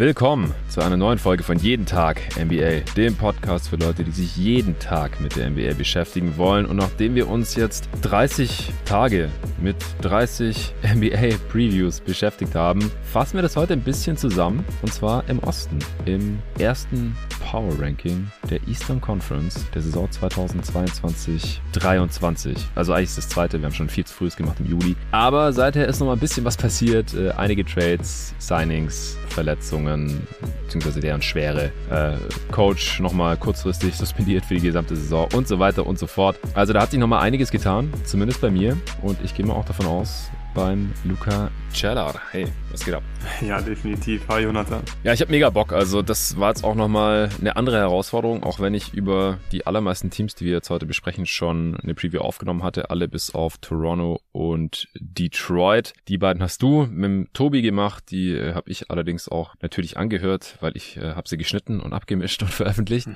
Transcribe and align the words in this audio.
Willkommen 0.00 0.54
zu 0.70 0.80
einer 0.80 0.96
neuen 0.96 1.18
Folge 1.18 1.42
von 1.42 1.58
Jeden 1.58 1.84
Tag 1.84 2.22
NBA, 2.34 2.90
dem 2.96 3.14
Podcast 3.16 3.68
für 3.68 3.76
Leute, 3.76 4.02
die 4.02 4.12
sich 4.12 4.34
jeden 4.34 4.78
Tag 4.78 5.20
mit 5.20 5.36
der 5.36 5.50
NBA 5.50 5.74
beschäftigen 5.74 6.38
wollen. 6.38 6.64
Und 6.64 6.78
nachdem 6.78 7.14
wir 7.14 7.28
uns 7.28 7.54
jetzt 7.54 7.86
30 8.00 8.72
Tage 8.86 9.28
mit 9.60 9.76
30 10.00 10.72
NBA 10.94 11.36
Previews 11.50 12.00
beschäftigt 12.00 12.54
haben, 12.54 12.90
fassen 13.12 13.34
wir 13.34 13.42
das 13.42 13.56
heute 13.56 13.74
ein 13.74 13.82
bisschen 13.82 14.16
zusammen. 14.16 14.64
Und 14.80 14.90
zwar 14.90 15.28
im 15.28 15.38
Osten, 15.40 15.78
im 16.06 16.38
ersten 16.58 17.14
Power 17.50 17.72
Ranking 17.80 18.30
der 18.48 18.60
Eastern 18.68 19.00
Conference 19.00 19.66
der 19.74 19.82
Saison 19.82 20.08
2022-23. 20.08 22.56
Also 22.76 22.92
eigentlich 22.92 23.08
ist 23.08 23.18
das 23.18 23.28
zweite, 23.28 23.58
wir 23.58 23.66
haben 23.66 23.74
schon 23.74 23.88
viel 23.88 24.04
zu 24.04 24.14
früh 24.14 24.28
gemacht 24.28 24.60
im 24.60 24.66
Juli. 24.66 24.94
Aber 25.10 25.52
seither 25.52 25.88
ist 25.88 25.98
noch 25.98 26.06
mal 26.06 26.12
ein 26.12 26.20
bisschen 26.20 26.44
was 26.44 26.56
passiert. 26.56 27.12
Äh, 27.12 27.32
einige 27.32 27.64
Trades, 27.64 28.36
Signings, 28.38 29.18
Verletzungen, 29.30 30.24
beziehungsweise 30.62 31.00
deren 31.00 31.22
Schwere. 31.22 31.72
Äh, 31.90 32.18
Coach 32.52 33.00
nochmal 33.00 33.36
kurzfristig 33.36 33.96
suspendiert 33.96 34.44
für 34.44 34.54
die 34.54 34.60
gesamte 34.60 34.94
Saison 34.94 35.26
und 35.34 35.48
so 35.48 35.58
weiter 35.58 35.84
und 35.84 35.98
so 35.98 36.06
fort. 36.06 36.38
Also 36.54 36.72
da 36.72 36.82
hat 36.82 36.92
sich 36.92 37.00
nochmal 37.00 37.24
einiges 37.24 37.50
getan, 37.50 37.92
zumindest 38.04 38.40
bei 38.40 38.52
mir. 38.52 38.76
Und 39.02 39.18
ich 39.24 39.34
gehe 39.34 39.44
mal 39.44 39.54
auch 39.54 39.64
davon 39.64 39.86
aus, 39.86 40.30
beim 40.54 40.92
Luca 41.02 41.50
Cellar. 41.72 42.20
Hey, 42.30 42.46
was 42.70 42.84
geht 42.84 42.94
ab? 42.94 43.02
Ja, 43.40 43.60
definitiv. 43.60 44.26
Hi, 44.28 44.42
Jonathan. 44.42 44.82
Ja, 45.02 45.12
ich 45.12 45.20
habe 45.20 45.30
mega 45.30 45.50
Bock. 45.50 45.72
Also 45.72 46.02
das 46.02 46.38
war 46.38 46.50
jetzt 46.50 46.64
auch 46.64 46.74
nochmal 46.74 47.30
eine 47.40 47.56
andere 47.56 47.78
Herausforderung, 47.78 48.42
auch 48.42 48.60
wenn 48.60 48.74
ich 48.74 48.92
über 48.94 49.38
die 49.52 49.66
allermeisten 49.66 50.10
Teams, 50.10 50.34
die 50.34 50.44
wir 50.44 50.52
jetzt 50.52 50.70
heute 50.70 50.86
besprechen, 50.86 51.26
schon 51.26 51.76
eine 51.76 51.94
Preview 51.94 52.20
aufgenommen 52.20 52.62
hatte. 52.62 52.90
Alle 52.90 53.08
bis 53.08 53.34
auf 53.34 53.58
Toronto 53.58 54.20
und 54.32 54.88
Detroit. 54.94 55.92
Die 56.08 56.18
beiden 56.18 56.42
hast 56.42 56.62
du 56.62 56.86
mit 56.90 57.04
dem 57.04 57.32
Tobi 57.32 57.62
gemacht. 57.62 58.04
Die 58.10 58.32
äh, 58.32 58.54
habe 58.54 58.70
ich 58.70 58.90
allerdings 58.90 59.28
auch 59.28 59.54
natürlich 59.60 59.96
angehört, 59.96 60.56
weil 60.60 60.76
ich 60.76 60.96
äh, 60.96 61.14
habe 61.14 61.28
sie 61.28 61.36
geschnitten 61.36 61.80
und 61.80 61.92
abgemischt 61.92 62.42
und 62.42 62.50
veröffentlicht. 62.52 63.08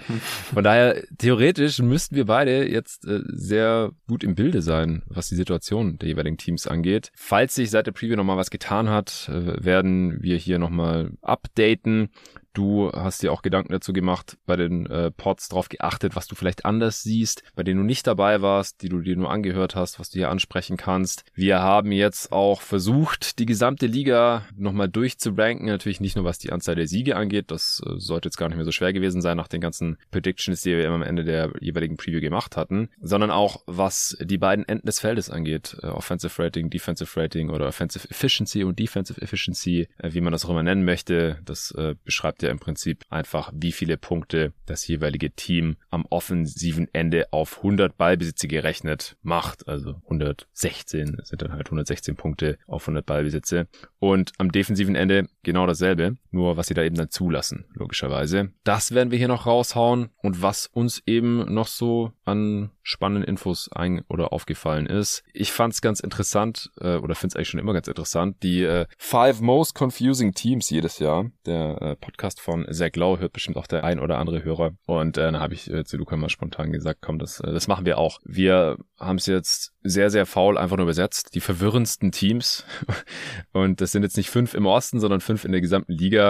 Von 0.53 0.65
daher, 0.65 1.03
theoretisch 1.19 1.81
müssten 1.81 2.17
wir 2.17 2.27
beide 2.27 2.69
jetzt 2.69 3.07
äh, 3.07 3.21
sehr 3.27 3.93
gut 4.09 4.25
im 4.25 4.35
Bilde 4.35 4.63
sein, 4.63 5.03
was 5.07 5.29
die 5.29 5.37
Situation 5.37 5.99
der 5.99 6.09
jeweiligen 6.09 6.39
Teams 6.39 6.67
angeht. 6.67 7.11
Falls 7.15 7.55
sich 7.55 7.71
seit 7.71 7.87
der 7.87 7.93
Preview 7.93 8.17
nochmal 8.17 8.37
was 8.37 8.44
getan 8.51 8.89
hat, 8.89 9.29
äh, 9.29 9.65
werden 9.65 10.23
wir 10.23 10.37
hier 10.37 10.59
nochmal 10.59 11.13
updaten. 11.23 12.11
Du 12.55 12.91
hast 12.93 13.23
dir 13.23 13.33
auch 13.33 13.43
Gedanken 13.43 13.73
dazu 13.73 13.93
gemacht, 13.93 14.39
bei 14.47 14.55
den 14.55 14.87
äh, 14.87 15.11
Pods 15.11 15.49
drauf 15.49 15.69
geachtet, 15.69 16.15
was 16.15 16.29
du 16.29 16.37
vielleicht 16.37 16.65
anders 16.65 17.03
siehst, 17.03 17.43
bei 17.57 17.65
denen 17.65 17.81
du 17.81 17.85
nicht 17.85 18.07
dabei 18.07 18.43
warst, 18.43 18.81
die 18.83 18.89
du 18.89 19.01
dir 19.01 19.17
nur 19.17 19.31
angehört 19.31 19.75
hast, 19.75 19.99
was 19.99 20.11
du 20.11 20.21
hier 20.21 20.31
ansprechen 20.31 20.77
kannst. 20.77 21.25
Wir 21.35 21.61
haben 21.61 21.91
jetzt 21.91 22.31
auch 22.31 22.61
versucht, 22.61 23.41
die 23.41 23.47
gesamte 23.47 23.87
Liga 23.87 24.47
nochmal 24.57 24.89
durchzuranken. 24.89 25.67
Natürlich 25.67 26.01
nicht 26.01 26.15
nur 26.15 26.25
was 26.25 26.39
die 26.39 26.53
Anzahl 26.53 26.77
der 26.77 26.87
Siege 26.87 27.17
angeht, 27.17 27.51
das 27.51 27.83
äh, 27.85 27.95
sollte 27.97 28.29
jetzt 28.29 28.37
gar 28.37 28.49
nicht 28.49 28.57
mehr 28.57 28.65
so 28.65 28.71
schwer 28.71 28.93
gewesen 28.93 29.21
sein 29.21 29.37
nach 29.37 29.49
den 29.49 29.61
ganzen 29.61 29.99
Predictions, 30.13 30.63
die 30.63 30.77
wir 30.77 30.89
am 30.89 31.03
Ende 31.03 31.25
der 31.25 31.51
jeweiligen 31.61 31.97
Preview 31.97 32.21
gemacht 32.21 32.57
hatten, 32.57 32.89
sondern 33.01 33.33
auch 33.33 33.63
was 33.67 34.17
die 34.21 34.39
beiden 34.39 34.65
Enden 34.69 34.87
des 34.87 35.01
Feldes 35.01 35.29
angeht. 35.29 35.77
Äh, 35.83 35.89
Offensive 35.89 36.41
Rating, 36.41 36.71
Defensive 36.71 37.21
Rating 37.21 37.51
oder 37.51 37.67
Offensive 37.67 38.09
Efficiency 38.09 38.63
und 38.63 38.79
Defensive 38.79 39.21
Efficiency, 39.21 39.89
äh, 39.99 40.13
wie 40.13 40.21
man 40.21 40.31
das 40.31 40.45
auch 40.45 40.51
immer 40.51 40.63
nennen 40.63 40.85
möchte. 40.85 41.41
Das 41.45 41.73
äh, 41.73 41.97
beschreibt 42.05 42.44
ja 42.45 42.51
im 42.51 42.59
Prinzip 42.59 43.05
einfach, 43.11 43.53
wie 43.55 43.73
viele 43.73 43.97
Punkte 43.97 44.53
das 44.67 44.87
jeweilige 44.87 45.33
Team 45.33 45.77
am 45.91 46.07
offensiven 46.11 46.89
Ende 46.93 47.33
auf 47.33 47.59
100 47.59 47.97
Ballbesitze 47.97 48.49
gerechnet 48.49 49.17
macht. 49.23 49.69
Also 49.69 49.97
116 50.05 51.19
sind 51.23 51.43
dann 51.43 51.53
halt 51.53 51.67
116 51.67 52.17
Punkte 52.17 52.59
auf 52.67 52.85
100 52.85 53.05
Ballbesitze. 53.05 53.67
Und 53.99 54.33
am 54.39 54.53
defensiven 54.53 54.95
Ende 54.95 55.27
genau 55.43 55.67
dasselbe, 55.67 56.17
nur 56.35 56.57
was 56.57 56.67
sie 56.67 56.75
da 56.75 56.83
eben 56.83 56.97
dann 56.97 57.11
zulassen, 57.11 57.65
logischerweise. 57.73 58.51
Das 58.65 58.93
werden 58.93 59.11
wir 59.11 59.19
hier 59.19 59.29
noch 59.29 59.47
raushauen 59.47 60.11
und 60.23 60.43
was 60.43 60.67
uns 60.67 61.03
eben 61.07 61.53
noch 61.53 61.69
so 61.69 62.13
an 62.25 62.71
spannenden 62.83 63.25
Infos 63.25 63.71
ein 63.73 64.03
oder 64.09 64.33
aufgefallen 64.33 64.87
ist. 64.87 65.25
Ich 65.33 65.53
fand 65.53 65.73
es 65.73 65.81
ganz 65.81 66.01
interessant 66.01 66.71
äh, 66.81 66.97
oder 66.97 67.15
finde 67.15 67.33
es 67.33 67.37
eigentlich 67.37 67.49
schon 67.49 67.61
immer 67.61 67.73
ganz 67.73 67.89
interessant, 67.89 68.43
die 68.43 68.63
äh, 68.63 68.87
Five 68.99 69.41
Most 69.41 69.75
Confusing 69.75 70.35
Teams 70.35 70.69
jedes 70.71 70.99
Jahr. 70.99 71.31
Der 71.47 71.81
äh, 71.81 71.97
Podcast 71.97 72.41
von 72.41 72.67
Zach 72.71 72.95
Lowe 72.95 73.21
hört 73.21 73.33
bestimmt 73.33 73.57
auch 73.57 73.67
der 73.67 73.85
ein 73.85 73.99
oder 73.99 74.19
andere 74.19 74.45
Hörer. 74.45 74.73
Und 74.87 75.17
äh, 75.17 75.23
dann 75.23 75.41
habe 75.41 75.55
ich 75.55 75.71
äh, 75.71 75.85
zu 75.85 75.97
Luca 75.97 76.17
mal 76.17 76.29
spontan 76.29 76.73
gesagt, 76.73 77.01
komm, 77.01 77.19
das, 77.19 77.41
äh, 77.41 77.53
das 77.53 77.69
machen 77.69 77.87
wir 77.87 77.97
auch. 77.97 78.21
Wir 78.25 78.77
haben 78.99 79.17
es 79.17 79.27
jetzt 79.27 79.73
sehr, 79.83 80.11
sehr 80.11 80.27
faul 80.27 80.59
einfach 80.59 80.77
nur 80.77 80.85
übersetzt. 80.85 81.35
Die 81.35 81.41
verwirrendsten 81.41 82.13
Teams. 82.13 82.65
Und 83.53 83.81
das 83.81 83.93
sind 83.93 84.03
jetzt 84.03 84.17
nicht 84.17 84.31
fünf 84.31 84.55
im 84.55 84.67
Osten, 84.67 85.01
sondern 85.01 85.21
fünf 85.21 85.45
in 85.45 85.53
der 85.53 85.61
gesamten 85.61 85.93
Liga. 85.93 86.24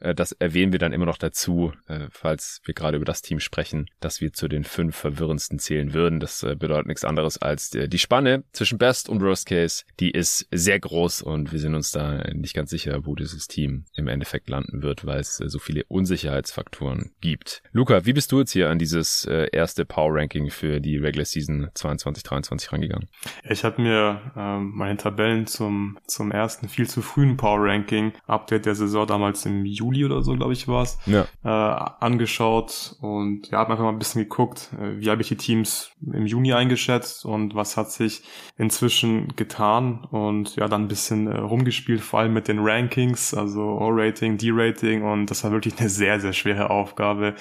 Äh, 0.00 0.14
das 0.14 0.32
erwähnen 0.32 0.72
wir 0.72 0.78
dann 0.78 0.92
immer 0.92 1.06
noch 1.06 1.18
dazu, 1.18 1.72
äh, 1.86 2.06
falls 2.10 2.60
wir 2.64 2.74
gerade 2.74 2.96
über 2.96 3.04
das 3.04 3.22
Team 3.22 3.40
sprechen, 3.40 3.88
dass 4.00 4.20
wir 4.20 4.32
zu 4.32 4.48
den 4.48 4.64
fünf 4.64 4.96
verwirrendsten 4.96 5.58
zählen 5.58 5.94
würden. 5.94 6.20
Das 6.20 6.42
äh, 6.42 6.54
bedeutet 6.56 6.86
nichts 6.86 7.04
anderes 7.04 7.38
als 7.38 7.70
die 7.70 7.98
Spanne 7.98 8.44
zwischen 8.52 8.78
Best 8.78 9.08
und 9.08 9.20
Worst 9.20 9.46
Case. 9.46 9.84
Die 10.00 10.10
ist 10.10 10.46
sehr 10.50 10.78
groß 10.78 11.22
und 11.22 11.52
wir 11.52 11.58
sind 11.58 11.74
uns 11.74 11.90
da 11.90 12.24
nicht 12.34 12.54
ganz 12.54 12.70
sicher, 12.70 13.00
wo 13.04 13.14
dieses 13.14 13.46
Team 13.46 13.84
im 13.94 14.08
Endeffekt 14.08 14.48
landen 14.48 14.82
wird, 14.82 15.04
weil 15.04 15.20
es 15.20 15.36
so 15.36 15.58
viele 15.58 15.84
Unsicherheitsfaktoren 15.88 17.12
gibt. 17.20 17.62
Luca, 17.72 18.04
wie 18.06 18.12
bist 18.12 18.32
du 18.32 18.40
jetzt 18.40 18.52
hier 18.52 18.70
an 18.70 18.78
dieses 18.78 19.24
erste 19.24 19.84
Power 19.84 20.14
Ranking 20.14 20.50
für 20.50 20.80
die 20.80 20.96
Regular 20.96 21.24
Season 21.24 21.68
22-23 21.74 22.72
rangegangen? 22.72 23.08
Ich 23.48 23.64
habe 23.64 23.80
mir 23.82 24.32
ähm, 24.36 24.72
meine 24.74 24.96
Tabellen 24.96 25.46
zum, 25.46 25.98
zum 26.06 26.30
ersten 26.30 26.68
viel 26.68 26.88
zu 26.88 27.02
frühen 27.02 27.36
Power 27.36 27.64
Ranking 27.64 28.12
Update 28.26 28.66
der 28.66 28.74
Saison 28.74 29.06
damals 29.06 29.35
im 29.44 29.64
Juli 29.66 30.04
oder 30.04 30.22
so, 30.22 30.34
glaube 30.34 30.52
ich, 30.52 30.68
war 30.68 30.82
es, 30.82 30.98
ja. 31.06 31.26
äh, 31.44 31.48
angeschaut 31.48 32.96
und 33.00 33.50
ja, 33.50 33.58
habe 33.58 33.72
einfach 33.72 33.84
mal 33.84 33.90
ein 33.90 33.98
bisschen 33.98 34.22
geguckt, 34.22 34.70
äh, 34.80 35.00
wie 35.00 35.10
habe 35.10 35.20
ich 35.20 35.28
die 35.28 35.36
Teams 35.36 35.90
im 36.00 36.26
Juni 36.26 36.52
eingeschätzt 36.52 37.24
und 37.24 37.54
was 37.54 37.76
hat 37.76 37.90
sich 37.90 38.22
inzwischen 38.56 39.34
getan 39.36 40.04
und 40.10 40.56
ja, 40.56 40.68
dann 40.68 40.84
ein 40.84 40.88
bisschen 40.88 41.26
äh, 41.26 41.36
rumgespielt, 41.36 42.00
vor 42.00 42.20
allem 42.20 42.32
mit 42.32 42.48
den 42.48 42.60
Rankings, 42.60 43.34
also 43.34 43.60
O-Rating, 43.60 44.38
D-Rating 44.38 45.02
und 45.02 45.26
das 45.26 45.44
war 45.44 45.50
wirklich 45.52 45.78
eine 45.78 45.88
sehr, 45.88 46.20
sehr 46.20 46.32
schwere 46.32 46.70
Aufgabe. 46.70 47.34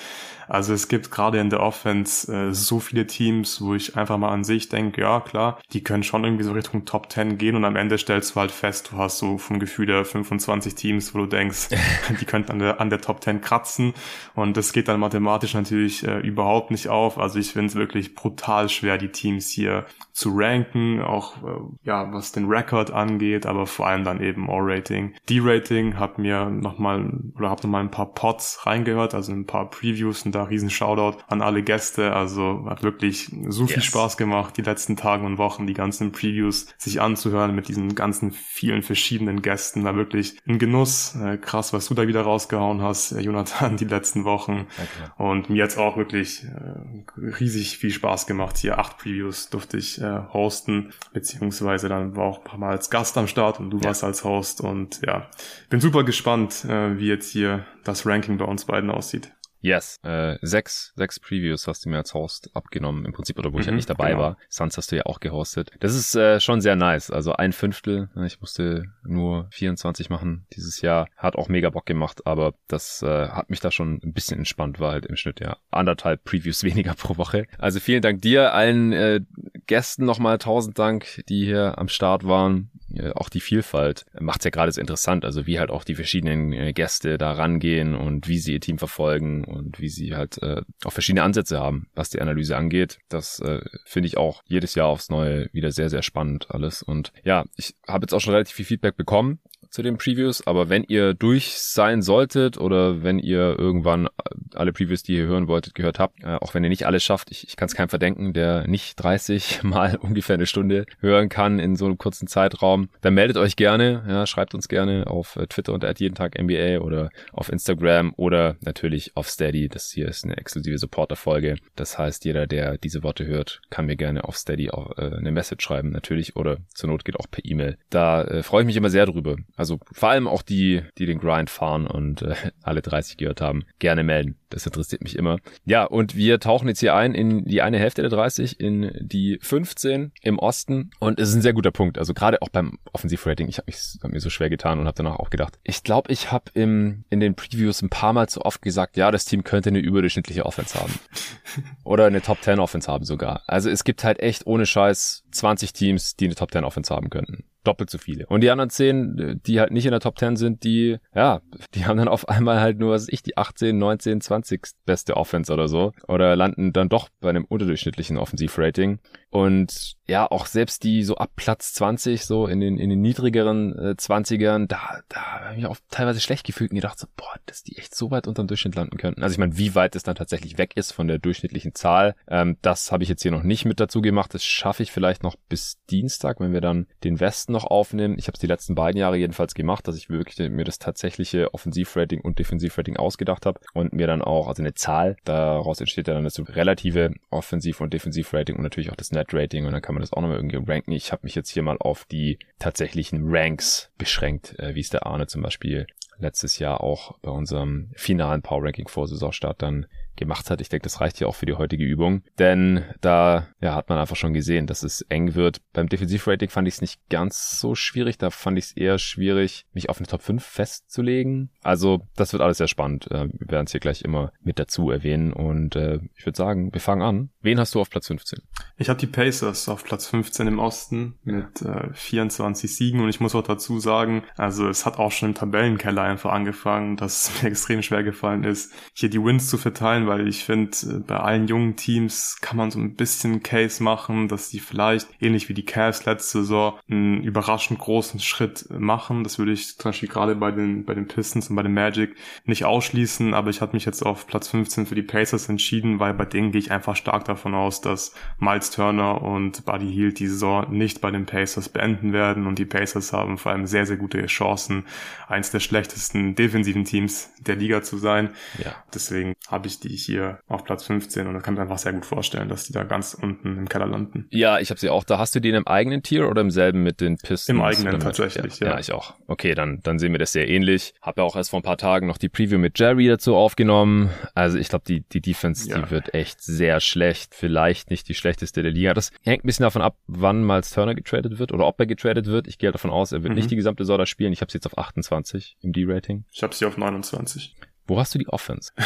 Also 0.47 0.73
es 0.73 0.88
gibt 0.88 1.12
gerade 1.12 1.39
in 1.39 1.50
der 1.50 1.62
Offense 1.62 2.31
äh, 2.31 2.53
so 2.53 2.79
viele 2.79 3.07
Teams, 3.07 3.62
wo 3.62 3.73
ich 3.73 3.97
einfach 3.97 4.17
mal 4.17 4.29
an 4.29 4.44
sich 4.44 4.69
denke, 4.69 5.01
ja 5.01 5.19
klar, 5.19 5.59
die 5.73 5.83
können 5.83 6.03
schon 6.03 6.23
irgendwie 6.23 6.44
so 6.44 6.51
Richtung 6.51 6.85
Top 6.85 7.12
10 7.12 7.38
gehen 7.38 7.56
und 7.56 7.66
am 7.66 7.75
Ende 7.75 7.97
stellst 7.97 8.35
du 8.35 8.39
halt 8.39 8.51
fest, 8.51 8.91
du 8.91 8.97
hast 8.97 9.17
so 9.19 9.38
vom 9.38 9.59
Gefühl 9.59 9.88
der 9.88 10.06
25 10.06 10.75
Teams, 10.75 11.16
wo 11.16 11.19
du 11.19 11.25
denkst, 11.25 11.69
die 12.19 12.25
könnten 12.25 12.51
an 12.51 12.59
der, 12.59 12.81
an 12.81 12.90
der 12.90 13.01
Top 13.01 13.23
10 13.23 13.41
kratzen 13.41 13.94
und 14.34 14.57
das 14.57 14.73
geht 14.73 14.88
dann 14.88 15.00
mathematisch 15.00 15.53
natürlich 15.53 16.07
äh, 16.07 16.19
überhaupt 16.19 16.72
nicht 16.72 16.90
auf. 16.90 17.18
Also 17.18 17.40
ich 17.40 17.53
finde 17.53 17.68
es 17.68 17.75
wirklich 17.75 18.16
brutal 18.16 18.69
schwer, 18.69 18.97
die 18.97 19.09
Teams 19.09 19.50
hier 19.50 19.85
zu 20.12 20.31
ranken, 20.34 21.01
auch 21.01 21.44
äh, 21.44 21.59
ja, 21.84 22.12
was 22.13 22.31
den 22.31 22.45
Rekord 22.45 22.91
angeht, 22.91 23.45
aber 23.45 23.68
vor 23.68 23.88
allem 23.88 24.03
dann 24.03 24.22
eben 24.22 24.47
O-Rating. 24.47 25.13
D-Rating 25.29 26.00
hat 26.00 26.18
mir 26.19 26.50
nochmal 26.50 27.12
oder 27.35 27.50
habe 27.50 27.63
nochmal 27.63 27.81
ein 27.81 27.91
paar 27.91 28.13
Pots 28.13 28.66
reingehört, 28.66 29.13
also 29.13 29.34
ein 29.34 29.45
paar 29.45 29.69
Previews 29.69 30.25
und 30.25 30.34
da 30.34 30.44
riesen 30.44 30.69
Shoutout 30.69 31.18
an 31.28 31.41
alle 31.41 31.63
Gäste. 31.63 32.13
Also 32.13 32.66
hat 32.69 32.84
wirklich 32.84 33.31
so 33.47 33.68
viel 33.68 33.78
yes. 33.78 33.85
Spaß 33.85 34.18
gemacht, 34.18 34.56
die 34.57 34.62
letzten 34.62 34.95
Tage 34.95 35.25
und 35.25 35.38
Wochen, 35.38 35.68
die 35.68 35.74
ganzen 35.74 36.12
Previews 36.12 36.68
sich 36.78 37.01
anzuhören 37.01 37.53
mit 37.53 37.68
diesen 37.68 37.95
ganzen 37.95 38.31
vielen 38.31 38.84
verschiedenen 38.84 39.41
Gästen. 39.41 39.84
War 39.84 39.95
wirklich 39.95 40.38
ein 40.47 40.59
Genuss. 40.59 41.16
Äh, 41.16 41.38
krass, 41.38 41.74
was 41.75 41.88
du 41.88 41.94
da 41.94 42.08
wieder 42.08 42.22
rausgehauen 42.22 42.81
hast, 42.81 43.12
äh, 43.12 43.19
Jonathan, 43.19 43.78
die 43.78 43.86
letzten 43.86 44.24
Wochen. 44.24 44.68
Okay. 44.78 45.12
Und 45.18 45.50
mir 45.50 45.57
jetzt 45.57 45.77
auch 45.77 45.98
wirklich 45.98 46.45
äh, 46.45 47.19
riesig 47.19 47.77
viel 47.77 47.92
Spaß 47.92 48.25
gemacht. 48.25 48.57
Hier 48.57 48.80
acht 48.80 48.98
Previews 48.98 49.50
durfte 49.50 49.77
ich 49.77 50.01
äh, 50.01 50.22
hosten, 50.33 50.94
beziehungsweise 51.13 51.89
dann 51.89 52.16
war 52.16 52.25
auch 52.25 52.39
ein 52.39 52.44
paar 52.44 52.60
Mal 52.60 52.72
als 52.72 52.89
Gast 52.89 53.18
am 53.18 53.27
Start 53.27 53.60
und 53.60 53.69
du 53.69 53.77
ja. 53.77 53.86
warst 53.86 54.04
als 54.04 54.24
Host 54.24 54.62
und 54.62 55.01
ja, 55.06 55.30
bin 55.69 55.80
super 55.80 56.04
gespannt, 56.04 56.66
äh, 56.66 56.98
wie 56.98 57.07
jetzt 57.07 57.30
hier 57.31 57.66
das 57.83 58.06
Ranking 58.06 58.38
bei 58.38 58.45
uns 58.45 58.66
beiden 58.66 58.89
aussieht. 58.89 59.31
Yes. 59.65 60.00
Äh, 60.03 60.38
sechs, 60.44 60.94
sechs 60.95 61.19
Previews 61.19 61.67
hast 61.67 61.85
du 61.85 61.89
mir 61.89 61.97
als 61.97 62.13
Host 62.13 62.51
abgenommen, 62.53 63.03
im 63.03 63.13
Prinzip, 63.13 63.39
oder 63.39 63.51
wo 63.51 63.57
ich 63.57 63.65
ja 63.65 63.71
mhm, 63.71 63.77
nicht 63.77 63.89
dabei 63.89 64.09
genau. 64.12 64.21
war. 64.21 64.38
Suns 64.47 64.77
hast 64.77 64.91
du 64.91 64.95
ja 64.95 65.07
auch 65.07 65.19
gehostet. 65.19 65.71
Das 65.79 65.95
ist 65.95 66.15
äh, 66.15 66.39
schon 66.39 66.62
sehr 66.62 66.75
nice. 66.75 67.09
Also 67.09 67.33
ein 67.33 67.51
Fünftel. 67.51 68.09
Ich 68.27 68.39
musste 68.39 68.85
nur 69.03 69.47
24 69.50 70.12
machen 70.12 70.45
dieses 70.56 70.81
Jahr. 70.81 71.07
Hat 71.17 71.35
auch 71.35 71.50
mega 71.50 71.71
Bock 71.71 71.88
gemacht, 71.88 72.27
aber 72.27 72.53
das 72.67 73.01
äh, 73.01 73.29
hat 73.29 73.50
mich 73.50 73.59
da 73.59 73.71
schon 73.71 74.00
ein 74.03 74.13
bisschen 74.13 74.38
entspannt, 74.38 74.79
war 74.79 74.91
halt 74.91 75.07
im 75.07 75.15
Schnitt 75.15 75.39
ja 75.39 75.57
anderthalb 75.71 76.23
Previews 76.23 76.63
weniger 76.63 76.94
pro 76.94 77.18
Woche. 77.18 77.47
Also 77.57 77.79
vielen 77.79 78.03
Dank 78.03 78.21
dir, 78.21 78.53
allen 78.53 78.94
äh, 78.94 79.21
Gästen 79.65 80.06
nochmal 80.06 80.38
tausend 80.38 80.77
Dank, 80.77 81.23
die 81.27 81.44
hier 81.44 81.79
am 81.79 81.88
Start 81.88 82.27
waren. 82.27 82.69
Äh, 82.94 83.11
auch 83.11 83.29
die 83.29 83.39
Vielfalt 83.39 84.06
macht 84.19 84.41
es 84.41 84.45
ja 84.45 84.51
gerade 84.51 84.71
so 84.71 84.79
interessant, 84.79 85.25
also 85.25 85.47
wie 85.47 85.59
halt 85.59 85.71
auch 85.71 85.83
die 85.83 85.95
verschiedenen 85.95 86.53
äh, 86.53 86.73
Gäste 86.73 87.18
da 87.18 87.31
rangehen 87.31 87.95
und 87.95 88.27
wie 88.27 88.38
sie 88.38 88.53
ihr 88.53 88.59
Team 88.59 88.77
verfolgen 88.77 89.44
und 89.56 89.80
wie 89.80 89.90
sie 89.90 90.16
halt 90.16 90.42
äh, 90.42 90.62
auch 90.84 90.92
verschiedene 90.92 91.24
Ansätze 91.24 91.60
haben, 91.60 91.88
was 91.96 92.10
die 92.10 92.22
Analyse 92.22 92.57
angeht. 92.57 93.00
Das 93.10 93.40
äh, 93.40 93.62
finde 93.86 94.07
ich 94.07 94.18
auch 94.18 94.42
jedes 94.46 94.75
Jahr 94.75 94.88
aufs 94.88 95.10
Neue 95.10 95.50
wieder 95.54 95.72
sehr, 95.72 95.90
sehr 95.90 96.02
spannend 96.02 96.48
alles. 96.50 96.84
Und 96.84 97.12
ja, 97.24 97.46
ich 97.56 97.75
habe 97.88 98.04
jetzt 98.04 98.13
auch 98.13 98.22
schon 98.22 98.34
relativ 98.34 98.56
viel 98.56 98.66
Feedback 98.66 98.98
bekommen 98.98 99.40
zu 99.69 99.81
den 99.81 99.97
Previews, 99.97 100.45
aber 100.45 100.69
wenn 100.69 100.83
ihr 100.83 101.13
durch 101.13 101.57
sein 101.57 102.01
solltet 102.01 102.57
oder 102.57 103.03
wenn 103.03 103.19
ihr 103.19 103.57
irgendwann 103.57 104.07
alle 104.53 104.73
Previews, 104.73 105.03
die 105.03 105.17
ihr 105.17 105.25
hören 105.25 105.47
wolltet, 105.47 105.75
gehört 105.75 106.00
habt, 106.00 106.23
äh, 106.23 106.35
auch 106.35 106.53
wenn 106.53 106.63
ihr 106.63 106.69
nicht 106.69 106.85
alles 106.85 107.03
schafft, 107.03 107.31
ich, 107.31 107.47
ich 107.47 107.56
kann 107.56 107.67
es 107.67 107.75
keinem 107.75 107.89
verdenken, 107.89 108.33
der 108.33 108.67
nicht 108.67 108.95
30 108.95 109.63
mal 109.63 109.97
ungefähr 109.97 110.35
eine 110.35 110.45
Stunde 110.45 110.85
hören 111.00 111.29
kann 111.29 111.59
in 111.59 111.75
so 111.75 111.85
einem 111.85 111.97
kurzen 111.97 112.27
Zeitraum, 112.27 112.89
dann 113.01 113.13
meldet 113.13 113.38
euch 113.38 113.56
gerne, 113.56 114.03
ja, 114.07 114.25
schreibt 114.25 114.56
uns 114.56 114.67
gerne 114.67 115.07
auf 115.07 115.35
äh, 115.35 115.47
Twitter 115.47 115.73
unter 115.73 115.94
jeden 115.95 116.15
Tag 116.15 116.41
NBA 116.41 116.79
oder 116.79 117.09
auf 117.31 117.50
Instagram 117.50 118.13
oder 118.18 118.56
natürlich 118.61 119.15
auf 119.15 119.29
Steady. 119.29 119.69
Das 119.69 119.91
hier 119.91 120.07
ist 120.07 120.23
eine 120.25 120.38
exklusive 120.38 120.77
Supporter-Folge. 120.77 121.56
Das 121.75 121.97
heißt, 121.97 122.25
jeder, 122.25 122.47
der 122.47 122.77
diese 122.77 123.03
Worte 123.03 123.25
hört, 123.25 123.61
kann 123.69 123.85
mir 123.85 123.95
gerne 123.95 124.23
auf 124.25 124.38
Steady 124.38 124.71
auch 124.71 124.97
äh, 124.97 125.15
eine 125.15 125.31
Message 125.31 125.63
schreiben, 125.63 125.91
natürlich, 125.91 126.35
oder 126.35 126.57
zur 126.73 126.89
Not 126.89 127.06
geht 127.06 127.19
auch 127.19 127.29
per 127.29 127.45
E-Mail. 127.45 127.77
Da 127.89 128.23
äh, 128.23 128.44
freue 128.44 128.63
ich 128.63 128.65
mich 128.68 128.75
immer 128.75 128.89
sehr 128.89 129.06
drüber. 129.06 129.38
Also 129.56 129.80
vor 129.92 130.10
allem 130.10 130.28
auch 130.28 130.42
die, 130.42 130.84
die 130.98 131.06
den 131.06 131.19
Grind 131.19 131.50
fahren 131.50 131.88
und 131.88 132.22
äh, 132.22 132.36
alle 132.63 132.81
30 132.81 133.18
gehört 133.18 133.42
haben, 133.42 133.66
gerne 133.80 134.04
melden. 134.04 134.38
Das 134.50 134.66
interessiert 134.66 135.02
mich 135.02 135.18
immer. 135.18 135.38
Ja, 135.66 135.86
und 135.86 136.16
wir 136.16 136.40
tauchen 136.40 136.68
jetzt 136.68 136.80
hier 136.80 136.96
ein 136.96 137.13
in 137.13 137.46
die 137.46 137.62
eine 137.62 137.80
Hälfte 137.80 138.02
der 138.02 138.12
30, 138.12 138.60
in 138.60 138.92
die 139.02 139.40
15 139.42 140.12
im 140.22 140.40
Osten. 140.40 140.92
Und 141.00 141.19
es 141.19 141.30
ist 141.30 141.36
ein 141.36 141.42
sehr 141.42 141.54
guter 141.54 141.72
Punkt. 141.72 141.98
Also 141.98 142.13
gerade 142.13 142.42
auch 142.42 142.50
beim 142.50 142.80
Offensivrating. 142.94 143.48
Ich 143.48 143.57
habe 143.57 143.72
hab 143.72 144.12
mir 144.12 144.19
so 144.19 144.30
schwer 144.30 144.50
getan 144.50 144.80
und 144.80 144.88
habe 144.88 144.96
danach 144.96 145.18
auch 145.18 145.30
gedacht. 145.30 145.57
Ich 145.63 145.84
glaube, 145.84 146.12
ich 146.12 146.31
habe 146.31 146.52
in 146.54 147.06
den 147.12 147.36
Previews 147.36 147.81
ein 147.81 147.90
paar 147.90 148.13
Mal 148.13 148.30
zu 148.30 148.42
oft 148.42 148.62
gesagt, 148.62 148.98
ja, 148.98 149.12
das 149.12 149.25
Team 149.25 149.44
könnte 149.44 149.69
eine 149.69 149.80
überdurchschnittliche 149.80 150.46
Offense 150.46 150.80
haben. 150.80 150.94
Oder 151.84 152.06
eine 152.06 152.22
Top 152.22 152.42
10 152.42 152.60
Offense 152.60 152.92
haben 152.92 153.06
sogar. 153.06 153.44
Also 153.48 153.69
es 153.69 153.84
gibt 153.84 154.04
halt 154.04 154.19
echt 154.19 154.48
ohne 154.48 154.66
Scheiß 154.66 155.24
20 155.31 155.74
Teams, 155.74 156.16
die 156.16 156.25
eine 156.25 156.36
Top 156.36 156.52
10 156.52 156.63
Offense 156.63 156.94
haben 156.94 157.10
könnten 157.10 157.46
doppelt 157.67 157.89
so 157.89 157.97
viele. 157.97 158.25
Und 158.27 158.41
die 158.41 158.50
anderen 158.50 158.69
zehn, 158.69 159.41
die 159.45 159.59
halt 159.59 159.71
nicht 159.71 159.85
in 159.85 159.91
der 159.91 160.00
Top 160.00 160.17
10 160.17 160.35
sind, 160.35 160.63
die, 160.63 160.97
ja, 161.13 161.41
die 161.73 161.85
haben 161.85 161.97
dann 161.97 162.07
auf 162.07 162.29
einmal 162.29 162.59
halt 162.59 162.79
nur, 162.79 162.91
was 162.91 163.07
ich, 163.09 163.23
die 163.23 163.38
18, 163.38 163.77
19, 163.77 164.21
20 164.21 164.62
beste 164.85 165.17
Offense 165.17 165.51
oder 165.51 165.67
so. 165.67 165.91
Oder 166.07 166.35
landen 166.35 166.73
dann 166.73 166.89
doch 166.89 167.09
bei 167.19 167.29
einem 167.29 167.45
unterdurchschnittlichen 167.45 168.17
Offensivrating. 168.17 169.00
Und 169.29 169.95
ja, 170.07 170.30
auch 170.30 170.46
selbst 170.46 170.84
die 170.84 171.04
so 171.04 171.16
ab 171.16 171.31
Platz 171.36 171.74
20, 171.74 172.25
so 172.25 172.48
in 172.48 172.60
den, 172.60 172.78
in 172.78 172.90
den 172.90 173.02
niedrigeren 173.02 173.78
äh, 173.78 173.96
20ern, 173.98 174.68
da, 174.68 175.02
da 175.10 175.22
habe 175.22 175.52
ich 175.52 175.57
mich 175.57 175.66
auch 175.66 175.78
teilweise 175.90 176.19
schlecht 176.19 176.46
gefühlt 176.46 176.72
und 176.72 176.75
gedacht 176.75 177.00
so, 177.00 177.07
boah, 177.16 177.36
dass 177.48 177.63
die 177.63 177.78
echt 177.78 177.96
so 177.96 178.12
weit 178.12 178.28
unter 178.28 178.44
dem 178.44 178.48
Durchschnitt 178.48 178.75
landen 178.75 178.98
könnten. 178.98 179.24
Also 179.24 179.34
ich 179.34 179.40
meine, 179.40 179.57
wie 179.57 179.74
weit 179.74 179.96
es 179.96 180.04
dann 180.04 180.16
tatsächlich 180.16 180.57
weg 180.60 180.74
ist 180.75 180.92
von 180.92 181.07
der 181.07 181.18
durchschnittlichen 181.18 181.74
Zahl, 181.74 182.16
ähm, 182.28 182.57
das 182.62 182.92
habe 182.92 183.04
ich 183.04 183.10
jetzt 183.10 183.24
hier 183.24 183.31
noch 183.31 183.44
nicht 183.44 183.66
mit 183.66 183.80
dazu 183.80 184.02
gemacht. 184.02 184.34
Das 184.34 184.44
schaffe 184.44 184.84
ich 184.84 184.92
vielleicht 184.92 185.24
noch 185.24 185.36
bis 185.50 185.78
Dienstag, 185.90 186.40
wenn 186.40 186.54
wir 186.54 186.62
dann 186.62 186.86
den 187.04 187.19
Westen 187.19 187.54
noch 187.54 187.66
aufnehmen. 187.66 188.16
Ich 188.19 188.28
habe 188.28 188.36
es 188.36 188.40
die 188.40 188.48
letzten 188.48 188.75
beiden 188.75 189.00
Jahre 189.00 189.18
jedenfalls 189.18 189.56
gemacht, 189.56 189.88
dass 189.88 189.98
ich 189.98 190.10
wirklich 190.10 190.38
mir 190.50 190.66
das 190.66 190.78
tatsächliche 190.78 191.52
Offensivrating 191.54 192.22
und 192.22 192.38
Defensivrating 192.38 192.98
ausgedacht 192.98 193.48
habe 193.48 193.60
und 193.74 193.94
mir 193.94 194.06
dann 194.06 194.22
auch, 194.22 194.48
also 194.48 194.62
eine 194.62 194.75
Zahl, 194.75 195.16
daraus 195.24 195.80
entsteht 195.80 196.07
ja 196.07 196.13
dann 196.13 196.24
das 196.24 196.40
relative 196.48 197.12
Offensiv- 197.31 197.81
und 197.81 197.92
Defensivrating 197.92 198.56
und 198.56 198.62
natürlich 198.62 198.92
auch 198.92 198.96
das 198.96 199.12
Net-Rating 199.12 199.66
und 199.66 199.72
dann 199.72 199.81
kann 199.81 199.94
man 199.95 200.01
das 200.01 200.13
auch 200.13 200.21
nochmal 200.21 200.38
irgendwie 200.38 200.71
ranken. 200.71 200.92
Ich 200.92 201.12
habe 201.12 201.21
mich 201.24 201.36
jetzt 201.36 201.50
hier 201.50 201.63
mal 201.63 201.77
auf 201.80 202.06
die 202.06 202.39
tatsächlichen 202.59 203.21
Ranks 203.24 203.92
beschränkt, 203.97 204.57
äh, 204.59 204.75
wie 204.75 204.81
es 204.81 204.89
der 204.89 205.06
Arne 205.06 205.27
zum 205.27 205.42
Beispiel 205.42 205.88
letztes 206.18 206.59
Jahr 206.59 206.81
auch 206.81 207.18
bei 207.19 207.31
unserem 207.31 207.92
finalen 207.95 208.42
Power 208.42 208.63
Ranking 208.63 208.88
vor 208.88 209.07
Saisonstart 209.07 209.62
dann 209.62 209.88
gemacht 210.15 210.50
hat. 210.50 210.62
Ich 210.62 210.69
denke, 210.69 210.83
das 210.83 211.01
reicht 211.01 211.19
ja 211.19 211.27
auch 211.27 211.35
für 211.35 211.45
die 211.45 211.53
heutige 211.53 211.83
Übung. 211.83 212.23
Denn 212.39 212.83
da 213.01 213.47
ja, 213.62 213.75
hat 213.75 213.89
man 213.89 213.97
einfach 213.97 214.15
schon 214.15 214.33
gesehen, 214.33 214.67
dass 214.67 214.83
es 214.83 215.01
eng 215.01 215.35
wird. 215.35 215.62
Beim 215.73 215.89
Defensivrating 215.89 216.50
fand 216.50 216.67
ich 216.67 216.75
es 216.75 216.81
nicht 216.81 217.00
ganz 217.09 217.59
so 217.59 217.75
schwierig. 217.75 218.17
Da 218.17 218.29
fand 218.29 218.57
ich 218.57 218.65
es 218.65 218.71
eher 218.77 218.97
schwierig, 218.97 219.65
mich 219.73 219.89
auf 219.89 219.97
eine 219.97 220.07
Top 220.07 220.21
5 220.21 220.44
festzulegen. 220.44 221.50
Also 221.63 222.01
das 222.15 222.33
wird 222.33 222.41
alles 222.41 222.57
sehr 222.57 222.67
spannend. 222.67 223.09
Äh, 223.12 223.27
wir 223.31 223.51
werden 223.51 223.65
es 223.65 223.71
hier 223.71 223.79
gleich 223.79 224.01
immer 224.01 224.31
mit 224.41 224.59
dazu 224.59 224.89
erwähnen. 224.89 225.33
Und 225.33 225.75
äh, 225.75 226.00
ich 226.15 226.25
würde 226.25 226.38
sagen, 226.38 226.73
wir 226.73 226.81
fangen 226.81 227.01
an. 227.01 227.29
Wen 227.41 227.59
hast 227.59 227.75
du 227.75 227.81
auf 227.81 227.89
Platz 227.89 228.07
15? 228.07 228.39
Ich 228.77 228.89
habe 228.89 229.00
die 229.00 229.07
Pacers 229.07 229.69
auf 229.69 229.83
Platz 229.83 230.07
15 230.07 230.47
im 230.47 230.59
Osten 230.59 231.19
mit 231.23 231.61
äh, 231.61 231.94
24 231.94 232.75
Siegen. 232.75 233.01
Und 233.01 233.09
ich 233.09 233.19
muss 233.19 233.35
auch 233.35 233.44
dazu 233.44 233.79
sagen, 233.79 234.23
also 234.38 234.68
es 234.68 234.85
hat 234.85 234.97
auch 234.97 235.11
schon 235.11 235.29
im 235.29 235.35
Tabellenkeller 235.35 236.01
einfach 236.01 236.31
angefangen, 236.31 236.97
dass 236.97 237.29
es 237.29 237.41
mir 237.44 237.50
extrem 237.50 237.81
schwer 237.81 238.03
gefallen 238.03 238.44
ist, 238.44 238.73
hier 238.94 239.09
die 239.09 239.23
Wins 239.23 239.50
zu 239.50 239.57
verteilen 239.57 240.05
weil 240.07 240.28
ich 240.28 240.44
finde, 240.44 240.72
äh, 240.84 241.00
bei 241.00 241.18
allen 241.18 241.48
jungen 241.48 241.75
Teams 241.75 242.38
kann 242.42 242.57
man 242.57 242.72
so 242.72 242.80
ein 242.80 242.96
bisschen 242.96 243.44
Case 243.44 243.84
machen, 243.84 244.28
dass 244.28 244.50
die 244.50 244.60
vielleicht, 244.60 245.07
ähnlich 245.19 245.50
wie 245.50 245.54
die 245.54 245.66
Cavs 245.66 246.06
letzte 246.06 246.40
Saison, 246.40 246.80
einen 246.90 247.24
überraschend 247.24 247.80
großen 247.80 248.19
Schritt 248.19 248.68
machen. 248.69 249.24
Das 249.24 249.40
würde 249.40 249.52
ich 249.52 249.78
zum 249.78 249.90
Beispiel 249.90 250.10
gerade 250.10 250.36
bei 250.36 250.52
den, 250.52 250.86
bei 250.86 250.94
den 250.94 251.07
Pistons 251.07 251.50
und 251.50 251.56
bei 251.56 251.63
den 251.63 251.74
Magic 251.74 252.16
nicht 252.46 252.66
ausschließen, 252.66 253.34
aber 253.34 253.50
ich 253.50 253.62
habe 253.62 253.74
mich 253.74 253.86
jetzt 253.86 254.06
auf 254.06 254.28
Platz 254.28 254.50
15 254.50 254.86
für 254.86 254.96
die 254.96 255.04
Pacers 255.04 255.50
entschieden, 255.50 256.00
weil 256.00 256.13
bei 256.13 256.25
denen 256.25 256.52
gehe 256.52 256.60
ich 256.60 256.72
einfach 256.72 256.96
stark 256.96 257.25
davon 257.25 257.54
aus, 257.54 257.81
dass 257.81 258.13
Miles 258.40 258.72
Turner 258.72 259.22
und 259.22 259.66
Buddy 259.66 259.92
Hield 259.92 260.19
die 260.19 260.28
Saison 260.28 260.72
nicht 260.72 261.02
bei 261.02 261.12
den 261.12 261.25
Pacers 261.25 261.69
beenden 261.69 262.13
werden 262.13 262.48
und 262.48 262.60
die 262.60 262.66
Pacers 262.66 263.13
haben 263.13 263.38
vor 263.38 263.52
allem 263.52 263.68
sehr, 263.68 263.86
sehr 263.86 263.98
gute 263.98 264.25
Chancen, 264.25 264.86
eins 265.28 265.52
der 265.52 265.60
schlechtesten 265.60 266.36
defensiven 266.36 266.86
Teams 266.86 267.31
der 267.40 267.56
Liga 267.56 267.81
zu 267.81 267.98
sein. 267.98 268.30
Ja. 268.63 268.75
Deswegen 268.94 269.36
habe 269.48 269.68
ich 269.68 269.80
die 269.80 269.94
hier 270.03 270.39
auf 270.47 270.63
Platz 270.63 270.86
15 270.86 271.27
und 271.27 271.33
da 271.33 271.39
kann 271.39 271.53
ich 271.53 271.57
mir 271.57 271.63
einfach 271.63 271.77
sehr 271.77 271.94
gut 271.94 272.06
vorstellen, 272.06 272.50
dass 272.50 272.65
die 272.65 272.74
da 272.74 272.83
ganz 272.83 273.13
unten 273.13 273.57
im 273.57 273.69
Keller 273.69 273.88
landen. 273.88 274.27
Ja, 274.31 274.59
ich 274.59 274.69
habe 274.69 274.80
sie 274.80 274.89
auch. 274.89 275.03
Da 275.03 275.18
hast 275.18 275.36
du 275.36 275.39
den 275.39 275.56
im 275.56 275.68
eigenen 275.68 276.03
Tier 276.03 276.30
oder 276.30 276.42
im 276.42 276.51
selben 276.51 276.83
mit 276.83 277.01
den 277.01 277.18
Pistons? 277.18 277.50
Im 277.50 277.62
eigenen 277.62 278.00
tatsächlich, 278.00 278.59
ja. 278.59 278.68
ja. 278.68 278.74
Ja, 278.74 278.80
ich 278.80 278.92
auch. 278.92 279.13
Okay, 279.27 279.56
dann, 279.56 279.80
dann 279.83 280.00
sehen 280.00 280.12
wir 280.12 280.19
das 280.19 280.31
sehr 280.31 280.47
ähnlich. 280.50 280.94
Habe 281.01 281.21
ja 281.21 281.25
auch 281.25 281.36
erst 281.36 281.51
vor 281.51 281.59
ein 281.59 281.63
paar 281.63 281.77
Tagen 281.77 282.07
noch 282.07 282.18
die 282.18 282.30
Preview 282.30 282.57
mit 282.57 282.77
Jerry 282.77 283.07
dazu 283.07 283.36
aufgenommen. 283.36 284.09
Also 284.33 284.57
ich 284.57 284.69
glaube, 284.69 284.86
die, 284.88 285.01
die 285.01 285.21
Defense, 285.21 285.69
ja. 285.69 285.80
die 285.80 285.92
wird 285.92 286.13
echt 286.13 286.42
sehr 286.42 286.80
schlecht. 286.80 287.33
Vielleicht 287.36 287.89
nicht 287.89 288.07
die 288.09 288.15
schlechteste 288.15 288.63
der 288.63 288.71
Liga. 288.71 288.94
Das 288.94 289.12
hängt 289.24 289.44
ein 289.44 289.47
bisschen 289.47 289.63
davon 289.63 289.81
ab, 289.81 289.97
wann 290.07 290.45
Miles 290.45 290.71
Turner 290.71 290.95
getradet 290.95 291.39
wird 291.39 291.51
oder 291.51 291.65
ob 291.65 291.80
er 291.80 291.86
getradet 291.86 292.27
wird. 292.27 292.47
Ich 292.47 292.57
gehe 292.57 292.71
davon 292.71 292.92
aus, 292.92 293.12
er 293.12 293.24
wird 293.24 293.31
mhm. 293.31 293.38
nicht 293.38 293.51
die 293.51 293.56
gesamte 293.56 293.86
Saison 293.86 294.06
spielen. 294.06 294.33
Ich 294.33 294.42
habe 294.42 294.51
sie 294.51 294.57
jetzt 294.57 294.65
auf 294.65 294.77
28 294.77 295.57
im 295.62 295.71
D-Rating. 295.71 296.25
Ich 296.31 296.44
habe 296.44 296.53
sie 296.53 296.65
auf 296.65 296.77
29. 296.77 297.56
Wo 297.87 297.99
hast 297.99 298.15
du 298.15 298.19
die 298.19 298.27
Offense? 298.27 298.71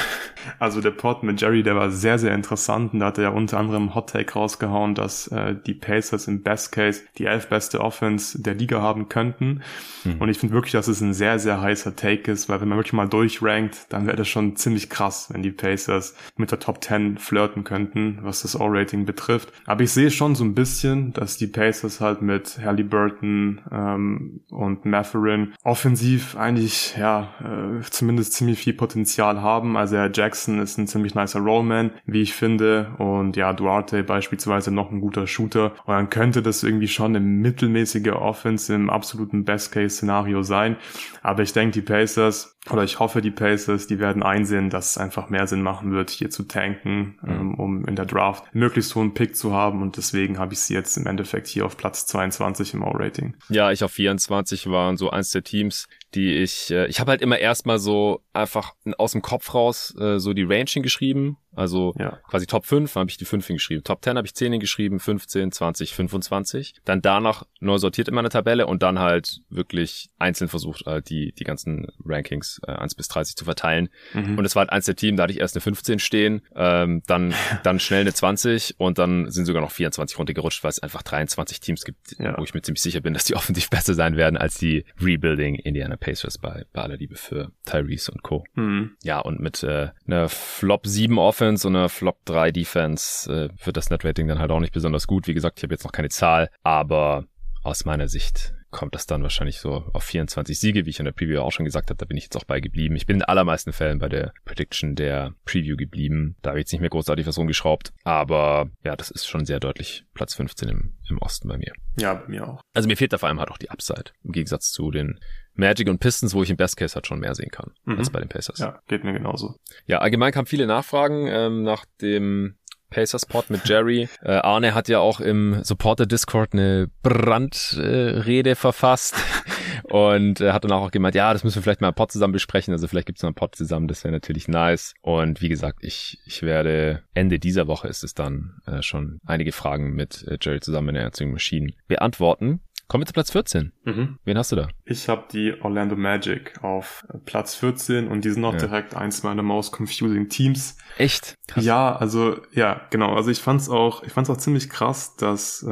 Also 0.58 0.82
der 0.82 0.92
Pod 0.92 1.22
mit 1.24 1.42
Jerry, 1.42 1.64
der 1.64 1.76
war 1.76 1.92
sehr, 1.92 2.18
sehr 2.18 2.34
interessant 2.34 2.94
und 2.94 3.00
da 3.00 3.08
hat 3.08 3.18
er 3.18 3.26
ja 3.26 3.30
unter 3.30 3.60
anderem 3.60 3.94
Hot 3.94 4.12
Take 4.12 4.34
rausgehauen, 4.34 4.96
dass 4.96 5.28
äh, 5.28 5.56
die 5.66 5.74
Pacers 5.74 6.28
im 6.28 6.42
Best 6.44 6.72
Case 6.72 7.02
die 7.18 7.26
elf 7.26 7.48
beste 7.48 7.82
Offense 7.82 8.42
der 8.42 8.56
Liga 8.56 8.82
haben 8.82 9.10
könnten. 9.10 9.62
Mhm. 10.06 10.16
Und 10.20 10.30
ich 10.30 10.40
finde 10.40 10.56
wirklich, 10.56 10.72
dass 10.72 10.88
es 10.88 11.02
ein 11.02 11.14
sehr, 11.14 11.40
sehr 11.40 11.62
heißer 11.62 11.96
Take 11.96 12.32
ist, 12.32 12.50
weil 12.50 12.62
wenn 12.62 12.70
man 12.70 12.78
wirklich 12.78 12.94
mal 12.94 13.08
durchrankt, 13.08 13.88
dann 13.90 14.08
wäre 14.08 14.16
das 14.16 14.28
schon 14.28 14.56
ziemlich 14.56 14.90
krass, 14.90 15.28
wenn 15.32 15.44
die 15.44 15.52
Pacers 15.52 16.16
mit 16.38 16.52
der 16.52 16.60
Top 16.60 16.84
10 16.84 17.18
flirten 17.18 17.64
könnten, 17.64 18.20
was 18.22 18.42
das 18.42 18.60
O-Rating 18.60 19.06
betrifft. 19.06 19.52
Aber 19.66 19.84
ich 19.84 19.92
sehe 19.92 20.10
schon 20.10 20.36
so 20.36 20.44
ein 20.44 20.56
bisschen, 20.56 21.14
dass 21.14 21.38
die 21.38 21.48
Pacers 21.48 22.00
halt 22.00 22.22
mit 22.22 22.60
Halliburton 22.64 23.62
ähm, 23.72 24.42
und 24.50 24.86
Matherin 24.86 25.54
offensiv 25.64 26.36
eigentlich, 26.38 26.96
ja, 26.98 27.34
äh, 27.44 27.82
zumindest 27.90 28.34
ziemlich 28.34 28.60
viel 28.60 28.74
Potenzial 28.74 28.89
Potenzial 28.90 29.42
haben. 29.44 29.78
Also 29.78 29.98
Herr 29.98 30.10
Jackson 30.12 30.60
ist 30.60 30.80
ein 30.80 30.88
ziemlich 30.88 31.14
nicer 31.14 31.40
Rollman, 31.40 31.92
wie 32.06 32.24
ich 32.24 32.34
finde. 32.34 32.92
Und 32.98 33.38
ja, 33.38 33.54
Duarte 33.54 34.04
beispielsweise 34.04 34.72
noch 34.72 34.92
ein 34.92 35.00
guter 35.00 35.28
Shooter. 35.28 35.74
Und 35.86 35.94
dann 35.94 36.10
könnte 36.10 36.42
das 36.42 36.64
irgendwie 36.64 36.88
schon 36.88 37.16
eine 37.16 37.20
mittelmäßige 37.20 38.14
Offense 38.14 38.74
im 38.74 38.90
absoluten 38.90 39.46
Best-Case-Szenario 39.46 40.42
sein. 40.42 40.78
Aber 41.22 41.44
ich 41.44 41.54
denke, 41.54 41.74
die 41.74 41.82
Pacers 41.82 42.58
oder 42.72 42.84
ich 42.84 43.00
hoffe, 43.00 43.22
die 43.22 43.32
Pacers, 43.32 43.88
die 43.88 44.00
werden 44.00 44.22
einsehen, 44.22 44.70
dass 44.70 44.92
es 44.92 44.98
einfach 44.98 45.30
mehr 45.30 45.48
Sinn 45.48 45.62
machen 45.62 45.92
wird, 45.92 46.10
hier 46.10 46.30
zu 46.30 46.44
tanken, 46.44 47.18
mhm. 47.22 47.30
ähm, 47.30 47.54
um 47.56 47.86
in 47.86 47.96
der 47.96 48.06
Draft 48.06 48.44
möglichst 48.54 48.96
hohen 48.96 49.14
Pick 49.14 49.36
zu 49.36 49.54
haben. 49.54 49.82
Und 49.82 49.98
deswegen 49.98 50.38
habe 50.38 50.54
ich 50.54 50.60
sie 50.60 50.74
jetzt 50.74 50.98
im 50.98 51.08
Endeffekt 51.08 51.48
hier 51.48 51.66
auf 51.66 51.78
Platz 51.78 52.06
22 52.08 52.74
im 52.74 52.84
O-Rating. 52.84 53.36
Ja, 53.50 53.72
ich 53.72 53.84
auf 53.84 53.92
24 53.92 54.70
waren 54.70 54.98
so 54.98 55.10
eins 55.10 55.32
der 55.32 55.44
Teams, 55.44 55.88
die 56.16 56.34
ich, 56.38 56.72
äh, 56.72 56.88
ich 56.88 57.00
habe 57.00 57.12
halt 57.12 57.22
immer 57.22 57.38
erstmal 57.38 57.80
so 57.80 58.22
einfach 58.34 58.74
aus 58.98 59.12
dem 59.12 59.22
Kopf 59.22 59.54
raus 59.54 59.96
äh, 60.00 60.20
so 60.20 60.34
die 60.34 60.44
Range 60.44 60.70
hingeschrieben 60.70 61.38
also 61.60 61.94
ja. 61.98 62.20
quasi 62.28 62.48
Top 62.48 62.66
5 62.66 62.96
habe 62.96 63.10
ich 63.10 63.18
die 63.18 63.26
5 63.26 63.46
hingeschrieben. 63.46 63.84
Top 63.84 64.04
10 64.04 64.18
habe 64.18 64.26
ich 64.26 64.34
10 64.34 64.54
hingeschrieben, 64.54 65.00
15, 65.00 65.52
20, 65.52 65.94
25. 65.94 66.76
Dann 66.86 67.02
danach 67.02 67.44
neu 67.60 67.78
sortiert 67.78 68.08
in 68.08 68.16
meiner 68.16 68.30
Tabelle 68.30 68.66
und 68.68 68.82
dann 68.82 69.00
halt 69.00 69.42
wirklich 69.50 70.10
einzeln 70.18 70.48
versucht, 70.48 70.86
halt 70.86 71.10
die, 71.10 71.34
die 71.34 71.44
ganzen 71.44 71.88
Rankings 72.06 72.62
äh, 72.66 72.72
1 72.72 72.96
bis 72.96 73.08
30 73.10 73.36
zu 73.36 73.46
verteilen. 73.46 73.90
Mhm. 74.14 74.38
Und 74.38 74.46
es 74.46 74.56
war 74.56 74.62
halt 74.62 74.72
eins 74.72 74.86
der 74.86 74.96
Team, 74.96 75.18
da 75.18 75.24
hatte 75.24 75.34
ich 75.34 75.40
erst 75.40 75.56
eine 75.56 75.62
15 75.62 76.00
stehen, 76.00 76.42
ähm, 76.56 77.04
dann, 77.08 77.34
dann 77.64 77.80
schnell 77.80 78.02
eine 78.02 78.14
20 78.14 78.76
und 78.78 78.98
dann 78.98 79.30
sind 79.30 79.46
sogar 79.46 79.62
noch 79.62 79.72
24 79.72 80.18
runtergerutscht, 80.18 80.64
weil 80.64 80.70
es 80.70 80.80
einfach 80.80 81.04
23 81.04 81.60
Teams 81.60 81.84
gibt, 81.84 82.18
ja. 82.18 82.38
wo 82.38 82.44
ich 82.44 82.54
mir 82.54 82.62
ziemlich 82.62 82.82
sicher 82.82 83.02
bin, 83.02 83.14
dass 83.14 83.26
die 83.26 83.36
offensiv 83.40 83.70
besser 83.70 83.94
sein 83.94 84.16
werden 84.16 84.38
als 84.38 84.58
die 84.58 84.86
Rebuilding 85.02 85.56
Indiana 85.56 85.98
Pacers 85.98 86.38
bei, 86.38 86.66
bei 86.72 86.82
aller 86.82 86.98
Liebe 86.98 87.16
für 87.16 87.52
Tyrese 87.66 88.12
und 88.12 88.24
Co. 88.24 88.46
Mhm. 88.56 88.92
Ja, 89.04 89.20
und 89.20 89.40
mit 89.40 89.64
äh, 89.64 89.90
einer 90.08 90.30
Flop 90.30 90.88
7 90.88 91.18
Offense 91.18 91.49
Offense 91.50 91.68
und 91.68 91.76
einer 91.76 91.90
Flop 91.90 92.24
3 92.26 92.52
Defense 92.52 93.50
äh, 93.50 93.66
wird 93.66 93.76
das 93.76 93.90
Net 93.90 94.06
Rating 94.06 94.28
dann 94.28 94.38
halt 94.38 94.52
auch 94.52 94.60
nicht 94.60 94.72
besonders 94.72 95.08
gut. 95.08 95.26
Wie 95.26 95.34
gesagt, 95.34 95.58
ich 95.58 95.64
habe 95.64 95.74
jetzt 95.74 95.84
noch 95.84 95.92
keine 95.92 96.10
Zahl, 96.10 96.52
aber 96.62 97.26
aus 97.64 97.86
meiner 97.86 98.08
Sicht 98.08 98.54
kommt 98.72 98.96
das 98.96 99.06
dann 99.06 99.24
wahrscheinlich 99.24 99.60
so 99.60 99.86
auf 99.94 100.04
24 100.04 100.60
Siege, 100.60 100.86
wie 100.86 100.90
ich 100.90 101.00
in 101.00 101.06
der 101.06 101.12
Preview 101.12 101.40
auch 101.40 101.52
schon 101.52 101.66
gesagt 101.66 101.90
habe. 101.90 101.98
Da 101.98 102.06
bin 102.06 102.18
ich 102.18 102.26
jetzt 102.26 102.38
auch 102.38 102.44
bei 102.44 102.60
geblieben. 102.60 102.96
Ich 102.96 103.06
bin 103.06 103.18
in 103.18 103.24
allermeisten 103.24 103.74
Fällen 103.74 104.00
bei 104.00 104.10
der 104.10 104.34
Prediction 104.46 104.96
der 104.96 105.34
Preview 105.46 105.76
geblieben. 105.76 106.36
Da 106.42 106.52
habe 106.52 106.60
ich 106.60 106.64
jetzt 106.64 106.72
nicht 106.72 106.82
mehr 106.82 106.90
großartig 106.90 107.26
was 107.26 107.38
rumgeschraubt. 107.38 107.92
Aber 108.04 108.70
ja, 108.84 108.96
das 108.96 109.12
ist 109.12 109.28
schon 109.28 109.46
sehr 109.46 109.60
deutlich 109.60 110.06
Platz 110.14 110.36
15 110.36 110.70
im, 110.70 110.94
im 111.10 111.18
Osten 111.20 111.48
bei 111.48 111.58
mir. 111.58 111.74
Ja, 111.98 112.16
bei 112.16 112.28
mir 112.28 112.48
auch. 112.48 112.62
Also 112.74 112.88
mir 112.88 112.98
fehlt 112.98 113.14
da 113.14 113.18
vor 113.18 113.30
allem 113.30 113.40
halt 113.40 113.52
auch 113.52 113.58
die 113.58 113.70
Upside. 113.70 114.12
Im 114.24 114.32
Gegensatz 114.32 114.72
zu 114.72 114.92
den 114.92 115.20
Magic 115.54 115.90
und 115.90 116.00
Pistons, 116.00 116.34
wo 116.34 116.42
ich 116.42 116.50
im 116.50 116.58
Best 116.58 116.78
Case 116.78 116.96
halt 116.96 117.06
schon 117.06 117.20
mehr 117.20 117.36
sehen 117.36 117.52
kann 117.52 117.74
mhm. 117.84 117.98
als 117.98 118.10
bei 118.10 118.20
den 118.20 118.30
Pacers. 118.30 118.60
Ja, 118.60 118.80
geht 118.88 119.04
mir 119.04 119.14
genauso. 119.14 119.56
Ja, 119.86 120.00
allgemein 120.00 120.32
kamen 120.32 120.48
viele 120.48 120.66
Nachfragen 120.66 121.28
ähm, 121.28 121.64
nach 121.64 121.86
dem 122.02 122.56
Pacers-Pod 122.90 123.50
mit 123.50 123.68
Jerry. 123.68 124.08
Äh, 124.22 124.34
Arne 124.34 124.74
hat 124.74 124.90
ja 124.90 125.00
auch 125.00 125.22
im 125.22 125.64
Supporter-Discord 125.64 126.54
eine 126.54 126.90
Brandrede 127.04 128.50
äh, 128.50 128.56
verfasst 128.56 129.16
und 129.84 130.42
äh, 130.42 130.52
hat 130.52 130.66
dann 130.66 130.74
auch 130.74 130.92
gemeint, 130.92 131.16
ja, 131.16 131.32
das 131.32 131.44
müssen 131.44 131.56
wir 131.56 131.62
vielleicht 131.64 131.80
mal 131.80 131.90
ein 131.90 131.94
Pod 131.94 132.12
zusammen 132.12 132.34
besprechen. 132.34 132.74
Also 132.74 132.88
vielleicht 132.88 133.08
gibt's 133.08 133.22
noch 133.22 133.30
einen 133.30 133.36
Pod 133.36 133.56
zusammen, 133.56 133.88
das 133.88 134.04
wäre 134.04 134.12
natürlich 134.12 134.48
nice. 134.48 134.94
Und 135.02 135.42
wie 135.42 135.50
gesagt, 135.50 135.80
ich, 135.84 136.20
ich 136.26 136.42
werde 136.42 137.04
Ende 137.14 137.40
dieser 137.40 137.68
Woche 137.68 137.88
ist 137.88 138.04
es 138.04 138.14
dann 138.14 138.62
äh, 138.66 138.82
schon 138.82 139.20
einige 139.26 139.52
Fragen 139.54 139.94
mit 139.94 140.28
äh, 140.28 140.38
Jerry 140.42 140.60
zusammen 140.60 140.90
in 140.90 140.96
der 140.96 141.04
Erzeugung 141.04 141.34
Maschinen 141.34 141.74
beantworten. 141.88 142.62
Kommen 142.90 143.04
wir 143.04 143.06
zu 143.06 143.14
Platz 143.14 143.30
14. 143.32 143.72
Mhm. 143.86 144.18
Wen 144.26 144.38
hast 144.40 144.52
du 144.52 144.56
da? 144.56 144.68
Ich 144.84 145.10
habe 145.10 145.26
die 145.32 145.54
Orlando 145.62 145.96
Magic 145.96 146.64
auf 146.64 147.06
Platz 147.26 147.54
14 147.54 148.08
und 148.08 148.26
die 148.26 148.32
sind 148.32 148.44
auch 148.44 148.54
ja. 148.54 148.60
direkt 148.60 148.96
eins 148.96 149.22
meiner 149.22 149.44
most 149.44 149.72
confusing 149.72 150.28
Teams. 150.28 150.76
Echt? 150.98 151.36
Krass. 151.48 151.64
Ja, 151.64 151.96
also 151.96 152.38
ja, 152.52 152.82
genau. 152.90 153.14
Also 153.14 153.30
ich 153.30 153.42
fand's 153.42 153.70
auch, 153.70 154.02
ich 154.02 154.12
fand's 154.12 154.32
auch 154.32 154.38
ziemlich 154.38 154.72
krass, 154.72 155.16
dass 155.18 155.62
äh, 155.62 155.68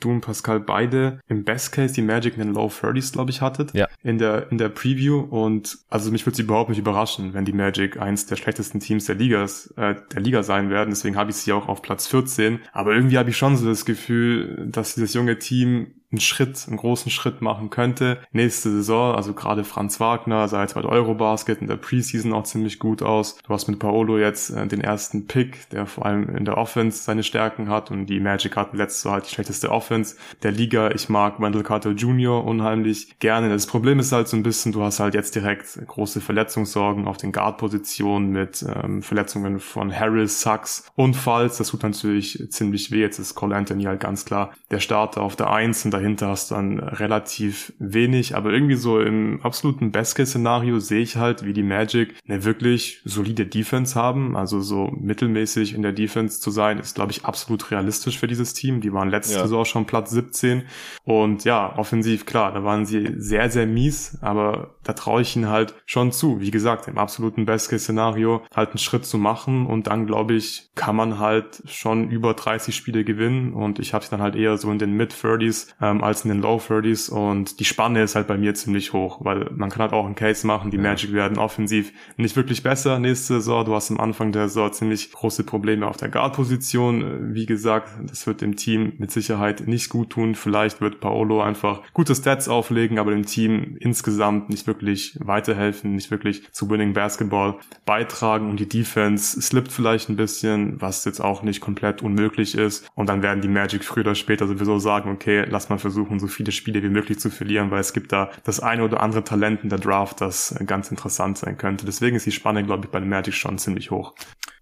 du 0.00 0.10
und 0.10 0.20
Pascal 0.20 0.60
beide 0.60 1.20
im 1.26 1.44
Best 1.44 1.72
Case 1.72 1.94
die 1.94 2.02
Magic 2.02 2.34
in 2.34 2.40
den 2.40 2.52
Low 2.52 2.66
30s, 2.66 3.14
glaube 3.14 3.30
ich, 3.30 3.40
hattet. 3.40 3.72
Ja. 3.72 3.88
In 4.02 4.18
der 4.18 4.52
in 4.52 4.58
der 4.58 4.68
Preview 4.68 5.20
und 5.20 5.78
also 5.88 6.12
mich 6.12 6.26
würde 6.26 6.34
es 6.34 6.38
überhaupt 6.40 6.68
nicht 6.68 6.78
überraschen, 6.78 7.32
wenn 7.32 7.46
die 7.46 7.54
Magic 7.54 7.96
eins 7.96 8.26
der 8.26 8.36
schlechtesten 8.36 8.78
Teams 8.78 9.06
der 9.06 9.14
Ligas 9.14 9.72
äh, 9.78 9.94
der 10.12 10.20
Liga 10.20 10.42
sein 10.42 10.68
werden. 10.68 10.90
Deswegen 10.90 11.16
habe 11.16 11.30
ich 11.30 11.36
sie 11.36 11.54
auch 11.54 11.68
auf 11.68 11.80
Platz 11.80 12.08
14. 12.08 12.60
Aber 12.74 12.94
irgendwie 12.94 13.16
habe 13.16 13.30
ich 13.30 13.38
schon 13.38 13.56
so 13.56 13.66
das 13.66 13.86
Gefühl, 13.86 14.66
dass 14.68 14.96
dieses 14.96 15.14
junge 15.14 15.38
Team 15.38 15.94
einen 16.12 16.20
Schritt, 16.20 16.64
einen 16.68 16.76
großen 16.76 17.10
Schritt 17.10 17.40
machen 17.40 17.70
könnte. 17.70 18.18
Nächste 18.32 18.70
Saison, 18.70 19.14
also 19.14 19.32
gerade 19.32 19.64
Franz 19.64 19.98
Wagner 19.98 20.46
sah 20.46 20.62
jetzt 20.62 20.74
bei 20.74 20.84
Eurobasket 20.84 21.60
in 21.60 21.66
der 21.66 21.76
Preseason 21.76 22.32
auch 22.32 22.44
ziemlich 22.44 22.78
gut 22.78 23.02
aus. 23.02 23.38
Du 23.46 23.52
hast 23.52 23.66
mit 23.68 23.78
Paolo 23.78 24.18
jetzt 24.18 24.50
äh, 24.50 24.66
den 24.66 24.82
ersten 24.82 25.26
Pick, 25.26 25.68
der 25.70 25.86
vor 25.86 26.06
allem 26.06 26.36
in 26.36 26.44
der 26.44 26.58
Offense 26.58 27.02
seine 27.02 27.22
Stärken 27.22 27.68
hat 27.68 27.90
und 27.90 28.06
die 28.06 28.20
Magic 28.20 28.56
hatten 28.56 28.76
letztes 28.76 29.04
Jahr 29.04 29.14
halt 29.14 29.26
die 29.26 29.34
schlechteste 29.34 29.70
Offense 29.70 30.16
der 30.42 30.52
Liga. 30.52 30.90
Ich 30.90 31.08
mag 31.08 31.40
Wendell 31.40 31.62
Carter 31.62 31.90
Jr. 31.90 32.44
unheimlich 32.44 33.18
gerne. 33.18 33.48
Das 33.48 33.66
Problem 33.66 33.98
ist 33.98 34.12
halt 34.12 34.28
so 34.28 34.36
ein 34.36 34.42
bisschen, 34.42 34.72
du 34.72 34.82
hast 34.82 35.00
halt 35.00 35.14
jetzt 35.14 35.34
direkt 35.34 35.80
große 35.86 36.20
Verletzungssorgen 36.20 37.06
auf 37.06 37.16
den 37.16 37.32
Guard-Positionen 37.32 38.30
mit 38.30 38.62
ähm, 38.62 39.02
Verletzungen 39.02 39.60
von 39.60 39.98
Harris, 39.98 40.42
Sachs 40.42 40.90
und 40.94 41.14
Falls. 41.14 41.56
Das 41.56 41.68
tut 41.68 41.82
natürlich 41.82 42.46
ziemlich 42.50 42.90
weh. 42.90 43.00
Jetzt 43.00 43.18
ist 43.18 43.34
Cole 43.34 43.56
Anthony 43.56 43.84
halt 43.84 44.00
ganz 44.00 44.24
klar 44.24 44.52
der 44.70 44.80
Starter 44.80 45.22
auf 45.22 45.36
der 45.36 45.50
Eins 45.50 45.84
und 45.84 45.90
da 45.92 46.01
dahinter 46.02 46.28
hast 46.28 46.50
du 46.50 46.56
dann 46.56 46.80
relativ 46.80 47.72
wenig, 47.78 48.36
aber 48.36 48.52
irgendwie 48.52 48.74
so 48.74 49.00
im 49.00 49.40
absoluten 49.42 49.92
Best-Case-Szenario 49.92 50.80
sehe 50.80 51.00
ich 51.00 51.16
halt, 51.16 51.44
wie 51.44 51.52
die 51.52 51.62
Magic 51.62 52.14
eine 52.28 52.44
wirklich 52.44 53.00
solide 53.04 53.46
Defense 53.46 53.94
haben, 53.94 54.36
also 54.36 54.60
so 54.60 54.92
mittelmäßig 54.98 55.74
in 55.74 55.82
der 55.82 55.92
Defense 55.92 56.40
zu 56.40 56.50
sein, 56.50 56.78
ist 56.78 56.96
glaube 56.96 57.12
ich 57.12 57.24
absolut 57.24 57.70
realistisch 57.70 58.18
für 58.18 58.26
dieses 58.26 58.52
Team. 58.52 58.80
Die 58.80 58.92
waren 58.92 59.10
letzte 59.10 59.34
ja. 59.36 59.42
Saison 59.42 59.64
schon 59.64 59.86
Platz 59.86 60.10
17 60.10 60.64
und 61.04 61.44
ja, 61.44 61.78
offensiv 61.78 62.26
klar, 62.26 62.52
da 62.52 62.64
waren 62.64 62.84
sie 62.84 63.14
sehr, 63.16 63.50
sehr 63.50 63.66
mies, 63.66 64.18
aber 64.20 64.74
da 64.82 64.94
traue 64.94 65.22
ich 65.22 65.36
ihnen 65.36 65.48
halt 65.48 65.74
schon 65.86 66.10
zu. 66.10 66.40
Wie 66.40 66.50
gesagt, 66.50 66.88
im 66.88 66.98
absoluten 66.98 67.46
Best-Case-Szenario 67.46 68.42
halt 68.54 68.70
einen 68.70 68.78
Schritt 68.78 69.06
zu 69.06 69.18
machen 69.18 69.66
und 69.66 69.86
dann 69.86 70.06
glaube 70.06 70.34
ich, 70.34 70.70
kann 70.74 70.96
man 70.96 71.18
halt 71.18 71.62
schon 71.66 72.10
über 72.10 72.34
30 72.34 72.74
Spiele 72.74 73.04
gewinnen 73.04 73.52
und 73.52 73.78
ich 73.78 73.94
habe 73.94 74.02
es 74.02 74.10
dann 74.10 74.20
halt 74.20 74.34
eher 74.34 74.56
so 74.56 74.70
in 74.70 74.78
den 74.78 74.96
Mid-30s 74.96 75.68
ähm, 75.92 76.02
als 76.02 76.24
in 76.24 76.30
den 76.30 76.40
Low 76.40 76.56
30s 76.56 77.10
und 77.10 77.60
die 77.60 77.64
Spanne 77.64 78.02
ist 78.02 78.14
halt 78.14 78.26
bei 78.26 78.36
mir 78.36 78.54
ziemlich 78.54 78.92
hoch, 78.92 79.24
weil 79.24 79.50
man 79.54 79.70
kann 79.70 79.82
halt 79.82 79.92
auch 79.92 80.06
einen 80.06 80.14
Case 80.14 80.46
machen, 80.46 80.70
die 80.70 80.78
Magic 80.78 81.12
werden 81.12 81.38
offensiv 81.38 81.92
nicht 82.16 82.36
wirklich 82.36 82.62
besser 82.62 82.98
nächste 82.98 83.34
Saison. 83.34 83.64
Du 83.64 83.74
hast 83.74 83.90
am 83.90 84.00
Anfang 84.00 84.32
der 84.32 84.48
Saison 84.48 84.72
ziemlich 84.72 85.12
große 85.12 85.44
Probleme 85.44 85.86
auf 85.86 85.96
der 85.96 86.08
Guard-Position. 86.08 87.34
Wie 87.34 87.46
gesagt, 87.46 87.90
das 88.08 88.26
wird 88.26 88.40
dem 88.40 88.56
Team 88.56 88.94
mit 88.98 89.10
Sicherheit 89.10 89.66
nicht 89.66 89.88
gut 89.88 90.10
tun. 90.10 90.34
Vielleicht 90.34 90.80
wird 90.80 91.00
Paolo 91.00 91.42
einfach 91.42 91.82
gute 91.92 92.14
Stats 92.14 92.48
auflegen, 92.48 92.98
aber 92.98 93.10
dem 93.10 93.26
Team 93.26 93.76
insgesamt 93.78 94.48
nicht 94.48 94.66
wirklich 94.66 95.18
weiterhelfen, 95.20 95.94
nicht 95.94 96.10
wirklich 96.10 96.50
zu 96.52 96.70
Winning 96.70 96.92
Basketball 96.92 97.56
beitragen 97.84 98.50
und 98.50 98.60
die 98.60 98.68
Defense 98.68 99.40
slippt 99.40 99.72
vielleicht 99.72 100.08
ein 100.08 100.16
bisschen, 100.16 100.80
was 100.80 101.04
jetzt 101.04 101.20
auch 101.20 101.42
nicht 101.42 101.60
komplett 101.60 102.02
unmöglich 102.02 102.56
ist. 102.56 102.90
Und 102.94 103.08
dann 103.08 103.22
werden 103.22 103.40
die 103.40 103.48
Magic 103.48 103.84
früher 103.84 104.02
oder 104.02 104.14
später 104.14 104.46
sowieso 104.46 104.78
sagen, 104.78 105.10
okay, 105.10 105.44
lass 105.48 105.68
mal 105.68 105.71
versuchen, 105.78 106.18
so 106.18 106.26
viele 106.26 106.52
Spiele 106.52 106.82
wie 106.82 106.88
möglich 106.88 107.18
zu 107.18 107.30
verlieren, 107.30 107.70
weil 107.70 107.80
es 107.80 107.92
gibt 107.92 108.12
da 108.12 108.30
das 108.44 108.60
eine 108.60 108.84
oder 108.84 109.00
andere 109.00 109.24
Talent 109.24 109.62
in 109.62 109.68
der 109.68 109.78
Draft, 109.78 110.20
das 110.20 110.54
ganz 110.66 110.90
interessant 110.90 111.38
sein 111.38 111.56
könnte. 111.58 111.86
Deswegen 111.86 112.16
ist 112.16 112.26
die 112.26 112.32
Spanne, 112.32 112.64
glaube 112.64 112.86
ich, 112.86 112.90
bei 112.90 113.00
den 113.00 113.08
Magic 113.08 113.34
schon 113.34 113.58
ziemlich 113.58 113.90
hoch. 113.90 114.14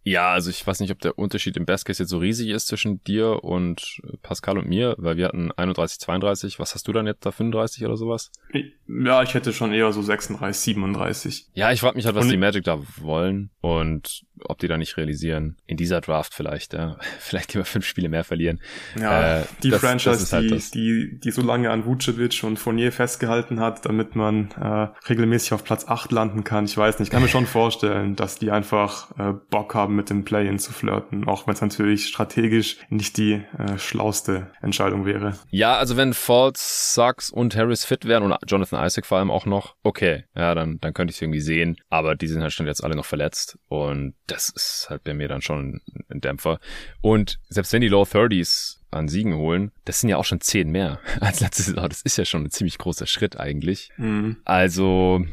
Ja, 0.02 0.32
also 0.32 0.48
ich 0.48 0.66
weiß 0.66 0.80
nicht, 0.80 0.90
ob 0.90 1.00
der 1.00 1.18
Unterschied 1.18 1.56
im 1.58 1.66
Best 1.66 1.84
Case 1.84 2.02
jetzt 2.02 2.10
so 2.10 2.18
riesig 2.18 2.48
ist 2.48 2.68
zwischen 2.68 3.04
dir 3.04 3.44
und 3.44 4.00
Pascal 4.22 4.56
und 4.56 4.66
mir, 4.66 4.94
weil 4.98 5.18
wir 5.18 5.26
hatten 5.26 5.52
31, 5.52 5.98
32. 6.00 6.58
Was 6.58 6.74
hast 6.74 6.88
du 6.88 6.92
dann 6.92 7.06
jetzt 7.06 7.26
da, 7.26 7.30
35 7.30 7.84
oder 7.84 7.98
sowas? 7.98 8.30
Ja, 8.86 9.22
ich 9.22 9.34
hätte 9.34 9.52
schon 9.52 9.72
eher 9.72 9.92
so 9.92 10.00
36, 10.00 10.58
37. 10.76 11.48
Ja, 11.52 11.70
ich 11.70 11.80
frage 11.80 11.96
mich 11.96 12.06
halt, 12.06 12.16
was 12.16 12.24
und 12.24 12.30
die 12.30 12.38
Magic 12.38 12.64
da 12.64 12.78
wollen 12.96 13.50
und 13.60 14.24
ob 14.44 14.58
die 14.58 14.68
da 14.68 14.76
nicht 14.76 14.96
realisieren. 14.96 15.56
In 15.66 15.76
dieser 15.76 16.00
Draft 16.00 16.34
vielleicht, 16.34 16.74
ja. 16.74 16.96
Vielleicht 17.20 17.54
lieber 17.54 17.64
fünf 17.64 17.86
Spiele 17.86 18.08
mehr 18.08 18.24
verlieren. 18.24 18.60
Ja, 18.98 19.40
äh, 19.40 19.44
die 19.62 19.70
das, 19.70 19.80
Franchise, 19.80 20.18
das 20.18 20.32
halt 20.32 20.50
die, 20.74 21.10
die, 21.10 21.20
die 21.20 21.30
so 21.30 21.42
lange 21.42 21.70
an 21.70 21.84
Vucevic 21.84 22.42
und 22.44 22.58
Fournier 22.58 22.92
festgehalten 22.92 23.60
hat, 23.60 23.84
damit 23.84 24.16
man 24.16 24.50
äh, 24.52 24.88
regelmäßig 25.08 25.52
auf 25.52 25.64
Platz 25.64 25.86
8 25.86 26.12
landen 26.12 26.44
kann. 26.44 26.64
Ich 26.64 26.76
weiß 26.76 26.98
nicht, 26.98 27.08
ich 27.08 27.12
kann 27.12 27.22
mir 27.22 27.28
schon 27.28 27.46
vorstellen, 27.60 28.16
dass 28.16 28.38
die 28.38 28.50
einfach 28.50 29.10
äh, 29.18 29.34
Bock 29.50 29.74
haben, 29.74 29.96
mit 29.96 30.10
dem 30.10 30.24
Play-In 30.24 30.58
zu 30.58 30.72
flirten, 30.72 31.26
auch 31.26 31.46
wenn 31.46 31.54
es 31.54 31.60
natürlich 31.60 32.06
strategisch 32.06 32.78
nicht 32.88 33.16
die 33.16 33.42
äh, 33.58 33.78
schlauste 33.78 34.50
Entscheidung 34.60 35.06
wäre. 35.06 35.38
Ja, 35.50 35.76
also 35.76 35.96
wenn 35.96 36.14
Falls, 36.14 36.94
Sachs 36.94 37.30
und 37.30 37.56
Harris 37.56 37.84
fit 37.84 38.04
wären 38.06 38.22
und 38.22 38.36
Jonathan 38.46 38.84
Isaac 38.84 39.06
vor 39.06 39.18
allem 39.18 39.30
auch 39.30 39.46
noch, 39.46 39.74
okay, 39.82 40.24
ja, 40.34 40.54
dann, 40.54 40.78
dann 40.80 40.94
könnte 40.94 41.10
ich 41.10 41.16
es 41.16 41.22
irgendwie 41.22 41.40
sehen, 41.40 41.76
aber 41.88 42.14
die 42.14 42.26
sind 42.26 42.42
halt 42.42 42.52
schon 42.52 42.66
jetzt 42.66 42.82
alle 42.84 42.96
noch 42.96 43.04
verletzt 43.04 43.58
und 43.68 44.14
das 44.30 44.48
ist 44.50 44.86
halt 44.88 45.04
bei 45.04 45.14
mir 45.14 45.28
dann 45.28 45.42
schon 45.42 45.80
ein 46.08 46.20
Dämpfer. 46.20 46.60
Und 47.00 47.40
selbst 47.48 47.72
wenn 47.72 47.80
die 47.80 47.88
Low 47.88 48.02
30s 48.02 48.78
an 48.90 49.08
Siegen 49.08 49.34
holen, 49.34 49.72
das 49.84 50.00
sind 50.00 50.08
ja 50.08 50.16
auch 50.16 50.24
schon 50.24 50.40
zehn 50.40 50.70
mehr 50.70 51.00
als 51.20 51.40
letztes 51.40 51.66
Saison. 51.66 51.88
Das 51.88 52.02
ist 52.02 52.16
ja 52.16 52.24
schon 52.24 52.44
ein 52.44 52.50
ziemlich 52.50 52.78
großer 52.78 53.06
Schritt 53.06 53.38
eigentlich. 53.38 53.90
Mhm. 53.96 54.38
Also 54.44 55.24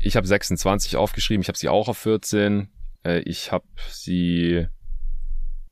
ich 0.00 0.16
habe 0.16 0.26
26 0.26 0.96
aufgeschrieben, 0.96 1.42
ich 1.42 1.48
habe 1.48 1.58
sie 1.58 1.68
auch 1.68 1.88
auf 1.88 1.98
14. 1.98 2.68
Äh, 3.04 3.20
ich 3.20 3.52
habe 3.52 3.66
sie 3.90 4.66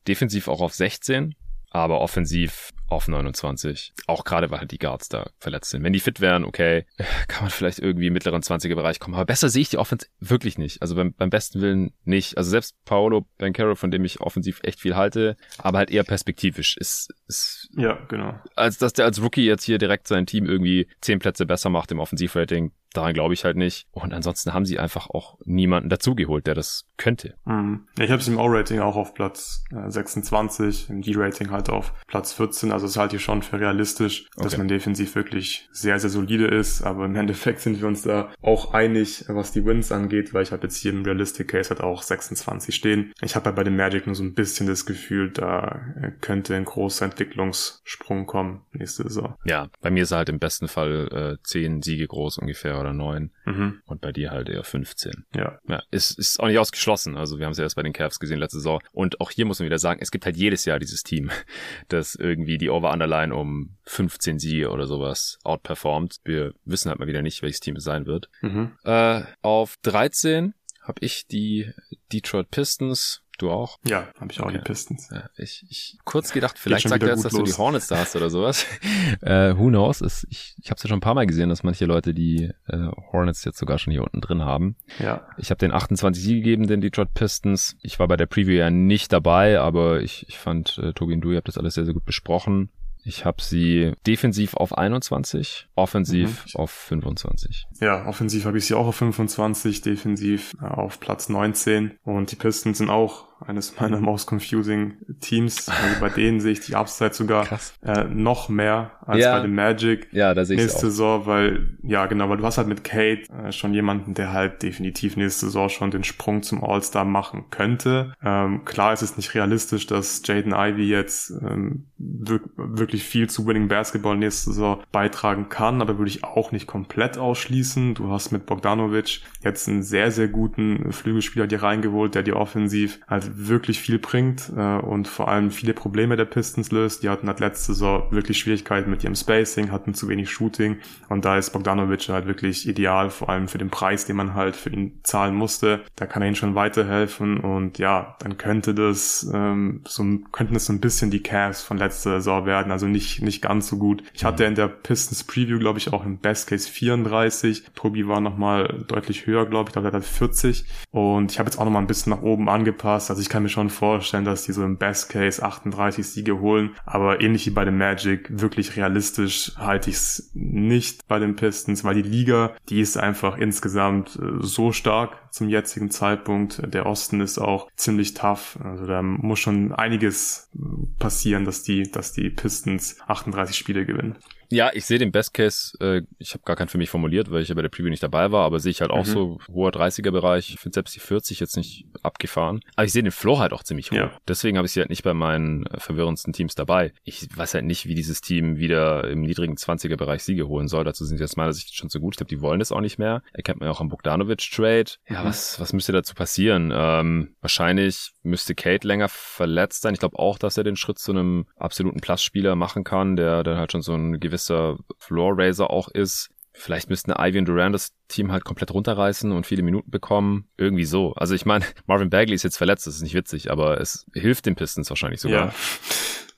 defensiv 0.07 0.47
auch 0.47 0.61
auf 0.61 0.73
16, 0.73 1.35
aber 1.69 2.01
offensiv 2.01 2.71
auf 2.87 3.07
29. 3.07 3.93
Auch 4.07 4.23
gerade, 4.23 4.49
weil 4.49 4.59
halt 4.59 4.71
die 4.71 4.79
Guards 4.79 5.09
da 5.09 5.29
verletzt 5.37 5.69
sind. 5.69 5.83
Wenn 5.83 5.93
die 5.93 5.99
fit 5.99 6.21
wären, 6.21 6.43
okay, 6.43 6.85
kann 7.27 7.43
man 7.43 7.51
vielleicht 7.51 7.79
irgendwie 7.79 8.07
im 8.07 8.13
mittleren 8.13 8.41
20er 8.41 8.75
Bereich 8.75 8.99
kommen. 8.99 9.15
Aber 9.15 9.25
besser 9.25 9.49
sehe 9.49 9.61
ich 9.61 9.69
die 9.69 9.77
Offense 9.77 10.07
wirklich 10.19 10.57
nicht. 10.57 10.81
Also 10.81 10.95
beim, 10.95 11.13
beim 11.13 11.29
besten 11.29 11.61
Willen 11.61 11.93
nicht. 12.03 12.37
Also 12.37 12.49
selbst 12.49 12.75
Paolo 12.85 13.27
Bancaro, 13.37 13.75
von 13.75 13.91
dem 13.91 14.05
ich 14.05 14.21
offensiv 14.21 14.59
echt 14.63 14.79
viel 14.79 14.95
halte, 14.95 15.37
aber 15.57 15.77
halt 15.77 15.91
eher 15.91 16.03
perspektivisch 16.03 16.77
ist, 16.77 17.13
ist 17.27 17.69
ja, 17.75 17.93
genau. 18.07 18.39
Als 18.55 18.77
dass 18.77 18.93
der 18.93 19.05
als 19.05 19.21
Rookie 19.21 19.45
jetzt 19.45 19.63
hier 19.63 19.77
direkt 19.77 20.07
sein 20.07 20.25
Team 20.25 20.45
irgendwie 20.45 20.87
zehn 21.01 21.19
Plätze 21.19 21.45
besser 21.45 21.69
macht 21.69 21.91
im 21.91 21.99
Offensivrating, 21.99 22.71
Daran 22.93 23.13
glaube 23.13 23.33
ich 23.33 23.45
halt 23.45 23.57
nicht. 23.57 23.87
Und 23.91 24.13
ansonsten 24.13 24.53
haben 24.53 24.65
sie 24.65 24.79
einfach 24.79 25.09
auch 25.09 25.37
niemanden 25.45 25.89
dazugeholt, 25.89 26.47
der 26.47 26.55
das 26.55 26.85
könnte. 26.97 27.35
Mhm. 27.45 27.87
Ja, 27.97 28.05
ich 28.05 28.11
habe 28.11 28.21
sie 28.21 28.31
im 28.31 28.39
O-Rating 28.39 28.79
auch 28.79 28.95
auf 28.95 29.13
Platz 29.13 29.63
äh, 29.71 29.89
26, 29.89 30.89
im 30.89 31.01
D-Rating 31.01 31.51
halt 31.51 31.69
auf 31.69 31.93
Platz 32.07 32.33
14. 32.33 32.71
Also 32.71 32.87
es 32.87 32.97
halte 32.97 33.17
ich 33.17 33.23
schon 33.23 33.41
für 33.41 33.59
realistisch, 33.59 34.27
okay. 34.35 34.43
dass 34.43 34.57
man 34.57 34.67
defensiv 34.67 35.15
wirklich 35.15 35.67
sehr, 35.71 35.99
sehr 35.99 36.09
solide 36.09 36.47
ist. 36.47 36.81
Aber 36.81 37.05
im 37.05 37.15
Endeffekt 37.15 37.59
sind 37.61 37.79
wir 37.79 37.87
uns 37.87 38.01
da 38.01 38.31
auch 38.41 38.73
einig, 38.73 39.25
was 39.27 39.51
die 39.51 39.65
Wins 39.65 39.91
angeht, 39.91 40.33
weil 40.33 40.43
ich 40.43 40.51
habe 40.51 40.63
jetzt 40.63 40.77
hier 40.77 40.91
im 40.91 41.03
Realistic 41.03 41.49
Case 41.49 41.69
halt 41.69 41.81
auch 41.81 42.01
26 42.01 42.75
stehen. 42.75 43.13
Ich 43.21 43.35
habe 43.35 43.45
halt 43.45 43.55
bei 43.55 43.63
den 43.63 43.75
Magic 43.75 44.05
nur 44.07 44.15
so 44.15 44.23
ein 44.23 44.33
bisschen 44.33 44.67
das 44.67 44.85
Gefühl, 44.85 45.31
da 45.31 45.81
äh, 46.01 46.11
könnte 46.21 46.55
ein 46.55 46.65
großer 46.65 47.05
Entwicklungssprung 47.05 48.25
kommen 48.25 48.61
nächste 48.73 49.03
Saison. 49.03 49.35
Ja, 49.45 49.69
bei 49.81 49.91
mir 49.91 50.03
ist 50.03 50.11
er 50.11 50.19
halt 50.19 50.29
im 50.29 50.39
besten 50.39 50.67
Fall 50.67 51.37
äh, 51.39 51.43
10 51.43 51.81
Siege 51.81 52.07
groß 52.07 52.39
ungefähr 52.39 52.78
oder 52.79 52.93
9 52.93 53.31
mhm. 53.45 53.81
und 53.85 54.01
bei 54.01 54.11
dir 54.11 54.31
halt 54.31 54.49
eher 54.49 54.63
15. 54.63 55.25
Ja. 55.35 55.59
Ja, 55.67 55.83
ist, 55.91 56.17
ist 56.17 56.39
auch 56.39 56.47
nicht 56.47 56.59
ausgeschlossen. 56.59 57.17
Also 57.17 57.37
wir 57.37 57.45
haben 57.45 57.51
es 57.51 57.57
ja 57.57 57.63
erst 57.63 57.75
bei 57.75 57.83
den 57.83 57.93
Cavs 57.93 58.19
gesehen 58.19 58.39
letzte 58.39 58.57
Saison. 58.57 58.81
Und 58.91 59.21
auch 59.21 59.31
hier 59.31 59.45
muss 59.45 59.59
man 59.59 59.65
wieder 59.65 59.79
sagen, 59.79 59.99
es 60.01 60.11
gibt 60.11 60.25
halt 60.25 60.37
jedes 60.37 60.65
Jahr 60.65 60.79
dieses 60.79 61.03
Team, 61.03 61.29
das 61.87 62.15
irgendwie 62.15 62.57
die 62.57 62.69
Over-Underline 62.69 63.33
um 63.33 63.77
15 63.85 64.39
Siege 64.39 64.69
oder 64.69 64.87
sowas 64.87 65.39
outperformt. 65.43 66.17
Wir 66.23 66.53
wissen 66.65 66.89
halt 66.89 66.99
mal 66.99 67.07
wieder 67.07 67.21
nicht, 67.21 67.41
welches 67.41 67.59
Team 67.59 67.75
es 67.75 67.83
sein 67.83 68.05
wird. 68.05 68.29
Mhm. 68.41 68.71
Äh, 68.83 69.23
auf 69.41 69.77
13 69.83 70.53
habe 70.81 70.99
ich 71.01 71.27
die 71.27 71.71
Detroit 72.11 72.49
Pistons 72.51 73.23
Du 73.39 73.49
auch? 73.49 73.77
Ja, 73.85 74.07
habe 74.19 74.31
ich 74.31 74.39
auch 74.41 74.45
okay. 74.45 74.57
die 74.57 74.63
Pistons. 74.63 75.09
Ja, 75.11 75.29
ich, 75.37 75.65
ich 75.69 75.97
kurz 76.03 76.33
gedacht, 76.33 76.59
vielleicht 76.59 76.87
sagt 76.87 77.01
er 77.01 77.09
jetzt, 77.09 77.23
dass 77.23 77.31
los. 77.31 77.43
du 77.43 77.45
die 77.45 77.57
Hornets 77.57 77.87
da 77.87 77.97
hast 77.97 78.15
oder 78.15 78.29
sowas. 78.29 78.65
äh, 79.21 79.55
who 79.57 79.69
knows? 79.69 80.01
Es, 80.01 80.27
ich 80.29 80.55
ich 80.61 80.69
habe 80.69 80.77
es 80.77 80.83
ja 80.83 80.89
schon 80.89 80.97
ein 80.97 81.01
paar 81.01 81.13
Mal 81.13 81.25
gesehen, 81.25 81.49
dass 81.49 81.63
manche 81.63 81.85
Leute 81.85 82.13
die 82.13 82.51
äh, 82.67 82.77
Hornets 83.11 83.43
jetzt 83.45 83.57
sogar 83.57 83.79
schon 83.79 83.91
hier 83.91 84.03
unten 84.03 84.21
drin 84.21 84.43
haben. 84.43 84.75
Ja. 84.99 85.25
Ich 85.37 85.51
habe 85.51 85.57
den 85.57 85.71
28 85.71 86.21
Siege 86.21 86.41
gegeben, 86.41 86.67
den 86.67 86.81
Detroit 86.81 87.13
Pistons. 87.13 87.77
Ich 87.81 87.97
war 87.97 88.07
bei 88.07 88.17
der 88.17 88.25
Preview 88.25 88.55
ja 88.55 88.69
nicht 88.69 89.13
dabei, 89.13 89.59
aber 89.59 90.01
ich, 90.01 90.27
ich 90.27 90.37
fand, 90.37 90.77
äh, 90.77 90.93
Tobi 90.93 91.13
und 91.13 91.21
du, 91.21 91.31
ihr 91.31 91.37
habt 91.37 91.47
das 91.47 91.57
alles 91.57 91.75
sehr, 91.75 91.85
sehr 91.85 91.93
gut 91.93 92.05
besprochen. 92.05 92.69
Ich 93.03 93.25
habe 93.25 93.41
sie 93.41 93.93
defensiv 94.05 94.55
auf 94.55 94.77
21, 94.77 95.69
offensiv 95.75 96.45
mhm. 96.45 96.59
auf 96.59 96.71
25. 96.71 97.65
Ja, 97.79 98.05
offensiv 98.05 98.45
habe 98.45 98.57
ich 98.57 98.65
sie 98.65 98.75
auch 98.75 98.87
auf 98.87 98.97
25, 98.97 99.81
defensiv 99.81 100.55
auf 100.59 100.99
Platz 100.99 101.29
19 101.29 101.97
und 102.03 102.31
die 102.31 102.35
Pistons 102.35 102.77
sind 102.77 102.89
auch 102.89 103.28
eines 103.45 103.79
meiner 103.79 103.99
most 103.99 104.29
confusing 104.29 104.93
Teams. 105.19 105.69
Also 105.69 105.99
bei 105.99 106.09
denen 106.09 106.39
sehe 106.39 106.51
ich 106.51 106.59
die 106.61 106.75
Upside 106.75 107.13
sogar 107.13 107.47
äh, 107.83 108.03
noch 108.05 108.49
mehr 108.49 108.91
als 109.01 109.23
ja. 109.23 109.35
bei 109.35 109.41
dem 109.41 109.55
Magic 109.55 110.07
ja, 110.11 110.33
da 110.33 110.45
sehe 110.45 110.57
ich 110.57 110.63
nächste 110.63 110.87
Saison, 110.87 111.25
weil 111.25 111.77
ja 111.83 112.05
genau, 112.05 112.29
weil 112.29 112.37
du 112.37 112.45
hast 112.45 112.57
halt 112.57 112.67
mit 112.67 112.83
Kate 112.83 113.23
äh, 113.31 113.51
schon 113.51 113.73
jemanden, 113.73 114.13
der 114.13 114.33
halt 114.33 114.61
definitiv 114.63 115.15
nächste 115.17 115.47
Saison 115.47 115.69
schon 115.69 115.91
den 115.91 116.03
Sprung 116.03 116.43
zum 116.43 116.63
All-Star 116.63 117.05
machen 117.05 117.45
könnte. 117.49 118.13
Ähm, 118.23 118.65
klar 118.65 118.93
ist 118.93 119.01
es 119.01 119.17
nicht 119.17 119.33
realistisch, 119.33 119.87
dass 119.87 120.21
Jaden 120.25 120.53
Ivey 120.53 120.87
jetzt 120.87 121.31
ähm, 121.31 121.85
wirklich 121.97 123.03
viel 123.03 123.29
zu 123.29 123.45
Winning 123.45 123.67
Basketball 123.67 124.17
nächste 124.17 124.51
Saison 124.51 124.81
beitragen 124.91 125.49
kann, 125.49 125.81
aber 125.81 125.97
würde 125.97 126.09
ich 126.09 126.23
auch 126.23 126.51
nicht 126.51 126.67
komplett 126.67 127.17
ausschließen. 127.17 127.95
Du 127.95 128.09
hast 128.09 128.31
mit 128.31 128.45
Bogdanovic 128.45 129.21
jetzt 129.43 129.67
einen 129.67 129.83
sehr, 129.83 130.11
sehr 130.11 130.27
guten 130.27 130.91
Flügelspieler 130.91 131.47
dir 131.47 131.63
reingeholt, 131.63 132.15
der 132.15 132.23
dir 132.23 132.35
offensiv 132.35 132.99
halt 133.29 133.47
wirklich 133.47 133.79
viel 133.79 133.99
bringt 133.99 134.51
äh, 134.55 134.77
und 134.77 135.07
vor 135.07 135.27
allem 135.27 135.51
viele 135.51 135.73
Probleme 135.73 136.15
der 136.15 136.25
Pistons 136.25 136.71
löst. 136.71 137.03
Die 137.03 137.09
hatten 137.09 137.27
halt 137.27 137.39
letzte 137.39 137.73
Saison 137.73 138.03
wirklich 138.11 138.39
Schwierigkeiten 138.39 138.89
mit 138.89 139.03
ihrem 139.03 139.15
Spacing, 139.15 139.71
hatten 139.71 139.93
zu 139.93 140.07
wenig 140.07 140.29
Shooting 140.29 140.77
und 141.09 141.25
da 141.25 141.37
ist 141.37 141.51
Bogdanovic 141.51 142.09
halt 142.09 142.27
wirklich 142.27 142.67
ideal, 142.67 143.09
vor 143.09 143.29
allem 143.29 143.47
für 143.47 143.57
den 143.57 143.69
Preis, 143.69 144.05
den 144.05 144.15
man 144.15 144.33
halt 144.33 144.55
für 144.55 144.69
ihn 144.69 144.99
zahlen 145.03 145.35
musste. 145.35 145.81
Da 145.95 146.05
kann 146.05 146.21
er 146.21 146.27
ihnen 146.27 146.35
schon 146.35 146.55
weiterhelfen 146.55 147.39
und 147.39 147.77
ja, 147.77 148.15
dann 148.19 148.37
könnte 148.37 148.73
das 148.73 149.29
ähm, 149.33 149.81
so 149.87 150.03
könnten 150.31 150.55
es 150.55 150.65
so 150.65 150.73
ein 150.73 150.79
bisschen 150.79 151.11
die 151.11 151.21
Cavs 151.21 151.61
von 151.61 151.77
letzter 151.77 152.17
Saison 152.17 152.45
werden, 152.45 152.71
also 152.71 152.87
nicht 152.87 153.21
nicht 153.21 153.41
ganz 153.41 153.67
so 153.67 153.77
gut. 153.77 154.03
Ich 154.13 154.23
hatte 154.23 154.45
in 154.45 154.55
der 154.55 154.67
Pistons 154.67 155.23
Preview, 155.23 155.59
glaube 155.59 155.79
ich, 155.79 155.93
auch 155.93 156.05
im 156.05 156.17
Best 156.17 156.47
Case 156.47 156.69
34. 156.69 157.63
Tobi 157.75 158.07
war 158.07 158.21
nochmal 158.21 158.83
deutlich 158.87 159.25
höher, 159.25 159.45
glaube 159.45 159.69
ich, 159.69 159.75
er 159.75 159.83
hat 159.83 160.03
40 160.03 160.65
und 160.91 161.31
ich 161.31 161.39
habe 161.39 161.47
jetzt 161.47 161.57
auch 161.57 161.65
nochmal 161.65 161.81
ein 161.81 161.87
bisschen 161.87 162.11
nach 162.11 162.21
oben 162.21 162.49
angepasst. 162.49 163.09
Also 163.09 163.18
also 163.19 163.27
ich 163.27 163.33
kann 163.33 163.43
mir 163.43 163.49
schon 163.49 163.69
vorstellen, 163.69 164.23
dass 164.23 164.43
die 164.43 164.53
so 164.53 164.63
im 164.63 164.77
Best 164.77 165.09
Case 165.09 165.43
38 165.43 166.07
Siege 166.07 166.39
holen, 166.39 166.77
aber 166.85 167.19
ähnlich 167.19 167.45
wie 167.47 167.49
bei 167.49 167.65
dem 167.65 167.77
Magic, 167.77 168.29
wirklich 168.31 168.77
realistisch 168.77 169.51
halte 169.57 169.89
ich 169.89 169.97
es 169.97 170.31
nicht 170.33 171.05
bei 171.09 171.19
den 171.19 171.35
Pistons, 171.35 171.83
weil 171.83 171.95
die 171.95 172.09
Liga, 172.09 172.55
die 172.69 172.79
ist 172.79 172.95
einfach 172.95 173.37
insgesamt 173.37 174.15
äh, 174.15 174.37
so 174.39 174.71
stark 174.71 175.33
zum 175.33 175.49
jetzigen 175.49 175.91
Zeitpunkt. 175.91 176.61
Der 176.73 176.85
Osten 176.85 177.19
ist 177.19 177.39
auch 177.39 177.67
ziemlich 177.75 178.13
tough. 178.13 178.57
Also 178.63 178.87
da 178.87 179.01
muss 179.01 179.39
schon 179.39 179.73
einiges 179.73 180.49
passieren, 180.97 181.43
dass 181.43 181.61
die, 181.61 181.91
dass 181.91 182.13
die 182.13 182.29
Pistons 182.29 183.01
38 183.05 183.57
Spiele 183.57 183.85
gewinnen. 183.85 184.15
Ja, 184.51 184.71
ich 184.73 184.85
sehe 184.85 184.97
den 184.97 185.11
Best 185.11 185.33
Case, 185.33 185.77
äh, 185.79 186.01
ich 186.17 186.33
habe 186.33 186.43
gar 186.43 186.55
keinen 186.55 186.69
für 186.69 186.77
mich 186.77 186.89
formuliert, 186.89 187.29
weil 187.31 187.41
ich 187.41 187.49
ja 187.49 187.55
bei 187.55 187.61
der 187.61 187.69
Preview 187.69 187.89
nicht 187.89 188.01
dabei 188.01 188.31
war, 188.31 188.45
aber 188.45 188.59
sehe 188.59 188.71
ich 188.71 188.81
halt 188.81 188.91
auch 188.91 189.05
mhm. 189.05 189.11
so 189.11 189.37
hoher 189.51 189.69
30er-Bereich. 189.69 190.49
Ich 190.49 190.59
finde 190.59 190.73
selbst 190.73 190.95
die 190.95 190.99
40 190.99 191.39
jetzt 191.39 191.55
nicht 191.55 191.85
abgefahren. 192.01 192.61
Aber 192.75 192.85
ich 192.85 192.91
sehe 192.91 193.03
den 193.03 193.11
Floor 193.11 193.39
halt 193.39 193.53
auch 193.53 193.63
ziemlich 193.63 193.91
hoch. 193.91 193.97
Ja. 193.97 194.11
Deswegen 194.27 194.57
habe 194.57 194.65
ich 194.65 194.71
sie 194.71 194.79
halt 194.79 194.89
nicht 194.89 195.03
bei 195.03 195.13
meinen 195.13 195.67
äh, 195.67 195.79
verwirrendsten 195.79 196.33
Teams 196.33 196.55
dabei. 196.55 196.93
Ich 197.03 197.27
weiß 197.35 197.53
halt 197.53 197.65
nicht, 197.65 197.85
wie 197.85 197.95
dieses 197.95 198.21
Team 198.21 198.57
wieder 198.57 199.07
im 199.07 199.21
niedrigen 199.21 199.55
20er-Bereich 199.55 200.23
Siege 200.23 200.47
holen 200.47 200.67
soll. 200.67 200.83
Dazu 200.83 201.05
sind 201.05 201.17
sie 201.17 201.23
aus 201.23 201.35
meiner 201.35 201.53
Sicht 201.53 201.75
schon 201.75 201.89
zu 201.89 201.99
gut. 201.99 202.15
Ich 202.15 202.17
glaube, 202.17 202.29
die 202.29 202.41
wollen 202.41 202.59
das 202.59 202.71
auch 202.71 202.81
nicht 202.81 202.97
mehr. 202.97 203.21
Erkennt 203.33 203.59
man 203.59 203.67
ja 203.67 203.71
auch 203.71 203.81
am 203.81 203.89
Bogdanovic-Trade. 203.89 204.91
Ja, 205.09 205.21
mhm. 205.21 205.27
was, 205.27 205.59
was 205.59 205.73
müsste 205.73 205.91
dazu 205.91 206.15
passieren? 206.15 206.71
Ähm, 206.73 207.35
wahrscheinlich 207.41 208.13
müsste 208.23 208.55
Kate 208.55 208.87
länger 208.87 209.09
verletzt 209.09 209.83
sein. 209.83 209.93
Ich 209.93 209.99
glaube 209.99 210.17
auch, 210.17 210.39
dass 210.39 210.57
er 210.57 210.63
den 210.63 210.75
Schritt 210.75 210.97
zu 210.97 211.11
einem 211.11 211.45
absoluten 211.55 211.99
Plus-Spieler 211.99 212.55
machen 212.55 212.83
kann, 212.83 213.15
der 213.15 213.43
dann 213.43 213.57
halt 213.57 213.71
schon 213.71 213.81
so 213.81 213.93
ein 213.93 214.19
gewisses 214.19 214.38
gewisser 214.39 214.77
Floor-Raiser 214.99 215.69
auch 215.69 215.89
ist. 215.89 216.29
Vielleicht 216.51 216.89
müssten 216.89 217.11
Ivy 217.11 217.39
und 217.39 217.45
Durant 217.45 217.75
das 217.75 217.93
Team 218.07 218.31
halt 218.31 218.43
komplett 218.43 218.71
runterreißen 218.71 219.31
und 219.31 219.45
viele 219.45 219.63
Minuten 219.63 219.91
bekommen. 219.91 220.49
Irgendwie 220.57 220.85
so. 220.85 221.13
Also 221.13 221.35
ich 221.35 221.45
meine, 221.45 221.65
Marvin 221.85 222.09
Bagley 222.09 222.35
ist 222.35 222.43
jetzt 222.43 222.57
verletzt, 222.57 222.87
das 222.87 222.95
ist 222.95 223.01
nicht 223.01 223.13
witzig, 223.13 223.51
aber 223.51 223.79
es 223.79 224.05
hilft 224.13 224.45
den 224.45 224.55
Pistons 224.55 224.89
wahrscheinlich 224.89 225.21
sogar. 225.21 225.47
Ja. 225.47 225.53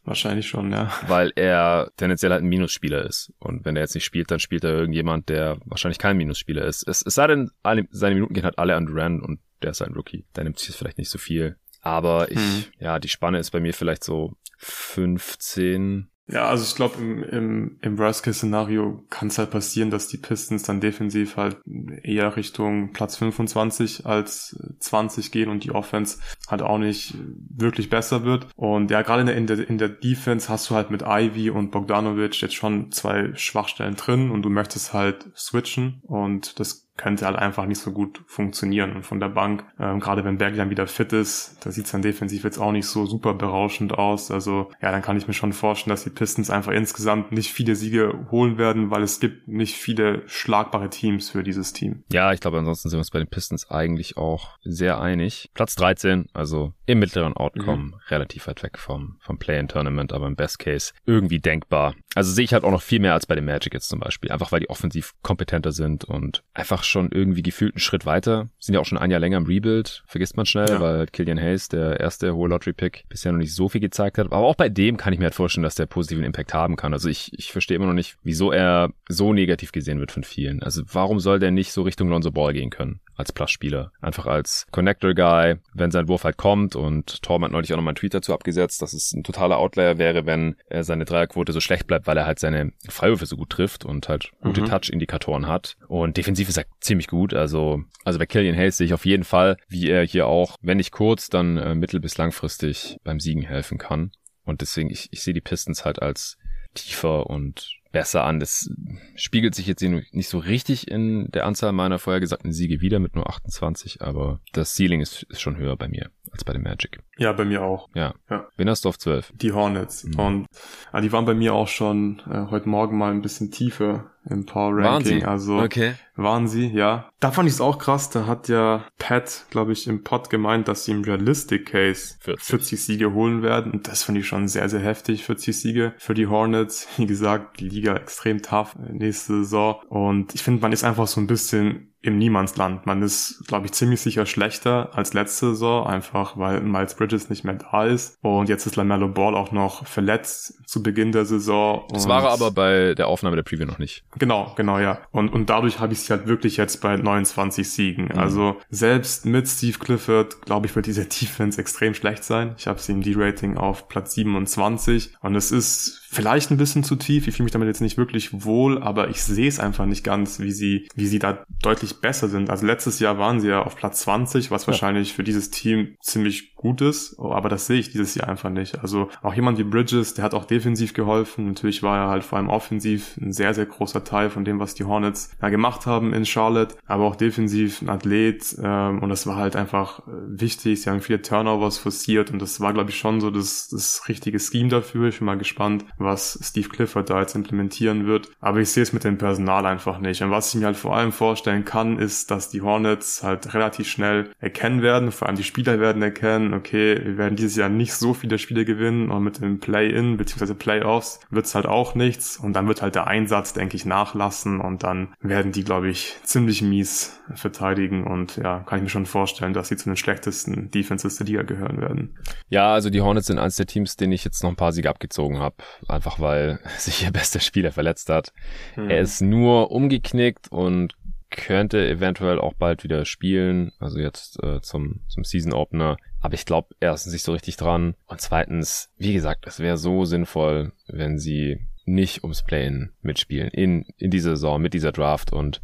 Wahrscheinlich 0.03 0.47
schon, 0.47 0.71
ja. 0.71 0.91
Weil 1.05 1.31
er 1.35 1.91
tendenziell 1.95 2.31
halt 2.31 2.41
ein 2.41 2.49
Minusspieler 2.49 3.05
ist. 3.05 3.31
Und 3.37 3.65
wenn 3.65 3.75
er 3.75 3.83
jetzt 3.83 3.93
nicht 3.93 4.03
spielt, 4.03 4.31
dann 4.31 4.39
spielt 4.39 4.63
er 4.63 4.71
irgendjemand, 4.71 5.29
der 5.29 5.59
wahrscheinlich 5.65 5.99
kein 5.99 6.17
Minusspieler 6.17 6.65
ist. 6.65 6.87
Es, 6.87 7.03
es 7.03 7.13
sei 7.13 7.27
denn, 7.27 7.51
alle, 7.61 7.87
seine 7.91 8.15
Minuten 8.15 8.33
gehen 8.33 8.43
halt 8.43 8.57
alle 8.57 8.75
an 8.75 8.87
Durant 8.87 9.21
und 9.21 9.41
der 9.61 9.69
ist 9.71 9.81
ein 9.83 9.93
Rookie. 9.93 10.25
Da 10.33 10.43
nimmt 10.43 10.57
sich 10.57 10.75
vielleicht 10.75 10.97
nicht 10.97 11.11
so 11.11 11.19
viel. 11.19 11.55
Aber 11.81 12.31
ich, 12.31 12.39
hm. 12.39 12.63
ja, 12.79 12.97
die 12.97 13.09
Spanne 13.09 13.37
ist 13.37 13.51
bei 13.51 13.59
mir 13.59 13.75
vielleicht 13.75 14.03
so 14.03 14.33
15 14.57 16.10
ja, 16.31 16.47
also 16.47 16.63
ich 16.63 16.75
glaube, 16.75 16.97
im, 16.99 17.23
im, 17.23 17.77
im 17.81 17.97
Worst-Case-Szenario 17.97 19.03
kann 19.09 19.27
es 19.27 19.37
halt 19.37 19.51
passieren, 19.51 19.91
dass 19.91 20.07
die 20.07 20.17
Pistons 20.17 20.63
dann 20.63 20.79
defensiv 20.79 21.35
halt 21.35 21.57
eher 22.03 22.35
Richtung 22.37 22.93
Platz 22.93 23.17
25 23.17 24.05
als 24.05 24.57
20 24.79 25.31
gehen 25.31 25.49
und 25.49 25.63
die 25.63 25.71
Offense 25.71 26.19
halt 26.47 26.61
auch 26.61 26.77
nicht 26.77 27.15
wirklich 27.49 27.89
besser 27.89 28.23
wird. 28.23 28.47
Und 28.55 28.91
ja, 28.91 29.01
gerade 29.01 29.29
in 29.31 29.47
der, 29.47 29.69
in 29.69 29.77
der 29.77 29.89
Defense 29.89 30.47
hast 30.47 30.69
du 30.69 30.75
halt 30.75 30.89
mit 30.89 31.03
Ivy 31.05 31.49
und 31.49 31.71
Bogdanovic 31.71 32.41
jetzt 32.41 32.55
schon 32.55 32.91
zwei 32.91 33.35
Schwachstellen 33.35 33.95
drin 33.95 34.31
und 34.31 34.43
du 34.43 34.49
möchtest 34.49 34.93
halt 34.93 35.29
switchen 35.35 36.01
und 36.03 36.59
das 36.59 36.90
könnte 37.01 37.25
halt 37.25 37.35
einfach 37.35 37.65
nicht 37.65 37.79
so 37.79 37.91
gut 37.91 38.21
funktionieren. 38.27 38.95
Und 38.95 39.03
von 39.03 39.19
der 39.19 39.29
Bank, 39.29 39.63
ähm, 39.79 39.99
gerade 39.99 40.23
wenn 40.23 40.37
Berg 40.37 40.55
dann 40.55 40.69
wieder 40.69 40.85
fit 40.85 41.13
ist, 41.13 41.57
da 41.65 41.71
sieht 41.71 41.85
es 41.85 41.91
dann 41.91 42.03
defensiv 42.03 42.43
jetzt 42.43 42.59
auch 42.59 42.71
nicht 42.71 42.85
so 42.85 43.07
super 43.07 43.33
berauschend 43.33 43.97
aus. 43.97 44.29
Also 44.29 44.69
ja, 44.81 44.91
dann 44.91 45.01
kann 45.01 45.17
ich 45.17 45.27
mir 45.27 45.33
schon 45.33 45.51
vorstellen, 45.51 45.91
dass 45.91 46.03
die 46.03 46.11
Pistons 46.11 46.51
einfach 46.51 46.71
insgesamt 46.71 47.31
nicht 47.31 47.51
viele 47.51 47.75
Siege 47.75 48.27
holen 48.29 48.59
werden, 48.59 48.91
weil 48.91 49.01
es 49.01 49.19
gibt 49.19 49.47
nicht 49.47 49.75
viele 49.75 50.21
schlagbare 50.27 50.89
Teams 50.89 51.31
für 51.31 51.41
dieses 51.41 51.73
Team. 51.73 52.03
Ja, 52.11 52.33
ich 52.33 52.39
glaube, 52.39 52.59
ansonsten 52.59 52.89
sind 52.89 52.97
wir 52.97 53.01
uns 53.01 53.09
bei 53.09 53.19
den 53.19 53.27
Pistons 53.27 53.69
eigentlich 53.71 54.17
auch 54.17 54.59
sehr 54.63 55.01
einig. 55.01 55.49
Platz 55.55 55.75
13, 55.75 56.27
also 56.33 56.73
im 56.85 56.99
mittleren 56.99 57.35
Outcome, 57.35 57.83
mhm. 57.83 57.95
relativ 58.09 58.45
weit 58.45 58.61
weg 58.61 58.77
vom, 58.77 59.17
vom 59.21 59.39
Play-in-Tournament, 59.39 60.13
aber 60.13 60.27
im 60.27 60.35
Best 60.35 60.59
Case 60.59 60.93
irgendwie 61.05 61.39
denkbar. 61.39 61.95
Also 62.13 62.31
sehe 62.31 62.43
ich 62.43 62.53
halt 62.53 62.63
auch 62.63 62.71
noch 62.71 62.81
viel 62.81 62.99
mehr 62.99 63.13
als 63.13 63.25
bei 63.25 63.35
den 63.35 63.45
Magic 63.45 63.73
jetzt 63.73 63.89
zum 63.89 63.99
Beispiel, 63.99 64.31
einfach 64.31 64.51
weil 64.51 64.59
die 64.59 64.69
offensiv 64.69 65.13
kompetenter 65.23 65.71
sind 65.71 66.03
und 66.03 66.43
einfach 66.53 66.83
schon 66.91 67.11
irgendwie 67.11 67.41
gefühlt 67.41 67.73
einen 67.73 67.79
Schritt 67.79 68.05
weiter. 68.05 68.49
Sind 68.59 68.75
ja 68.75 68.81
auch 68.81 68.85
schon 68.85 68.97
ein 68.97 69.09
Jahr 69.09 69.19
länger 69.19 69.37
im 69.37 69.45
Rebuild, 69.45 70.03
vergisst 70.05 70.37
man 70.37 70.45
schnell, 70.45 70.69
ja. 70.69 70.79
weil 70.79 71.07
Killian 71.07 71.39
Hayes, 71.39 71.69
der 71.69 71.99
erste 71.99 72.35
hohe 72.35 72.49
Lottery-Pick, 72.49 73.05
bisher 73.09 73.31
noch 73.31 73.39
nicht 73.39 73.55
so 73.55 73.69
viel 73.69 73.81
gezeigt 73.81 74.17
hat. 74.17 74.27
Aber 74.27 74.37
auch 74.37 74.55
bei 74.55 74.69
dem 74.69 74.97
kann 74.97 75.13
ich 75.13 75.19
mir 75.19 75.25
halt 75.25 75.35
vorstellen, 75.35 75.63
dass 75.63 75.75
der 75.75 75.85
positiven 75.85 76.23
Impact 76.23 76.53
haben 76.53 76.75
kann. 76.75 76.93
Also 76.93 77.09
ich, 77.09 77.31
ich 77.37 77.51
verstehe 77.51 77.75
immer 77.75 77.87
noch 77.87 77.93
nicht, 77.93 78.17
wieso 78.23 78.51
er 78.51 78.91
so 79.09 79.33
negativ 79.33 79.71
gesehen 79.71 79.99
wird 79.99 80.11
von 80.11 80.23
vielen. 80.23 80.61
Also 80.61 80.83
warum 80.91 81.19
soll 81.19 81.39
der 81.39 81.51
nicht 81.51 81.71
so 81.71 81.81
Richtung 81.81 82.09
Lonzo 82.09 82.31
Ball 82.31 82.53
gehen 82.53 82.69
können? 82.69 82.99
Als 83.15 83.31
Plus-Spieler. 83.31 83.91
Einfach 84.01 84.25
als 84.25 84.67
Connector-Guy, 84.71 85.57
wenn 85.73 85.91
sein 85.91 86.07
Wurf 86.07 86.23
halt 86.23 86.37
kommt 86.37 86.75
und 86.75 87.21
Torben 87.21 87.45
hat 87.45 87.51
neulich 87.51 87.71
auch 87.73 87.77
noch 87.77 87.83
mal 87.83 87.91
einen 87.91 87.95
Tweet 87.95 88.13
dazu 88.13 88.33
abgesetzt, 88.33 88.81
dass 88.81 88.93
es 88.93 89.13
ein 89.13 89.23
totaler 89.23 89.57
Outlier 89.57 89.97
wäre, 89.97 90.25
wenn 90.25 90.55
er 90.67 90.83
seine 90.83 91.05
Dreierquote 91.05 91.51
so 91.51 91.59
schlecht 91.59 91.87
bleibt, 91.87 92.07
weil 92.07 92.17
er 92.17 92.25
halt 92.25 92.39
seine 92.39 92.71
Freiwürfe 92.89 93.25
so 93.25 93.37
gut 93.37 93.49
trifft 93.49 93.85
und 93.85 94.09
halt 94.09 94.31
gute 94.41 94.61
mhm. 94.61 94.65
Touch-Indikatoren 94.65 95.47
hat. 95.47 95.77
Und 95.87 96.17
defensiv 96.17 96.49
ist 96.49 96.57
er 96.57 96.65
ziemlich 96.79 97.07
gut. 97.07 97.33
Also, 97.33 97.83
also 98.03 98.19
bei 98.19 98.25
Killian 98.25 98.55
Hayes 98.55 98.77
sehe 98.77 98.85
ich 98.85 98.93
auf 98.93 99.05
jeden 99.05 99.23
Fall, 99.23 99.57
wie 99.67 99.89
er 99.89 100.03
hier 100.05 100.27
auch, 100.27 100.57
wenn 100.61 100.77
nicht 100.77 100.91
kurz, 100.91 101.29
dann 101.29 101.57
äh, 101.57 101.75
mittel- 101.75 101.99
bis 101.99 102.17
langfristig 102.17 102.97
beim 103.03 103.19
Siegen 103.19 103.43
helfen 103.43 103.77
kann. 103.77 104.11
Und 104.43 104.61
deswegen, 104.61 104.89
ich, 104.89 105.09
ich 105.11 105.21
sehe 105.21 105.33
die 105.33 105.41
Pistons 105.41 105.85
halt 105.85 106.01
als 106.01 106.37
tiefer 106.73 107.27
und 107.27 107.80
besser 107.91 108.23
an. 108.23 108.39
Das 108.39 108.69
spiegelt 109.15 109.55
sich 109.55 109.67
jetzt 109.67 109.81
nicht 109.81 110.29
so 110.29 110.37
richtig 110.37 110.89
in 110.89 111.29
der 111.31 111.45
Anzahl 111.45 111.71
meiner 111.71 111.99
vorher 111.99 112.19
gesagten 112.19 112.51
Siege 112.51 112.81
wieder 112.81 112.99
mit 112.99 113.15
nur 113.15 113.29
28, 113.29 114.01
aber 114.01 114.39
das 114.53 114.75
Ceiling 114.75 115.01
ist, 115.01 115.23
ist 115.23 115.41
schon 115.41 115.57
höher 115.57 115.75
bei 115.75 115.87
mir 115.87 116.09
als 116.31 116.43
bei 116.43 116.53
den 116.53 116.63
Magic. 116.63 116.99
Ja, 117.17 117.33
bei 117.33 117.45
mir 117.45 117.61
auch. 117.61 117.89
Ja. 117.93 118.13
ja. 118.29 118.47
Wen 118.55 118.69
hast 118.69 118.85
du 118.85 118.89
auf 118.89 118.97
12? 118.97 119.33
Die 119.35 119.51
Hornets. 119.51 120.05
Mhm. 120.05 120.19
Und 120.19 120.47
ah, 120.91 121.01
die 121.01 121.11
waren 121.11 121.25
bei 121.25 121.33
mir 121.33 121.53
auch 121.53 121.67
schon 121.67 122.21
äh, 122.29 122.49
heute 122.49 122.69
Morgen 122.69 122.97
mal 122.97 123.11
ein 123.11 123.21
bisschen 123.21 123.51
tiefer 123.51 124.11
im 124.29 124.45
Power 124.45 124.77
Ranking. 124.77 124.83
Waren 124.83 125.03
sie? 125.03 125.23
Also 125.23 125.59
okay. 125.59 125.93
waren 126.15 126.47
sie, 126.47 126.67
ja. 126.67 127.09
Da 127.19 127.31
fand 127.31 127.47
ich 127.47 127.55
es 127.55 127.61
auch 127.61 127.77
krass. 127.77 128.09
Da 128.09 128.27
hat 128.27 128.47
ja 128.47 128.85
Pat, 128.97 129.45
glaube 129.49 129.73
ich, 129.73 129.87
im 129.87 130.03
Pod 130.03 130.29
gemeint, 130.29 130.67
dass 130.67 130.85
sie 130.85 130.91
im 130.91 131.03
Realistic 131.03 131.67
Case 131.71 132.15
40. 132.19 132.45
40 132.45 132.83
Siege 132.83 133.13
holen 133.13 133.41
werden. 133.41 133.71
Und 133.71 133.87
das 133.87 134.03
finde 134.03 134.21
ich 134.21 134.27
schon 134.27 134.47
sehr, 134.47 134.69
sehr 134.69 134.79
heftig. 134.79 135.25
40 135.25 135.59
Siege 135.59 135.93
für 135.97 136.13
die 136.13 136.27
Hornets. 136.27 136.87
Wie 136.97 137.07
gesagt, 137.07 137.59
die 137.59 137.69
Liga 137.69 137.95
extrem 137.95 138.41
tough 138.41 138.75
äh, 138.75 138.93
nächste 138.93 139.43
Saison. 139.43 139.81
Und 139.89 140.35
ich 140.35 140.43
finde, 140.43 140.61
man 140.61 140.71
ist 140.71 140.83
einfach 140.83 141.07
so 141.07 141.19
ein 141.19 141.27
bisschen 141.27 141.90
im 142.01 142.17
Niemandsland. 142.17 142.85
Man 142.85 143.01
ist, 143.01 143.43
glaube 143.47 143.67
ich, 143.67 143.73
ziemlich 143.73 144.01
sicher 144.01 144.25
schlechter 144.25 144.89
als 144.93 145.13
letzte 145.13 145.49
Saison, 145.49 145.85
einfach 145.85 146.37
weil 146.37 146.61
Miles 146.61 146.95
Bridges 146.95 147.29
nicht 147.29 147.43
mehr 147.43 147.55
da 147.55 147.85
ist. 147.85 148.17
Und 148.21 148.49
jetzt 148.49 148.65
ist 148.65 148.75
LaMelo 148.75 149.07
Ball 149.07 149.35
auch 149.35 149.51
noch 149.51 149.85
verletzt 149.85 150.59
zu 150.65 150.81
Beginn 150.81 151.11
der 151.11 151.25
Saison. 151.25 151.83
Das 151.91 152.07
war 152.07 152.23
er 152.23 152.31
aber 152.31 152.51
bei 152.51 152.95
der 152.95 153.07
Aufnahme 153.07 153.35
der 153.35 153.43
Preview 153.43 153.65
noch 153.65 153.79
nicht. 153.79 154.03
Genau, 154.17 154.53
genau, 154.55 154.79
ja. 154.79 154.99
Und, 155.11 155.29
und 155.29 155.49
dadurch 155.49 155.79
habe 155.79 155.93
ich 155.93 155.99
sie 155.99 156.13
halt 156.13 156.27
wirklich 156.27 156.57
jetzt 156.57 156.81
bei 156.81 156.97
29 156.97 157.69
Siegen. 157.69 158.05
Mhm. 158.05 158.19
Also 158.19 158.57
selbst 158.69 159.25
mit 159.25 159.47
Steve 159.47 159.77
Clifford, 159.77 160.41
glaube 160.41 160.65
ich, 160.65 160.75
wird 160.75 160.87
diese 160.87 161.05
Defense 161.21 161.59
extrem 161.59 161.93
schlecht 161.93 162.23
sein. 162.23 162.55
Ich 162.57 162.67
habe 162.67 162.79
sie 162.79 162.93
im 162.93 163.01
D-Rating 163.01 163.57
auf 163.57 163.87
Platz 163.87 164.13
27. 164.15 165.13
Und 165.21 165.35
es 165.35 165.51
ist 165.51 166.00
vielleicht 166.11 166.51
ein 166.51 166.57
bisschen 166.57 166.83
zu 166.83 166.97
tief. 166.97 167.27
Ich 167.27 167.35
fühle 167.35 167.45
mich 167.45 167.53
damit 167.53 167.69
jetzt 167.69 167.79
nicht 167.79 167.97
wirklich 167.97 168.43
wohl, 168.43 168.83
aber 168.83 169.09
ich 169.09 169.23
sehe 169.23 169.47
es 169.47 169.59
einfach 169.59 169.85
nicht 169.85 170.03
ganz, 170.03 170.41
wie 170.41 170.51
sie, 170.51 170.89
wie 170.93 171.07
sie 171.07 171.19
da 171.19 171.45
deutlich 171.61 172.01
besser 172.01 172.27
sind. 172.27 172.49
Also 172.49 172.65
letztes 172.65 172.99
Jahr 172.99 173.17
waren 173.17 173.39
sie 173.39 173.47
ja 173.47 173.63
auf 173.63 173.77
Platz 173.77 174.01
20, 174.01 174.51
was 174.51 174.63
ja. 174.63 174.67
wahrscheinlich 174.67 175.13
für 175.13 175.23
dieses 175.23 175.51
Team 175.51 175.95
ziemlich 176.01 176.55
gut 176.55 176.81
ist, 176.81 177.17
aber 177.17 177.49
das 177.49 177.65
sehe 177.65 177.79
ich 177.79 177.91
dieses 177.91 178.13
Jahr 178.15 178.27
einfach 178.27 178.49
nicht. 178.49 178.79
Also 178.79 179.09
auch 179.21 179.33
jemand 179.33 179.57
wie 179.57 179.63
Bridges, 179.63 180.13
der 180.13 180.25
hat 180.25 180.33
auch 180.33 180.45
defensiv 180.45 180.93
geholfen. 180.93 181.47
Natürlich 181.47 181.81
war 181.81 181.97
er 181.97 182.09
halt 182.09 182.23
vor 182.23 182.37
allem 182.37 182.49
offensiv 182.49 183.17
ein 183.17 183.31
sehr, 183.31 183.53
sehr 183.53 183.65
großer 183.65 184.03
Teil 184.03 184.29
von 184.29 184.43
dem, 184.43 184.59
was 184.59 184.75
die 184.75 184.83
Hornets 184.83 185.31
da 185.39 185.49
gemacht 185.49 185.85
haben 185.85 186.13
in 186.13 186.25
Charlotte, 186.25 186.75
aber 186.85 187.05
auch 187.05 187.15
defensiv 187.15 187.81
ein 187.81 187.89
Athlet 187.89 188.55
ähm, 188.61 189.01
und 189.01 189.09
das 189.09 189.25
war 189.25 189.37
halt 189.37 189.55
einfach 189.55 189.99
äh, 189.99 190.11
wichtig. 190.27 190.81
Sie 190.81 190.89
haben 190.89 191.01
viele 191.01 191.21
Turnovers 191.21 191.77
forciert 191.77 192.31
und 192.31 192.41
das 192.41 192.59
war, 192.59 192.73
glaube 192.73 192.89
ich, 192.89 192.97
schon 192.97 193.21
so 193.21 193.31
das, 193.31 193.69
das 193.69 194.07
richtige 194.09 194.39
Scheme 194.39 194.69
dafür. 194.69 195.07
Ich 195.07 195.19
bin 195.19 195.25
mal 195.25 195.37
gespannt, 195.37 195.85
was 196.03 196.39
Steve 196.41 196.69
Clifford 196.69 197.09
da 197.09 197.21
jetzt 197.21 197.35
implementieren 197.35 198.05
wird. 198.05 198.29
Aber 198.39 198.59
ich 198.59 198.69
sehe 198.69 198.83
es 198.83 198.93
mit 198.93 199.03
dem 199.03 199.17
Personal 199.17 199.65
einfach 199.65 199.99
nicht. 199.99 200.21
Und 200.21 200.31
was 200.31 200.53
ich 200.53 200.59
mir 200.59 200.67
halt 200.67 200.77
vor 200.77 200.95
allem 200.95 201.11
vorstellen 201.11 201.65
kann, 201.65 201.99
ist, 201.99 202.31
dass 202.31 202.49
die 202.49 202.61
Hornets 202.61 203.23
halt 203.23 203.53
relativ 203.53 203.87
schnell 203.87 204.31
erkennen 204.39 204.81
werden, 204.81 205.11
vor 205.11 205.27
allem 205.27 205.37
die 205.37 205.43
Spieler 205.43 205.79
werden 205.79 206.01
erkennen, 206.01 206.53
okay, 206.53 206.99
wir 207.03 207.17
werden 207.17 207.35
dieses 207.35 207.55
Jahr 207.55 207.69
nicht 207.69 207.93
so 207.93 208.13
viele 208.13 208.37
Spiele 208.37 208.65
gewinnen 208.65 209.11
und 209.11 209.23
mit 209.23 209.41
dem 209.41 209.59
Play-In 209.59 210.17
bzw. 210.17 210.53
Playoffs 210.53 211.19
wird 211.29 211.45
es 211.45 211.55
halt 211.55 211.65
auch 211.65 211.95
nichts 211.95 212.37
und 212.37 212.53
dann 212.53 212.67
wird 212.67 212.81
halt 212.81 212.95
der 212.95 213.07
Einsatz, 213.07 213.53
denke 213.53 213.75
ich, 213.75 213.85
nachlassen 213.85 214.59
und 214.59 214.83
dann 214.83 215.13
werden 215.21 215.51
die, 215.51 215.63
glaube 215.63 215.89
ich, 215.89 216.17
ziemlich 216.23 216.61
mies 216.61 217.19
verteidigen 217.35 218.05
und 218.05 218.37
ja, 218.37 218.59
kann 218.59 218.79
ich 218.79 218.83
mir 218.83 218.89
schon 218.89 219.05
vorstellen, 219.05 219.53
dass 219.53 219.69
sie 219.69 219.77
zu 219.77 219.89
den 219.89 219.97
schlechtesten 219.97 220.71
Defenses 220.71 221.17
der 221.17 221.27
Liga 221.27 221.43
gehören 221.43 221.79
werden. 221.81 222.17
Ja, 222.49 222.73
also 222.73 222.89
die 222.89 223.01
Hornets 223.01 223.27
sind 223.27 223.39
eines 223.39 223.55
der 223.55 223.65
Teams, 223.65 223.95
denen 223.95 224.13
ich 224.13 224.23
jetzt 224.23 224.43
noch 224.43 224.49
ein 224.49 224.55
paar 224.55 224.73
Siege 224.73 224.89
abgezogen 224.89 225.39
habe 225.39 225.55
einfach 225.91 226.19
weil 226.19 226.59
sich 226.77 227.03
ihr 227.03 227.11
bester 227.11 227.39
Spieler 227.39 227.71
verletzt 227.71 228.09
hat. 228.09 228.33
Hm. 228.75 228.89
Er 228.89 229.01
ist 229.01 229.21
nur 229.21 229.71
umgeknickt 229.71 230.51
und 230.51 230.95
könnte 231.29 231.87
eventuell 231.87 232.39
auch 232.39 232.53
bald 232.53 232.83
wieder 232.83 233.05
spielen, 233.05 233.71
also 233.79 233.99
jetzt 233.99 234.43
äh, 234.43 234.61
zum, 234.61 234.99
zum 235.07 235.23
Season 235.23 235.53
Opener. 235.53 235.97
Aber 236.19 236.33
ich 236.33 236.45
glaube 236.45 236.75
erstens 236.79 237.13
nicht 237.13 237.23
so 237.23 237.31
richtig 237.31 237.55
dran. 237.55 237.95
Und 238.07 238.19
zweitens, 238.19 238.91
wie 238.97 239.13
gesagt, 239.13 239.47
es 239.47 239.59
wäre 239.59 239.77
so 239.77 240.03
sinnvoll, 240.05 240.73
wenn 240.87 241.17
sie 241.17 241.65
nicht 241.85 242.23
ums 242.23 242.43
Playen 242.43 242.91
mitspielen 243.01 243.49
in, 243.49 243.85
in 243.97 244.11
dieser 244.11 244.31
Saison, 244.31 244.61
mit 244.61 244.73
dieser 244.73 244.91
Draft. 244.91 245.33
Und 245.33 245.61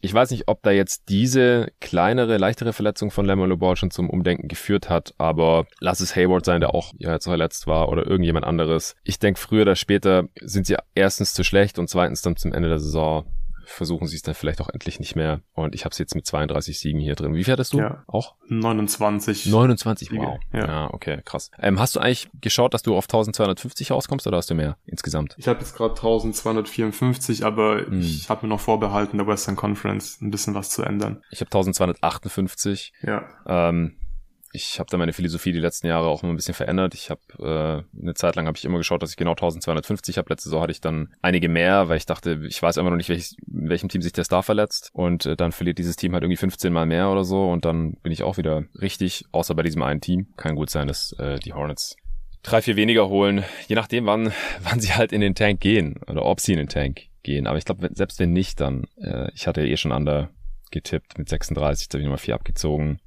ich 0.00 0.14
weiß 0.14 0.30
nicht, 0.30 0.48
ob 0.48 0.62
da 0.62 0.70
jetzt 0.70 1.08
diese 1.08 1.68
kleinere, 1.80 2.36
leichtere 2.36 2.72
Verletzung 2.72 3.10
von 3.10 3.26
Lamelo 3.26 3.56
Ball 3.56 3.76
schon 3.76 3.90
zum 3.90 4.10
Umdenken 4.10 4.48
geführt 4.48 4.88
hat, 4.88 5.14
aber 5.18 5.66
lass 5.80 6.00
es 6.00 6.14
Hayward 6.14 6.44
sein, 6.44 6.60
der 6.60 6.74
auch 6.74 6.92
ja 6.98 7.12
jetzt 7.12 7.24
verletzt 7.24 7.66
war 7.66 7.88
oder 7.88 8.06
irgendjemand 8.06 8.46
anderes. 8.46 8.94
Ich 9.04 9.18
denke, 9.18 9.40
früher 9.40 9.62
oder 9.62 9.76
später 9.76 10.24
sind 10.40 10.66
sie 10.66 10.76
erstens 10.94 11.34
zu 11.34 11.44
schlecht 11.44 11.78
und 11.78 11.88
zweitens 11.88 12.22
dann 12.22 12.36
zum 12.36 12.52
Ende 12.52 12.68
der 12.68 12.78
Saison 12.78 13.24
versuchen 13.70 14.06
sie 14.06 14.16
es 14.16 14.22
dann 14.22 14.34
vielleicht 14.34 14.60
auch 14.60 14.68
endlich 14.68 14.98
nicht 15.00 15.16
mehr. 15.16 15.40
Und 15.52 15.74
ich 15.74 15.84
habe 15.84 15.92
es 15.92 15.98
jetzt 15.98 16.14
mit 16.14 16.26
32 16.26 16.78
Siegen 16.78 17.00
hier 17.00 17.14
drin. 17.14 17.34
Wie 17.34 17.44
viel 17.44 17.52
hattest 17.52 17.72
du? 17.72 17.78
Ja. 17.78 18.04
Auch? 18.06 18.34
29. 18.48 19.46
29, 19.46 20.12
wow. 20.12 20.38
Ja, 20.52 20.66
ja 20.66 20.94
okay, 20.94 21.20
krass. 21.24 21.50
Ähm, 21.60 21.78
hast 21.78 21.96
du 21.96 22.00
eigentlich 22.00 22.28
geschaut, 22.40 22.74
dass 22.74 22.82
du 22.82 22.96
auf 22.96 23.04
1250 23.04 23.90
rauskommst 23.90 24.26
oder 24.26 24.36
hast 24.36 24.50
du 24.50 24.54
mehr 24.54 24.76
insgesamt? 24.86 25.34
Ich 25.38 25.48
habe 25.48 25.60
jetzt 25.60 25.76
gerade 25.76 25.94
1254, 25.94 27.44
aber 27.44 27.86
hm. 27.86 28.00
ich 28.00 28.28
habe 28.28 28.46
mir 28.46 28.50
noch 28.50 28.60
vorbehalten, 28.60 29.18
der 29.18 29.26
Western 29.26 29.56
Conference 29.56 30.20
ein 30.20 30.30
bisschen 30.30 30.54
was 30.54 30.70
zu 30.70 30.82
ändern. 30.82 31.22
Ich 31.30 31.40
habe 31.40 31.48
1258. 31.48 32.92
Ja. 33.02 33.28
Ähm, 33.46 33.96
ich 34.52 34.78
habe 34.78 34.88
da 34.90 34.96
meine 34.96 35.12
Philosophie 35.12 35.52
die 35.52 35.60
letzten 35.60 35.86
Jahre 35.86 36.06
auch 36.06 36.22
immer 36.22 36.32
ein 36.32 36.36
bisschen 36.36 36.54
verändert. 36.54 36.94
Ich 36.94 37.10
habe 37.10 37.20
äh, 37.38 38.00
eine 38.00 38.14
Zeit 38.14 38.36
lang 38.36 38.46
habe 38.46 38.56
ich 38.56 38.64
immer 38.64 38.78
geschaut, 38.78 39.02
dass 39.02 39.10
ich 39.10 39.16
genau 39.16 39.32
1250 39.32 40.16
habe. 40.18 40.30
Letzte 40.30 40.48
Saison 40.48 40.62
hatte 40.62 40.72
ich 40.72 40.80
dann 40.80 41.14
einige 41.20 41.48
mehr, 41.48 41.88
weil 41.88 41.98
ich 41.98 42.06
dachte, 42.06 42.40
ich 42.46 42.62
weiß 42.62 42.78
einfach 42.78 42.90
noch 42.90 42.96
nicht, 42.96 43.08
welches, 43.08 43.36
in 43.46 43.68
welchem 43.68 43.88
Team 43.88 44.00
sich 44.00 44.12
der 44.12 44.24
Star 44.24 44.42
verletzt. 44.42 44.90
Und 44.92 45.26
äh, 45.26 45.36
dann 45.36 45.52
verliert 45.52 45.78
dieses 45.78 45.96
Team 45.96 46.14
halt 46.14 46.22
irgendwie 46.22 46.38
15 46.38 46.72
mal 46.72 46.86
mehr 46.86 47.10
oder 47.10 47.24
so. 47.24 47.48
Und 47.48 47.64
dann 47.64 47.94
bin 48.02 48.12
ich 48.12 48.22
auch 48.22 48.38
wieder 48.38 48.64
richtig, 48.80 49.24
außer 49.32 49.54
bei 49.54 49.62
diesem 49.62 49.82
einen 49.82 50.00
Team. 50.00 50.28
Kann 50.36 50.56
gut 50.56 50.70
sein, 50.70 50.88
dass 50.88 51.12
äh, 51.18 51.38
die 51.38 51.52
Hornets 51.52 51.96
drei, 52.42 52.62
vier 52.62 52.76
weniger 52.76 53.08
holen, 53.08 53.44
je 53.66 53.76
nachdem, 53.76 54.06
wann, 54.06 54.32
wann 54.62 54.80
sie 54.80 54.94
halt 54.94 55.12
in 55.12 55.20
den 55.20 55.34
Tank 55.34 55.60
gehen 55.60 56.00
oder 56.06 56.24
ob 56.24 56.40
sie 56.40 56.52
in 56.52 56.58
den 56.58 56.68
Tank 56.68 57.02
gehen. 57.22 57.46
Aber 57.46 57.58
ich 57.58 57.64
glaube, 57.64 57.88
selbst 57.92 58.18
wenn 58.18 58.32
nicht, 58.32 58.60
dann, 58.60 58.84
äh, 58.96 59.30
ich 59.34 59.46
hatte 59.46 59.66
eh 59.66 59.76
schon 59.76 59.92
under 59.92 60.30
getippt 60.70 61.18
mit 61.18 61.28
36, 61.28 61.88
da 61.88 61.94
habe 61.94 62.02
ich 62.02 62.06
nochmal 62.06 62.18
vier 62.18 62.34
abgezogen. 62.34 63.00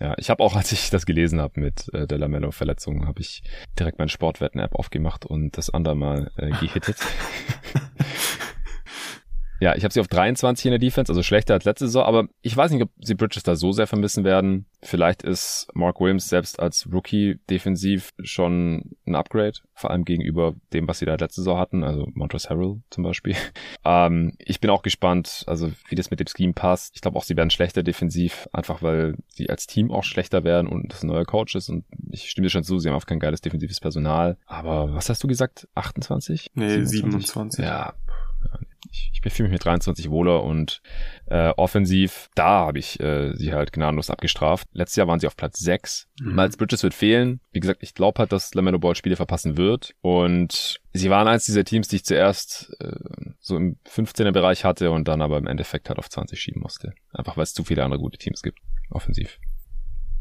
Ja, 0.00 0.14
ich 0.18 0.30
habe 0.30 0.42
auch, 0.42 0.56
als 0.56 0.72
ich 0.72 0.90
das 0.90 1.06
gelesen 1.06 1.40
habe 1.40 1.60
mit 1.60 1.92
äh, 1.94 2.06
der 2.06 2.18
Lamello-Verletzung, 2.18 3.06
habe 3.06 3.20
ich 3.20 3.42
direkt 3.78 3.98
meine 3.98 4.08
Sportwetten-App 4.08 4.74
aufgemacht 4.74 5.26
und 5.26 5.56
das 5.56 5.70
andere 5.70 5.94
mal 5.94 6.30
äh, 6.36 6.50
gehittet. 6.50 6.96
Ja, 9.66 9.74
ich 9.74 9.82
habe 9.82 9.92
sie 9.92 9.98
auf 9.98 10.06
23 10.06 10.66
in 10.66 10.70
der 10.70 10.78
Defense, 10.78 11.10
also 11.10 11.24
schlechter 11.24 11.54
als 11.54 11.64
letzte 11.64 11.86
Saison, 11.86 12.04
aber 12.04 12.28
ich 12.40 12.56
weiß 12.56 12.70
nicht, 12.70 12.84
ob 12.84 12.90
sie 13.00 13.16
Bridges 13.16 13.42
da 13.42 13.56
so 13.56 13.72
sehr 13.72 13.88
vermissen 13.88 14.22
werden. 14.22 14.66
Vielleicht 14.80 15.24
ist 15.24 15.66
Mark 15.74 15.98
Williams 15.98 16.28
selbst 16.28 16.60
als 16.60 16.88
Rookie 16.92 17.40
defensiv 17.50 18.12
schon 18.22 18.92
ein 19.08 19.16
Upgrade, 19.16 19.54
vor 19.74 19.90
allem 19.90 20.04
gegenüber 20.04 20.54
dem, 20.72 20.86
was 20.86 21.00
sie 21.00 21.04
da 21.04 21.16
letzte 21.16 21.40
Saison 21.40 21.58
hatten, 21.58 21.82
also 21.82 22.06
Montrezl 22.14 22.50
Harrell 22.50 22.80
zum 22.90 23.02
Beispiel. 23.02 23.34
ähm, 23.84 24.34
ich 24.38 24.60
bin 24.60 24.70
auch 24.70 24.82
gespannt, 24.82 25.42
also 25.48 25.72
wie 25.88 25.96
das 25.96 26.12
mit 26.12 26.20
dem 26.20 26.28
Scheme 26.28 26.52
passt. 26.52 26.94
Ich 26.94 27.00
glaube 27.00 27.18
auch, 27.18 27.24
sie 27.24 27.36
werden 27.36 27.50
schlechter 27.50 27.82
defensiv, 27.82 28.48
einfach 28.52 28.82
weil 28.82 29.16
sie 29.26 29.50
als 29.50 29.66
Team 29.66 29.90
auch 29.90 30.04
schlechter 30.04 30.44
werden 30.44 30.68
und 30.68 30.92
das 30.92 31.02
ein 31.02 31.08
neuer 31.08 31.24
Coach 31.24 31.56
ist 31.56 31.70
und 31.70 31.84
ich 32.12 32.30
stimme 32.30 32.46
dir 32.46 32.50
schon 32.50 32.62
zu, 32.62 32.78
sie 32.78 32.88
haben 32.88 32.94
auch 32.94 33.04
kein 33.04 33.18
geiles 33.18 33.40
defensives 33.40 33.80
Personal. 33.80 34.38
Aber 34.46 34.94
was 34.94 35.08
hast 35.08 35.24
du 35.24 35.26
gesagt? 35.26 35.66
28? 35.74 36.52
Nee, 36.54 36.84
27. 36.84 37.32
27. 37.32 37.64
Ja, 37.64 37.94
ich, 38.90 39.10
ich 39.12 39.32
fühle 39.32 39.48
mich 39.48 39.54
mit 39.54 39.64
23 39.64 40.10
wohler 40.10 40.44
und 40.44 40.80
äh, 41.26 41.48
offensiv, 41.56 42.30
da 42.34 42.66
habe 42.66 42.78
ich 42.78 43.00
äh, 43.00 43.34
sie 43.34 43.52
halt 43.52 43.72
gnadenlos 43.72 44.10
abgestraft. 44.10 44.68
Letztes 44.72 44.96
Jahr 44.96 45.08
waren 45.08 45.20
sie 45.20 45.26
auf 45.26 45.36
Platz 45.36 45.58
6. 45.58 46.08
Mhm. 46.20 46.34
Miles 46.34 46.56
Bridges 46.56 46.82
wird 46.82 46.94
fehlen. 46.94 47.40
Wie 47.52 47.60
gesagt, 47.60 47.82
ich 47.82 47.94
glaube 47.94 48.18
halt, 48.18 48.32
dass 48.32 48.54
LaMelo 48.54 48.78
Ball 48.78 48.94
Spiele 48.94 49.16
verpassen 49.16 49.56
wird. 49.56 49.94
Und 50.00 50.80
sie 50.92 51.10
waren 51.10 51.28
eins 51.28 51.46
dieser 51.46 51.64
Teams, 51.64 51.88
die 51.88 51.96
ich 51.96 52.04
zuerst 52.04 52.74
äh, 52.80 52.96
so 53.40 53.56
im 53.56 53.76
15er 53.88 54.32
Bereich 54.32 54.64
hatte 54.64 54.90
und 54.90 55.08
dann 55.08 55.22
aber 55.22 55.38
im 55.38 55.46
Endeffekt 55.46 55.88
halt 55.88 55.98
auf 55.98 56.08
20 56.08 56.40
schieben 56.40 56.62
musste. 56.62 56.94
Einfach 57.12 57.36
weil 57.36 57.44
es 57.44 57.54
zu 57.54 57.64
viele 57.64 57.84
andere 57.84 58.00
gute 58.00 58.18
Teams 58.18 58.42
gibt, 58.42 58.60
offensiv. 58.90 59.38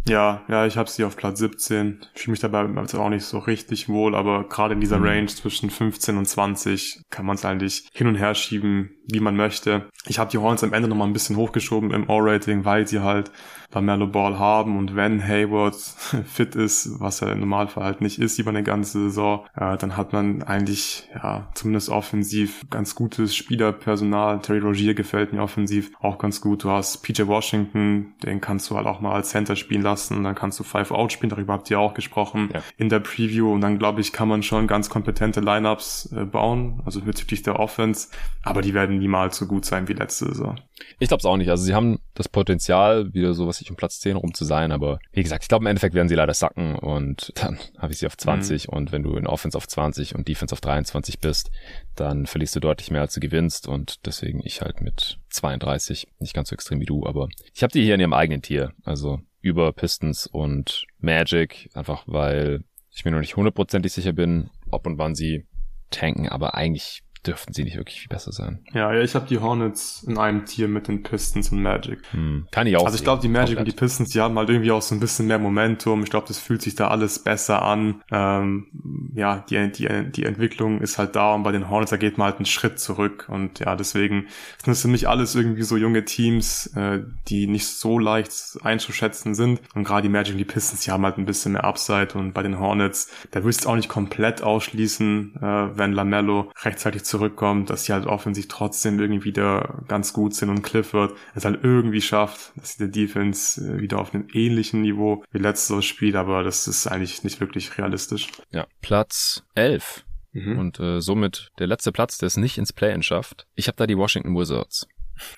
Ja, 0.07 0.43
ja, 0.47 0.67
ich 0.67 0.77
habe 0.77 0.89
sie 0.89 1.03
auf 1.03 1.17
Platz 1.17 1.39
17. 1.39 1.99
Ich 2.13 2.21
fühle 2.21 2.33
mich 2.33 2.39
dabei 2.39 2.59
also 2.77 3.01
auch 3.01 3.09
nicht 3.09 3.25
so 3.25 3.39
richtig 3.39 3.89
wohl, 3.89 4.13
aber 4.13 4.47
gerade 4.47 4.75
in 4.75 4.79
dieser 4.79 4.99
mhm. 4.99 5.05
Range 5.05 5.25
zwischen 5.27 5.71
15 5.71 6.17
und 6.17 6.27
20 6.27 7.01
kann 7.09 7.25
man 7.25 7.35
es 7.35 7.45
eigentlich 7.45 7.87
hin 7.91 8.05
und 8.07 8.15
her 8.15 8.35
schieben, 8.35 8.91
wie 9.07 9.19
man 9.19 9.35
möchte. 9.35 9.89
Ich 10.05 10.19
habe 10.19 10.29
die 10.29 10.37
Horns 10.37 10.63
am 10.63 10.73
Ende 10.73 10.87
nochmal 10.87 11.07
ein 11.07 11.13
bisschen 11.13 11.37
hochgeschoben 11.37 11.91
im 11.91 12.07
O-Rating, 12.07 12.65
weil 12.65 12.87
sie 12.87 12.99
halt 12.99 13.31
Lamelo 13.73 14.07
Ball 14.07 14.39
haben 14.39 14.77
und 14.77 14.95
wenn 14.95 15.27
Hayward 15.27 15.75
fit 16.25 16.55
ist, 16.55 16.99
was 16.99 17.21
er 17.21 17.33
im 17.33 17.41
Normalfall 17.41 17.83
halt 17.83 17.99
nicht 17.99 18.19
ist 18.19 18.39
über 18.39 18.51
eine 18.51 18.63
ganze 18.63 19.05
Saison, 19.05 19.45
äh, 19.55 19.75
dann 19.75 19.97
hat 19.97 20.13
man 20.13 20.43
eigentlich 20.43 21.09
ja 21.13 21.49
zumindest 21.55 21.89
offensiv 21.89 22.61
ganz 22.69 22.95
gutes 22.95 23.35
Spielerpersonal. 23.35 24.39
Terry 24.39 24.59
Rogier 24.59 24.93
gefällt 24.93 25.33
mir 25.33 25.41
offensiv 25.41 25.91
auch 25.99 26.19
ganz 26.19 26.39
gut. 26.39 26.63
Du 26.63 26.69
hast 26.69 27.03
PJ 27.03 27.23
Washington, 27.27 28.13
den 28.23 28.39
kannst 28.39 28.69
du 28.69 28.77
halt 28.77 28.87
auch 28.87 29.01
mal 29.01 29.13
als 29.13 29.29
Center 29.29 29.57
spielen 29.57 29.81
lassen 29.81 29.94
lassen. 29.95 30.23
Dann 30.23 30.35
kannst 30.35 30.59
du 30.59 30.63
Five 30.63 30.91
Out 30.91 31.13
spielen, 31.13 31.29
darüber 31.29 31.53
habt 31.53 31.71
ihr 31.71 31.79
auch 31.79 31.93
gesprochen 31.93 32.49
ja. 32.53 32.61
in 32.77 32.89
der 32.89 32.99
Preview. 32.99 33.53
Und 33.53 33.61
dann, 33.61 33.79
glaube 33.79 34.01
ich, 34.01 34.11
kann 34.11 34.27
man 34.27 34.43
schon 34.43 34.67
ganz 34.67 34.89
kompetente 34.89 35.39
Lineups 35.39 36.11
äh, 36.11 36.25
bauen, 36.25 36.81
also 36.85 37.01
bezüglich 37.01 37.43
der 37.43 37.59
Offense. 37.59 38.09
Aber 38.43 38.61
die 38.61 38.73
werden 38.73 38.99
niemals 38.99 39.37
so 39.37 39.47
gut 39.47 39.65
sein 39.65 39.87
wie 39.87 39.93
letzte 39.93 40.25
Saison. 40.25 40.59
Ich 40.99 41.07
glaube 41.07 41.21
es 41.21 41.25
auch 41.25 41.37
nicht. 41.37 41.49
Also 41.49 41.63
sie 41.63 41.73
haben 41.73 41.99
das 42.13 42.27
Potenzial, 42.27 43.13
wieder 43.13 43.33
so 43.33 43.47
was 43.47 43.61
ich 43.61 43.69
um 43.69 43.77
Platz 43.77 43.99
10 44.01 44.17
rum 44.17 44.33
zu 44.33 44.43
sein. 44.43 44.71
Aber 44.71 44.99
wie 45.13 45.23
gesagt, 45.23 45.43
ich 45.43 45.47
glaube 45.47 45.63
im 45.63 45.67
Endeffekt 45.67 45.95
werden 45.95 46.09
sie 46.09 46.15
leider 46.15 46.33
sacken 46.33 46.75
und 46.75 47.31
dann 47.41 47.57
habe 47.77 47.93
ich 47.93 47.99
sie 47.99 48.07
auf 48.07 48.17
20. 48.17 48.67
Mhm. 48.67 48.73
Und 48.73 48.91
wenn 48.91 49.03
du 49.03 49.15
in 49.15 49.27
Offense 49.27 49.57
auf 49.57 49.67
20 49.67 50.15
und 50.15 50.27
Defense 50.27 50.53
auf 50.53 50.61
23 50.61 51.19
bist, 51.19 51.51
dann 51.95 52.25
verlierst 52.25 52.55
du 52.55 52.59
deutlich 52.59 52.91
mehr, 52.91 53.01
als 53.01 53.13
du 53.13 53.19
gewinnst. 53.19 53.67
Und 53.67 54.05
deswegen 54.05 54.41
ich 54.43 54.61
halt 54.61 54.81
mit 54.81 55.19
32. 55.29 56.07
Nicht 56.19 56.33
ganz 56.33 56.49
so 56.49 56.53
extrem 56.53 56.79
wie 56.79 56.85
du, 56.85 57.05
aber 57.05 57.29
ich 57.53 57.63
habe 57.63 57.71
die 57.71 57.83
hier 57.83 57.95
in 57.95 58.01
ihrem 58.01 58.13
eigenen 58.13 58.41
Tier. 58.41 58.73
Also 58.83 59.21
über 59.45 59.71
Pistons 59.73 60.25
und 60.25 60.87
Magic, 60.97 61.69
einfach 61.75 62.03
weil 62.07 62.63
ich 62.91 63.05
mir 63.05 63.11
noch 63.11 63.19
nicht 63.19 63.35
hundertprozentig 63.35 63.93
sicher 63.93 64.11
bin, 64.11 64.49
ob 64.71 64.87
und 64.87 64.97
wann 64.97 65.13
sie 65.13 65.45
tanken, 65.91 66.27
aber 66.27 66.55
eigentlich 66.55 67.03
dürften 67.27 67.53
sie 67.53 67.63
nicht 67.63 67.77
wirklich 67.77 68.01
viel 68.01 68.09
besser 68.09 68.31
sein. 68.31 68.59
Ja, 68.73 68.93
ja 68.93 69.01
ich 69.01 69.15
habe 69.15 69.27
die 69.27 69.39
Hornets 69.39 70.03
in 70.03 70.17
einem 70.17 70.45
Tier 70.45 70.67
mit 70.67 70.87
den 70.87 71.03
Pistons 71.03 71.51
und 71.51 71.61
Magic. 71.61 71.99
Hm, 72.11 72.47
kann 72.51 72.67
ich 72.67 72.77
auch. 72.77 72.85
Also 72.85 72.97
ich 72.97 73.03
glaube, 73.03 73.21
die 73.21 73.27
Magic 73.27 73.57
Komplett. 73.57 73.59
und 73.59 73.73
die 73.73 73.85
Pistons, 73.85 74.09
die 74.09 74.21
haben 74.21 74.37
halt 74.37 74.49
irgendwie 74.49 74.71
auch 74.71 74.81
so 74.81 74.95
ein 74.95 74.99
bisschen 74.99 75.27
mehr 75.27 75.39
Momentum. 75.39 76.03
Ich 76.03 76.09
glaube, 76.09 76.27
das 76.27 76.39
fühlt 76.39 76.61
sich 76.61 76.75
da 76.75 76.89
alles 76.89 77.19
besser 77.19 77.61
an. 77.61 78.03
Ähm, 78.11 78.67
ja, 79.15 79.43
die, 79.49 79.71
die, 79.71 80.11
die 80.11 80.23
Entwicklung 80.23 80.81
ist 80.81 80.97
halt 80.97 81.15
da 81.15 81.33
und 81.33 81.43
bei 81.43 81.51
den 81.51 81.69
Hornets, 81.69 81.91
da 81.91 81.97
geht 81.97 82.17
man 82.17 82.25
halt 82.25 82.37
einen 82.37 82.45
Schritt 82.45 82.79
zurück. 82.79 83.27
Und 83.27 83.59
ja, 83.59 83.75
deswegen 83.75 84.27
sind 84.63 84.73
es 84.73 84.81
für 84.81 84.87
mich 84.87 85.07
alles 85.07 85.35
irgendwie 85.35 85.63
so 85.63 85.77
junge 85.77 86.05
Teams, 86.05 86.67
äh, 86.75 86.99
die 87.27 87.47
nicht 87.47 87.67
so 87.67 87.99
leicht 87.99 88.31
einzuschätzen 88.63 89.35
sind. 89.35 89.61
Und 89.73 89.83
gerade 89.83 90.03
die 90.03 90.09
Magic 90.09 90.33
und 90.33 90.39
die 90.39 90.45
Pistons, 90.45 90.81
die 90.81 90.91
haben 90.91 91.03
halt 91.03 91.17
ein 91.17 91.25
bisschen 91.25 91.53
mehr 91.53 91.63
Upside. 91.63 92.09
Und 92.13 92.33
bei 92.33 92.43
den 92.43 92.59
Hornets, 92.59 93.09
da 93.31 93.43
willst 93.43 93.65
du 93.65 93.69
auch 93.69 93.75
nicht 93.75 93.89
komplett 93.89 94.41
ausschließen, 94.41 95.35
äh, 95.37 95.77
wenn 95.77 95.93
Lamello 95.93 96.51
rechtzeitig 96.63 97.03
zurück 97.03 97.14
zurückkommt, 97.15 97.69
dass 97.69 97.85
sie 97.85 97.93
halt 97.93 98.05
offensiv 98.05 98.47
trotzdem 98.47 98.99
irgendwie 98.99 99.23
wieder 99.23 99.83
ganz 99.87 100.11
gut 100.11 100.33
sind 100.33 100.49
und 100.49 100.63
Clifford 100.63 101.15
es 101.33 101.45
halt 101.45 101.63
irgendwie 101.63 102.01
schafft, 102.01 102.51
dass 102.57 102.73
sie 102.73 102.79
der 102.79 102.87
Defense 102.89 103.61
äh, 103.61 103.79
wieder 103.79 103.99
auf 103.99 104.13
einem 104.13 104.27
ähnlichen 104.33 104.81
Niveau 104.81 105.23
wie 105.31 105.37
letztes 105.37 105.85
spielt, 105.85 106.15
aber 106.15 106.43
das 106.43 106.67
ist 106.67 106.87
eigentlich 106.87 107.23
nicht 107.23 107.39
wirklich 107.39 107.77
realistisch. 107.77 108.27
Ja, 108.51 108.67
Platz 108.81 109.43
11. 109.55 110.03
Mhm. 110.33 110.59
Und 110.59 110.79
äh, 110.81 110.99
somit 110.99 111.51
der 111.59 111.67
letzte 111.67 111.93
Platz, 111.93 112.17
der 112.17 112.27
es 112.27 112.35
nicht 112.35 112.57
ins 112.57 112.73
Play-In 112.73 113.03
schafft. 113.03 113.47
Ich 113.55 113.67
habe 113.67 113.77
da 113.77 113.87
die 113.87 113.97
Washington 113.97 114.35
Wizards. 114.35 114.85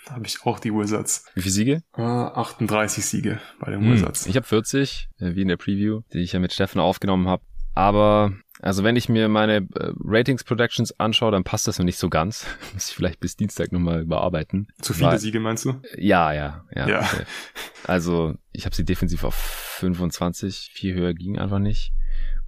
Da 0.08 0.14
habe 0.16 0.26
ich 0.26 0.44
auch 0.44 0.60
die 0.60 0.74
Wizards. 0.74 1.26
Wie 1.36 1.42
viele 1.42 1.54
Siege? 1.54 1.84
Äh, 1.96 2.02
38 2.02 3.06
Siege 3.06 3.40
bei 3.60 3.70
den 3.70 3.82
hm. 3.82 3.94
Wizards. 3.94 4.26
Ich 4.26 4.36
habe 4.36 4.48
40, 4.48 5.10
äh, 5.20 5.36
wie 5.36 5.44
in 5.44 5.50
der 5.50 5.58
Preview, 5.58 6.02
die 6.14 6.20
ich 6.20 6.34
ja 6.34 6.40
mit 6.40 6.52
Steffen 6.52 6.82
aufgenommen 6.82 7.28
habe. 7.28 7.44
Aber 7.76 8.34
also 8.62 8.84
wenn 8.84 8.96
ich 8.96 9.08
mir 9.10 9.28
meine 9.30 9.58
äh, 9.58 9.92
Ratings 10.04 10.44
Projections 10.44 11.00
anschaue, 11.00 11.32
dann 11.32 11.44
passt 11.44 11.68
das 11.68 11.78
noch 11.78 11.86
nicht 11.86 11.98
so 12.00 12.10
ganz. 12.10 12.46
Muss 12.74 12.90
ich 12.90 12.96
vielleicht 12.96 13.20
bis 13.20 13.36
Dienstag 13.36 13.72
nochmal 13.72 14.02
überarbeiten. 14.02 14.68
Zu 14.82 14.94
viele 14.94 15.10
Weil, 15.10 15.20
Siege 15.20 15.40
meinst 15.40 15.66
du? 15.66 15.82
Ja, 15.98 16.34
ja, 16.34 16.66
ja. 16.76 16.88
ja. 16.88 17.00
Okay. 17.02 17.24
Also 17.86 18.36
ich 18.52 18.66
habe 18.66 18.76
sie 18.76 18.86
defensiv 18.86 19.24
auf 19.24 19.36
25, 19.36 20.72
viel 20.74 20.96
höher 20.96 21.14
ging 21.14 21.38
einfach 21.38 21.60
nicht. 21.60 21.94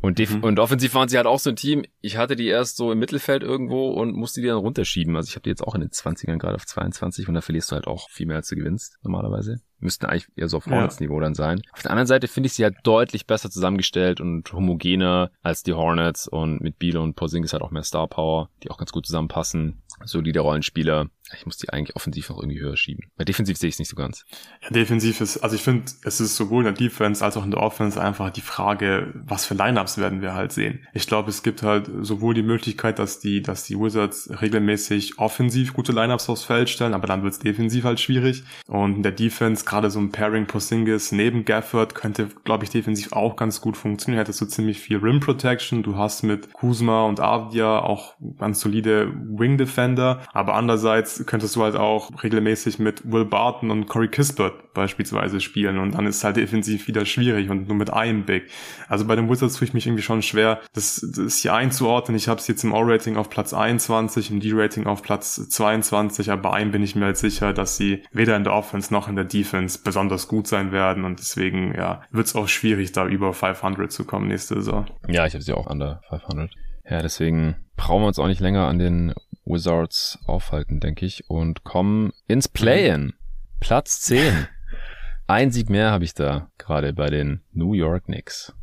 Und, 0.02 0.20
mhm. 0.20 0.44
und 0.44 0.60
offensiv 0.60 0.94
waren 0.96 1.10
sie 1.10 1.18
halt 1.18 1.28
auch 1.28 1.40
so 1.40 1.50
ein 1.50 1.56
Team. 1.56 1.84
Ich 2.02 2.18
hatte 2.18 2.36
die 2.36 2.48
erst 2.48 2.78
so 2.78 2.92
im 2.92 3.00
Mittelfeld 3.00 3.44
irgendwo 3.44 3.90
und 3.90 4.16
musste 4.16 4.42
die 4.42 4.48
dann 4.48 4.58
runterschieben. 4.58 5.16
Also 5.16 5.28
ich 5.28 5.36
habe 5.36 5.44
die 5.44 5.50
jetzt 5.50 5.64
auch 5.64 5.76
in 5.76 5.82
den 5.82 5.90
20ern 5.90 6.38
gerade 6.38 6.56
auf 6.56 6.66
22 6.66 7.28
und 7.28 7.34
da 7.34 7.42
verlierst 7.42 7.72
du 7.72 7.76
halt 7.76 7.88
auch 7.88 8.10
viel 8.10 8.26
mehr 8.26 8.38
als 8.38 8.48
du 8.48 8.56
gewinnst 8.56 8.98
normalerweise 9.04 9.62
müssten 9.80 10.06
eigentlich 10.06 10.28
eher 10.36 10.48
so 10.48 10.58
auf 10.58 10.66
Hornets-Niveau 10.66 11.16
ja. 11.16 11.22
dann 11.22 11.34
sein. 11.34 11.62
Auf 11.72 11.82
der 11.82 11.92
anderen 11.92 12.08
Seite 12.08 12.28
finde 12.28 12.48
ich 12.48 12.54
sie 12.54 12.64
halt 12.64 12.78
deutlich 12.84 13.28
besser 13.28 13.50
zusammengestellt 13.50 14.22
und 14.22 14.52
homogener 14.54 15.32
als 15.42 15.64
die 15.64 15.74
Hornets 15.74 16.28
und 16.28 16.62
mit 16.62 16.80
Biele 16.80 17.02
und 17.02 17.16
Porzingis 17.16 17.54
halt 17.54 17.64
auch 17.64 17.72
mehr 17.72 17.84
Star 17.84 18.08
Power, 18.08 18.50
die 18.64 18.72
auch 18.72 18.78
ganz 18.78 18.92
gut 18.92 19.06
zusammenpassen. 19.06 19.82
Solide 20.06 20.42
Rollenspieler. 20.42 21.08
Ich 21.36 21.46
muss 21.46 21.58
die 21.58 21.70
eigentlich 21.70 21.96
offensiv 21.96 22.30
noch 22.30 22.40
irgendwie 22.40 22.60
höher 22.60 22.78
schieben. 22.78 23.12
Bei 23.18 23.26
defensiv 23.26 23.58
sehe 23.58 23.70
ich 23.70 23.76
es 23.76 23.80
nicht 23.80 23.90
so 23.90 23.96
ganz. 23.96 24.26
Ja, 24.62 24.70
defensiv 24.70 25.22
ist, 25.22 25.38
also 25.38 25.56
ich 25.56 25.62
finde, 25.62 25.92
es 26.04 26.20
ist 26.20 26.36
sowohl 26.36 26.66
in 26.66 26.74
der 26.74 26.74
Defense 26.74 27.24
als 27.24 27.38
auch 27.38 27.44
in 27.44 27.52
der 27.52 27.62
Offense 27.62 28.02
einfach 28.02 28.30
die 28.30 28.42
Frage, 28.42 29.14
was 29.14 29.46
für 29.46 29.54
Lineups 29.54 29.98
werden 29.98 30.22
wir 30.22 30.34
halt 30.34 30.52
sehen. 30.52 30.88
Ich 30.94 31.08
glaube, 31.08 31.30
es 31.30 31.44
gibt 31.44 31.64
halt 31.64 31.90
sowohl 32.02 32.34
die 32.34 32.44
Möglichkeit, 32.44 33.00
dass 33.00 33.20
die, 33.20 33.42
dass 33.42 33.64
die 33.64 33.80
Wizards 33.80 34.30
regelmäßig 34.42 35.20
offensiv 35.20 35.74
gute 35.74 35.92
Lineups 35.92 36.30
aufs 36.30 36.44
Feld 36.44 36.70
stellen, 36.70 36.94
aber 36.94 37.08
dann 37.08 37.24
wird 37.24 37.34
es 37.34 37.40
defensiv 37.40 37.84
halt 37.84 38.00
schwierig. 38.00 38.44
Und 38.68 38.98
in 38.98 39.04
der 39.04 39.12
Defense 39.12 39.66
gerade 39.66 39.90
so 39.90 40.00
ein 40.00 40.12
Pairing 40.12 40.48
Posingis 40.48 41.12
neben 41.12 41.46
Gafford 41.46 41.96
könnte, 41.96 42.30
glaube 42.44 42.64
ich, 42.64 42.70
defensiv 42.70 43.14
auch 43.14 43.36
ganz 43.36 43.62
gut 43.62 43.78
funktionieren. 43.78 44.20
Hättest 44.20 44.42
du 44.42 44.46
ziemlich 44.46 44.80
viel 44.80 44.98
Rim 44.98 45.20
Protection. 45.20 45.84
Du 45.84 45.96
hast 45.96 46.24
mit 46.24 46.54
Kuzma 46.54 47.06
und 47.06 47.20
Avdia 47.20 47.80
auch 47.80 48.16
ganz 48.38 48.60
solide 48.60 49.14
Wing 49.14 49.58
Defender. 49.58 50.22
Aber 50.34 50.56
andererseits 50.56 51.19
könntest 51.26 51.56
du 51.56 51.64
halt 51.64 51.76
auch 51.76 52.12
regelmäßig 52.24 52.80
mit 52.80 53.12
Will 53.12 53.26
Barton 53.26 53.72
und 53.72 53.88
Corey 53.88 54.08
Kispert 54.08 54.74
beispielsweise 54.74 55.42
spielen. 55.42 55.78
Und 55.78 55.96
dann 55.96 56.06
ist 56.06 56.24
halt 56.24 56.38
defensiv 56.38 56.88
wieder 56.88 57.06
schwierig 57.06 57.50
und 57.50 57.68
nur 57.68 57.78
mit 57.78 57.92
einem 57.92 58.26
Big. 58.26 58.50
Also 58.88 59.06
bei 59.06 59.16
den 59.16 59.30
Wizards 59.30 59.56
tue 59.56 59.68
ich 59.68 59.74
mich 59.74 59.86
irgendwie 59.86 60.04
schon 60.04 60.22
schwer, 60.22 60.60
das, 60.74 61.06
das 61.16 61.38
hier 61.38 61.54
einzuordnen. 61.54 62.16
Ich 62.16 62.28
habe 62.28 62.40
es 62.40 62.48
jetzt 62.48 62.64
im 62.64 62.74
O-Rating 62.74 63.18
auf 63.18 63.30
Platz 63.30 63.54
21, 63.54 64.32
im 64.32 64.40
D-Rating 64.40 64.88
auf 64.88 65.02
Platz 65.02 65.50
22. 65.50 66.32
Aber 66.32 66.42
bei 66.44 66.52
einem 66.52 66.72
bin 66.72 66.84
ich 66.84 66.96
mir 66.96 67.06
halt 67.06 67.18
sicher, 67.18 67.54
dass 67.54 67.78
sie 67.78 68.04
weder 68.12 68.36
in 68.36 68.44
der 68.44 68.54
Offense 68.54 68.94
noch 68.94 69.08
in 69.08 69.16
der 69.16 69.26
Defense 69.26 69.80
besonders 69.84 70.28
gut 70.28 70.48
sein 70.48 70.72
werden 70.72 71.04
und 71.04 71.20
deswegen 71.20 71.74
ja 71.76 72.02
wird 72.12 72.28
es 72.28 72.36
auch 72.36 72.48
schwierig, 72.48 72.92
da 72.92 73.06
über 73.06 73.34
500 73.34 73.92
zu 73.92 74.06
kommen 74.06 74.28
nächste 74.28 74.56
Saison. 74.56 74.86
Ja, 75.08 75.26
ich 75.26 75.34
habe 75.34 75.44
sie 75.44 75.54
auch 75.54 75.68
under 75.68 76.02
500. 76.10 76.52
Ja, 76.90 77.02
deswegen 77.02 77.56
brauchen 77.76 78.04
wir 78.04 78.08
uns 78.08 78.20
auch 78.20 78.28
nicht 78.28 78.42
länger 78.42 78.68
an 78.68 78.80
den 78.80 79.14
Wizards 79.50 80.20
aufhalten, 80.28 80.80
denke 80.80 81.06
ich, 81.06 81.30
und 81.30 81.64
kommen 81.64 82.12
ins 82.28 82.48
Play-in. 82.48 83.14
Platz 83.60 84.02
10. 84.02 84.48
Ein 85.28 85.52
Sieg 85.52 85.70
mehr 85.70 85.92
habe 85.92 86.06
ich 86.06 86.14
da 86.14 86.50
gerade 86.58 86.94
bei 86.94 87.10
den 87.10 87.42
New 87.52 87.74
York 87.74 88.06
Knicks. 88.06 88.54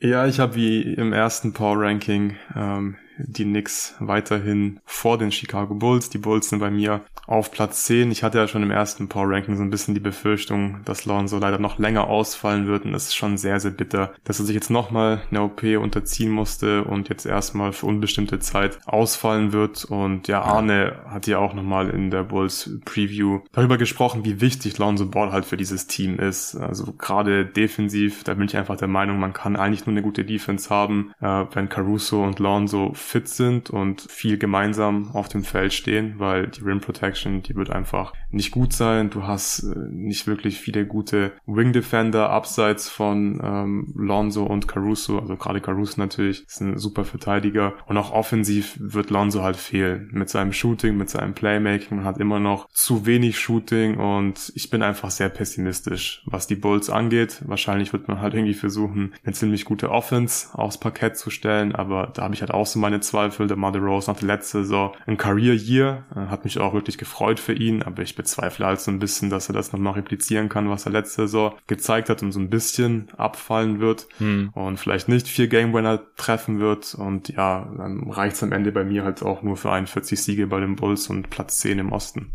Ja, 0.00 0.26
ich 0.26 0.40
habe 0.40 0.54
wie 0.54 0.94
im 0.94 1.12
ersten 1.12 1.52
Power 1.52 1.80
Ranking 1.80 2.36
ähm, 2.54 2.96
die 3.18 3.44
Knicks 3.44 3.94
weiterhin 3.98 4.80
vor 4.84 5.18
den 5.18 5.32
Chicago 5.32 5.74
Bulls. 5.74 6.10
Die 6.10 6.18
Bulls 6.18 6.48
sind 6.48 6.60
bei 6.60 6.70
mir 6.70 7.02
auf 7.26 7.50
Platz 7.50 7.84
10. 7.84 8.10
Ich 8.10 8.22
hatte 8.22 8.38
ja 8.38 8.48
schon 8.48 8.62
im 8.62 8.70
ersten 8.70 9.08
Power 9.08 9.30
Ranking 9.30 9.56
so 9.56 9.62
ein 9.62 9.70
bisschen 9.70 9.94
die 9.94 10.00
Befürchtung, 10.00 10.80
dass 10.84 11.04
Lonzo 11.04 11.38
leider 11.38 11.58
noch 11.58 11.78
länger 11.78 12.08
ausfallen 12.08 12.66
wird 12.66 12.84
und 12.84 12.94
es 12.94 13.08
ist 13.08 13.16
schon 13.16 13.36
sehr, 13.36 13.60
sehr 13.60 13.70
bitter, 13.70 14.12
dass 14.24 14.38
er 14.38 14.46
sich 14.46 14.54
jetzt 14.54 14.70
nochmal 14.70 15.20
eine 15.30 15.42
OP 15.42 15.62
unterziehen 15.62 16.30
musste 16.30 16.84
und 16.84 17.08
jetzt 17.08 17.26
erstmal 17.26 17.72
für 17.72 17.86
unbestimmte 17.86 18.38
Zeit 18.38 18.78
ausfallen 18.86 19.52
wird. 19.52 19.84
Und 19.84 20.28
ja, 20.28 20.42
Arne 20.42 20.96
hat 21.08 21.26
ja 21.26 21.38
auch 21.38 21.54
nochmal 21.54 21.90
in 21.90 22.10
der 22.10 22.22
Bulls 22.22 22.70
Preview 22.84 23.40
darüber 23.52 23.76
gesprochen, 23.76 24.24
wie 24.24 24.40
wichtig 24.40 24.78
Lonzo 24.78 25.06
Ball 25.06 25.32
halt 25.32 25.44
für 25.44 25.56
dieses 25.56 25.86
Team 25.86 26.18
ist. 26.18 26.56
Also 26.56 26.92
gerade 26.92 27.44
defensiv, 27.44 28.24
da 28.24 28.34
bin 28.34 28.46
ich 28.46 28.56
einfach 28.56 28.76
der 28.76 28.88
Meinung, 28.88 29.18
man 29.18 29.32
kann 29.32 29.56
eigentlich 29.56 29.86
nur 29.86 29.94
eine 29.94 30.02
gute 30.02 30.24
Defense 30.24 30.70
haben, 30.70 31.12
äh, 31.20 31.44
wenn 31.52 31.68
Caruso 31.68 32.22
und 32.22 32.38
Lonzo 32.38 32.92
fit 33.08 33.28
sind 33.28 33.70
und 33.70 34.02
viel 34.02 34.36
gemeinsam 34.36 35.10
auf 35.12 35.28
dem 35.28 35.42
Feld 35.42 35.72
stehen, 35.72 36.14
weil 36.18 36.48
die 36.48 36.60
Rim 36.60 36.80
Protection, 36.80 37.42
die 37.42 37.56
wird 37.56 37.70
einfach 37.70 38.12
nicht 38.30 38.50
gut 38.50 38.74
sein. 38.74 39.08
Du 39.08 39.22
hast 39.22 39.62
äh, 39.62 39.74
nicht 39.90 40.26
wirklich 40.26 40.58
viele 40.58 40.86
gute 40.86 41.32
Wing 41.46 41.72
Defender 41.72 42.28
abseits 42.28 42.88
von 42.90 43.40
ähm, 43.42 43.94
Lonzo 43.96 44.44
und 44.44 44.68
Caruso. 44.68 45.18
Also 45.18 45.36
gerade 45.36 45.62
Caruso 45.62 45.94
natürlich 45.96 46.44
ist 46.46 46.60
ein 46.60 46.78
super 46.78 47.04
Verteidiger. 47.04 47.74
Und 47.86 47.96
auch 47.96 48.12
offensiv 48.12 48.76
wird 48.78 49.08
Lonzo 49.08 49.42
halt 49.42 49.56
fehlen. 49.56 50.10
Mit 50.12 50.28
seinem 50.28 50.52
Shooting, 50.52 50.96
mit 50.96 51.08
seinem 51.08 51.32
Playmaking. 51.32 51.96
Man 51.96 52.06
hat 52.06 52.18
immer 52.18 52.40
noch 52.40 52.68
zu 52.70 53.06
wenig 53.06 53.38
Shooting 53.38 53.96
und 53.96 54.52
ich 54.54 54.68
bin 54.68 54.82
einfach 54.82 55.10
sehr 55.10 55.30
pessimistisch, 55.30 56.22
was 56.26 56.46
die 56.46 56.56
Bulls 56.56 56.90
angeht. 56.90 57.42
Wahrscheinlich 57.46 57.92
wird 57.94 58.08
man 58.08 58.20
halt 58.20 58.34
irgendwie 58.34 58.54
versuchen, 58.54 59.14
eine 59.24 59.32
ziemlich 59.32 59.64
gute 59.64 59.90
Offense 59.90 60.48
aufs 60.52 60.78
Parkett 60.78 61.16
zu 61.16 61.30
stellen, 61.30 61.74
aber 61.74 62.12
da 62.14 62.22
habe 62.22 62.34
ich 62.34 62.42
halt 62.42 62.50
auch 62.50 62.66
so 62.66 62.78
meine 62.78 62.97
keine 62.98 63.00
Zweifel. 63.00 63.46
Der 63.46 63.56
Mother 63.56 63.80
Rose 63.80 64.10
nach 64.10 64.18
der 64.18 64.26
letzten 64.26 64.62
Saison 64.62 64.94
ein 65.06 65.16
Career 65.16 65.54
Year. 65.54 66.04
Hat 66.14 66.44
mich 66.44 66.58
auch 66.58 66.74
wirklich 66.74 66.98
gefreut 66.98 67.40
für 67.40 67.52
ihn, 67.52 67.82
aber 67.82 68.02
ich 68.02 68.14
bezweifle 68.14 68.66
halt 68.66 68.80
so 68.80 68.90
ein 68.90 68.98
bisschen, 68.98 69.30
dass 69.30 69.48
er 69.48 69.54
das 69.54 69.72
nochmal 69.72 69.94
replizieren 69.94 70.48
kann, 70.48 70.68
was 70.68 70.86
er 70.86 70.92
letzte 70.92 71.22
Saison 71.22 71.54
gezeigt 71.66 72.08
hat 72.08 72.22
und 72.22 72.32
so 72.32 72.40
ein 72.40 72.50
bisschen 72.50 73.08
abfallen 73.16 73.80
wird 73.80 74.08
hm. 74.18 74.50
und 74.54 74.78
vielleicht 74.78 75.08
nicht 75.08 75.28
vier 75.28 75.48
Game 75.48 75.72
Winner 75.72 76.00
treffen 76.16 76.60
wird. 76.60 76.94
Und 76.94 77.28
ja, 77.28 77.70
dann 77.76 78.10
reicht 78.10 78.36
es 78.36 78.42
am 78.42 78.52
Ende 78.52 78.72
bei 78.72 78.84
mir 78.84 79.04
halt 79.04 79.22
auch 79.22 79.42
nur 79.42 79.56
für 79.56 79.70
41 79.70 80.20
Siege 80.20 80.46
bei 80.46 80.60
den 80.60 80.76
Bulls 80.76 81.08
und 81.08 81.30
Platz 81.30 81.58
10 81.60 81.78
im 81.78 81.92
Osten. 81.92 82.32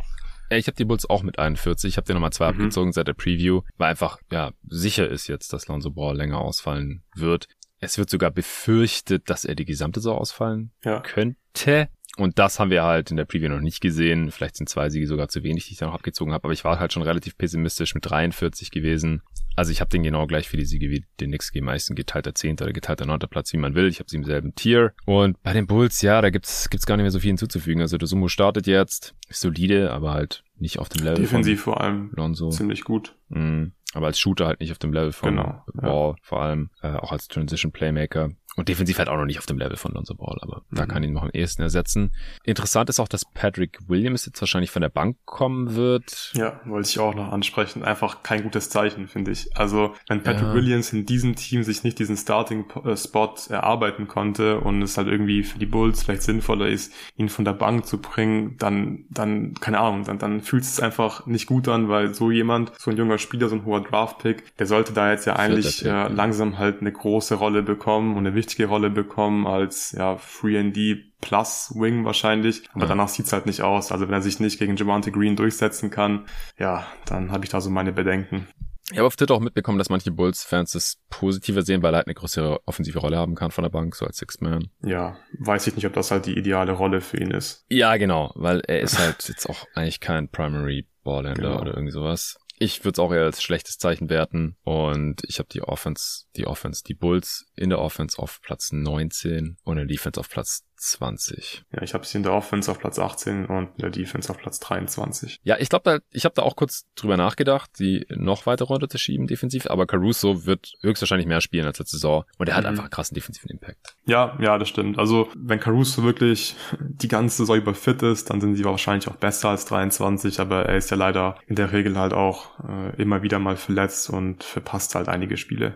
Ja, 0.50 0.58
ich 0.58 0.68
habe 0.68 0.76
die 0.76 0.86
Bulls 0.86 1.10
auch 1.10 1.24
mit 1.24 1.40
41. 1.40 1.90
Ich 1.90 1.98
habe 1.98 2.06
dir 2.06 2.14
nochmal 2.14 2.34
zwei 2.34 2.52
mhm. 2.52 2.60
abgezogen 2.60 2.94
seit 2.94 3.08
der 3.08 3.14
Preview, 3.14 3.62
weil 3.78 3.90
einfach 3.90 4.20
ja 4.32 4.52
sicher 4.70 5.08
ist 5.08 5.28
jetzt, 5.28 5.52
dass 5.52 5.68
Lonzo 5.68 5.90
Ball 5.90 6.16
länger 6.16 6.40
ausfallen 6.40 7.02
wird. 7.16 7.48
Es 7.84 7.98
wird 7.98 8.10
sogar 8.10 8.32
befürchtet, 8.32 9.30
dass 9.30 9.46
er 9.46 9.56
die 9.56 9.66
gesamte 9.66 10.00
Saison 10.00 10.18
ausfallen 10.18 10.72
ja. 10.84 11.02
könnte. 11.02 11.90
Und 12.16 12.38
das 12.38 12.60
haben 12.60 12.70
wir 12.70 12.84
halt 12.84 13.10
in 13.10 13.18
der 13.18 13.26
Preview 13.26 13.50
noch 13.50 13.60
nicht 13.60 13.82
gesehen. 13.82 14.30
Vielleicht 14.30 14.56
sind 14.56 14.70
zwei 14.70 14.90
Siege 14.90 15.08
sogar 15.08 15.30
zu 15.30 15.44
wenig, 15.44 15.66
die 15.66 15.74
ich 15.74 15.80
da 15.80 15.88
noch 15.88 15.96
abgezogen 15.96 16.32
habe. 16.32 16.46
Aber 16.46 16.54
ich 16.54 16.64
war 16.64 16.80
halt 16.80 16.94
schon 16.94 17.02
relativ 17.02 17.38
pessimistisch 17.38 17.96
mit 17.96 18.08
43 18.08 18.70
gewesen. 18.70 19.24
Also 19.56 19.72
ich 19.72 19.82
habe 19.82 19.90
den 19.90 20.04
genau 20.04 20.28
gleich 20.28 20.48
für 20.48 20.58
die 20.58 20.66
Siege 20.66 20.92
wie 20.92 21.06
den 21.20 21.30
Knicks 21.30 21.52
gegeben. 21.52 21.66
Meistens 21.66 21.96
geteilter 21.96 22.36
Zehnter 22.36 22.66
oder 22.66 22.74
geteilter 22.74 23.08
Neunter 23.08 23.28
Platz, 23.28 23.52
wie 23.52 23.58
man 23.58 23.74
will. 23.74 23.88
Ich 23.88 24.00
habe 24.00 24.10
sie 24.10 24.18
im 24.18 24.24
selben 24.24 24.54
Tier. 24.54 24.94
Und 25.06 25.42
bei 25.42 25.54
den 25.54 25.66
Bulls, 25.66 26.02
ja, 26.04 26.22
da 26.22 26.30
gibt's 26.30 26.70
gibt's 26.70 26.86
gar 26.86 26.98
nicht 26.98 27.04
mehr 27.04 27.12
so 27.12 27.20
viel 27.20 27.30
hinzuzufügen. 27.30 27.82
Also 27.82 27.98
der 27.98 28.08
Sumo 28.08 28.28
startet 28.28 28.68
jetzt, 28.68 29.16
ist 29.28 29.42
solide, 29.42 29.92
aber 29.92 30.14
halt 30.14 30.44
nicht 30.58 30.78
auf 30.78 30.90
dem 30.90 31.04
Level. 31.04 31.20
Defensiv 31.20 31.62
vor 31.62 31.82
allem 31.82 32.12
Lonzo. 32.14 32.50
ziemlich 32.50 32.84
gut. 32.84 33.16
Mhm. 33.30 33.74
Aber 33.94 34.08
als 34.08 34.20
Shooter 34.20 34.48
halt 34.48 34.60
nicht 34.60 34.72
auf 34.72 34.80
dem 34.80 34.94
Level 34.94 35.12
von 35.12 35.36
genau, 35.36 35.64
Ball, 35.74 36.10
ja. 36.10 36.16
vor 36.22 36.42
allem 36.42 36.70
äh, 36.82 36.96
auch 36.96 37.12
als 37.12 37.28
Transition 37.28 37.72
Playmaker. 37.72 38.32
Und 38.56 38.70
defensiv 38.70 39.00
halt 39.00 39.10
auch 39.10 39.18
noch 39.18 39.26
nicht 39.26 39.40
auf 39.40 39.46
dem 39.46 39.58
Level 39.58 39.78
von 39.78 39.94
Lonzo 39.94 40.14
Ball, 40.14 40.38
aber 40.42 40.64
mhm. 40.70 40.76
da 40.76 40.86
kann 40.86 41.04
ihn 41.04 41.14
noch 41.14 41.24
am 41.24 41.32
ehesten 41.32 41.64
ersetzen. 41.64 42.12
Interessant 42.44 42.90
ist 42.90 43.00
auch, 43.00 43.08
dass 43.08 43.26
Patrick 43.34 43.80
Williams 43.88 44.26
jetzt 44.26 44.40
wahrscheinlich 44.42 44.70
von 44.70 44.82
der 44.82 44.90
Bank 44.90 45.18
kommen 45.26 45.76
wird. 45.76 46.32
Ja, 46.36 46.60
wollte 46.66 46.90
ich 46.90 47.00
auch 47.00 47.16
noch 47.16 47.32
ansprechen. 47.32 47.84
Einfach 47.84 48.22
kein 48.22 48.44
gutes 48.44 48.70
Zeichen, 48.70 49.08
finde 49.08 49.32
ich. 49.32 49.56
Also, 49.58 49.94
wenn 50.08 50.22
Patrick 50.22 50.48
ja. 50.48 50.54
Williams 50.54 50.94
in 50.94 51.06
diesem 51.06 51.36
Team 51.36 51.64
sich 51.64 51.84
nicht 51.84 51.98
diesen 51.98 52.16
Starting-Spot 52.16 53.36
erarbeiten 53.50 54.08
konnte 54.08 54.60
und 54.60 54.82
es 54.82 54.98
halt 54.98 55.08
irgendwie 55.08 55.44
für 55.44 55.58
die 55.58 55.66
Bulls 55.66 56.04
vielleicht 56.04 56.24
sinnvoller 56.24 56.68
ist, 56.68 56.94
ihn 57.18 57.30
von 57.30 57.46
der 57.46 57.54
Bank 57.54 57.88
zu 57.88 58.00
bringen, 58.00 58.56
dann, 58.60 59.06
dann, 59.10 59.56
keine 59.56 59.80
Ahnung, 59.80 60.04
dann, 60.04 60.20
dann 60.20 60.42
fühlt 60.42 60.64
es 60.64 60.80
einfach 60.80 61.26
nicht 61.26 61.48
gut 61.48 61.68
an, 61.68 61.90
weil 61.90 62.14
so 62.14 62.30
jemand, 62.30 62.72
so 62.78 62.92
ein 62.92 62.98
junger 62.98 63.18
Spieler, 63.18 63.50
so 63.50 63.56
ein 63.56 63.66
hoher 63.66 63.82
Draft-Pick, 63.82 64.58
der 64.58 64.68
sollte 64.68 64.94
da 64.94 65.12
jetzt 65.12 65.26
ja 65.26 65.36
eigentlich 65.38 65.84
äh, 65.86 66.08
langsam 66.08 66.60
halt 66.60 66.82
eine 66.82 66.92
große 66.92 67.36
Rolle 67.36 67.64
bekommen 67.64 68.16
und 68.16 68.28
eine 68.28 68.36
wichtige 68.44 68.68
Rolle 68.68 68.90
bekommen 68.90 69.48
als 69.48 69.94
ja 69.94 70.18
Free 70.18 70.72
D 70.72 71.14
Plus 71.22 71.72
Wing 71.76 72.04
wahrscheinlich. 72.04 72.64
Aber 72.74 72.82
ja. 72.82 72.88
danach 72.90 73.08
sieht's 73.08 73.32
halt 73.32 73.46
nicht 73.46 73.62
aus. 73.62 73.92
Also 73.92 74.08
wenn 74.08 74.14
er 74.14 74.22
sich 74.22 74.40
nicht 74.40 74.60
gegen 74.60 74.76
Javante 74.76 75.12
Green 75.12 75.36
durchsetzen 75.36 75.90
kann, 75.90 76.26
ja, 76.60 76.86
dann 77.06 77.32
habe 77.32 77.46
ich 77.46 77.52
da 77.52 77.62
so 77.62 77.70
meine 77.70 77.94
Bedenken. 77.94 78.48
Ich 78.92 78.98
habe 78.98 79.08
auf 79.08 79.16
Twitter 79.16 79.34
auch 79.34 79.40
mitbekommen, 79.40 79.78
dass 79.78 79.90
manche 79.90 80.12
Bulls-Fans 80.12 80.74
das 80.74 80.98
positiver 81.10 81.62
sehen, 81.62 81.82
weil 81.82 81.94
er 81.94 81.98
halt 81.98 82.08
eine 82.08 82.16
größere 82.16 82.60
offensive 82.66 83.00
Rolle 83.00 83.18
haben 83.18 83.34
kann 83.34 83.52
von 83.52 83.64
der 83.64 83.70
Bank, 83.70 83.96
so 83.96 84.06
als 84.06 84.18
Six-Man. 84.18 84.70
Ja, 84.84 85.18
weiß 85.40 85.68
ich 85.68 85.76
nicht, 85.76 85.88
ob 85.88 85.94
das 85.94 86.12
halt 86.12 86.26
die 86.26 86.38
ideale 86.38 86.74
Rolle 86.74 87.00
für 87.00 87.18
ihn 87.18 87.32
ist. 87.32 87.66
Ja, 87.70 87.96
genau, 87.96 88.34
weil 88.36 88.60
er 88.68 88.82
ist 88.82 89.00
halt 89.00 89.24
jetzt 89.30 89.50
auch 89.50 89.66
eigentlich 89.74 90.02
kein 90.02 90.28
Primary 90.28 90.86
Ballhändler 91.04 91.52
genau. 91.52 91.62
oder 91.62 91.74
irgendwie 91.76 91.94
sowas. 91.94 92.38
Ich 92.60 92.86
würde 92.86 92.94
es 92.94 93.00
auch 93.00 93.12
eher 93.14 93.24
als 93.24 93.42
schlechtes 93.42 93.78
Zeichen 93.78 94.10
werten. 94.10 94.58
Und 94.64 95.22
ich 95.28 95.40
habe 95.40 95.50
die 95.52 95.62
Offense, 95.62 96.26
die 96.36 96.46
Offense, 96.46 96.84
die 96.84 96.94
Bulls 96.94 97.46
in 97.56 97.70
der 97.70 97.80
Offense 97.80 98.18
auf 98.20 98.42
Platz 98.42 98.72
19 98.72 99.58
und 99.64 99.78
in 99.78 99.88
der 99.88 99.96
Defense 99.96 100.20
auf 100.20 100.30
Platz 100.30 100.66
20. 100.76 101.64
Ja, 101.72 101.82
ich 101.82 101.94
habe 101.94 102.06
sie 102.06 102.18
in 102.18 102.24
der 102.24 102.34
Offense 102.34 102.70
auf 102.70 102.80
Platz 102.80 103.00
18 103.00 103.46
und 103.46 103.70
in 103.76 103.78
der 103.78 103.90
Defense 103.90 104.30
auf 104.30 104.38
Platz 104.38 104.60
23. 104.60 105.40
Ja, 105.44 105.58
ich 105.58 105.70
glaube, 105.70 106.02
ich 106.12 106.26
habe 106.26 106.36
da 106.36 106.42
auch 106.42 106.56
kurz 106.56 106.86
drüber 106.96 107.16
nachgedacht, 107.16 107.72
die 107.80 108.06
noch 108.10 108.46
weiter 108.46 108.66
runter 108.66 108.90
zu 108.90 108.98
schieben 108.98 109.28
defensiv, 109.28 109.68
aber 109.68 109.86
Caruso 109.86 110.46
wird 110.46 110.74
höchstwahrscheinlich 110.82 111.28
mehr 111.28 111.42
spielen 111.42 111.66
als 111.66 111.80
letzte 111.80 111.98
Saison 111.98 112.26
und 112.38 112.50
er 112.50 112.56
hat 112.56 112.64
mhm. 112.64 112.72
einfach 112.72 112.84
einen 112.84 112.92
krassen 112.92 113.16
defensiven 113.16 113.50
Impact. 113.50 113.96
Ja, 114.06 114.38
ja, 114.42 114.58
das 114.58 114.68
stimmt. 114.68 115.00
Also, 115.00 115.30
wenn 115.36 115.60
Caruso 115.60 116.04
wirklich 116.04 116.56
die 116.80 117.08
ganze 117.08 117.38
Saison 117.38 117.58
über 117.58 117.74
fit 117.74 118.02
ist, 118.02 118.30
dann 118.30 118.42
sind 118.42 118.56
sie 118.56 118.66
wahrscheinlich 118.66 119.08
auch 119.08 119.16
besser 119.16 119.50
als 119.50 119.66
23, 119.66 120.40
aber 120.40 120.66
er 120.66 120.78
ist 120.78 120.92
ja 120.92 120.98
leider 120.98 121.36
in 121.48 121.56
der 121.56 121.72
Regel 121.72 121.98
halt 121.98 122.14
auch 122.14 122.60
äh, 122.68 123.02
immer 123.02 123.24
wieder 123.24 123.40
mal 123.40 123.56
verletzt 123.56 124.10
und 124.10 124.44
verpasst 124.44 124.96
halt 124.96 125.08
einige 125.08 125.38
Spiele. 125.38 125.76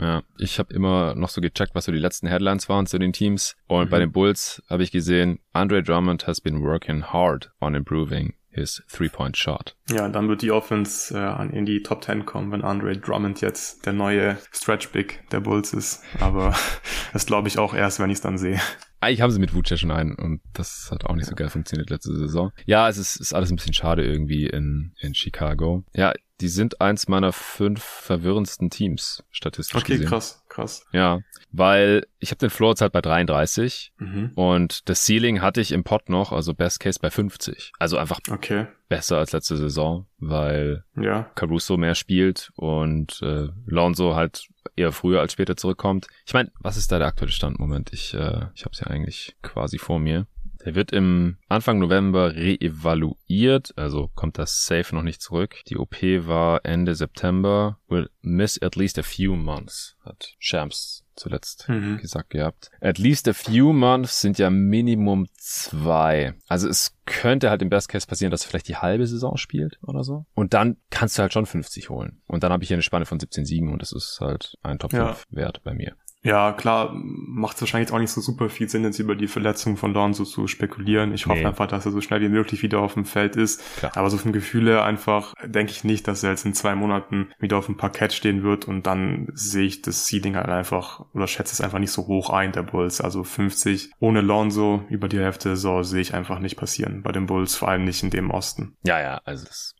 Ja, 0.00 0.22
ich 0.38 0.58
habe 0.58 0.72
immer 0.72 1.14
noch 1.14 1.28
so 1.28 1.40
gecheckt, 1.40 1.74
was 1.74 1.84
so 1.84 1.92
die 1.92 1.98
letzten 1.98 2.26
Headlines 2.26 2.68
waren 2.68 2.86
zu 2.86 2.98
den 2.98 3.12
Teams. 3.12 3.56
Und 3.66 3.86
mhm. 3.86 3.90
bei 3.90 3.98
den 3.98 4.12
Bulls 4.12 4.62
habe 4.68 4.82
ich 4.82 4.92
gesehen, 4.92 5.40
Andre 5.52 5.82
Drummond 5.82 6.26
has 6.26 6.40
been 6.40 6.62
working 6.62 7.02
hard 7.02 7.50
on 7.60 7.74
improving 7.74 8.34
his 8.50 8.82
three-point 8.88 9.36
shot. 9.36 9.76
Ja, 9.90 10.08
dann 10.08 10.28
wird 10.28 10.42
die 10.42 10.50
Offense 10.50 11.16
äh, 11.16 11.56
in 11.56 11.66
die 11.66 11.82
Top 11.82 12.04
10 12.04 12.26
kommen, 12.26 12.50
wenn 12.52 12.62
Andre 12.62 12.96
Drummond 12.96 13.40
jetzt 13.40 13.86
der 13.86 13.92
neue 13.92 14.38
Stretch 14.52 14.88
Big 14.90 15.22
der 15.30 15.40
Bulls 15.40 15.72
ist. 15.72 16.02
Aber 16.20 16.54
das 17.12 17.26
glaube 17.26 17.48
ich 17.48 17.58
auch 17.58 17.74
erst, 17.74 18.00
wenn 18.00 18.10
ich 18.10 18.16
es 18.16 18.22
dann 18.22 18.38
sehe. 18.38 18.60
Eigentlich 19.00 19.22
haben 19.22 19.30
sie 19.30 19.40
mit 19.40 19.54
Vuce 19.54 19.78
schon 19.78 19.90
einen 19.90 20.14
und 20.14 20.40
das 20.52 20.90
hat 20.90 21.06
auch 21.06 21.14
nicht 21.14 21.26
so 21.26 21.34
geil 21.34 21.48
funktioniert 21.48 21.88
letzte 21.88 22.14
Saison. 22.16 22.52
Ja, 22.66 22.88
es 22.88 22.98
ist, 22.98 23.16
ist 23.16 23.32
alles 23.32 23.50
ein 23.50 23.56
bisschen 23.56 23.72
schade 23.72 24.04
irgendwie 24.04 24.46
in, 24.46 24.92
in 25.00 25.14
Chicago. 25.14 25.84
Ja, 25.94 26.12
die 26.40 26.48
sind 26.48 26.80
eins 26.80 27.08
meiner 27.08 27.32
fünf 27.32 27.82
verwirrendsten 27.82 28.70
Teams, 28.70 29.24
statistisch 29.30 29.76
okay, 29.76 29.92
gesehen. 29.92 30.06
Okay, 30.06 30.10
krass, 30.10 30.39
krass. 30.50 30.84
Ja, 30.92 31.20
weil 31.52 32.06
ich 32.18 32.30
habe 32.30 32.38
den 32.38 32.50
Floor 32.50 32.72
jetzt 32.72 32.82
halt 32.82 32.92
bei 32.92 33.00
33 33.00 33.94
mhm. 33.98 34.32
und 34.34 34.88
das 34.88 35.06
Ceiling 35.06 35.40
hatte 35.40 35.60
ich 35.60 35.72
im 35.72 35.84
Pot 35.84 36.10
noch, 36.10 36.32
also 36.32 36.52
Best 36.52 36.80
Case 36.80 36.98
bei 37.00 37.10
50. 37.10 37.72
Also 37.78 37.96
einfach 37.96 38.20
okay. 38.30 38.66
besser 38.88 39.18
als 39.18 39.32
letzte 39.32 39.56
Saison, 39.56 40.06
weil 40.18 40.84
ja. 40.96 41.30
Caruso 41.34 41.76
mehr 41.76 41.94
spielt 41.94 42.50
und 42.56 43.20
äh, 43.22 43.48
Lonzo 43.66 44.14
halt 44.14 44.48
eher 44.76 44.92
früher 44.92 45.20
als 45.20 45.32
später 45.32 45.56
zurückkommt. 45.56 46.06
Ich 46.26 46.34
meine, 46.34 46.50
was 46.60 46.76
ist 46.76 46.92
da 46.92 46.98
der 46.98 47.08
aktuelle 47.08 47.32
Stand? 47.32 47.58
Moment, 47.58 47.92
ich, 47.92 48.14
äh, 48.14 48.46
ich 48.54 48.64
habe 48.64 48.72
es 48.72 48.80
ja 48.80 48.88
eigentlich 48.88 49.36
quasi 49.42 49.78
vor 49.78 49.98
mir. 49.98 50.26
Der 50.64 50.74
wird 50.74 50.92
im 50.92 51.38
Anfang 51.48 51.78
November 51.78 52.34
reevaluiert, 52.34 53.72
also 53.76 54.10
kommt 54.14 54.38
das 54.38 54.64
safe 54.64 54.94
noch 54.94 55.02
nicht 55.02 55.22
zurück. 55.22 55.56
Die 55.68 55.76
OP 55.76 56.02
war 56.02 56.64
Ende 56.64 56.94
September. 56.94 57.78
Will 57.88 58.10
miss 58.20 58.60
at 58.60 58.76
least 58.76 58.98
a 58.98 59.02
few 59.02 59.36
months, 59.36 59.96
hat 60.04 60.34
Shams 60.38 61.04
zuletzt 61.16 61.68
mhm. 61.68 61.98
gesagt 61.98 62.30
gehabt. 62.30 62.70
At 62.80 62.98
least 62.98 63.28
a 63.28 63.32
few 63.32 63.72
months 63.72 64.20
sind 64.20 64.38
ja 64.38 64.50
Minimum 64.50 65.26
zwei. 65.34 66.34
Also 66.48 66.68
es 66.68 66.96
könnte 67.04 67.50
halt 67.50 67.62
im 67.62 67.68
Best 67.68 67.88
Case 67.88 68.06
passieren, 68.06 68.30
dass 68.30 68.44
er 68.44 68.48
vielleicht 68.48 68.68
die 68.68 68.76
halbe 68.76 69.06
Saison 69.06 69.36
spielt 69.36 69.78
oder 69.82 70.02
so. 70.02 70.26
Und 70.34 70.54
dann 70.54 70.78
kannst 70.90 71.18
du 71.18 71.22
halt 71.22 71.32
schon 71.32 71.46
50 71.46 71.90
holen. 71.90 72.22
Und 72.26 72.42
dann 72.42 72.52
habe 72.52 72.62
ich 72.62 72.68
hier 72.68 72.76
eine 72.76 72.82
Spanne 72.82 73.06
von 73.06 73.20
17 73.20 73.44
Siegen 73.44 73.72
und 73.72 73.82
das 73.82 73.92
ist 73.92 74.18
halt 74.20 74.56
ein 74.62 74.78
Top 74.78 74.92
5 74.92 75.02
ja. 75.02 75.16
Wert 75.30 75.62
bei 75.62 75.74
mir. 75.74 75.94
Ja, 76.22 76.52
klar, 76.52 76.92
macht 76.94 77.56
es 77.56 77.62
wahrscheinlich 77.62 77.92
auch 77.92 77.98
nicht 77.98 78.10
so 78.10 78.20
super 78.20 78.50
viel 78.50 78.68
Sinn, 78.68 78.84
jetzt 78.84 78.98
über 78.98 79.16
die 79.16 79.26
Verletzung 79.26 79.76
von 79.76 79.94
Lonzo 79.94 80.24
zu 80.24 80.46
spekulieren. 80.48 81.14
Ich 81.14 81.26
hoffe 81.26 81.40
nee. 81.40 81.46
einfach, 81.46 81.66
dass 81.66 81.86
er 81.86 81.92
so 81.92 82.00
schnell 82.00 82.20
wie 82.20 82.28
möglich 82.28 82.62
wieder 82.62 82.80
auf 82.80 82.94
dem 82.94 83.06
Feld 83.06 83.36
ist. 83.36 83.62
Klar. 83.78 83.92
Aber 83.96 84.10
so 84.10 84.18
vom 84.18 84.32
Gefühle 84.32 84.82
einfach 84.82 85.34
denke 85.44 85.72
ich 85.72 85.84
nicht, 85.84 86.06
dass 86.08 86.22
er 86.22 86.30
jetzt 86.30 86.44
in 86.44 86.54
zwei 86.54 86.74
Monaten 86.74 87.30
wieder 87.38 87.56
auf 87.56 87.66
dem 87.66 87.76
Parkett 87.76 88.12
stehen 88.12 88.42
wird 88.42 88.68
und 88.68 88.86
dann 88.86 89.28
sehe 89.32 89.66
ich 89.66 89.82
das 89.82 90.06
Seeding 90.06 90.36
halt 90.36 90.48
einfach 90.48 91.06
oder 91.14 91.26
schätze 91.26 91.54
es 91.54 91.60
einfach 91.60 91.78
nicht 91.78 91.92
so 91.92 92.06
hoch 92.06 92.30
ein, 92.30 92.52
der 92.52 92.64
Bulls. 92.64 93.00
Also 93.00 93.24
50 93.24 93.92
ohne 93.98 94.20
Lonzo 94.20 94.84
über 94.90 95.08
die 95.08 95.18
Hälfte 95.18 95.56
so 95.56 95.82
sehe 95.82 96.02
ich 96.02 96.12
einfach 96.12 96.38
nicht 96.38 96.56
passieren 96.56 97.02
bei 97.02 97.12
den 97.12 97.26
Bulls, 97.26 97.56
vor 97.56 97.68
allem 97.68 97.84
nicht 97.84 98.02
in 98.02 98.10
dem 98.10 98.30
Osten. 98.30 98.76
Ja, 98.84 99.00
ja, 99.00 99.20
also 99.24 99.46
das 99.46 99.74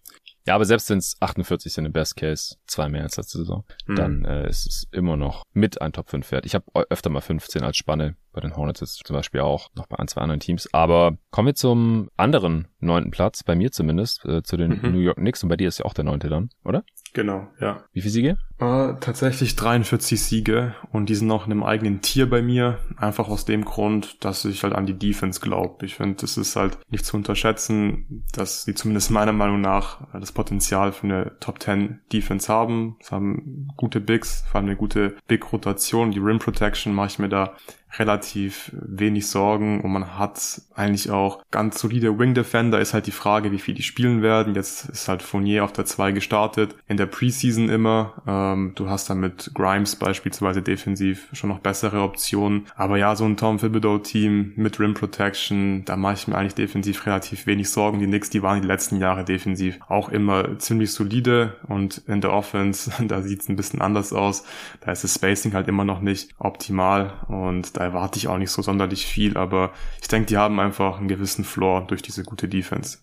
ja, 0.50 0.56
aber 0.56 0.64
selbst 0.64 0.90
wenn 0.90 0.98
es 0.98 1.16
48 1.20 1.72
sind 1.72 1.86
im 1.86 1.92
Best 1.92 2.16
Case, 2.16 2.56
zwei 2.66 2.88
mehr 2.88 3.04
als 3.04 3.16
letzte 3.16 3.38
Saison, 3.38 3.64
mhm. 3.86 3.94
dann 3.94 4.24
äh, 4.24 4.48
ist 4.48 4.66
es 4.66 4.88
immer 4.90 5.16
noch 5.16 5.44
mit 5.52 5.80
ein 5.80 5.92
Top 5.92 6.10
5 6.10 6.28
Wert. 6.32 6.44
Ich 6.44 6.56
habe 6.56 6.64
öfter 6.90 7.08
mal 7.08 7.20
15 7.20 7.62
als 7.62 7.76
Spanne 7.76 8.16
bei 8.32 8.40
den 8.40 8.56
Hornets 8.56 8.80
jetzt 8.80 9.06
zum 9.06 9.14
Beispiel 9.14 9.40
auch, 9.40 9.68
noch 9.74 9.86
bei 9.86 9.98
ein, 9.98 10.08
zwei 10.08 10.20
anderen 10.20 10.40
Teams. 10.40 10.72
Aber 10.72 11.16
kommen 11.30 11.46
wir 11.46 11.54
zum 11.54 12.10
anderen 12.16 12.68
neunten 12.80 13.10
Platz, 13.10 13.42
bei 13.42 13.54
mir 13.54 13.72
zumindest, 13.72 14.24
äh, 14.24 14.42
zu 14.42 14.56
den 14.56 14.80
mhm. 14.80 14.92
New 14.92 15.00
York 15.00 15.18
Knicks. 15.18 15.42
Und 15.42 15.48
bei 15.48 15.56
dir 15.56 15.68
ist 15.68 15.78
ja 15.78 15.84
auch 15.84 15.94
der 15.94 16.04
neunte 16.04 16.28
dann, 16.28 16.50
oder? 16.64 16.84
Genau, 17.12 17.48
ja. 17.60 17.84
Wie 17.92 18.00
viele 18.00 18.12
Siege? 18.12 18.38
Äh, 18.58 18.94
tatsächlich 19.00 19.56
43 19.56 20.22
Siege 20.22 20.74
und 20.92 21.08
die 21.08 21.14
sind 21.14 21.26
noch 21.26 21.46
in 21.46 21.52
einem 21.52 21.64
eigenen 21.64 22.02
Tier 22.02 22.28
bei 22.28 22.42
mir. 22.42 22.78
Einfach 22.96 23.28
aus 23.28 23.44
dem 23.44 23.64
Grund, 23.64 24.24
dass 24.24 24.44
ich 24.44 24.62
halt 24.62 24.74
an 24.74 24.86
die 24.86 24.98
Defense 24.98 25.40
glaube. 25.40 25.84
Ich 25.86 25.96
finde, 25.96 26.24
es 26.24 26.36
ist 26.36 26.56
halt 26.56 26.78
nicht 26.88 27.04
zu 27.04 27.16
unterschätzen, 27.16 28.24
dass 28.32 28.64
sie 28.64 28.74
zumindest 28.74 29.10
meiner 29.10 29.32
Meinung 29.32 29.60
nach 29.60 30.06
das 30.12 30.32
Potenzial 30.32 30.92
für 30.92 31.04
eine 31.04 31.36
Top 31.40 31.62
10 31.62 32.00
Defense 32.12 32.52
haben. 32.52 32.96
Sie 33.00 33.10
haben 33.10 33.68
gute 33.76 34.00
Bigs, 34.00 34.44
vor 34.48 34.60
allem 34.60 34.68
eine 34.68 34.76
gute 34.76 35.16
Big-Rotation. 35.26 36.12
Die 36.12 36.18
Rim 36.18 36.38
Protection 36.38 36.94
mache 36.94 37.08
ich 37.08 37.18
mir 37.18 37.28
da 37.28 37.56
relativ 37.98 38.70
wenig 38.72 39.26
Sorgen 39.26 39.80
und 39.80 39.92
man 39.92 40.18
hat 40.18 40.62
eigentlich 40.74 41.10
auch 41.10 41.42
ganz 41.50 41.80
solide 41.80 42.18
Wing 42.18 42.34
Defender. 42.34 42.80
Ist 42.80 42.94
halt 42.94 43.06
die 43.06 43.10
Frage, 43.10 43.52
wie 43.52 43.58
viel 43.58 43.74
die 43.74 43.82
spielen 43.82 44.22
werden. 44.22 44.54
Jetzt 44.54 44.88
ist 44.88 45.08
halt 45.08 45.22
Fournier 45.22 45.64
auf 45.64 45.72
der 45.72 45.84
2 45.84 46.12
gestartet. 46.12 46.74
In 46.86 46.96
der 46.96 47.06
Preseason 47.06 47.68
immer. 47.68 48.22
Ähm, 48.26 48.72
du 48.74 48.88
hast 48.88 49.10
dann 49.10 49.20
mit 49.20 49.50
Grimes 49.54 49.96
beispielsweise 49.96 50.62
defensiv 50.62 51.28
schon 51.32 51.50
noch 51.50 51.58
bessere 51.58 52.02
Optionen. 52.02 52.66
Aber 52.76 52.96
ja, 52.96 53.16
so 53.16 53.24
ein 53.24 53.36
Tom 53.36 53.58
Thibodeau 53.58 53.98
Team 53.98 54.52
mit 54.56 54.78
Rim 54.78 54.94
Protection, 54.94 55.84
da 55.84 55.96
mache 55.96 56.14
ich 56.14 56.28
mir 56.28 56.36
eigentlich 56.36 56.54
defensiv 56.54 57.06
relativ 57.06 57.46
wenig 57.46 57.70
Sorgen. 57.70 57.98
Die 57.98 58.06
Knicks, 58.06 58.30
die 58.30 58.42
waren 58.42 58.60
die 58.60 58.68
letzten 58.68 58.96
Jahre 58.96 59.24
defensiv 59.24 59.78
auch 59.88 60.08
immer 60.08 60.58
ziemlich 60.58 60.92
solide 60.92 61.56
und 61.66 61.98
in 62.06 62.20
der 62.20 62.32
Offense, 62.32 62.90
da 63.06 63.22
sieht 63.22 63.42
es 63.42 63.48
ein 63.48 63.56
bisschen 63.56 63.80
anders 63.80 64.12
aus. 64.12 64.44
Da 64.80 64.92
ist 64.92 65.04
das 65.04 65.14
Spacing 65.14 65.54
halt 65.54 65.68
immer 65.68 65.84
noch 65.84 66.00
nicht 66.00 66.30
optimal 66.38 67.12
und 67.28 67.79
da 67.80 67.86
erwarte 67.86 68.18
ich 68.18 68.28
auch 68.28 68.36
nicht 68.36 68.50
so 68.50 68.60
sonderlich 68.60 69.06
viel, 69.06 69.38
aber 69.38 69.72
ich 70.02 70.08
denke, 70.08 70.26
die 70.26 70.36
haben 70.36 70.60
einfach 70.60 70.98
einen 70.98 71.08
gewissen 71.08 71.44
Floor 71.44 71.86
durch 71.86 72.02
diese 72.02 72.24
gute 72.24 72.46
Defense. 72.46 72.98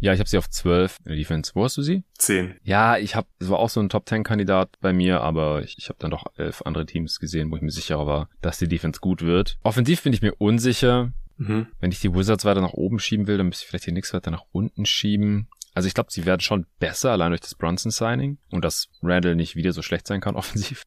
Ja, 0.00 0.12
ich 0.12 0.18
habe 0.18 0.28
sie 0.28 0.38
auf 0.38 0.50
12 0.50 0.98
in 1.04 1.10
der 1.10 1.16
Defense. 1.16 1.52
Wo 1.54 1.62
hast 1.62 1.76
du 1.76 1.82
sie? 1.82 2.02
10. 2.18 2.56
Ja, 2.64 2.98
ich 2.98 3.14
habe, 3.14 3.28
es 3.38 3.48
war 3.48 3.60
auch 3.60 3.68
so 3.68 3.78
ein 3.78 3.88
Top 3.88 4.08
10 4.08 4.24
Kandidat 4.24 4.70
bei 4.80 4.92
mir, 4.92 5.20
aber 5.20 5.62
ich, 5.62 5.78
ich 5.78 5.88
habe 5.88 5.98
dann 6.00 6.10
doch 6.10 6.26
elf 6.36 6.62
andere 6.62 6.84
Teams 6.84 7.20
gesehen, 7.20 7.52
wo 7.52 7.56
ich 7.56 7.62
mir 7.62 7.70
sicherer 7.70 8.04
war, 8.08 8.28
dass 8.40 8.58
die 8.58 8.66
Defense 8.66 8.98
gut 8.98 9.22
wird. 9.22 9.56
Offensiv 9.62 10.02
bin 10.02 10.12
ich 10.12 10.20
mir 10.20 10.34
unsicher. 10.34 11.12
Mhm. 11.36 11.68
Wenn 11.78 11.92
ich 11.92 12.00
die 12.00 12.12
Wizards 12.12 12.44
weiter 12.44 12.60
nach 12.60 12.72
oben 12.72 12.98
schieben 12.98 13.28
will, 13.28 13.38
dann 13.38 13.46
müsste 13.46 13.62
ich 13.62 13.68
vielleicht 13.68 13.86
die 13.86 13.92
Knicks 13.92 14.12
weiter 14.12 14.32
nach 14.32 14.44
unten 14.50 14.84
schieben. 14.84 15.46
Also 15.74 15.88
ich 15.88 15.94
glaube, 15.94 16.12
sie 16.12 16.26
werden 16.26 16.40
schon 16.40 16.66
besser, 16.78 17.12
allein 17.12 17.30
durch 17.30 17.40
das 17.40 17.54
Brunson-Signing 17.54 18.38
und 18.50 18.64
dass 18.64 18.88
Randall 19.02 19.34
nicht 19.34 19.56
wieder 19.56 19.72
so 19.72 19.82
schlecht 19.82 20.06
sein 20.06 20.20
kann 20.20 20.36
offensiv. 20.42 20.82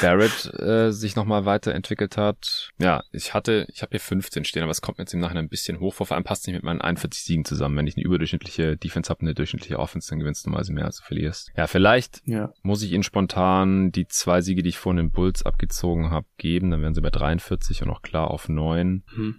Barrett 0.00 0.52
äh, 0.60 0.92
sich 0.92 1.16
nochmal 1.16 1.44
weiterentwickelt 1.44 2.16
hat. 2.16 2.70
Ja, 2.78 3.02
ich 3.12 3.34
hatte, 3.34 3.66
ich 3.72 3.82
habe 3.82 3.90
hier 3.90 4.00
15 4.00 4.44
stehen, 4.44 4.62
aber 4.62 4.72
es 4.72 4.80
kommt 4.80 4.98
mir 4.98 5.02
jetzt 5.02 5.14
im 5.14 5.20
Nachhinein 5.20 5.46
ein 5.46 5.48
bisschen 5.48 5.80
hoch 5.80 5.94
vor. 5.94 6.06
Vor 6.06 6.16
allem 6.16 6.24
passt 6.24 6.46
nicht 6.46 6.54
mit 6.54 6.62
meinen 6.62 6.80
41 6.80 7.22
Siegen 7.22 7.44
zusammen. 7.44 7.76
Wenn 7.76 7.86
ich 7.86 7.96
eine 7.96 8.04
überdurchschnittliche 8.04 8.76
Defense 8.76 9.10
habe, 9.10 9.22
eine 9.22 9.34
durchschnittliche 9.34 9.78
Offense, 9.78 10.10
dann 10.10 10.20
gewinnst 10.20 10.46
du 10.46 10.50
mal 10.50 10.64
mehr, 10.68 10.84
als 10.84 10.98
du 10.98 11.04
verlierst. 11.04 11.50
Ja, 11.56 11.66
vielleicht 11.66 12.22
ja. 12.26 12.52
muss 12.62 12.82
ich 12.82 12.92
ihnen 12.92 13.02
spontan 13.02 13.90
die 13.92 14.06
zwei 14.06 14.40
Siege, 14.40 14.62
die 14.62 14.70
ich 14.70 14.78
vorhin 14.78 15.06
in 15.06 15.10
Bulls 15.10 15.44
abgezogen 15.44 16.10
habe, 16.10 16.26
geben. 16.36 16.70
Dann 16.70 16.82
wären 16.82 16.94
sie 16.94 17.00
bei 17.00 17.10
43 17.10 17.82
und 17.82 17.90
auch 17.90 18.02
klar 18.02 18.30
auf 18.30 18.48
9. 18.48 19.04
Hm. 19.14 19.36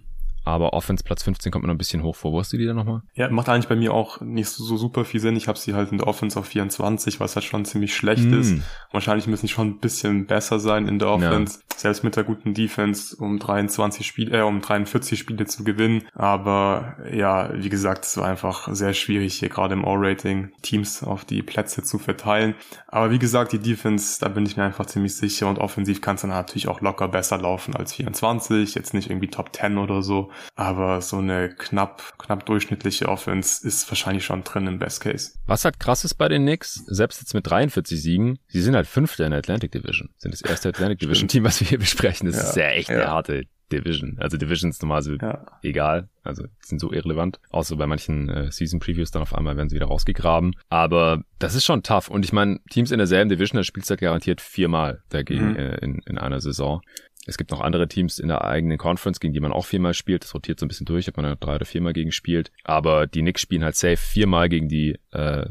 Aber 0.49 0.73
Offense 0.73 1.03
Platz 1.03 1.23
15 1.23 1.51
kommt 1.51 1.63
mir 1.63 1.67
noch 1.67 1.75
ein 1.75 1.79
bisschen 1.79 2.03
hoch 2.03 2.15
vor. 2.15 2.31
Wo 2.31 2.39
hast 2.39 2.51
du 2.53 2.57
die 2.57 2.65
denn 2.65 2.75
nochmal? 2.75 3.01
Ja, 3.13 3.29
macht 3.29 3.49
eigentlich 3.49 3.67
bei 3.67 3.75
mir 3.75 3.93
auch 3.93 4.21
nicht 4.21 4.49
so, 4.49 4.63
so 4.63 4.77
super 4.77 5.05
viel 5.05 5.19
Sinn. 5.19 5.35
Ich 5.35 5.47
habe 5.47 5.57
sie 5.57 5.73
halt 5.73 5.91
in 5.91 5.97
der 5.97 6.07
Offense 6.07 6.39
auf 6.39 6.47
24, 6.47 7.19
was 7.19 7.35
halt 7.35 7.45
schon 7.45 7.65
ziemlich 7.65 7.95
schlecht 7.95 8.25
mm. 8.25 8.39
ist. 8.39 8.55
Wahrscheinlich 8.91 9.27
müssen 9.27 9.47
sie 9.47 9.53
schon 9.53 9.67
ein 9.67 9.79
bisschen 9.79 10.25
besser 10.25 10.59
sein 10.59 10.87
in 10.87 10.99
der 10.99 11.09
Offense. 11.09 11.59
Ja. 11.59 11.75
Selbst 11.77 12.03
mit 12.03 12.15
der 12.15 12.23
guten 12.23 12.53
Defense, 12.53 13.15
um 13.15 13.39
23 13.39 14.05
Spiele, 14.05 14.39
äh, 14.39 14.41
um 14.41 14.61
43 14.61 15.19
Spiele 15.19 15.45
zu 15.45 15.63
gewinnen. 15.63 16.03
Aber 16.13 16.97
ja, 17.11 17.51
wie 17.53 17.69
gesagt, 17.69 18.05
es 18.05 18.17
war 18.17 18.25
einfach 18.25 18.67
sehr 18.71 18.93
schwierig 18.93 19.35
hier 19.35 19.49
gerade 19.49 19.73
im 19.73 19.83
O-Rating 19.83 20.51
Teams 20.61 21.03
auf 21.03 21.25
die 21.25 21.41
Plätze 21.41 21.83
zu 21.83 21.99
verteilen. 21.99 22.55
Aber 22.87 23.11
wie 23.11 23.19
gesagt, 23.19 23.51
die 23.51 23.59
Defense, 23.59 24.19
da 24.19 24.29
bin 24.29 24.45
ich 24.45 24.57
mir 24.57 24.63
einfach 24.63 24.85
ziemlich 24.85 25.15
sicher 25.15 25.47
und 25.47 25.59
offensiv 25.59 26.01
kann 26.01 26.15
es 26.15 26.21
dann 26.21 26.31
natürlich 26.31 26.67
auch 26.67 26.81
locker 26.81 27.07
besser 27.07 27.37
laufen 27.37 27.75
als 27.75 27.93
24. 27.93 28.75
Jetzt 28.75 28.93
nicht 28.93 29.09
irgendwie 29.09 29.27
Top 29.29 29.55
10 29.55 29.77
oder 29.77 30.01
so. 30.01 30.31
Aber 30.55 31.01
so 31.01 31.17
eine 31.17 31.49
knapp, 31.49 32.17
knapp 32.17 32.45
durchschnittliche 32.45 33.07
Offense 33.07 33.65
ist 33.67 33.89
wahrscheinlich 33.89 34.25
schon 34.25 34.43
drin 34.43 34.67
im 34.67 34.79
Best 34.79 35.01
Case. 35.01 35.33
Was 35.45 35.65
halt 35.65 35.79
krass 35.79 36.05
ist 36.05 36.15
bei 36.15 36.27
den 36.27 36.43
Knicks, 36.43 36.75
selbst 36.87 37.21
jetzt 37.21 37.33
mit 37.33 37.49
43 37.49 38.01
Siegen, 38.01 38.39
sie 38.47 38.61
sind 38.61 38.75
halt 38.75 38.87
Fünfter 38.87 39.25
in 39.25 39.31
der 39.31 39.39
Atlantic 39.39 39.71
Division. 39.71 40.09
Sind 40.17 40.33
das 40.33 40.41
erste 40.41 40.69
Atlantic 40.69 40.99
Division 40.99 41.27
Team, 41.27 41.43
was 41.43 41.59
wir 41.59 41.67
hier 41.67 41.79
besprechen. 41.79 42.27
Das 42.27 42.37
ja, 42.37 42.49
ist 42.49 42.55
ja 42.55 42.67
echt 42.69 42.89
ja. 42.89 42.95
eine 42.95 43.07
harte 43.11 43.43
Division. 43.71 44.17
Also 44.19 44.37
Divisions 44.37 44.81
normalerweise 44.81 45.17
ja. 45.21 45.45
egal, 45.61 46.09
also 46.23 46.45
sind 46.61 46.79
so 46.79 46.91
irrelevant. 46.91 47.39
Außer 47.51 47.75
bei 47.75 47.87
manchen 47.87 48.29
äh, 48.29 48.51
Season 48.51 48.79
Previews 48.79 49.11
dann 49.11 49.21
auf 49.21 49.35
einmal 49.35 49.57
werden 49.57 49.69
sie 49.69 49.75
wieder 49.75 49.87
rausgegraben. 49.87 50.55
Aber 50.69 51.23
das 51.37 51.55
ist 51.55 51.65
schon 51.65 51.83
tough. 51.83 52.09
Und 52.09 52.25
ich 52.25 52.33
meine, 52.33 52.59
Teams 52.69 52.91
in 52.91 52.97
derselben 52.97 53.29
Division, 53.29 53.57
da 53.57 53.63
spielst 53.63 53.89
du 53.89 53.91
halt 53.93 54.01
garantiert 54.01 54.41
viermal 54.41 55.03
dagegen 55.09 55.51
mhm. 55.51 55.55
äh, 55.55 55.75
in, 55.77 56.01
in 56.05 56.17
einer 56.17 56.41
Saison. 56.41 56.81
Es 57.29 57.37
gibt 57.37 57.51
noch 57.51 57.61
andere 57.61 57.87
Teams 57.87 58.19
in 58.19 58.27
der 58.27 58.43
eigenen 58.43 58.77
Conference, 58.77 59.19
gegen 59.19 59.33
die 59.33 59.39
man 59.39 59.51
auch 59.51 59.65
viermal 59.65 59.93
spielt. 59.93 60.23
Das 60.23 60.33
rotiert 60.33 60.59
so 60.59 60.65
ein 60.65 60.67
bisschen 60.67 60.85
durch, 60.85 61.07
ob 61.07 61.17
man 61.17 61.25
da 61.25 61.35
drei 61.35 61.55
oder 61.55 61.65
viermal 61.65 61.93
gegen 61.93 62.11
spielt. 62.11 62.51
Aber 62.63 63.07
die 63.07 63.21
Knicks 63.21 63.41
spielen 63.41 63.63
halt 63.63 63.75
safe 63.75 63.97
viermal 63.97 64.49
gegen 64.49 64.67
die 64.67 64.97
äh, 65.11 65.45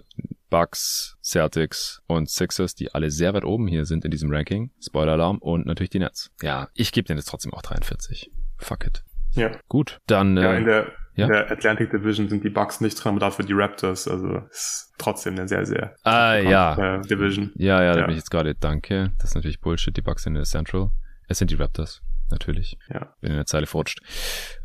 Bucks, 0.51 1.16
Celtics 1.22 2.03
und 2.07 2.29
Sixers, 2.29 2.74
die 2.74 2.93
alle 2.95 3.11
sehr 3.11 3.35
weit 3.35 3.45
oben 3.45 3.68
hier 3.68 3.85
sind 3.85 4.05
in 4.05 4.11
diesem 4.11 4.33
Ranking. 4.33 4.70
Spoiler-Alarm 4.85 5.39
und 5.39 5.66
natürlich 5.66 5.91
die 5.91 6.01
Nets. 6.01 6.31
Ja, 6.43 6.68
ich 6.74 6.93
gebe 6.93 7.07
denen 7.07 7.18
jetzt 7.18 7.29
trotzdem 7.29 7.55
auch 7.55 7.62
43. 7.62 8.31
Fuck 8.57 8.87
it. 8.87 9.05
Ja. 9.33 9.53
Gut, 9.68 10.01
dann. 10.07 10.37
Ja, 10.37 10.55
äh, 10.55 10.59
in 10.59 10.64
der, 10.64 10.93
ja? 11.14 11.26
in 11.26 11.33
der 11.33 11.51
Atlantic 11.51 11.91
Division 11.91 12.29
sind 12.29 12.43
die 12.43 12.51
Bucks 12.51 12.81
nicht 12.81 12.95
dran, 12.97 13.12
aber 13.12 13.20
dafür 13.20 13.45
die 13.45 13.53
Raptors. 13.53 14.09
Also 14.09 14.43
ist 14.51 14.95
trotzdem 14.99 15.35
eine 15.35 15.47
sehr, 15.47 15.64
sehr 15.64 15.95
ah, 16.03 16.37
ja. 16.37 16.97
Äh, 16.97 17.03
Division. 17.03 17.53
Ja, 17.55 17.83
ja, 17.83 17.95
da 17.95 18.03
bin 18.03 18.11
ich 18.11 18.16
jetzt 18.16 18.31
gerade, 18.31 18.55
danke. 18.55 19.12
Das 19.18 19.31
ist 19.31 19.35
natürlich 19.37 19.61
Bullshit, 19.61 19.97
die 19.97 20.03
Bucks 20.03 20.24
sind 20.24 20.33
in 20.33 20.41
der 20.41 20.45
Central. 20.45 20.91
Es 21.29 21.39
sind 21.39 21.51
die 21.51 21.57
Raptors 21.57 22.03
natürlich. 22.31 22.79
Ja. 22.93 23.14
Wenn 23.20 23.31
in 23.31 23.37
der 23.37 23.47
Zeile 23.47 23.66
futscht. 23.66 24.01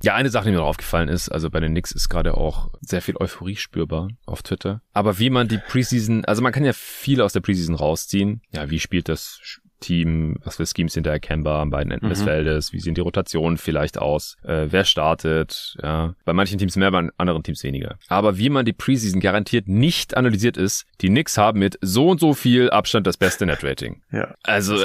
Ja, 0.02 0.16
eine 0.16 0.30
Sache, 0.30 0.46
die 0.46 0.52
mir 0.52 0.58
noch 0.58 0.66
aufgefallen 0.66 1.10
ist, 1.10 1.30
also 1.30 1.50
bei 1.50 1.60
den 1.60 1.72
Knicks 1.72 1.92
ist 1.92 2.10
gerade 2.10 2.36
auch 2.36 2.72
sehr 2.82 3.02
viel 3.02 3.16
Euphorie 3.18 3.56
spürbar 3.56 4.10
auf 4.26 4.44
Twitter. 4.44 4.82
Aber 4.94 5.20
wie 5.20 5.30
man 5.30 5.48
die 5.48 5.58
Preseason, 5.58 6.26
also 6.26 6.42
man 6.42 6.52
kann 6.52 6.66
ja 6.66 6.74
viel 6.74 7.22
aus 7.22 7.34
der 7.34 7.42
Preseason 7.42 7.76
rausziehen. 7.76 8.42
Ja, 8.52 8.70
wie 8.70 8.80
spielt 8.80 9.10
das 9.10 9.40
Team, 9.84 10.38
was 10.44 10.56
für 10.56 10.66
Schemes 10.66 10.94
sind 10.94 11.06
da 11.06 11.12
erkennbar 11.12 11.62
an 11.62 11.70
beiden 11.70 11.92
Enden 11.92 12.06
mhm. 12.06 12.12
des 12.12 12.24
Feldes, 12.24 12.72
wie 12.72 12.80
sehen 12.80 12.96
die 12.96 13.02
Rotationen 13.02 13.58
vielleicht 13.58 13.98
aus, 13.98 14.38
äh, 14.44 14.68
wer 14.70 14.86
startet, 14.86 15.76
ja. 15.82 16.16
Bei 16.26 16.34
manchen 16.34 16.58
Teams 16.58 16.76
mehr, 16.76 16.92
bei 16.92 17.10
anderen 17.18 17.44
Teams 17.44 17.64
weniger. 17.64 17.98
Aber 18.08 18.38
wie 18.38 18.50
man 18.50 18.66
die 18.66 18.74
Preseason 18.74 19.20
garantiert 19.20 19.68
nicht 19.68 20.16
analysiert 20.16 20.58
ist, 20.58 20.86
die 21.02 21.08
Knicks 21.08 21.38
haben 21.38 21.60
mit 21.60 21.78
so 21.82 22.10
und 22.10 22.20
so 22.20 22.34
viel 22.34 22.70
Abstand 22.70 23.06
das 23.06 23.18
beste 23.18 23.46
Netrating. 23.46 24.02
Ja. 24.12 24.34
Also, 24.44 24.78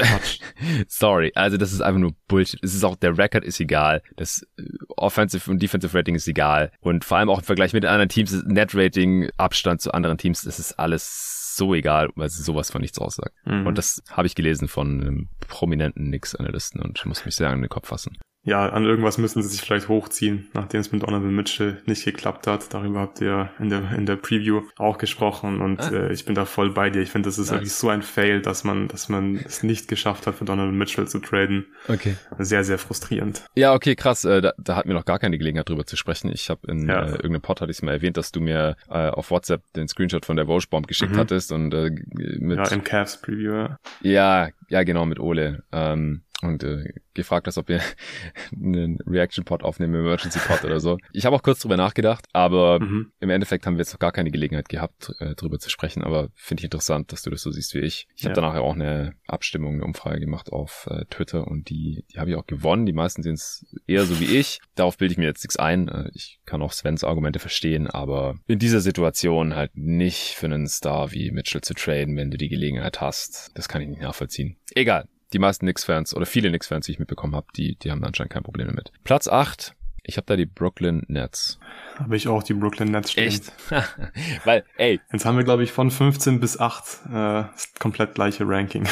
sorry, 0.88 1.32
also 1.34 1.56
das 1.56 1.72
ist 1.72 1.80
einfach 1.80 2.00
nur 2.00 2.12
Bullshit. 2.26 2.60
Es 2.62 2.74
ist 2.74 2.84
auch, 2.84 2.96
der 2.96 3.16
Record 3.16 3.44
ist 3.44 3.60
egal, 3.60 4.02
das 4.16 4.46
äh, 4.58 4.62
Offensive 4.96 5.50
und 5.50 5.62
Defensive 5.62 5.96
Rating 5.96 6.16
ist 6.16 6.26
egal 6.26 6.72
und 6.80 7.04
vor 7.04 7.18
allem 7.18 7.30
auch 7.30 7.38
im 7.38 7.44
Vergleich 7.44 7.72
mit 7.72 7.84
den 7.84 7.90
anderen 7.90 8.08
Teams, 8.08 8.32
Netrating, 8.44 9.30
Abstand 9.36 9.80
zu 9.80 9.92
anderen 9.92 10.18
Teams, 10.18 10.42
das 10.42 10.58
ist 10.58 10.78
alles 10.78 11.47
so 11.58 11.74
egal, 11.74 12.08
weil 12.14 12.30
sie 12.30 12.42
sowas 12.42 12.70
von 12.70 12.80
nichts 12.80 12.98
aussagt. 12.98 13.34
Mhm. 13.44 13.66
Und 13.66 13.76
das 13.76 14.02
habe 14.10 14.26
ich 14.26 14.34
gelesen 14.34 14.68
von 14.68 15.00
einem 15.00 15.28
prominenten 15.46 16.08
Nix-Analysten 16.08 16.80
und 16.80 17.04
muss 17.04 17.24
mich 17.24 17.34
sehr 17.34 17.50
an 17.50 17.60
den 17.60 17.68
Kopf 17.68 17.88
fassen 17.88 18.16
ja, 18.44 18.68
an 18.68 18.84
irgendwas 18.84 19.18
müssen 19.18 19.42
sie 19.42 19.48
sich 19.48 19.60
vielleicht 19.60 19.88
hochziehen, 19.88 20.48
nachdem 20.54 20.80
es 20.80 20.90
mit 20.92 21.02
Donovan 21.02 21.34
Mitchell 21.34 21.82
nicht 21.86 22.04
geklappt 22.04 22.46
hat. 22.46 22.72
Darüber 22.72 23.00
habt 23.00 23.20
ihr 23.20 23.50
in 23.58 23.68
der, 23.68 23.92
in 23.92 24.06
der 24.06 24.16
Preview 24.16 24.62
auch 24.76 24.96
gesprochen 24.96 25.60
und 25.60 25.80
ah. 25.80 25.90
äh, 25.90 26.12
ich 26.12 26.24
bin 26.24 26.34
da 26.34 26.44
voll 26.44 26.70
bei 26.70 26.88
dir. 26.88 27.02
Ich 27.02 27.10
finde, 27.10 27.28
das 27.28 27.38
ist 27.38 27.50
nice. 27.50 27.56
wirklich 27.56 27.72
so 27.72 27.88
ein 27.88 28.02
Fail, 28.02 28.40
dass 28.40 28.64
man, 28.64 28.88
dass 28.88 29.08
man 29.08 29.36
es 29.36 29.62
nicht 29.62 29.88
geschafft 29.88 30.26
hat, 30.26 30.36
für 30.36 30.44
Donovan 30.44 30.76
Mitchell 30.76 31.06
zu 31.06 31.18
traden. 31.18 31.66
Okay. 31.88 32.16
Sehr, 32.38 32.64
sehr 32.64 32.78
frustrierend. 32.78 33.44
Ja, 33.54 33.74
okay, 33.74 33.96
krass. 33.96 34.24
Äh, 34.24 34.40
da, 34.40 34.54
da 34.56 34.76
hatten 34.76 34.88
wir 34.88 34.94
noch 34.94 35.04
gar 35.04 35.18
keine 35.18 35.36
Gelegenheit 35.36 35.68
drüber 35.68 35.84
zu 35.84 35.96
sprechen. 35.96 36.30
Ich 36.32 36.48
habe 36.48 36.70
in 36.70 36.88
ja. 36.88 37.02
äh, 37.02 37.10
irgendeinem 37.10 37.42
Pod 37.42 37.60
hatte 37.60 37.72
ich 37.72 37.82
mal 37.82 37.92
erwähnt, 37.92 38.16
dass 38.16 38.32
du 38.32 38.40
mir 38.40 38.76
äh, 38.88 39.08
auf 39.08 39.30
WhatsApp 39.30 39.62
den 39.74 39.88
Screenshot 39.88 40.24
von 40.24 40.36
der 40.36 40.46
Wojbomb 40.46 40.86
geschickt 40.86 41.12
mhm. 41.12 41.18
hattest 41.18 41.52
und 41.52 41.74
äh, 41.74 41.90
mit 42.38 42.58
ja 42.58 42.68
im 42.68 42.84
Cavs 42.84 43.20
Preview. 43.20 43.52
Ja. 43.52 43.78
ja, 44.00 44.48
ja, 44.68 44.82
genau 44.84 45.04
mit 45.06 45.18
Ole. 45.18 45.64
Ähm, 45.72 46.22
und 46.42 46.62
äh, 46.62 46.92
gefragt 47.14 47.46
hast, 47.46 47.58
ob 47.58 47.68
wir 47.68 47.80
einen 48.52 48.98
Reaction-Pod 49.06 49.62
aufnehmen, 49.62 49.94
Emergency 49.94 50.38
Pod 50.38 50.64
oder 50.64 50.78
so. 50.80 50.98
Ich 51.12 51.26
habe 51.26 51.34
auch 51.34 51.42
kurz 51.42 51.60
drüber 51.60 51.76
nachgedacht, 51.76 52.26
aber 52.32 52.80
mhm. 52.80 53.12
im 53.20 53.30
Endeffekt 53.30 53.66
haben 53.66 53.74
wir 53.74 53.80
jetzt 53.80 53.92
noch 53.92 53.98
gar 53.98 54.12
keine 54.12 54.30
Gelegenheit 54.30 54.68
gehabt, 54.68 55.12
äh, 55.18 55.34
drüber 55.34 55.58
zu 55.58 55.68
sprechen. 55.68 56.02
Aber 56.02 56.28
finde 56.34 56.60
ich 56.60 56.64
interessant, 56.64 57.12
dass 57.12 57.22
du 57.22 57.30
das 57.30 57.42
so 57.42 57.50
siehst 57.50 57.74
wie 57.74 57.80
ich. 57.80 58.06
Ich 58.14 58.22
ja. 58.22 58.30
habe 58.30 58.40
danach 58.40 58.54
ja 58.54 58.60
auch 58.60 58.74
eine 58.74 59.14
Abstimmung, 59.26 59.74
eine 59.74 59.84
Umfrage 59.84 60.20
gemacht 60.20 60.52
auf 60.52 60.86
äh, 60.90 61.04
Twitter 61.06 61.48
und 61.48 61.70
die, 61.70 62.04
die 62.12 62.18
habe 62.18 62.30
ich 62.30 62.36
auch 62.36 62.46
gewonnen. 62.46 62.86
Die 62.86 62.92
meisten 62.92 63.22
sehen 63.22 63.34
es 63.34 63.66
eher 63.86 64.04
so 64.04 64.20
wie 64.20 64.36
ich. 64.36 64.60
Darauf 64.76 64.96
bilde 64.96 65.12
ich 65.12 65.18
mir 65.18 65.26
jetzt 65.26 65.42
nichts 65.42 65.56
ein. 65.56 65.88
Äh, 65.88 66.10
ich 66.14 66.38
kann 66.46 66.62
auch 66.62 66.72
Svens 66.72 67.02
Argumente 67.02 67.40
verstehen, 67.40 67.88
aber 67.88 68.36
in 68.46 68.60
dieser 68.60 68.80
Situation 68.80 69.56
halt 69.56 69.76
nicht 69.76 70.34
für 70.34 70.46
einen 70.46 70.68
Star 70.68 71.10
wie 71.10 71.32
Mitchell 71.32 71.62
zu 71.62 71.74
traden, 71.74 72.16
wenn 72.16 72.30
du 72.30 72.36
die 72.36 72.48
Gelegenheit 72.48 73.00
hast. 73.00 73.50
Das 73.54 73.68
kann 73.68 73.82
ich 73.82 73.88
nicht 73.88 74.02
nachvollziehen. 74.02 74.56
Egal 74.74 75.08
die 75.32 75.38
meisten 75.38 75.66
Knicks-Fans 75.66 76.14
oder 76.14 76.26
viele 76.26 76.48
Knicks-Fans, 76.48 76.86
die 76.86 76.92
ich 76.92 76.98
mitbekommen 76.98 77.34
habe, 77.34 77.46
die, 77.56 77.76
die 77.76 77.90
haben 77.90 78.04
anscheinend 78.04 78.32
kein 78.32 78.42
Problem 78.42 78.68
damit. 78.68 78.92
Platz 79.04 79.28
8, 79.28 79.74
ich 80.08 80.16
habe 80.16 80.24
da 80.26 80.36
die 80.36 80.46
Brooklyn 80.46 81.02
Nets. 81.08 81.58
Habe 81.96 82.16
ich 82.16 82.28
auch 82.28 82.42
die 82.42 82.54
Brooklyn 82.54 82.90
Nets 82.90 83.12
stehen. 83.12 83.28
Echt? 83.28 83.52
Weil, 84.44 84.64
ey. 84.78 85.00
Jetzt 85.12 85.26
haben 85.26 85.36
wir, 85.36 85.44
glaube 85.44 85.64
ich, 85.64 85.72
von 85.72 85.90
15 85.90 86.40
bis 86.40 86.58
8 86.58 87.00
äh, 87.12 87.44
komplett 87.78 88.14
gleiche 88.14 88.48
Ranking. 88.48 88.88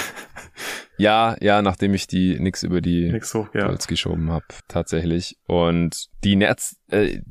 ja, 0.99 1.35
ja, 1.41 1.63
nachdem 1.63 1.95
ich 1.95 2.07
die 2.07 2.37
Knicks 2.37 2.63
über 2.63 2.83
die 2.83 3.11
Nix 3.11 3.33
hoch, 3.33 3.49
ja. 3.55 3.75
geschoben 3.75 4.31
habe, 4.31 4.45
tatsächlich. 4.69 5.39
Und 5.47 6.09
die 6.23 6.37
Nets, 6.37 6.79
äh, 6.89 7.23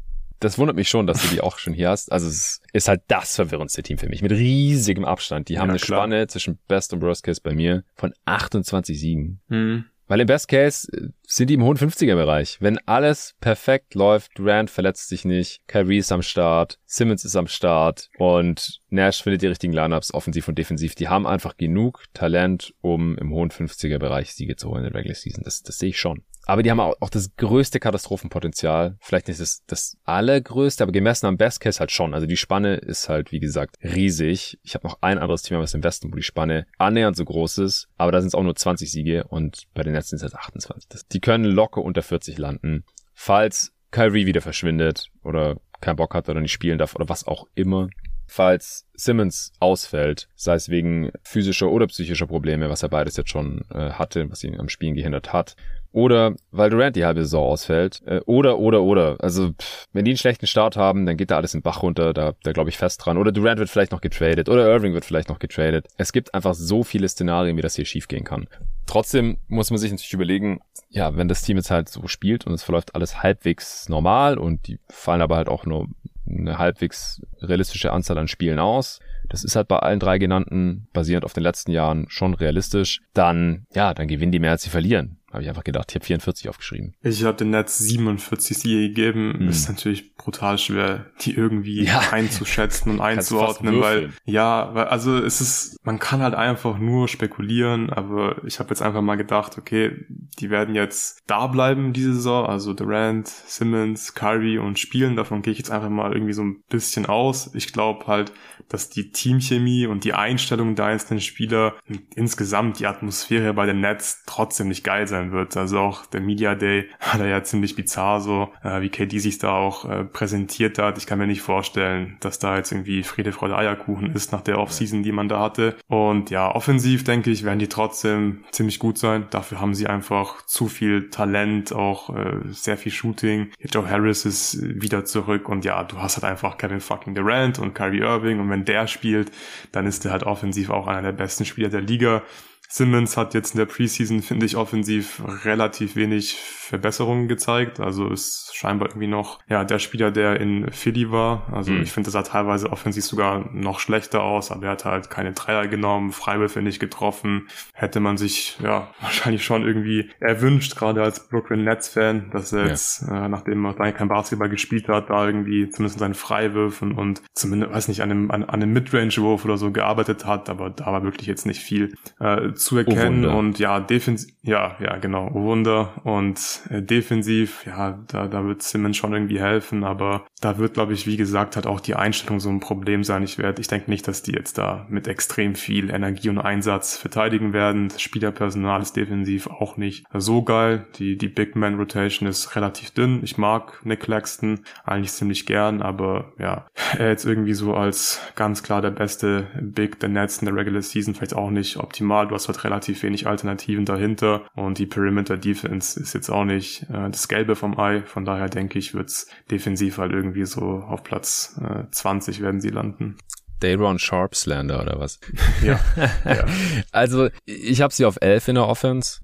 das 0.45 0.57
wundert 0.57 0.75
mich 0.75 0.89
schon, 0.89 1.07
dass 1.07 1.21
du 1.21 1.27
die 1.29 1.41
auch 1.41 1.57
schon 1.57 1.73
hier 1.73 1.89
hast. 1.89 2.11
Also 2.11 2.27
es 2.27 2.61
ist 2.71 2.87
halt 2.87 3.01
das 3.07 3.35
verwirrendste 3.35 3.83
Team 3.83 3.97
für 3.97 4.07
mich 4.07 4.21
mit 4.21 4.31
riesigem 4.31 5.03
Abstand. 5.03 5.49
Die 5.49 5.57
haben 5.57 5.67
ja, 5.67 5.73
eine 5.73 5.79
klar. 5.79 6.01
Spanne 6.01 6.27
zwischen 6.27 6.59
Best 6.67 6.93
und 6.93 7.01
Worst 7.01 7.23
Case 7.23 7.41
bei 7.43 7.53
mir 7.53 7.83
von 7.95 8.13
28 8.25 8.99
Siegen. 8.99 9.41
Mhm. 9.47 9.85
Weil 10.07 10.19
im 10.19 10.27
Best 10.27 10.47
Case 10.47 10.87
äh, 10.91 11.09
sind 11.23 11.49
die 11.49 11.55
im 11.55 11.63
hohen 11.63 11.77
50er 11.77 12.13
Bereich. 12.13 12.57
Wenn 12.59 12.77
alles 12.87 13.35
perfekt 13.41 13.95
läuft, 13.95 14.37
Durant 14.37 14.69
verletzt 14.69 15.09
sich 15.09 15.25
nicht, 15.25 15.61
Kyrie 15.67 15.97
ist 15.97 16.11
am 16.11 16.21
Start, 16.21 16.79
Simmons 16.85 17.25
ist 17.25 17.35
am 17.35 17.47
Start 17.47 18.09
und 18.19 18.81
Nash 18.89 19.23
findet 19.23 19.41
die 19.41 19.47
richtigen 19.47 19.73
Lineups 19.73 20.13
offensiv 20.13 20.47
und 20.47 20.59
defensiv. 20.59 20.93
Die 20.93 21.07
haben 21.07 21.25
einfach 21.25 21.57
genug 21.57 22.03
Talent, 22.13 22.73
um 22.81 23.17
im 23.17 23.31
hohen 23.31 23.49
50er 23.49 23.97
Bereich 23.97 24.33
Siege 24.33 24.55
zu 24.55 24.69
holen 24.69 24.85
in 24.85 24.91
der 24.91 24.99
Regular 24.99 25.15
Season. 25.15 25.43
Das, 25.43 25.63
das 25.63 25.79
sehe 25.79 25.89
ich 25.89 25.99
schon. 25.99 26.23
Aber 26.45 26.61
die 26.61 26.69
haben 26.69 26.79
auch, 26.79 27.09
das 27.09 27.35
größte 27.35 27.79
Katastrophenpotenzial. 27.79 28.97
Vielleicht 29.01 29.27
nicht 29.27 29.39
das, 29.39 29.63
das 29.65 29.97
allergrößte, 30.03 30.83
aber 30.83 30.91
gemessen 30.91 31.25
am 31.25 31.37
Best 31.37 31.59
Case 31.59 31.79
halt 31.79 31.91
schon. 31.91 32.13
Also 32.13 32.27
die 32.27 32.37
Spanne 32.37 32.75
ist 32.75 33.09
halt, 33.09 33.31
wie 33.31 33.39
gesagt, 33.39 33.77
riesig. 33.83 34.59
Ich 34.63 34.75
habe 34.75 34.87
noch 34.87 34.99
ein 35.01 35.17
anderes 35.17 35.41
Team 35.41 35.59
was 35.59 35.73
im 35.73 35.83
Westen, 35.83 36.11
wo 36.11 36.15
die 36.15 36.23
Spanne 36.23 36.67
annähernd 36.77 37.17
so 37.17 37.25
groß 37.25 37.59
ist. 37.59 37.87
Aber 37.97 38.11
da 38.11 38.21
sind 38.21 38.27
es 38.27 38.35
auch 38.35 38.43
nur 38.43 38.55
20 38.55 38.91
Siege 38.91 39.25
und 39.27 39.63
bei 39.73 39.83
den 39.83 39.93
Netzen 39.93 40.17
sind 40.17 40.27
es 40.27 40.35
28. 40.35 40.87
Das, 40.89 41.07
die 41.07 41.19
können 41.19 41.45
locker 41.45 41.81
unter 41.81 42.03
40 42.03 42.37
landen. 42.37 42.83
Falls 43.13 43.73
Kyrie 43.91 44.25
wieder 44.25 44.41
verschwindet 44.41 45.09
oder 45.23 45.57
keinen 45.81 45.95
Bock 45.95 46.13
hat 46.13 46.29
oder 46.29 46.41
nicht 46.41 46.51
spielen 46.51 46.77
darf 46.77 46.95
oder 46.95 47.09
was 47.09 47.25
auch 47.25 47.47
immer. 47.55 47.89
Falls 48.27 48.87
Simmons 48.95 49.53
ausfällt, 49.59 50.29
sei 50.35 50.55
es 50.55 50.69
wegen 50.69 51.11
physischer 51.21 51.69
oder 51.69 51.87
psychischer 51.87 52.25
Probleme, 52.25 52.69
was 52.69 52.81
er 52.81 52.89
beides 52.89 53.17
jetzt 53.17 53.29
schon 53.29 53.61
äh, 53.69 53.91
hatte, 53.91 54.29
was 54.31 54.43
ihn 54.43 54.59
am 54.59 54.67
Spielen 54.67 54.95
gehindert 54.95 55.31
hat, 55.31 55.55
oder 55.95 56.35
weil 56.51 56.69
Durant 56.69 56.97
die 56.97 57.05
halbe 57.05 57.23
Saison 57.23 57.51
ausfällt. 57.51 58.01
Äh, 58.05 58.19
oder, 58.25 58.59
oder, 58.59 58.83
oder. 58.83 59.15
Also, 59.19 59.53
pff, 59.53 59.85
wenn 59.93 60.03
die 60.03 60.11
einen 60.11 60.17
schlechten 60.17 60.45
Start 60.45 60.75
haben, 60.75 61.05
dann 61.05 61.15
geht 61.15 61.31
da 61.31 61.37
alles 61.37 61.53
in 61.53 61.61
den 61.61 61.63
Bach 61.63 61.83
runter. 61.83 62.13
Da, 62.13 62.33
da 62.43 62.51
glaube 62.51 62.69
ich 62.69 62.77
fest 62.77 63.03
dran. 63.03 63.17
Oder 63.17 63.31
Durant 63.31 63.59
wird 63.59 63.69
vielleicht 63.69 63.93
noch 63.93 64.01
getradet. 64.01 64.49
Oder 64.49 64.67
Irving 64.67 64.93
wird 64.93 65.05
vielleicht 65.05 65.29
noch 65.29 65.39
getradet. 65.39 65.87
Es 65.95 66.11
gibt 66.11 66.33
einfach 66.33 66.53
so 66.53 66.83
viele 66.83 67.07
Szenarien, 67.07 67.55
wie 67.55 67.61
das 67.61 67.75
hier 67.75 67.85
schiefgehen 67.85 68.25
kann. 68.25 68.47
Trotzdem 68.87 69.37
muss 69.47 69.71
man 69.71 69.77
sich 69.77 69.89
natürlich 69.89 70.13
überlegen, 70.13 70.59
ja, 70.89 71.15
wenn 71.15 71.29
das 71.29 71.43
Team 71.43 71.55
jetzt 71.55 71.71
halt 71.71 71.87
so 71.87 72.07
spielt 72.07 72.45
und 72.45 72.51
es 72.51 72.63
verläuft 72.63 72.93
alles 72.93 73.23
halbwegs 73.23 73.87
normal 73.87 74.37
und 74.37 74.67
die 74.67 74.79
fallen 74.89 75.21
aber 75.21 75.37
halt 75.37 75.47
auch 75.47 75.65
nur 75.65 75.87
eine 76.27 76.57
halbwegs 76.57 77.21
realistische 77.39 77.93
Anzahl 77.93 78.17
an 78.17 78.27
Spielen 78.27 78.59
aus. 78.59 78.99
Das 79.29 79.45
ist 79.45 79.55
halt 79.55 79.69
bei 79.69 79.79
allen 79.79 80.01
drei 80.01 80.17
genannten, 80.17 80.87
basierend 80.91 81.23
auf 81.23 81.33
den 81.33 81.43
letzten 81.43 81.71
Jahren, 81.71 82.07
schon 82.09 82.33
realistisch. 82.33 83.01
Dann, 83.13 83.65
ja, 83.73 83.93
dann 83.93 84.09
gewinnen 84.09 84.33
die 84.33 84.39
mehr, 84.39 84.51
als 84.51 84.63
sie 84.63 84.69
verlieren. 84.69 85.14
Habe 85.35 85.43
ich 85.43 85.49
einfach 85.49 85.65
gedacht. 85.65 85.87
Ich 85.89 85.95
habe 85.95 86.05
44 86.05 86.47
aufgeschrieben. 86.47 86.93
Ich 87.01 87.25
habe 87.25 87.35
den 87.35 87.49
Netz 87.49 87.77
47 87.77 88.57
Siege 88.57 88.87
gegeben. 88.87 89.33
Hm. 89.37 89.49
Ist 89.49 89.67
natürlich 89.67 90.15
brutal 90.15 90.57
schwer, 90.57 91.07
die 91.19 91.35
irgendwie 91.35 91.83
ja. 91.83 91.99
einzuschätzen 92.11 92.93
und 92.93 93.01
einzuordnen, 93.01 93.81
weil 93.81 94.11
ja, 94.23 94.73
weil 94.73 94.85
also 94.85 95.17
es 95.17 95.41
ist, 95.41 95.77
man 95.83 95.99
kann 95.99 96.21
halt 96.21 96.35
einfach 96.35 96.77
nur 96.77 97.09
spekulieren, 97.09 97.89
aber 97.89 98.45
ich 98.45 98.59
habe 98.59 98.69
jetzt 98.69 98.81
einfach 98.81 99.01
mal 99.01 99.17
gedacht, 99.17 99.57
okay, 99.57 100.05
die 100.39 100.49
werden 100.49 100.73
jetzt 100.73 101.19
da 101.27 101.47
bleiben 101.47 101.91
diese 101.91 102.13
Saison, 102.13 102.45
also 102.45 102.73
Durant, 102.73 103.27
Simmons, 103.27 104.13
Kyrie 104.13 104.57
und 104.57 104.79
spielen. 104.79 105.17
Davon 105.17 105.41
gehe 105.41 105.51
ich 105.51 105.59
jetzt 105.59 105.71
einfach 105.71 105.89
mal 105.89 106.13
irgendwie 106.13 106.33
so 106.33 106.43
ein 106.43 106.63
bisschen 106.69 107.07
aus. 107.07 107.53
Ich 107.55 107.73
glaube 107.73 108.07
halt, 108.07 108.31
dass 108.69 108.89
die 108.89 109.11
Teamchemie 109.11 109.87
und 109.87 110.03
die 110.03 110.13
Einstellung 110.13 110.75
der 110.75 110.85
einzelnen 110.85 111.21
Spieler 111.21 111.75
insgesamt 112.15 112.79
die 112.79 112.87
Atmosphäre 112.87 113.53
bei 113.53 113.65
den 113.65 113.81
Nets 113.81 114.23
trotzdem 114.25 114.67
nicht 114.67 114.83
geil 114.83 115.07
sein 115.07 115.31
wird. 115.31 115.55
Also 115.57 115.79
auch 115.79 116.05
der 116.05 116.21
Media 116.21 116.55
Day 116.55 116.89
war 117.11 117.19
da 117.19 117.25
ja 117.25 117.43
ziemlich 117.43 117.75
bizarr 117.75 118.21
so, 118.21 118.49
äh, 118.63 118.81
wie 118.81 118.89
KD 118.89 119.19
sich 119.19 119.37
da 119.37 119.51
auch 119.51 119.85
äh, 119.85 120.03
präsentiert 120.03 120.77
hat. 120.77 120.97
Ich 120.97 121.05
kann 121.05 121.19
mir 121.19 121.27
nicht 121.27 121.41
vorstellen, 121.41 122.17
dass 122.19 122.39
da 122.39 122.57
jetzt 122.57 122.71
irgendwie 122.71 123.03
Friede, 123.03 123.31
Freude, 123.31 123.57
Eierkuchen 123.57 124.13
ist 124.13 124.31
nach 124.31 124.41
der 124.41 124.59
Offseason, 124.59 125.03
die 125.03 125.11
man 125.11 125.29
da 125.29 125.39
hatte. 125.39 125.75
Und 125.87 126.29
ja, 126.29 126.53
offensiv 126.53 127.03
denke 127.03 127.31
ich, 127.31 127.43
werden 127.43 127.59
die 127.59 127.67
trotzdem 127.67 128.43
ziemlich 128.51 128.79
gut 128.79 128.97
sein. 128.97 129.27
Dafür 129.29 129.61
haben 129.61 129.75
sie 129.75 129.87
einfach 129.87 130.45
zu 130.45 130.67
viel 130.67 131.09
Talent, 131.09 131.73
auch 131.73 132.15
äh, 132.15 132.39
sehr 132.49 132.77
viel 132.77 132.91
Shooting. 132.91 133.51
Joe 133.59 133.89
Harris 133.89 134.25
ist 134.25 134.61
wieder 134.61 135.05
zurück 135.05 135.49
und 135.49 135.65
ja, 135.65 135.83
du 135.83 135.97
hast 135.97 136.17
halt 136.17 136.25
einfach 136.25 136.57
Kevin 136.57 136.79
fucking 136.79 137.15
Durant 137.15 137.59
und 137.59 137.73
Kyrie 137.73 137.99
Irving 137.99 138.39
und 138.39 138.47
wenn 138.55 138.65
der 138.65 138.87
spielt, 138.87 139.31
dann 139.73 139.85
ist 139.85 140.05
der 140.05 140.11
halt 140.11 140.23
offensiv 140.23 140.69
auch 140.69 140.87
einer 140.87 141.01
der 141.01 141.11
besten 141.11 141.43
Spieler 141.45 141.69
der 141.69 141.81
Liga. 141.81 142.23
Simmons 142.69 143.17
hat 143.17 143.33
jetzt 143.33 143.53
in 143.53 143.59
der 143.59 143.65
Preseason, 143.65 144.21
finde 144.21 144.45
ich, 144.45 144.55
offensiv 144.55 145.21
relativ 145.43 145.95
wenig 145.95 146.37
Verbesserungen 146.65 147.27
gezeigt. 147.27 147.79
Also 147.79 148.09
ist 148.09 148.55
scheinbar 148.55 148.89
irgendwie 148.89 149.07
noch 149.07 149.39
ja 149.47 149.63
der 149.63 149.79
Spieler, 149.79 150.11
der 150.11 150.39
in 150.39 150.71
Philly 150.71 151.11
war. 151.11 151.47
Also 151.51 151.71
mhm. 151.71 151.83
ich 151.83 151.91
finde, 151.91 152.07
das 152.07 152.13
sah 152.13 152.23
teilweise 152.23 152.71
offensiv 152.71 153.05
sogar 153.05 153.49
noch 153.53 153.79
schlechter 153.79 154.23
aus, 154.23 154.51
aber 154.51 154.65
er 154.65 154.71
hat 154.71 154.85
halt 154.85 155.09
keine 155.09 155.33
Dreier 155.33 155.67
genommen, 155.67 156.11
Freiwürfe 156.11 156.61
nicht 156.61 156.79
getroffen. 156.79 157.47
Hätte 157.73 157.99
man 157.99 158.17
sich 158.17 158.57
ja 158.61 158.89
wahrscheinlich 159.01 159.45
schon 159.45 159.63
irgendwie 159.63 160.09
erwünscht, 160.19 160.75
gerade 160.75 161.03
als 161.03 161.27
Brooklyn 161.27 161.63
Nets 161.63 161.89
Fan, 161.89 162.29
dass 162.31 162.53
er 162.53 162.63
ja. 162.63 162.67
jetzt, 162.69 163.03
äh, 163.03 163.27
nachdem 163.27 163.65
er 163.65 163.91
kein 163.91 164.07
Basketball 164.07 164.49
gespielt 164.49 164.87
hat, 164.87 165.09
da 165.09 165.25
irgendwie 165.25 165.69
zumindest 165.69 165.99
seinen 165.99 166.13
Freiwürfen 166.13 166.93
und 166.93 167.21
zumindest, 167.33 167.73
weiß 167.73 167.87
nicht, 167.87 168.01
an 168.01 168.11
einem, 168.11 168.31
an, 168.31 168.43
an 168.43 168.61
einem 168.61 168.73
Midrange-Wurf 168.73 169.45
oder 169.45 169.57
so 169.57 169.71
gearbeitet 169.71 170.25
hat, 170.25 170.49
aber 170.49 170.69
da 170.69 170.87
war 170.87 171.03
wirklich 171.03 171.27
jetzt 171.27 171.45
nicht 171.45 171.61
viel 171.61 171.95
äh, 172.19 172.53
zu 172.53 172.77
erkennen 172.77 173.25
oh 173.25 173.37
und 173.37 173.59
ja, 173.59 173.79
defensiv, 173.79 174.33
ja, 174.41 174.75
ja, 174.79 174.97
genau, 174.97 175.29
oh 175.33 175.43
Wunder 175.43 175.93
und 176.03 176.54
äh, 176.69 176.81
defensiv, 176.81 177.65
ja, 177.65 177.99
da, 178.07 178.27
da 178.27 178.45
wird 178.45 178.61
Simmons 178.61 178.97
schon 178.97 179.13
irgendwie 179.13 179.39
helfen, 179.39 179.83
aber 179.83 180.25
da 180.41 180.57
wird, 180.57 180.75
glaube 180.75 180.93
ich, 180.93 181.07
wie 181.07 181.17
gesagt, 181.17 181.55
halt 181.55 181.67
auch 181.67 181.79
die 181.79 181.95
Einstellung 181.95 182.39
so 182.39 182.49
ein 182.49 182.59
Problem 182.59 183.03
sein. 183.03 183.23
Ich 183.23 183.37
werde, 183.37 183.61
ich 183.61 183.67
denke 183.67 183.89
nicht, 183.89 184.07
dass 184.07 184.23
die 184.23 184.33
jetzt 184.33 184.57
da 184.57 184.85
mit 184.89 185.07
extrem 185.07 185.55
viel 185.55 185.89
Energie 185.89 186.29
und 186.29 186.37
Einsatz 186.37 186.97
verteidigen 186.97 187.53
werden. 187.53 187.89
Das 187.89 188.01
Spielerpersonal 188.01 188.81
ist 188.81 188.95
defensiv 188.95 189.47
auch 189.47 189.77
nicht 189.77 190.05
so 190.13 190.43
geil. 190.43 190.85
Die, 190.99 191.17
die 191.17 191.27
Big 191.27 191.55
Man 191.55 191.75
Rotation 191.75 192.29
ist 192.29 192.55
relativ 192.55 192.91
dünn. 192.91 193.21
Ich 193.23 193.37
mag 193.37 193.81
Nick 193.83 194.01
Claxton 194.01 194.59
eigentlich 194.83 195.11
ziemlich 195.11 195.45
gern, 195.45 195.81
aber 195.81 196.33
ja, 196.37 196.67
er 196.97 197.09
jetzt 197.09 197.25
irgendwie 197.25 197.53
so 197.53 197.73
als 197.73 198.21
ganz 198.35 198.63
klar 198.63 198.81
der 198.81 198.91
beste 198.91 199.47
Big 199.59 199.99
der 199.99 200.09
Nets 200.09 200.39
in 200.39 200.45
der 200.45 200.55
Regular 200.55 200.81
Season 200.81 201.15
vielleicht 201.15 201.35
auch 201.35 201.49
nicht 201.49 201.77
optimal. 201.77 202.27
Du 202.27 202.35
hast 202.35 202.47
halt 202.47 202.63
relativ 202.63 203.03
wenig 203.03 203.27
Alternativen 203.27 203.85
dahinter 203.85 204.43
und 204.55 204.77
die 204.77 204.85
Perimeter 204.85 205.37
Defense 205.37 205.99
ist 205.99 206.13
jetzt 206.13 206.29
auch 206.29 206.44
nicht 206.45 206.83
äh, 206.83 207.09
das 207.09 207.27
Gelbe 207.27 207.55
vom 207.55 207.77
Ei. 207.79 208.03
Von 208.03 208.25
daher 208.25 208.49
denke 208.49 208.79
ich, 208.79 208.93
wird's 208.93 209.27
defensiv 209.51 209.97
halt 209.97 210.11
irgendwie 210.11 210.45
so 210.45 210.61
auf 210.61 211.03
Platz 211.03 211.59
äh, 211.61 211.83
20 211.91 212.41
werden 212.41 212.61
sie 212.61 212.69
landen. 212.69 213.17
Dayron 213.59 213.99
Sharpslander 213.99 214.81
oder 214.81 214.99
was? 214.99 215.19
Ja. 215.63 215.79
ja. 216.25 216.45
Also 216.91 217.29
ich 217.45 217.81
habe 217.81 217.93
sie 217.93 218.05
auf 218.05 218.17
11 218.21 218.49
in 218.49 218.55
der 218.55 218.67
Offense, 218.67 219.21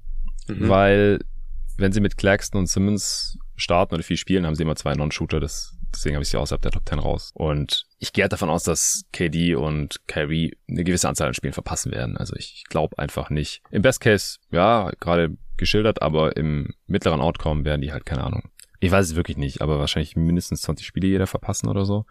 mhm. 0.47 0.69
weil 0.69 1.19
wenn 1.77 1.91
sie 1.91 2.01
mit 2.01 2.17
Claxton 2.17 2.59
und 2.59 2.67
Simmons 2.67 3.37
starten 3.55 3.95
oder 3.95 4.03
viel 4.03 4.17
spielen, 4.17 4.45
haben 4.45 4.55
sie 4.55 4.63
immer 4.63 4.75
zwei 4.75 4.93
Non-Shooter. 4.93 5.39
Das, 5.39 5.77
deswegen 5.93 6.15
habe 6.15 6.23
ich 6.23 6.29
sie 6.29 6.37
außerhalb 6.37 6.61
der 6.61 6.71
Top 6.71 6.87
10 6.87 6.99
raus. 6.99 7.31
Und 7.33 7.85
ich 7.99 8.13
gehe 8.13 8.23
halt 8.23 8.33
davon 8.33 8.49
aus, 8.49 8.63
dass 8.63 9.03
KD 9.11 9.55
und 9.55 10.01
Kyrie 10.07 10.57
eine 10.69 10.83
gewisse 10.83 11.07
Anzahl 11.07 11.27
an 11.27 11.33
Spielen 11.33 11.53
verpassen 11.53 11.91
werden. 11.91 12.17
Also 12.17 12.35
ich 12.35 12.63
glaube 12.69 12.97
einfach 12.97 13.29
nicht. 13.29 13.61
Im 13.71 13.81
Best 13.81 14.01
Case, 14.01 14.37
ja, 14.51 14.91
gerade 14.99 15.37
geschildert, 15.57 16.01
aber 16.01 16.35
im 16.37 16.73
mittleren 16.87 17.21
Outcome 17.21 17.65
werden 17.65 17.81
die 17.81 17.91
halt, 17.91 18.05
keine 18.05 18.23
Ahnung. 18.23 18.49
Ich 18.79 18.91
weiß 18.91 19.05
es 19.05 19.15
wirklich 19.15 19.37
nicht, 19.37 19.61
aber 19.61 19.77
wahrscheinlich 19.77 20.15
mindestens 20.15 20.61
20 20.61 20.87
Spiele 20.87 21.07
jeder 21.07 21.27
verpassen 21.27 21.69
oder 21.69 21.85
so. 21.85 22.05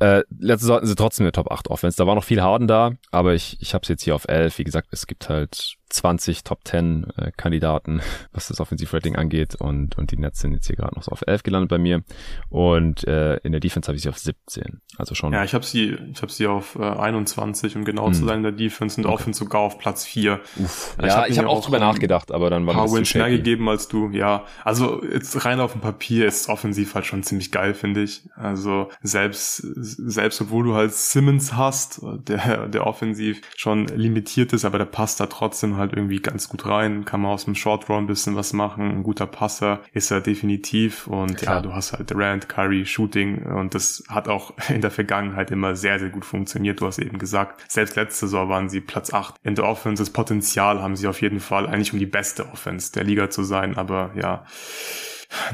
Äh, 0.00 0.24
letzte 0.38 0.66
sollten 0.66 0.86
sie 0.86 0.96
trotzdem 0.96 1.24
eine 1.24 1.32
Top 1.32 1.52
8 1.52 1.68
Offense. 1.68 1.96
Da 1.96 2.06
war 2.06 2.16
noch 2.16 2.24
viel 2.24 2.42
Harden 2.42 2.66
da, 2.66 2.92
aber 3.12 3.34
ich, 3.34 3.56
ich 3.60 3.74
habe 3.74 3.82
es 3.82 3.88
jetzt 3.88 4.02
hier 4.02 4.16
auf 4.16 4.26
11. 4.26 4.58
Wie 4.58 4.64
gesagt, 4.64 4.88
es 4.90 5.06
gibt 5.06 5.28
halt 5.28 5.76
20 5.94 6.44
Top 6.44 6.60
10 6.64 7.06
äh, 7.16 7.30
Kandidaten, 7.36 8.00
was 8.32 8.48
das 8.48 8.60
Offensivrating 8.60 9.16
angeht 9.16 9.54
und, 9.54 9.96
und 9.96 10.10
die 10.10 10.16
Nets 10.16 10.40
sind 10.40 10.52
jetzt 10.52 10.66
hier 10.66 10.76
gerade 10.76 10.94
noch 10.94 11.02
so 11.02 11.12
auf 11.12 11.22
11 11.26 11.42
gelandet 11.42 11.70
bei 11.70 11.78
mir 11.78 12.02
und 12.50 13.06
äh, 13.06 13.36
in 13.38 13.52
der 13.52 13.60
Defense 13.60 13.88
habe 13.88 13.96
ich 13.96 14.02
sie 14.02 14.08
auf 14.08 14.18
17. 14.18 14.80
Also 14.96 15.14
schon. 15.14 15.32
Ja, 15.32 15.44
ich 15.44 15.54
habe 15.54 15.64
sie 15.64 15.96
ich 16.12 16.22
habe 16.22 16.32
sie 16.32 16.46
auf 16.46 16.76
äh, 16.76 16.82
21, 16.82 17.76
um 17.76 17.84
genau 17.84 18.06
hm. 18.06 18.14
zu 18.14 18.24
sein 18.24 18.38
in 18.38 18.42
der 18.42 18.52
Defense 18.52 19.00
und 19.00 19.06
okay. 19.06 19.14
Offense 19.14 19.38
sogar 19.38 19.62
auf 19.62 19.78
Platz 19.78 20.04
4. 20.04 20.40
Uff. 20.56 20.96
Ja, 21.00 21.26
ich 21.26 21.38
habe 21.38 21.48
hab 21.48 21.56
auch 21.56 21.64
drüber 21.64 21.78
nachgedacht, 21.78 22.32
aber 22.32 22.50
dann 22.50 22.66
war 22.66 22.74
mir 22.74 23.00
das 23.00 23.14
mehr 23.14 23.30
gegeben 23.30 23.68
als 23.68 23.88
du. 23.88 24.10
Ja, 24.10 24.44
also 24.64 25.02
jetzt 25.04 25.44
rein 25.44 25.60
auf 25.60 25.72
dem 25.72 25.80
Papier 25.80 26.26
ist 26.26 26.48
offensiv 26.48 26.94
halt 26.94 27.06
schon 27.06 27.22
ziemlich 27.22 27.50
geil, 27.50 27.74
finde 27.74 28.02
ich. 28.02 28.28
Also 28.36 28.90
selbst 29.02 29.56
selbst 29.56 30.40
obwohl 30.40 30.64
du 30.64 30.74
halt 30.74 30.92
Simmons 30.92 31.54
hast, 31.54 32.00
der 32.02 32.68
der 32.68 32.86
offensiv 32.86 33.40
schon 33.56 33.86
limitiert 33.86 34.52
ist, 34.52 34.64
aber 34.64 34.78
der 34.78 34.84
passt 34.84 35.20
da 35.20 35.26
trotzdem 35.26 35.76
halt 35.84 35.96
irgendwie 35.96 36.20
ganz 36.20 36.48
gut 36.48 36.66
rein, 36.66 37.04
kann 37.04 37.20
man 37.20 37.32
aus 37.32 37.44
dem 37.44 37.54
Short 37.54 37.88
Run 37.88 38.04
ein 38.04 38.06
bisschen 38.06 38.36
was 38.36 38.52
machen, 38.52 38.90
ein 38.90 39.02
guter 39.02 39.26
Passer 39.26 39.80
ist 39.92 40.10
er 40.10 40.20
definitiv 40.20 41.06
und 41.06 41.36
Klar. 41.36 41.56
ja, 41.56 41.60
du 41.60 41.74
hast 41.74 41.92
halt 41.92 42.10
Durant, 42.10 42.48
Curry, 42.48 42.86
Shooting 42.86 43.42
und 43.44 43.74
das 43.74 44.04
hat 44.08 44.28
auch 44.28 44.52
in 44.68 44.80
der 44.80 44.90
Vergangenheit 44.90 45.50
immer 45.50 45.76
sehr, 45.76 45.98
sehr 45.98 46.10
gut 46.10 46.24
funktioniert. 46.24 46.80
Du 46.80 46.86
hast 46.86 46.98
eben 46.98 47.18
gesagt, 47.18 47.64
selbst 47.70 47.96
letzte 47.96 48.26
Saison 48.26 48.48
waren 48.48 48.68
sie 48.68 48.80
Platz 48.80 49.12
8 49.12 49.34
in 49.42 49.54
der 49.54 49.66
Offense. 49.66 50.02
Das 50.02 50.10
Potenzial 50.10 50.82
haben 50.82 50.96
sie 50.96 51.06
auf 51.06 51.20
jeden 51.20 51.40
Fall 51.40 51.66
eigentlich 51.66 51.92
um 51.92 51.98
die 51.98 52.06
beste 52.06 52.48
Offense 52.50 52.92
der 52.92 53.04
Liga 53.04 53.30
zu 53.30 53.42
sein, 53.42 53.76
aber 53.76 54.10
ja, 54.14 54.44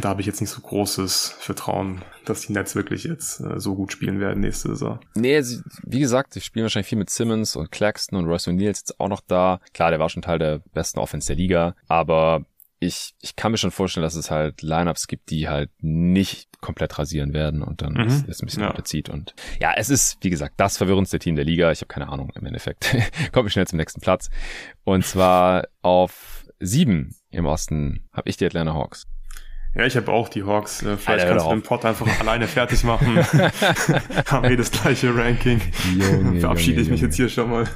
da 0.00 0.10
habe 0.10 0.20
ich 0.20 0.26
jetzt 0.26 0.40
nicht 0.40 0.50
so 0.50 0.60
großes 0.60 1.36
Vertrauen, 1.38 2.02
dass 2.24 2.42
die 2.42 2.52
Nets 2.52 2.74
wirklich 2.74 3.04
jetzt 3.04 3.40
äh, 3.40 3.58
so 3.58 3.74
gut 3.74 3.92
spielen 3.92 4.20
werden 4.20 4.40
nächste 4.40 4.68
Saison. 4.68 5.00
Nee, 5.14 5.40
sie, 5.42 5.62
wie 5.84 6.00
gesagt, 6.00 6.34
sie 6.34 6.40
spielen 6.40 6.64
wahrscheinlich 6.64 6.88
viel 6.88 6.98
mit 6.98 7.10
Simmons 7.10 7.56
und 7.56 7.70
Claxton 7.70 8.18
und 8.18 8.26
Royce 8.26 8.48
O'Neal 8.48 8.70
ist 8.70 8.88
jetzt 8.88 9.00
auch 9.00 9.08
noch 9.08 9.20
da. 9.26 9.60
Klar, 9.74 9.90
der 9.90 10.00
war 10.00 10.08
schon 10.08 10.22
Teil 10.22 10.38
der 10.38 10.60
besten 10.72 10.98
Offense 10.98 11.28
der 11.28 11.36
Liga, 11.36 11.74
aber 11.88 12.44
ich, 12.82 13.14
ich 13.20 13.36
kann 13.36 13.52
mir 13.52 13.58
schon 13.58 13.70
vorstellen, 13.70 14.02
dass 14.04 14.14
es 14.14 14.30
halt 14.30 14.62
Lineups 14.62 15.06
gibt, 15.06 15.30
die 15.30 15.48
halt 15.48 15.70
nicht 15.80 16.48
komplett 16.60 16.98
rasieren 16.98 17.34
werden 17.34 17.62
und 17.62 17.82
dann 17.82 17.92
mhm. 17.92 18.06
ist, 18.06 18.26
ist 18.26 18.42
ein 18.42 18.46
bisschen 18.46 18.62
ja. 18.62 18.70
unterzieht. 18.70 19.10
Und 19.10 19.34
ja, 19.60 19.74
es 19.76 19.90
ist, 19.90 20.16
wie 20.22 20.30
gesagt, 20.30 20.54
das 20.56 20.78
verwirrendste 20.78 21.18
Team 21.18 21.36
der 21.36 21.44
Liga. 21.44 21.70
Ich 21.70 21.80
habe 21.80 21.88
keine 21.88 22.08
Ahnung 22.08 22.32
im 22.34 22.46
Endeffekt. 22.46 22.96
Kommen 23.32 23.46
wir 23.46 23.50
schnell 23.50 23.66
zum 23.66 23.76
nächsten 23.76 24.00
Platz. 24.00 24.30
Und 24.84 25.04
zwar 25.04 25.68
auf 25.82 26.46
sieben 26.58 27.14
im 27.30 27.44
Osten 27.44 28.08
habe 28.12 28.30
ich 28.30 28.38
die 28.38 28.46
Atlanta 28.46 28.72
Hawks. 28.72 29.06
Ja, 29.74 29.86
ich 29.86 29.96
habe 29.96 30.10
auch 30.10 30.28
die 30.28 30.42
Hawks. 30.42 30.82
Äh, 30.82 30.96
vielleicht 30.96 31.26
Alter, 31.26 31.28
kannst 31.28 31.46
du 31.46 31.50
den 31.50 31.62
Pod 31.62 31.84
einfach 31.84 32.20
alleine 32.20 32.48
fertig 32.48 32.82
machen. 32.82 33.16
Haben 34.26 34.48
wir 34.48 34.56
das 34.56 34.72
gleiche 34.72 35.14
Ranking. 35.14 35.60
Junge, 35.96 36.40
Verabschiede 36.40 36.80
Junge, 36.80 36.82
ich 36.82 36.90
mich 36.90 37.00
Junge. 37.00 37.10
jetzt 37.10 37.16
hier 37.16 37.28
schon 37.28 37.50
mal. 37.50 37.68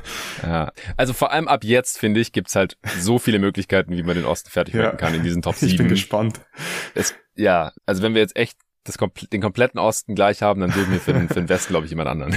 Ja. 0.42 0.72
Also 0.96 1.12
vor 1.12 1.30
allem 1.30 1.46
ab 1.46 1.62
jetzt, 1.62 1.98
finde 1.98 2.20
ich, 2.20 2.32
gibt's 2.32 2.56
halt 2.56 2.76
so 2.98 3.20
viele 3.20 3.38
Möglichkeiten, 3.38 3.96
wie 3.96 4.02
man 4.02 4.16
den 4.16 4.24
Osten 4.24 4.50
fertig 4.50 4.74
ja. 4.74 4.82
ranken 4.82 4.96
kann 4.96 5.14
in 5.14 5.22
diesen 5.22 5.40
Top 5.40 5.54
7. 5.54 5.70
Ich 5.70 5.78
bin 5.78 5.88
gespannt. 5.88 6.40
Es, 6.94 7.14
ja, 7.36 7.72
also 7.86 8.02
wenn 8.02 8.14
wir 8.14 8.22
jetzt 8.22 8.36
echt 8.36 8.58
das, 8.84 8.98
den 9.32 9.40
kompletten 9.40 9.80
Osten 9.80 10.14
gleich 10.14 10.42
haben, 10.42 10.60
dann 10.60 10.70
suchen 10.70 10.92
wir 10.92 11.00
für 11.00 11.14
den, 11.14 11.28
für 11.28 11.34
den 11.34 11.48
Westen, 11.48 11.72
glaube 11.72 11.86
ich, 11.86 11.90
jemand 11.90 12.08
anderen. 12.08 12.36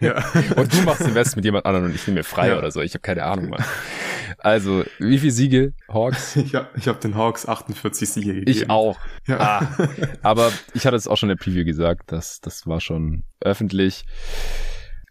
Ja. 0.00 0.16
und 0.56 0.72
du 0.72 0.82
machst 0.82 1.06
den 1.06 1.14
Westen 1.14 1.38
mit 1.38 1.44
jemand 1.44 1.66
anderen 1.66 1.86
und 1.86 1.94
ich 1.94 2.06
nehme 2.06 2.20
mir 2.20 2.24
frei 2.24 2.48
ja. 2.48 2.58
oder 2.58 2.70
so. 2.70 2.80
Ich 2.80 2.94
habe 2.94 3.02
keine 3.02 3.24
Ahnung, 3.24 3.50
Mann. 3.50 3.64
Also, 4.38 4.84
wie 4.98 5.18
viele 5.18 5.32
Siege, 5.32 5.72
Hawks? 5.88 6.36
Ich 6.44 6.54
habe 6.54 6.68
ich 6.76 6.88
hab 6.88 7.00
den 7.00 7.14
Hawks 7.14 7.46
48 7.46 8.08
Siege 8.08 8.34
gegeben. 8.34 8.50
Ich 8.50 8.68
auch. 8.68 8.98
Ja. 9.26 9.40
Ah, 9.40 9.68
aber 10.22 10.52
ich 10.74 10.84
hatte 10.84 10.96
es 10.96 11.08
auch 11.08 11.16
schon 11.16 11.30
in 11.30 11.36
der 11.36 11.42
Preview 11.42 11.64
gesagt, 11.64 12.12
das, 12.12 12.40
das 12.40 12.66
war 12.66 12.80
schon 12.80 13.24
öffentlich. 13.40 14.04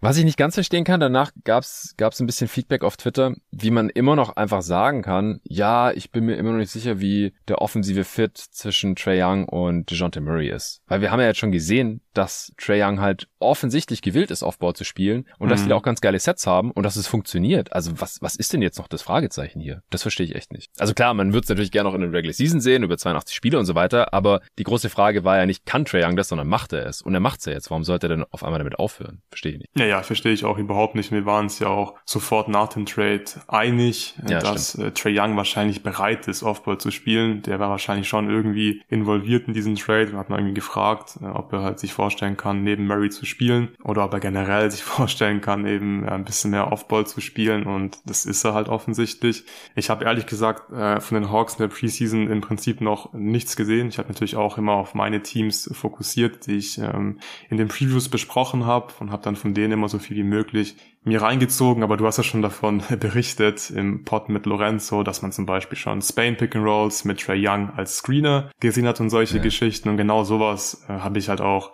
Was 0.03 0.17
ich 0.17 0.25
nicht 0.25 0.37
ganz 0.37 0.55
verstehen 0.55 0.83
kann, 0.83 0.99
danach 0.99 1.31
gab's 1.45 1.93
gab's 1.95 2.19
ein 2.19 2.25
bisschen 2.25 2.49
Feedback 2.49 2.83
auf 2.83 2.97
Twitter, 2.97 3.35
wie 3.51 3.71
man 3.71 3.89
immer 3.89 4.17
noch 4.17 4.35
einfach 4.35 4.61
sagen 4.61 5.01
kann, 5.01 5.39
ja, 5.45 5.91
ich 5.91 6.11
bin 6.11 6.25
mir 6.25 6.35
immer 6.35 6.51
noch 6.51 6.57
nicht 6.57 6.71
sicher, 6.71 6.99
wie 6.99 7.33
der 7.47 7.61
offensive 7.61 8.03
Fit 8.03 8.37
zwischen 8.37 8.97
Trey 8.97 9.23
Young 9.23 9.47
und 9.47 9.89
DeJounte 9.89 10.19
Murray 10.19 10.49
ist. 10.49 10.81
Weil 10.87 10.99
wir 10.99 11.09
haben 11.09 11.21
ja 11.21 11.27
jetzt 11.27 11.39
schon 11.39 11.53
gesehen, 11.53 12.01
dass 12.13 12.51
Trey 12.57 12.83
Young 12.83 12.99
halt 12.99 13.29
offensichtlich 13.39 14.01
gewillt 14.01 14.29
ist, 14.29 14.43
Aufbau 14.43 14.73
zu 14.73 14.83
spielen 14.83 15.25
und 15.39 15.47
mhm. 15.47 15.51
dass 15.51 15.63
die 15.63 15.69
da 15.69 15.75
auch 15.75 15.83
ganz 15.83 16.01
geile 16.01 16.19
Sets 16.19 16.45
haben 16.45 16.71
und 16.71 16.83
dass 16.83 16.97
es 16.97 17.07
funktioniert. 17.07 17.71
Also 17.71 17.93
was, 18.01 18.21
was 18.21 18.35
ist 18.35 18.51
denn 18.51 18.61
jetzt 18.61 18.79
noch 18.79 18.89
das 18.89 19.03
Fragezeichen 19.03 19.61
hier? 19.61 19.83
Das 19.89 20.01
verstehe 20.01 20.25
ich 20.25 20.35
echt 20.35 20.51
nicht. 20.51 20.69
Also 20.79 20.93
klar, 20.93 21.13
man 21.13 21.31
würde 21.31 21.45
es 21.45 21.49
natürlich 21.49 21.71
gerne 21.71 21.87
noch 21.87 21.95
in 21.95 22.01
der 22.01 22.11
Regular 22.11 22.33
Season 22.33 22.59
sehen, 22.59 22.83
über 22.83 22.97
82 22.97 23.33
Spiele 23.33 23.57
und 23.57 23.65
so 23.65 23.73
weiter, 23.73 24.13
aber 24.13 24.41
die 24.59 24.63
große 24.63 24.89
Frage 24.89 25.23
war 25.23 25.37
ja 25.37 25.45
nicht, 25.45 25.65
kann 25.65 25.85
Trey 25.85 26.03
Young 26.03 26.17
das, 26.17 26.27
sondern 26.27 26.49
macht 26.49 26.73
er 26.73 26.85
es? 26.87 27.01
Und 27.01 27.13
er 27.13 27.21
macht 27.21 27.39
es 27.39 27.45
ja 27.45 27.53
jetzt. 27.53 27.69
Warum 27.69 27.85
sollte 27.85 28.07
er 28.07 28.09
denn 28.09 28.25
auf 28.31 28.43
einmal 28.43 28.59
damit 28.59 28.77
aufhören? 28.77 29.21
Verstehe 29.29 29.53
ich 29.53 29.59
nicht. 29.59 29.69
Ja, 29.77 29.85
ja, 29.85 29.92
verstehe 30.01 30.33
ich 30.33 30.45
auch 30.45 30.57
überhaupt 30.57 30.95
nicht. 30.95 31.11
Wir 31.11 31.25
waren 31.25 31.45
uns 31.45 31.59
ja 31.59 31.67
auch 31.67 31.95
sofort 32.05 32.47
nach 32.47 32.69
dem 32.69 32.85
Trade 32.85 33.25
einig, 33.47 34.15
ja, 34.27 34.39
dass 34.39 34.75
äh, 34.75 34.91
Trey 34.91 35.19
Young 35.19 35.35
wahrscheinlich 35.37 35.83
bereit 35.83 36.27
ist, 36.27 36.43
Offball 36.43 36.77
zu 36.77 36.91
spielen. 36.91 37.41
Der 37.43 37.59
war 37.59 37.69
wahrscheinlich 37.69 38.07
schon 38.07 38.29
irgendwie 38.29 38.81
involviert 38.89 39.47
in 39.47 39.53
diesen 39.53 39.75
Trade 39.75 40.11
und 40.11 40.17
hat 40.17 40.29
man 40.29 40.39
irgendwie 40.39 40.55
gefragt, 40.55 41.19
äh, 41.21 41.25
ob 41.25 41.53
er 41.53 41.61
halt 41.61 41.79
sich 41.79 41.93
vorstellen 41.93 42.37
kann, 42.37 42.63
neben 42.63 42.87
Murray 42.87 43.09
zu 43.09 43.25
spielen 43.25 43.69
oder 43.83 44.05
ob 44.05 44.13
er 44.13 44.19
generell 44.19 44.71
sich 44.71 44.83
vorstellen 44.83 45.41
kann, 45.41 45.65
eben 45.65 46.07
ein 46.07 46.23
bisschen 46.23 46.51
mehr 46.51 46.71
Offball 46.71 47.05
zu 47.05 47.21
spielen 47.21 47.63
und 47.63 47.99
das 48.05 48.25
ist 48.25 48.43
er 48.43 48.53
halt 48.53 48.69
offensichtlich. 48.69 49.43
Ich 49.75 49.89
habe 49.89 50.05
ehrlich 50.05 50.25
gesagt 50.25 50.71
äh, 50.71 50.99
von 50.99 51.15
den 51.15 51.31
Hawks 51.31 51.55
in 51.55 51.59
der 51.59 51.67
Preseason 51.67 52.29
im 52.29 52.41
Prinzip 52.41 52.81
noch 52.81 53.13
nichts 53.13 53.55
gesehen. 53.55 53.89
Ich 53.89 53.97
habe 53.97 54.07
natürlich 54.07 54.35
auch 54.35 54.57
immer 54.57 54.73
auf 54.73 54.95
meine 54.95 55.21
Teams 55.21 55.69
fokussiert, 55.73 56.47
die 56.47 56.57
ich 56.57 56.77
ähm, 56.77 57.19
in 57.49 57.57
den 57.57 57.67
Previews 57.67 58.09
besprochen 58.09 58.65
habe 58.65 58.93
und 58.99 59.11
habe 59.11 59.23
dann 59.23 59.35
von 59.35 59.53
denen 59.53 59.73
immer 59.73 59.82
so 59.89 59.99
viel 59.99 60.17
wie 60.17 60.23
möglich 60.23 60.75
mir 61.03 61.21
reingezogen, 61.21 61.84
aber 61.84 61.97
du 61.97 62.05
hast 62.05 62.17
ja 62.17 62.23
schon 62.23 62.41
davon 62.41 62.81
berichtet 62.99 63.69
im 63.69 64.03
Pod 64.03 64.29
mit 64.29 64.45
Lorenzo, 64.45 65.03
dass 65.03 65.21
man 65.21 65.31
zum 65.31 65.45
Beispiel 65.45 65.77
schon 65.77 66.01
Spain 66.01 66.38
Pick 66.38 66.55
and 66.55 66.65
Rolls 66.65 67.05
mit 67.05 67.19
Trey 67.19 67.47
Young 67.47 67.71
als 67.75 67.97
Screener 67.97 68.49
gesehen 68.59 68.88
hat 68.88 68.99
und 68.99 69.09
solche 69.09 69.38
ja. 69.38 69.43
Geschichten. 69.43 69.89
Und 69.89 69.97
genau 69.97 70.23
sowas 70.23 70.86
äh, 70.88 70.93
habe 70.93 71.19
ich 71.19 71.29
halt 71.29 71.41
auch 71.41 71.71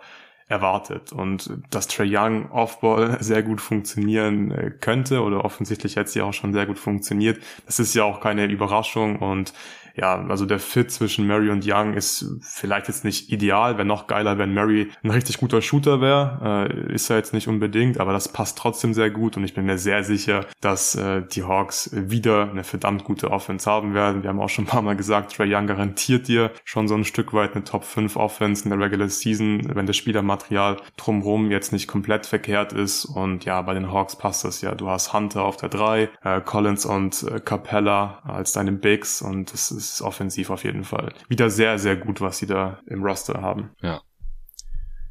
erwartet. 0.50 1.12
Und 1.12 1.50
dass 1.70 1.86
Trey 1.86 2.14
Young 2.14 2.50
Offball 2.50 3.18
sehr 3.20 3.42
gut 3.42 3.60
funktionieren 3.60 4.50
äh, 4.50 4.70
könnte 4.70 5.22
oder 5.22 5.44
offensichtlich 5.44 5.94
jetzt 5.94 6.14
ja 6.14 6.24
auch 6.24 6.34
schon 6.34 6.52
sehr 6.52 6.66
gut 6.66 6.78
funktioniert, 6.78 7.40
das 7.66 7.78
ist 7.78 7.94
ja 7.94 8.04
auch 8.04 8.20
keine 8.20 8.46
Überraschung. 8.46 9.20
Und 9.20 9.54
ja, 10.00 10.24
also 10.28 10.46
der 10.46 10.58
Fit 10.58 10.90
zwischen 10.90 11.26
Murray 11.26 11.50
und 11.50 11.64
Young 11.66 11.92
ist 11.92 12.24
vielleicht 12.40 12.88
jetzt 12.88 13.04
nicht 13.04 13.30
ideal, 13.30 13.76
wäre 13.76 13.86
noch 13.86 14.06
geiler, 14.06 14.38
wenn 14.38 14.54
Murray 14.54 14.88
ein 15.02 15.10
richtig 15.10 15.36
guter 15.36 15.60
Shooter 15.60 16.00
wäre, 16.00 16.68
äh, 16.70 16.94
ist 16.94 17.10
er 17.10 17.18
jetzt 17.18 17.34
nicht 17.34 17.48
unbedingt, 17.48 18.00
aber 18.00 18.14
das 18.14 18.28
passt 18.28 18.56
trotzdem 18.56 18.94
sehr 18.94 19.10
gut. 19.10 19.36
Und 19.36 19.44
ich 19.44 19.52
bin 19.52 19.66
mir 19.66 19.76
sehr 19.76 20.02
sicher, 20.02 20.46
dass 20.62 20.94
äh, 20.94 21.22
die 21.30 21.44
Hawks 21.44 21.90
wieder 21.92 22.50
eine 22.50 22.64
verdammt 22.64 23.04
gute 23.04 23.30
Offense 23.30 23.70
haben 23.70 23.92
werden. 23.92 24.22
Wir 24.22 24.30
haben 24.30 24.40
auch 24.40 24.48
schon 24.48 24.64
ein 24.64 24.68
paar 24.68 24.80
Mal 24.80 24.96
gesagt, 24.96 25.36
Trey 25.36 25.54
Young 25.54 25.66
garantiert 25.66 26.28
dir 26.28 26.50
schon 26.64 26.88
so 26.88 26.94
ein 26.94 27.04
Stück 27.04 27.34
weit 27.34 27.54
eine 27.54 27.64
Top 27.64 27.84
5 27.84 28.16
Offense 28.16 28.64
in 28.64 28.70
der 28.70 28.80
Regular 28.80 29.10
Season, 29.10 29.60
wenn 29.74 29.84
das 29.84 29.98
Spielermaterial 29.98 30.78
drumherum 30.96 31.50
jetzt 31.50 31.74
nicht 31.74 31.88
komplett 31.88 32.24
verkehrt 32.24 32.72
ist. 32.72 33.04
Und 33.04 33.44
ja, 33.44 33.60
bei 33.60 33.74
den 33.74 33.92
Hawks 33.92 34.16
passt 34.16 34.44
das 34.44 34.62
ja. 34.62 34.74
Du 34.74 34.88
hast 34.88 35.12
Hunter 35.12 35.42
auf 35.44 35.58
der 35.58 35.68
3, 35.68 36.08
äh, 36.22 36.40
Collins 36.40 36.86
und 36.86 37.22
äh, 37.24 37.38
Capella 37.40 38.20
als 38.24 38.52
deine 38.52 38.72
Bigs. 38.72 39.20
Und 39.20 39.52
es 39.52 39.70
ist 39.70 39.89
offensiv 40.00 40.50
auf 40.50 40.64
jeden 40.64 40.84
Fall 40.84 41.12
wieder 41.28 41.50
sehr, 41.50 41.78
sehr 41.78 41.96
gut, 41.96 42.20
was 42.20 42.38
sie 42.38 42.46
da 42.46 42.80
im 42.86 43.02
Roster 43.02 43.40
haben. 43.40 43.70
Ja. 43.82 44.02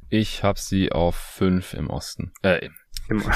Ich 0.09 0.43
habe 0.43 0.59
sie 0.59 0.91
auf 0.91 1.15
fünf 1.15 1.73
im 1.73 1.89
Osten. 1.89 2.31
Äh, 2.41 2.69
im, 3.09 3.23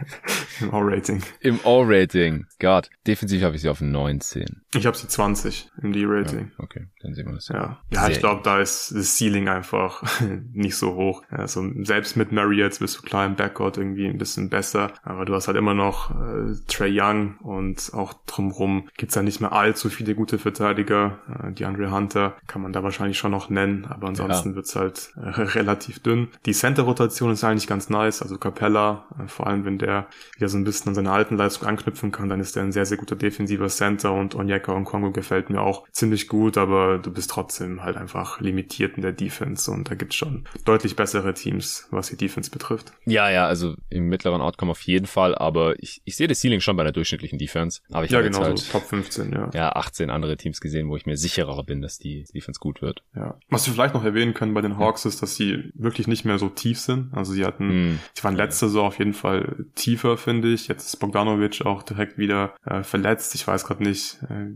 Im 0.60 0.74
O-Rating. 0.74 1.22
Im 1.40 1.60
O-Rating. 1.64 2.46
Gott. 2.58 2.90
Defensiv 3.06 3.42
habe 3.42 3.56
ich 3.56 3.62
sie 3.62 3.68
auf 3.68 3.80
19. 3.80 4.62
Ich 4.74 4.86
habe 4.86 4.96
sie 4.96 5.08
20 5.08 5.70
im 5.82 5.92
D-Rating. 5.92 6.52
Ja, 6.56 6.64
okay, 6.64 6.86
dann 7.00 7.14
sehen 7.14 7.26
wir 7.26 7.34
das. 7.34 7.48
Ja, 7.48 7.80
ja, 7.90 8.08
ich 8.08 8.18
glaube, 8.18 8.42
da 8.44 8.60
ist 8.60 8.92
das 8.94 9.16
Ceiling 9.16 9.48
einfach 9.48 10.02
nicht 10.52 10.76
so 10.76 10.94
hoch. 10.94 11.22
Also 11.30 11.64
selbst 11.82 12.16
mit 12.16 12.32
Murray 12.32 12.58
jetzt 12.58 12.80
bist 12.80 12.98
du 12.98 13.02
klar 13.02 13.26
im 13.26 13.36
Backcourt 13.36 13.78
irgendwie 13.78 14.06
ein 14.06 14.18
bisschen 14.18 14.50
besser, 14.50 14.92
aber 15.02 15.24
du 15.24 15.34
hast 15.34 15.48
halt 15.48 15.56
immer 15.56 15.74
noch 15.74 16.10
äh, 16.10 16.54
Trey 16.68 16.90
Young 16.92 17.36
und 17.38 17.90
auch 17.94 18.14
drumherum 18.26 18.88
gibt's 18.96 19.14
da 19.14 19.22
nicht 19.22 19.40
mehr 19.40 19.52
allzu 19.52 19.88
viele 19.88 20.14
gute 20.14 20.38
Verteidiger. 20.38 21.18
Äh, 21.42 21.52
die 21.52 21.64
Andre 21.64 21.90
Hunter 21.90 22.36
kann 22.46 22.62
man 22.62 22.72
da 22.72 22.82
wahrscheinlich 22.82 23.18
schon 23.18 23.30
noch 23.30 23.48
nennen, 23.48 23.86
aber 23.86 24.08
ansonsten 24.08 24.50
ja. 24.50 24.56
wird's 24.56 24.76
halt 24.76 25.12
äh, 25.16 25.28
relativ 25.28 26.00
dünn. 26.00 26.28
Die 26.46 26.52
Center-Rotation 26.52 27.32
ist 27.32 27.44
eigentlich 27.44 27.66
ganz 27.66 27.88
nice, 27.88 28.22
also 28.22 28.36
Capella 28.38 28.89
äh, 29.18 29.28
vor 29.28 29.46
allem 29.46 29.64
wenn 29.64 29.78
der 29.78 30.08
wieder 30.36 30.48
so 30.48 30.58
ein 30.58 30.64
bisschen 30.64 30.88
an 30.88 30.94
seine 30.94 31.12
alten 31.12 31.36
Leistung 31.36 31.68
anknüpfen 31.68 32.12
kann, 32.12 32.28
dann 32.28 32.40
ist 32.40 32.56
er 32.56 32.62
ein 32.62 32.72
sehr, 32.72 32.86
sehr 32.86 32.96
guter 32.96 33.16
defensiver 33.16 33.68
Center 33.68 34.12
und 34.12 34.34
Onyeka 34.34 34.72
und 34.72 34.84
Kongo 34.84 35.12
gefällt 35.12 35.50
mir 35.50 35.60
auch 35.60 35.88
ziemlich 35.90 36.28
gut, 36.28 36.58
aber 36.58 36.98
du 36.98 37.12
bist 37.12 37.30
trotzdem 37.30 37.82
halt 37.82 37.96
einfach 37.96 38.40
limitiert 38.40 38.96
in 38.96 39.02
der 39.02 39.12
Defense 39.12 39.70
und 39.70 39.90
da 39.90 39.94
gibt's 39.94 40.16
schon 40.16 40.44
deutlich 40.64 40.96
bessere 40.96 41.34
Teams, 41.34 41.88
was 41.90 42.08
die 42.08 42.16
Defense 42.16 42.50
betrifft. 42.50 42.92
Ja, 43.04 43.30
ja, 43.30 43.46
also 43.46 43.74
im 43.88 44.08
mittleren 44.08 44.40
Outcome 44.40 44.70
auf 44.72 44.80
jeden 44.82 45.06
Fall, 45.06 45.34
aber 45.34 45.74
ich, 45.82 46.02
ich 46.04 46.16
sehe 46.16 46.28
das 46.28 46.40
Ceiling 46.40 46.60
schon 46.60 46.76
bei 46.76 46.84
der 46.84 46.92
durchschnittlichen 46.92 47.38
Defense. 47.38 47.80
Aber 47.90 48.04
ich 48.04 48.10
ja, 48.10 48.20
genau, 48.20 48.40
halt, 48.40 48.58
so 48.58 48.72
Top 48.72 48.84
15, 48.84 49.32
ja. 49.32 49.50
Ja, 49.52 49.72
18 49.72 50.10
andere 50.10 50.36
Teams 50.36 50.60
gesehen, 50.60 50.88
wo 50.88 50.96
ich 50.96 51.06
mir 51.06 51.16
sicherer 51.16 51.62
bin, 51.64 51.82
dass 51.82 51.98
die 51.98 52.24
Defense 52.34 52.60
gut 52.60 52.82
wird. 52.82 53.02
Ja. 53.14 53.38
Was 53.48 53.66
wir 53.66 53.74
vielleicht 53.74 53.94
noch 53.94 54.04
erwähnen 54.04 54.34
können 54.34 54.54
bei 54.54 54.60
den 54.60 54.78
Hawks 54.78 55.04
ist, 55.04 55.22
dass 55.22 55.34
sie 55.34 55.70
wirklich 55.74 56.06
nicht 56.06 56.24
mehr 56.24 56.38
so 56.38 56.48
tief 56.48 56.78
sind. 56.78 57.12
Also 57.12 57.32
sie 57.32 57.44
hatten, 57.44 57.68
hm. 57.68 57.98
sie 58.14 58.24
waren 58.24 58.36
letzte 58.36 58.66
Saison 58.66 58.79
auf 58.82 58.98
jeden 58.98 59.12
Fall 59.12 59.66
tiefer, 59.74 60.16
finde 60.16 60.52
ich. 60.52 60.68
Jetzt 60.68 60.86
ist 60.86 60.96
Bogdanovic 60.96 61.64
auch 61.64 61.82
direkt 61.82 62.18
wieder 62.18 62.54
äh, 62.64 62.82
verletzt. 62.82 63.34
Ich 63.34 63.46
weiß 63.46 63.64
gerade 63.64 63.82
nicht, 63.82 64.18
äh, 64.28 64.50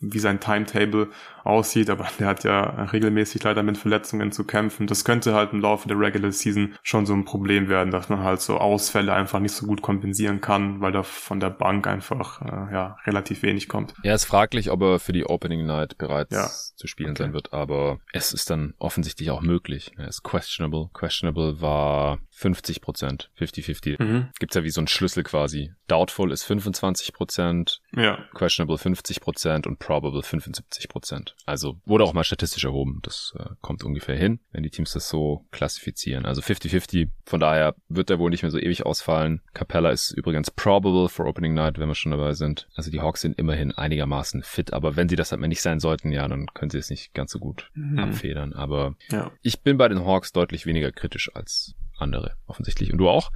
wie 0.00 0.18
sein 0.18 0.40
Timetable 0.40 1.08
aussieht, 1.44 1.90
aber 1.90 2.08
der 2.18 2.26
hat 2.26 2.44
ja 2.44 2.84
regelmäßig 2.84 3.42
leider 3.42 3.62
mit 3.62 3.76
Verletzungen 3.76 4.32
zu 4.32 4.44
kämpfen. 4.44 4.86
Das 4.86 5.04
könnte 5.04 5.34
halt 5.34 5.52
im 5.52 5.60
Laufe 5.60 5.88
der 5.88 5.98
Regular 5.98 6.32
Season 6.32 6.74
schon 6.82 7.06
so 7.06 7.12
ein 7.12 7.24
Problem 7.24 7.68
werden, 7.68 7.90
dass 7.90 8.08
man 8.08 8.20
halt 8.20 8.40
so 8.40 8.58
Ausfälle 8.58 9.12
einfach 9.12 9.40
nicht 9.40 9.54
so 9.54 9.66
gut 9.66 9.82
kompensieren 9.82 10.40
kann, 10.40 10.80
weil 10.80 10.92
da 10.92 11.02
von 11.02 11.40
der 11.40 11.50
Bank 11.50 11.86
einfach 11.86 12.40
äh, 12.42 12.72
ja 12.72 12.96
relativ 13.04 13.42
wenig 13.42 13.68
kommt. 13.68 13.94
Ja, 14.02 14.14
ist 14.14 14.24
fraglich, 14.24 14.70
ob 14.70 14.82
er 14.82 14.98
für 14.98 15.12
die 15.12 15.26
Opening 15.26 15.66
Night 15.66 15.98
bereits 15.98 16.34
ja. 16.34 16.48
zu 16.76 16.86
spielen 16.86 17.10
okay. 17.10 17.24
sein 17.24 17.32
wird, 17.32 17.52
aber 17.52 17.98
es 18.12 18.32
ist 18.32 18.50
dann 18.50 18.74
offensichtlich 18.78 19.30
auch 19.30 19.42
möglich. 19.42 19.92
Er 19.96 20.08
ist 20.08 20.22
questionable. 20.22 20.88
Questionable 20.94 21.60
war 21.60 22.18
50 22.30 22.80
Prozent, 22.80 23.30
50-50. 23.38 24.02
Mhm. 24.02 24.28
Gibt's 24.38 24.56
ja 24.56 24.64
wie 24.64 24.70
so 24.70 24.80
ein 24.80 24.88
Schlüssel 24.88 25.22
quasi. 25.24 25.72
Doubtful 25.88 26.32
ist 26.32 26.44
25 26.44 27.12
Prozent, 27.12 27.82
ja. 27.94 28.18
questionable 28.34 28.78
50 28.78 29.20
Prozent 29.20 29.66
und 29.66 29.78
probable 29.78 30.22
75 30.22 30.88
Prozent. 30.88 31.36
Also 31.46 31.80
wurde 31.84 32.04
auch 32.04 32.12
mal 32.12 32.24
statistisch 32.24 32.64
erhoben. 32.64 33.00
Das 33.02 33.34
äh, 33.38 33.44
kommt 33.60 33.84
ungefähr 33.84 34.16
hin, 34.16 34.40
wenn 34.52 34.62
die 34.62 34.70
Teams 34.70 34.92
das 34.92 35.08
so 35.08 35.46
klassifizieren. 35.50 36.26
Also 36.26 36.40
50-50. 36.40 37.08
Von 37.24 37.40
daher 37.40 37.74
wird 37.88 38.10
er 38.10 38.18
wohl 38.18 38.30
nicht 38.30 38.42
mehr 38.42 38.50
so 38.50 38.58
ewig 38.58 38.86
ausfallen. 38.86 39.40
Capella 39.54 39.90
ist 39.90 40.10
übrigens 40.10 40.50
probable 40.50 41.08
for 41.08 41.26
Opening 41.26 41.54
Night, 41.54 41.78
wenn 41.78 41.88
wir 41.88 41.94
schon 41.94 42.12
dabei 42.12 42.34
sind. 42.34 42.68
Also 42.74 42.90
die 42.90 43.00
Hawks 43.00 43.20
sind 43.20 43.38
immerhin 43.38 43.72
einigermaßen 43.72 44.42
fit. 44.42 44.72
Aber 44.72 44.96
wenn 44.96 45.08
sie 45.08 45.16
das 45.16 45.30
halt 45.30 45.40
mal 45.40 45.48
nicht 45.48 45.62
sein 45.62 45.80
sollten, 45.80 46.12
ja, 46.12 46.26
dann 46.28 46.46
können 46.54 46.70
sie 46.70 46.78
es 46.78 46.90
nicht 46.90 47.14
ganz 47.14 47.32
so 47.32 47.38
gut 47.38 47.70
mhm. 47.74 47.98
abfedern. 47.98 48.52
Aber 48.52 48.94
ja. 49.10 49.30
ich 49.42 49.60
bin 49.60 49.76
bei 49.76 49.88
den 49.88 50.04
Hawks 50.04 50.32
deutlich 50.32 50.66
weniger 50.66 50.92
kritisch 50.92 51.34
als 51.34 51.74
andere 51.98 52.34
offensichtlich. 52.46 52.92
Und 52.92 52.98
du 52.98 53.08
auch? 53.08 53.30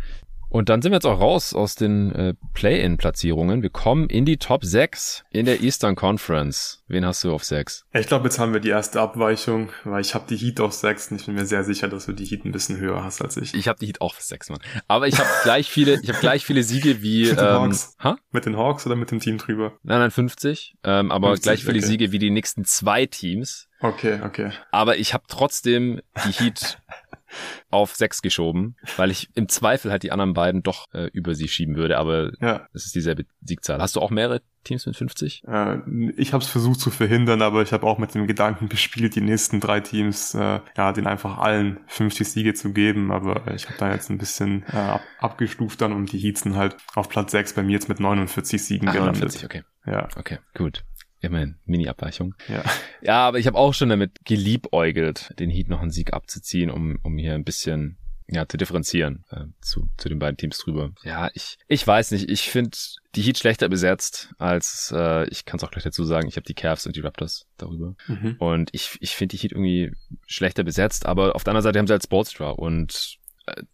Und 0.48 0.68
dann 0.68 0.82
sind 0.82 0.92
wir 0.92 0.96
jetzt 0.96 1.06
auch 1.06 1.20
raus 1.20 1.54
aus 1.54 1.74
den 1.74 2.12
äh, 2.12 2.34
Play-In-Platzierungen. 2.52 3.62
Wir 3.62 3.70
kommen 3.70 4.08
in 4.08 4.24
die 4.24 4.36
Top 4.36 4.64
6 4.64 5.24
in 5.30 5.46
der 5.46 5.62
Eastern 5.62 5.96
Conference. 5.96 6.82
Wen 6.86 7.04
hast 7.04 7.24
du 7.24 7.32
auf 7.32 7.42
6? 7.42 7.86
Ich 7.92 8.06
glaube, 8.06 8.24
jetzt 8.26 8.38
haben 8.38 8.52
wir 8.52 8.60
die 8.60 8.68
erste 8.68 9.00
Abweichung, 9.00 9.70
weil 9.84 10.00
ich 10.00 10.14
habe 10.14 10.26
die 10.28 10.36
Heat 10.36 10.60
auf 10.60 10.72
6 10.72 11.10
und 11.10 11.20
ich 11.20 11.26
bin 11.26 11.34
mir 11.34 11.46
sehr 11.46 11.64
sicher, 11.64 11.88
dass 11.88 12.06
du 12.06 12.12
die 12.12 12.24
Heat 12.24 12.44
ein 12.44 12.52
bisschen 12.52 12.78
höher 12.78 13.02
hast 13.02 13.20
als 13.20 13.36
ich. 13.36 13.54
Ich 13.54 13.68
habe 13.68 13.78
die 13.80 13.86
Heat 13.86 14.00
auch 14.00 14.14
auf 14.14 14.20
6, 14.20 14.50
Mann. 14.50 14.60
Aber 14.86 15.08
ich 15.08 15.18
habe 15.18 15.28
gleich 15.42 15.68
viele, 15.70 15.98
ich 16.02 16.08
habe 16.08 16.20
gleich 16.20 16.44
viele 16.44 16.62
Siege 16.62 17.02
wie 17.02 17.28
mit 17.28 17.38
den 17.38 17.44
ähm, 17.44 17.62
Hawks. 17.62 17.96
Ha? 18.02 18.16
Mit 18.30 18.46
den 18.46 18.56
Hawks 18.56 18.86
oder 18.86 18.96
mit 18.96 19.10
dem 19.10 19.20
Team 19.20 19.38
drüber? 19.38 19.72
Nein, 19.82 19.98
nein, 19.98 20.10
50. 20.10 20.76
Ähm, 20.84 21.10
aber 21.10 21.28
50, 21.28 21.42
gleich 21.42 21.64
viele 21.64 21.78
okay. 21.78 21.86
Siege 21.86 22.12
wie 22.12 22.18
die 22.18 22.30
nächsten 22.30 22.64
zwei 22.64 23.06
Teams. 23.06 23.68
Okay, 23.80 24.20
okay. 24.24 24.50
Aber 24.70 24.96
ich 24.96 25.12
habe 25.12 25.24
trotzdem 25.28 26.00
die 26.26 26.32
Heat 26.32 26.78
auf 27.70 27.94
sechs 27.94 28.22
geschoben, 28.22 28.76
weil 28.96 29.10
ich 29.10 29.28
im 29.34 29.48
Zweifel 29.48 29.90
halt 29.90 30.02
die 30.02 30.12
anderen 30.12 30.34
beiden 30.34 30.62
doch 30.62 30.86
äh, 30.92 31.06
über 31.12 31.34
sie 31.34 31.48
schieben 31.48 31.76
würde, 31.76 31.98
aber 31.98 32.32
ja. 32.40 32.66
es 32.72 32.86
ist 32.86 32.94
dieselbe 32.94 33.24
Siegzahl. 33.42 33.80
Hast 33.80 33.96
du 33.96 34.00
auch 34.00 34.10
mehrere 34.10 34.42
Teams 34.64 34.86
mit 34.86 34.96
50? 34.96 35.44
Äh, 35.46 35.78
ich 36.16 36.32
habe 36.32 36.42
es 36.42 36.50
versucht 36.50 36.80
zu 36.80 36.90
verhindern, 36.90 37.42
aber 37.42 37.62
ich 37.62 37.72
habe 37.72 37.86
auch 37.86 37.98
mit 37.98 38.14
dem 38.14 38.26
Gedanken 38.26 38.68
gespielt, 38.68 39.14
die 39.14 39.20
nächsten 39.20 39.60
drei 39.60 39.80
Teams, 39.80 40.34
äh, 40.34 40.60
ja, 40.76 40.92
den 40.92 41.06
einfach 41.06 41.38
allen 41.38 41.80
50 41.86 42.28
Siege 42.28 42.54
zu 42.54 42.72
geben, 42.72 43.12
aber 43.12 43.52
ich 43.54 43.66
habe 43.66 43.78
da 43.78 43.92
jetzt 43.92 44.10
ein 44.10 44.18
bisschen 44.18 44.64
äh, 44.72 44.76
ab, 44.76 45.02
abgestuft 45.18 45.80
dann 45.80 45.92
und 45.92 46.12
die 46.12 46.18
Heats 46.18 46.44
halt 46.44 46.76
auf 46.94 47.08
Platz 47.08 47.32
6 47.32 47.54
bei 47.54 47.62
mir 47.62 47.72
jetzt 47.72 47.88
mit 47.88 48.00
49 48.00 48.62
Siegen 48.62 48.88
Ach, 48.88 48.92
gelandet. 48.92 49.22
49, 49.22 49.44
okay. 49.44 49.62
Ja. 49.86 50.08
Okay, 50.16 50.38
gut. 50.54 50.84
Immerhin, 51.26 51.56
Mini-Abweichung. 51.64 52.34
Ja. 52.48 52.62
ja, 53.02 53.28
aber 53.28 53.38
ich 53.38 53.46
habe 53.46 53.58
auch 53.58 53.74
schon 53.74 53.88
damit 53.88 54.24
geliebäugelt, 54.24 55.34
den 55.38 55.50
Heat 55.50 55.68
noch 55.68 55.80
einen 55.80 55.90
Sieg 55.90 56.12
abzuziehen, 56.12 56.70
um, 56.70 56.98
um 57.02 57.18
hier 57.18 57.34
ein 57.34 57.44
bisschen 57.44 57.98
ja, 58.26 58.48
zu 58.48 58.56
differenzieren 58.56 59.24
äh, 59.30 59.44
zu, 59.60 59.88
zu 59.98 60.08
den 60.08 60.18
beiden 60.18 60.36
Teams 60.36 60.58
drüber. 60.58 60.92
Ja, 61.02 61.30
ich, 61.34 61.58
ich 61.68 61.86
weiß 61.86 62.10
nicht. 62.12 62.30
Ich 62.30 62.50
finde 62.50 62.76
die 63.14 63.22
Heat 63.22 63.38
schlechter 63.38 63.68
besetzt 63.68 64.30
als, 64.38 64.92
äh, 64.96 65.28
ich 65.28 65.44
kann 65.44 65.58
es 65.58 65.64
auch 65.64 65.70
gleich 65.70 65.84
dazu 65.84 66.04
sagen, 66.04 66.28
ich 66.28 66.36
habe 66.36 66.46
die 66.46 66.54
Cavs 66.54 66.86
und 66.86 66.96
die 66.96 67.00
Raptors 67.00 67.46
darüber. 67.58 67.94
Mhm. 68.06 68.36
Und 68.38 68.70
ich, 68.72 68.96
ich 69.00 69.14
finde 69.14 69.36
die 69.36 69.42
Heat 69.42 69.52
irgendwie 69.52 69.92
schlechter 70.26 70.64
besetzt, 70.64 71.06
aber 71.06 71.36
auf 71.36 71.44
der 71.44 71.50
anderen 71.50 71.64
Seite 71.64 71.78
haben 71.78 71.86
sie 71.86 71.92
halt 71.92 72.02
Spolstra 72.02 72.50
und 72.50 73.18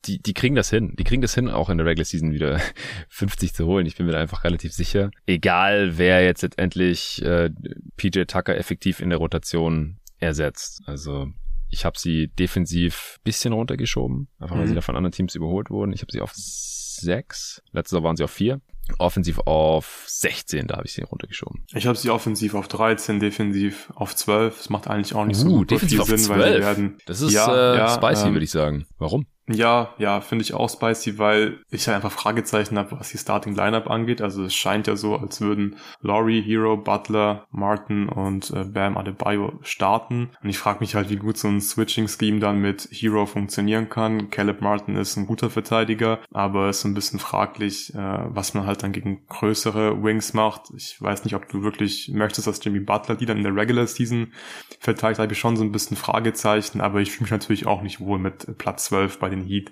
die, 0.07 0.19
die 0.21 0.35
kriegen 0.35 0.55
das 0.55 0.71
hin. 0.71 0.95
Die 0.99 1.05
kriegen 1.05 1.23
das 1.23 1.35
hin, 1.35 1.49
auch 1.49 1.69
in 1.71 1.79
der 1.79 1.87
Regular 1.87 2.05
Season 2.05 2.33
wieder 2.33 2.61
50 3.09 3.55
zu 3.55 3.67
holen. 3.67 3.87
Ich 3.87 3.97
bin 3.97 4.07
mir 4.07 4.13
da 4.13 4.19
einfach 4.21 4.45
relativ 4.45 4.73
sicher. 4.73 5.11
Egal, 5.27 5.97
wer 5.99 6.25
jetzt 6.25 6.43
letztendlich 6.43 7.23
äh, 7.23 7.51
PJ 7.97 8.23
Tucker 8.25 8.57
effektiv 8.57 9.01
in 9.01 9.11
der 9.11 9.19
Rotation 9.19 9.99
ersetzt. 10.19 10.83
Also 10.87 11.29
ich 11.71 11.85
habe 11.85 11.99
sie 11.99 12.29
defensiv 12.29 13.19
bisschen 13.23 13.53
runtergeschoben, 13.53 14.29
einfach 14.41 14.57
weil 14.57 14.65
Mhm. 14.65 14.69
sie 14.71 14.75
da 14.75 14.81
von 14.81 14.97
anderen 14.97 15.13
Teams 15.13 15.35
überholt 15.37 15.71
wurden. 15.71 15.93
Ich 15.93 16.03
habe 16.03 16.11
sie 16.11 16.21
auf 16.21 16.33
sechs. 16.35 17.63
Letztes 17.73 17.97
Jahr 17.97 18.03
waren 18.03 18.17
sie 18.17 18.25
auf 18.25 18.31
vier. 18.31 18.61
Offensiv 18.99 19.39
auf 19.47 20.05
16, 20.09 20.67
da 20.67 20.77
habe 20.77 20.87
ich 20.87 20.95
sie 20.95 21.03
runtergeschoben. 21.03 21.65
Ich 21.75 21.87
habe 21.87 21.97
sie 21.97 22.11
offensiv 22.11 22.55
auf 22.55 22.67
13, 22.67 23.21
defensiv 23.21 23.93
auf 23.95 24.17
12. 24.17 24.57
Das 24.57 24.69
macht 24.71 24.89
eigentlich 24.89 25.15
auch 25.15 25.25
nicht 25.27 25.37
so 25.37 25.47
Uh, 25.47 25.51
super 25.59 25.65
defensiv 25.67 25.91
viel 25.91 26.01
auf 26.15 26.21
Sinn, 26.21 26.29
weil 26.29 26.41
12. 26.41 26.55
die 26.57 26.61
werden 26.63 26.99
Das 27.07 27.21
ist 27.21 27.33
Ja, 27.33 27.75
äh, 27.75 27.77
ja, 27.79 27.89
spicy, 27.95 28.27
ähm, 28.27 28.33
würde 28.35 28.45
ich 28.45 28.51
sagen. 28.51 28.87
Warum? 28.99 29.27
Ja, 29.53 29.95
ja, 29.99 30.21
finde 30.21 30.45
ich 30.45 30.55
auch 30.55 30.71
spicy, 30.71 31.19
weil 31.19 31.59
ich 31.71 31.89
halt 31.89 31.97
einfach 31.97 32.13
Fragezeichen 32.13 32.79
habe, 32.79 32.99
was 33.01 33.11
die 33.11 33.19
Starting 33.19 33.55
Lineup 33.55 33.91
angeht. 33.91 34.23
Also 34.23 34.45
es 34.45 34.55
scheint 34.55 34.87
ja 34.87 34.95
so, 34.95 35.17
als 35.17 35.41
würden 35.41 35.77
Laurie, 36.03 36.41
Hero, 36.41 36.77
Butler, 36.77 37.47
Martin 37.51 38.09
und 38.09 38.51
äh, 38.51 38.65
Bam 38.65 38.97
Adebayo 38.97 39.59
starten. 39.63 40.31
Und 40.43 40.49
ich 40.49 40.59
frage 40.59 40.81
mich 40.81 40.95
halt, 40.95 41.11
wie 41.11 41.17
gut 41.17 41.37
so 41.37 41.49
ein 41.49 41.61
Switching-Scheme 41.61 42.39
dann 42.39 42.61
mit 42.61 42.89
Hero 42.93 43.27
funktionieren 43.27 43.89
kann. 43.89 44.31
Caleb 44.31 44.61
Martin 44.61 44.95
ist 44.95 45.17
ein 45.17 45.27
guter 45.27 45.51
Verteidiger, 45.51 46.21
aber 46.31 46.69
ist 46.69 46.85
ein 46.85 46.95
bisschen 46.95 47.19
fraglich, 47.19 47.93
äh, 47.95 47.99
was 47.99 48.55
man 48.55 48.67
halt 48.67 48.85
dann 48.85 48.93
gegen 48.93 49.27
größere 49.27 50.01
Wings 50.01 50.33
macht. 50.33 50.71
Ich 50.77 50.97
weiß 51.03 51.25
nicht, 51.25 51.35
ob 51.35 51.49
du 51.49 51.63
wirklich 51.63 52.09
möchtest, 52.15 52.47
dass 52.47 52.65
Jimmy 52.65 52.81
Butler 52.81 53.17
die 53.17 53.27
dann 53.27 53.39
in 53.39 53.45
der 53.45 53.57
Regular 53.57 53.87
Season 53.87 54.33
verteidigt, 54.79 55.19
habe 55.19 55.33
ich 55.33 55.39
schon 55.39 55.57
so 55.57 55.65
ein 55.65 55.73
bisschen 55.73 55.97
Fragezeichen, 55.97 56.81
aber 56.81 57.01
ich 57.01 57.11
fühle 57.11 57.25
mich 57.25 57.33
natürlich 57.33 57.67
auch 57.67 57.83
nicht 57.83 58.01
wohl 58.01 58.19
mit 58.19 58.59
Platz 58.59 58.85
12 58.85 59.19
bei 59.19 59.29
den 59.29 59.40
Heat 59.47 59.71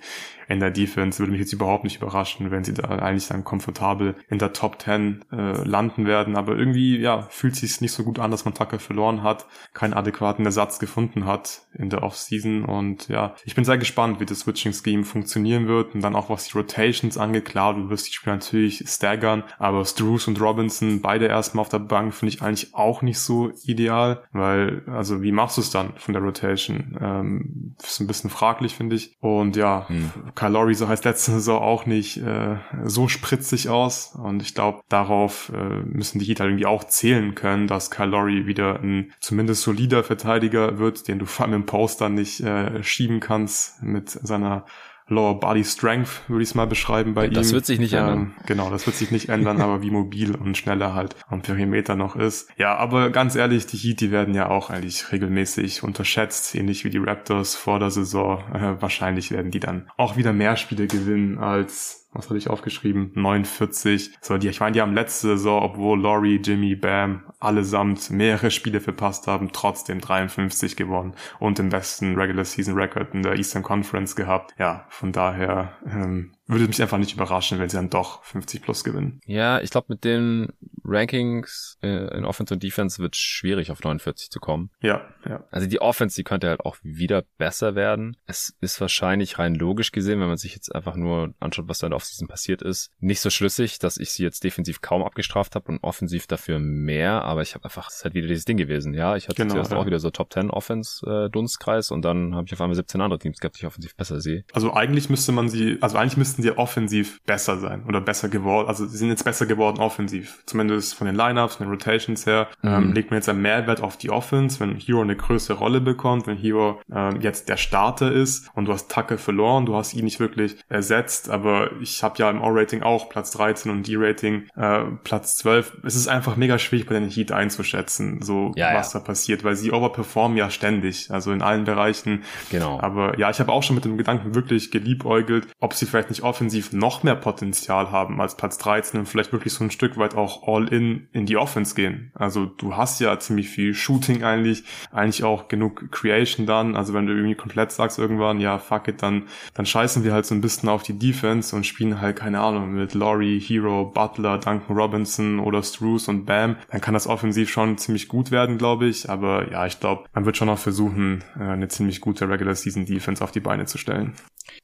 in 0.48 0.60
der 0.60 0.70
Defense. 0.70 1.18
Würde 1.18 1.32
mich 1.32 1.40
jetzt 1.40 1.52
überhaupt 1.52 1.84
nicht 1.84 2.00
überraschen, 2.00 2.50
wenn 2.50 2.64
sie 2.64 2.74
da 2.74 2.88
eigentlich 2.88 3.28
dann 3.28 3.44
komfortabel 3.44 4.16
in 4.28 4.38
der 4.38 4.52
Top 4.52 4.80
10 4.80 5.24
äh, 5.30 5.62
landen 5.64 6.06
werden. 6.06 6.36
Aber 6.36 6.56
irgendwie, 6.56 6.98
ja, 6.98 7.22
fühlt 7.30 7.54
sich 7.54 7.80
nicht 7.80 7.92
so 7.92 8.02
gut 8.02 8.18
an, 8.18 8.30
dass 8.30 8.44
man 8.44 8.54
Tucker 8.54 8.78
verloren 8.78 9.22
hat, 9.22 9.46
keinen 9.74 9.94
adäquaten 9.94 10.44
Ersatz 10.44 10.78
gefunden 10.78 11.26
hat 11.26 11.62
in 11.74 11.90
der 11.90 12.02
Offseason. 12.02 12.64
Und 12.64 13.08
ja, 13.08 13.34
ich 13.44 13.54
bin 13.54 13.64
sehr 13.64 13.78
gespannt, 13.78 14.20
wie 14.20 14.26
das 14.26 14.40
Switching-Scheme 14.40 15.04
funktionieren 15.04 15.68
wird 15.68 15.94
und 15.94 16.00
dann 16.00 16.16
auch 16.16 16.30
was 16.30 16.48
die 16.48 16.56
Rotations 16.56 17.18
angeht. 17.18 17.44
Klar, 17.44 17.74
du 17.74 17.90
wirst 17.90 18.08
die 18.08 18.12
Spieler 18.12 18.36
natürlich 18.36 18.84
staggern, 18.86 19.44
aber 19.58 19.84
Struce 19.84 20.28
und 20.28 20.40
Robinson, 20.40 21.02
beide 21.02 21.26
erstmal 21.26 21.62
auf 21.62 21.68
der 21.68 21.78
Bank, 21.78 22.14
finde 22.14 22.34
ich 22.34 22.42
eigentlich 22.42 22.74
auch 22.74 23.02
nicht 23.02 23.18
so 23.18 23.52
ideal, 23.64 24.24
weil, 24.32 24.82
also 24.86 25.22
wie 25.22 25.32
machst 25.32 25.58
du 25.58 25.60
es 25.60 25.70
dann 25.70 25.92
von 25.96 26.14
der 26.14 26.22
Rotation? 26.22 26.98
Ähm, 27.00 27.76
ist 27.82 28.00
ein 28.00 28.06
bisschen 28.06 28.30
fraglich, 28.30 28.74
finde 28.74 28.96
ich. 28.96 29.16
Und 29.20 29.56
ja, 29.58 29.88
Hm. 29.88 30.10
Kyle 30.34 30.50
Lowry 30.50 30.74
sah 30.74 30.88
heißt 30.88 31.04
letzte 31.04 31.32
Saison 31.32 31.60
auch 31.60 31.86
nicht 31.86 32.18
äh, 32.18 32.56
so 32.84 33.08
spritzig 33.08 33.68
aus. 33.68 34.14
Und 34.14 34.42
ich 34.42 34.54
glaube, 34.54 34.82
darauf 34.88 35.50
äh, 35.54 35.82
müssen 35.84 36.18
die 36.18 36.24
Heat 36.26 36.40
halt 36.40 36.50
irgendwie 36.50 36.66
auch 36.66 36.84
zählen 36.84 37.34
können, 37.34 37.66
dass 37.66 37.90
Kyle 37.90 38.06
Lowry 38.06 38.46
wieder 38.46 38.80
ein 38.80 39.12
zumindest 39.20 39.62
solider 39.62 40.04
Verteidiger 40.04 40.78
wird, 40.78 41.08
den 41.08 41.18
du 41.18 41.26
vor 41.26 41.46
allem 41.46 41.54
im 41.54 41.66
Poster 41.66 42.08
nicht 42.08 42.40
äh, 42.40 42.82
schieben 42.82 43.20
kannst 43.20 43.82
mit 43.82 44.10
seiner 44.10 44.64
Lower 45.08 45.40
Body 45.40 45.64
Strength, 45.64 46.28
würde 46.28 46.42
ich 46.42 46.50
es 46.50 46.54
mal 46.54 46.66
beschreiben 46.66 47.14
bei 47.14 47.26
ihm. 47.26 47.34
Das 47.34 47.52
wird 47.52 47.66
sich 47.66 47.78
nicht 47.78 47.94
ändern. 47.94 48.34
Genau, 48.46 48.70
das 48.70 48.86
wird 48.86 48.96
sich 48.96 49.10
nicht 49.10 49.28
ändern, 49.28 49.60
aber 49.62 49.82
wie 49.82 49.90
mobil 49.90 50.34
und 50.34 50.56
schnell 50.56 50.80
er 50.80 50.94
halt 50.94 51.16
am 51.28 51.42
Perimeter 51.42 51.96
noch 51.96 52.16
ist. 52.16 52.48
Ja, 52.56 52.76
aber 52.76 53.10
ganz 53.10 53.34
ehrlich, 53.34 53.66
die 53.66 53.76
Heat, 53.76 54.00
die 54.00 54.10
werden 54.10 54.34
ja 54.34 54.48
auch 54.48 54.70
eigentlich 54.70 55.10
regelmäßig 55.10 55.82
unterschätzt, 55.82 56.54
ähnlich 56.54 56.84
wie 56.84 56.90
die 56.90 56.98
Raptors 56.98 57.54
vor 57.54 57.78
der 57.78 57.90
Saison. 57.90 58.42
Äh, 58.52 58.80
wahrscheinlich 58.80 59.30
werden 59.30 59.50
die 59.50 59.60
dann 59.60 59.90
auch 59.96 60.16
wieder 60.16 60.32
mehr 60.32 60.56
Spiele 60.56 60.86
gewinnen 60.86 61.38
als 61.38 61.97
was 62.12 62.26
hatte 62.26 62.38
ich 62.38 62.48
aufgeschrieben? 62.48 63.12
49. 63.14 64.12
So, 64.20 64.38
die, 64.38 64.48
ich 64.48 64.60
meine, 64.60 64.72
die 64.72 64.80
haben 64.80 64.94
letzte 64.94 65.28
Saison, 65.28 65.62
obwohl 65.62 66.00
Laurie, 66.00 66.40
Jimmy, 66.42 66.74
Bam 66.74 67.24
allesamt 67.38 68.10
mehrere 68.10 68.50
Spiele 68.50 68.80
verpasst 68.80 69.26
haben, 69.26 69.50
trotzdem 69.52 70.00
53 70.00 70.76
gewonnen 70.76 71.14
und 71.38 71.58
den 71.58 71.68
besten 71.68 72.14
Regular 72.14 72.44
Season 72.44 72.74
Record 72.74 73.14
in 73.14 73.22
der 73.22 73.36
Eastern 73.36 73.62
Conference 73.62 74.16
gehabt. 74.16 74.54
Ja, 74.58 74.86
von 74.88 75.12
daher 75.12 75.76
ähm, 75.86 76.32
würde 76.48 76.66
mich 76.66 76.80
einfach 76.82 76.98
nicht 76.98 77.14
überraschen, 77.14 77.58
wenn 77.58 77.68
sie 77.68 77.76
dann 77.76 77.90
doch 77.90 78.24
50 78.24 78.62
plus 78.62 78.82
gewinnen. 78.84 79.20
Ja, 79.26 79.60
ich 79.60 79.70
glaube, 79.70 79.86
mit 79.90 80.04
den 80.04 80.48
Rankings 80.84 81.78
äh, 81.82 82.16
in 82.16 82.24
Offense 82.24 82.54
und 82.54 82.62
Defense 82.62 83.00
wird 83.00 83.16
schwierig 83.16 83.70
auf 83.70 83.82
49 83.82 84.30
zu 84.30 84.40
kommen. 84.40 84.70
Ja, 84.80 85.02
ja. 85.28 85.44
Also 85.50 85.66
die 85.66 85.80
Offense, 85.80 86.16
die 86.16 86.24
könnte 86.24 86.48
halt 86.48 86.60
auch 86.60 86.76
wieder 86.82 87.22
besser 87.36 87.74
werden. 87.74 88.16
Es 88.26 88.56
ist 88.60 88.80
wahrscheinlich 88.80 89.38
rein 89.38 89.54
logisch 89.54 89.92
gesehen, 89.92 90.20
wenn 90.20 90.28
man 90.28 90.38
sich 90.38 90.54
jetzt 90.54 90.74
einfach 90.74 90.96
nur 90.96 91.34
anschaut, 91.40 91.68
was 91.68 91.78
da 91.78 91.86
in 91.86 91.90
der 91.90 91.96
Offseason 91.96 92.28
passiert 92.28 92.62
ist, 92.62 92.90
nicht 93.00 93.20
so 93.20 93.30
schlüssig, 93.30 93.78
dass 93.78 93.98
ich 93.98 94.10
sie 94.10 94.22
jetzt 94.22 94.42
defensiv 94.44 94.80
kaum 94.80 95.02
abgestraft 95.02 95.54
habe 95.54 95.68
und 95.68 95.82
offensiv 95.82 96.26
dafür 96.26 96.58
mehr, 96.58 97.22
aber 97.22 97.42
ich 97.42 97.54
habe 97.54 97.64
einfach, 97.64 97.88
es 97.88 97.96
ist 97.96 98.04
halt 98.04 98.14
wieder 98.14 98.28
dieses 98.28 98.44
Ding 98.44 98.56
gewesen. 98.56 98.94
Ja, 98.94 99.16
ich 99.16 99.28
hatte 99.28 99.36
Genau, 99.36 99.54
zuerst 99.54 99.72
ja. 99.72 99.76
auch 99.76 99.86
wieder 99.86 99.98
so 99.98 100.10
Top 100.10 100.32
10 100.32 100.50
Offense 100.50 101.06
äh, 101.06 101.30
Dunstkreis 101.30 101.90
und 101.90 102.02
dann 102.04 102.34
habe 102.34 102.46
ich 102.46 102.52
auf 102.52 102.60
einmal 102.60 102.74
17 102.74 103.00
andere 103.00 103.18
Teams 103.18 103.38
gehabt, 103.38 103.56
die 103.56 103.60
ich 103.60 103.66
offensiv 103.66 103.94
besser 103.94 104.20
sehe. 104.20 104.44
Also 104.52 104.72
eigentlich 104.72 105.10
müsste 105.10 105.32
man 105.32 105.48
sie, 105.48 105.78
also 105.80 105.96
eigentlich 105.98 106.16
müssten 106.16 106.37
sie 106.42 106.56
offensiv 106.56 107.20
besser 107.24 107.58
sein 107.58 107.84
oder 107.86 108.00
besser 108.00 108.28
geworden. 108.28 108.68
Also 108.68 108.86
sie 108.86 108.96
sind 108.96 109.08
jetzt 109.08 109.24
besser 109.24 109.46
geworden 109.46 109.78
offensiv. 109.78 110.42
Zumindest 110.46 110.94
von 110.94 111.06
den 111.06 111.16
Lineups, 111.16 111.56
von 111.56 111.66
den 111.66 111.72
Rotations 111.72 112.26
her. 112.26 112.48
Mhm. 112.62 112.68
Ähm, 112.68 112.92
legt 112.92 113.10
man 113.10 113.18
jetzt 113.18 113.28
einen 113.28 113.42
Mehrwert 113.42 113.80
auf 113.80 113.96
die 113.96 114.10
Offense, 114.10 114.60
wenn 114.60 114.76
Hero 114.76 115.02
eine 115.02 115.16
größere 115.16 115.58
Rolle 115.58 115.80
bekommt, 115.80 116.26
wenn 116.26 116.36
Hero 116.36 116.80
ähm, 116.92 117.20
jetzt 117.20 117.48
der 117.48 117.56
Starter 117.56 118.12
ist 118.12 118.50
und 118.54 118.66
du 118.66 118.72
hast 118.72 118.90
Tucker 118.90 119.18
verloren, 119.18 119.66
du 119.66 119.74
hast 119.74 119.94
ihn 119.94 120.04
nicht 120.04 120.20
wirklich 120.20 120.56
ersetzt, 120.68 121.30
aber 121.30 121.70
ich 121.80 122.02
habe 122.02 122.14
ja 122.18 122.30
im 122.30 122.40
O-Rating 122.42 122.82
auch 122.82 123.08
Platz 123.08 123.30
13 123.32 123.70
und 123.70 123.86
D-Rating 123.86 124.46
äh, 124.56 124.80
Platz 125.04 125.36
12. 125.38 125.78
Es 125.84 125.96
ist 125.96 126.08
einfach 126.08 126.36
mega 126.36 126.58
schwierig 126.58 126.86
bei 126.86 126.94
den 126.94 127.08
Heat 127.08 127.32
einzuschätzen, 127.32 128.22
so 128.22 128.52
Ja, 128.56 128.74
was 128.74 128.92
da 128.92 129.00
passiert, 129.00 129.44
weil 129.44 129.56
sie 129.56 129.72
overperformen 129.72 130.36
ja 130.36 130.50
ständig, 130.50 131.10
also 131.10 131.32
in 131.32 131.42
allen 131.42 131.64
Bereichen. 131.64 132.24
Genau. 132.50 132.80
Aber 132.80 133.18
ja, 133.18 133.30
ich 133.30 133.40
habe 133.40 133.52
auch 133.52 133.62
schon 133.62 133.74
mit 133.74 133.84
dem 133.84 133.98
Gedanken 133.98 134.34
wirklich 134.34 134.70
geliebäugelt, 134.70 135.48
ob 135.60 135.74
sie 135.74 135.86
vielleicht 135.86 136.10
nicht 136.10 136.22
offensiv 136.28 136.72
noch 136.72 137.02
mehr 137.02 137.16
Potenzial 137.16 137.90
haben 137.90 138.20
als 138.20 138.36
Platz 138.36 138.58
13 138.58 139.00
und 139.00 139.06
vielleicht 139.06 139.32
wirklich 139.32 139.52
so 139.52 139.64
ein 139.64 139.70
Stück 139.70 139.96
weit 139.96 140.14
auch 140.14 140.46
all 140.46 140.68
in 140.68 141.08
in 141.12 141.26
die 141.26 141.36
Offense 141.36 141.74
gehen. 141.74 142.12
Also 142.14 142.46
du 142.46 142.76
hast 142.76 143.00
ja 143.00 143.18
ziemlich 143.18 143.48
viel 143.48 143.74
Shooting 143.74 144.22
eigentlich, 144.22 144.64
eigentlich 144.92 145.24
auch 145.24 145.48
genug 145.48 145.90
Creation 145.90 146.46
dann. 146.46 146.76
Also 146.76 146.94
wenn 146.94 147.06
du 147.06 147.14
irgendwie 147.14 147.34
komplett 147.34 147.72
sagst 147.72 147.98
irgendwann, 147.98 148.40
ja 148.40 148.58
fuck 148.58 148.88
it, 148.88 149.02
dann, 149.02 149.28
dann 149.54 149.66
scheißen 149.66 150.04
wir 150.04 150.12
halt 150.12 150.26
so 150.26 150.34
ein 150.34 150.40
bisschen 150.40 150.68
auf 150.68 150.82
die 150.82 150.98
Defense 150.98 151.54
und 151.54 151.64
spielen 151.64 152.00
halt, 152.00 152.16
keine 152.16 152.40
Ahnung, 152.40 152.72
mit 152.72 152.94
Laurie, 152.94 153.40
Hero, 153.40 153.86
Butler, 153.86 154.38
Duncan 154.38 154.76
Robinson 154.76 155.40
oder 155.40 155.62
Struce 155.62 156.08
und 156.08 156.26
Bam, 156.26 156.56
dann 156.70 156.80
kann 156.80 156.94
das 156.94 157.06
offensiv 157.06 157.50
schon 157.50 157.78
ziemlich 157.78 158.08
gut 158.08 158.30
werden, 158.30 158.58
glaube 158.58 158.86
ich. 158.86 159.08
Aber 159.08 159.50
ja, 159.50 159.66
ich 159.66 159.80
glaube, 159.80 160.04
man 160.12 160.24
wird 160.24 160.36
schon 160.36 160.48
noch 160.48 160.58
versuchen, 160.58 161.24
äh, 161.38 161.44
eine 161.44 161.68
ziemlich 161.68 162.00
gute 162.00 162.28
Regular 162.28 162.54
Season 162.54 162.84
Defense 162.84 163.22
auf 163.22 163.32
die 163.32 163.40
Beine 163.40 163.66
zu 163.66 163.78
stellen. 163.78 164.14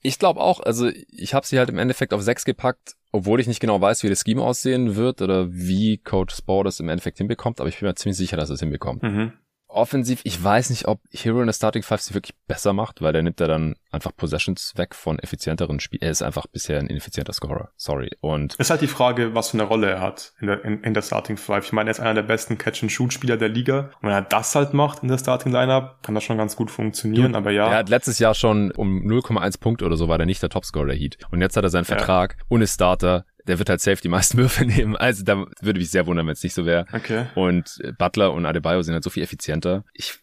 Ich 0.03 0.19
glaube 0.19 0.41
auch, 0.41 0.61
also 0.61 0.91
ich 1.11 1.35
habe 1.35 1.47
sie 1.55 1.59
halt 1.59 1.71
im 1.71 1.79
Endeffekt 1.79 2.13
auf 2.13 2.23
sechs 2.23 2.45
gepackt, 2.45 2.97
obwohl 3.13 3.41
ich 3.41 3.47
nicht 3.47 3.61
genau 3.61 3.81
weiß, 3.81 4.03
wie 4.03 4.09
das 4.09 4.23
Scheme 4.23 4.43
aussehen 4.43 4.97
wird 4.97 5.23
oder 5.23 5.53
wie 5.53 5.99
Coach 5.99 6.35
Spore 6.35 6.65
das 6.65 6.81
im 6.81 6.89
Endeffekt 6.89 7.19
hinbekommt, 7.19 7.61
aber 7.61 7.69
ich 7.69 7.79
bin 7.79 7.89
mir 7.89 7.95
ziemlich 7.95 8.17
sicher, 8.17 8.37
dass 8.37 8.51
er 8.51 8.55
es 8.55 8.61
hinbekommt. 8.61 9.03
Mhm. 9.03 9.33
Offensiv, 9.75 10.20
ich 10.25 10.43
weiß 10.43 10.70
nicht, 10.70 10.87
ob 10.87 11.01
Hero 11.11 11.41
in 11.41 11.47
der 11.47 11.53
Starting 11.53 11.83
Five 11.83 12.01
sie 12.01 12.14
wirklich 12.14 12.35
besser 12.47 12.72
macht, 12.72 13.03
weil 13.03 13.12
der 13.12 13.22
nimmt 13.22 13.41
er 13.41 13.49
dann 13.49 13.75
einfach 13.91 14.12
Possessions 14.16 14.72
weg 14.77 14.95
von 14.95 15.18
effizienteren 15.18 15.81
Spielen. 15.81 16.03
Er 16.03 16.11
ist 16.11 16.22
einfach 16.22 16.47
bisher 16.47 16.79
ein 16.79 16.87
ineffizienter 16.87 17.33
Scorer. 17.33 17.70
Sorry. 17.77 18.11
Und 18.20 18.55
ist 18.55 18.70
halt 18.70 18.81
die 18.81 18.87
Frage, 18.87 19.35
was 19.35 19.51
für 19.51 19.59
eine 19.59 19.64
Rolle 19.64 19.91
er 19.91 20.01
hat 20.01 20.33
in 20.41 20.47
der, 20.47 20.64
in, 20.64 20.83
in 20.83 20.95
der 20.95 21.03
Starting 21.03 21.37
Five. 21.37 21.64
Ich 21.66 21.72
meine, 21.72 21.91
er 21.91 21.93
ist 21.93 22.01
einer 22.01 22.14
der 22.14 22.22
besten 22.22 22.59
Catch-and-Shoot-Spieler 22.59 23.37
der 23.37 23.49
Liga. 23.49 23.91
Und 24.01 24.09
wenn 24.09 24.12
er 24.12 24.22
das 24.22 24.55
halt 24.55 24.75
macht 24.75 25.03
in 25.03 25.09
der 25.09 25.18
Starting 25.18 25.53
Lineup, 25.53 26.03
kann 26.03 26.14
das 26.14 26.25
schon 26.25 26.39
ganz 26.39 26.57
gut 26.57 26.70
funktionieren. 26.70 27.33
Du, 27.33 27.39
aber 27.39 27.51
ja. 27.51 27.68
Er 27.68 27.79
hat 27.79 27.89
letztes 27.89 28.18
Jahr 28.18 28.35
schon 28.35 28.70
um 28.72 29.03
0,1 29.07 29.61
Punkte 29.61 29.85
oder 29.85 29.97
so 29.97 30.09
war 30.09 30.18
der 30.18 30.27
nicht 30.27 30.43
der 30.43 30.51
Topscorer 30.51 30.87
der 30.87 30.97
Heat. 30.97 31.18
Und 31.31 31.41
jetzt 31.41 31.57
hat 31.57 31.64
er 31.64 31.70
seinen 31.70 31.85
Vertrag 31.85 32.37
ja. 32.39 32.45
und 32.49 32.62
ist 32.62 32.75
Starter 32.75 33.25
der 33.47 33.59
wird 33.59 33.68
halt 33.68 33.80
safe 33.80 34.01
die 34.01 34.09
meisten 34.09 34.38
Würfe 34.38 34.64
nehmen. 34.64 34.97
Also 34.97 35.24
da 35.24 35.45
würde 35.61 35.78
mich 35.78 35.90
sehr 35.90 36.07
wundern, 36.07 36.26
wenn 36.26 36.32
es 36.32 36.42
nicht 36.42 36.55
so 36.55 36.66
wäre. 36.66 36.86
Okay. 36.92 37.26
Und 37.34 37.78
Butler 37.99 38.32
und 38.32 38.47
Adebayo 38.47 38.82
sind 38.82 38.95
halt 38.95 39.05
so 39.05 39.11
viel 39.11 39.22
effizienter. 39.22 39.84
Ich, 39.92 40.14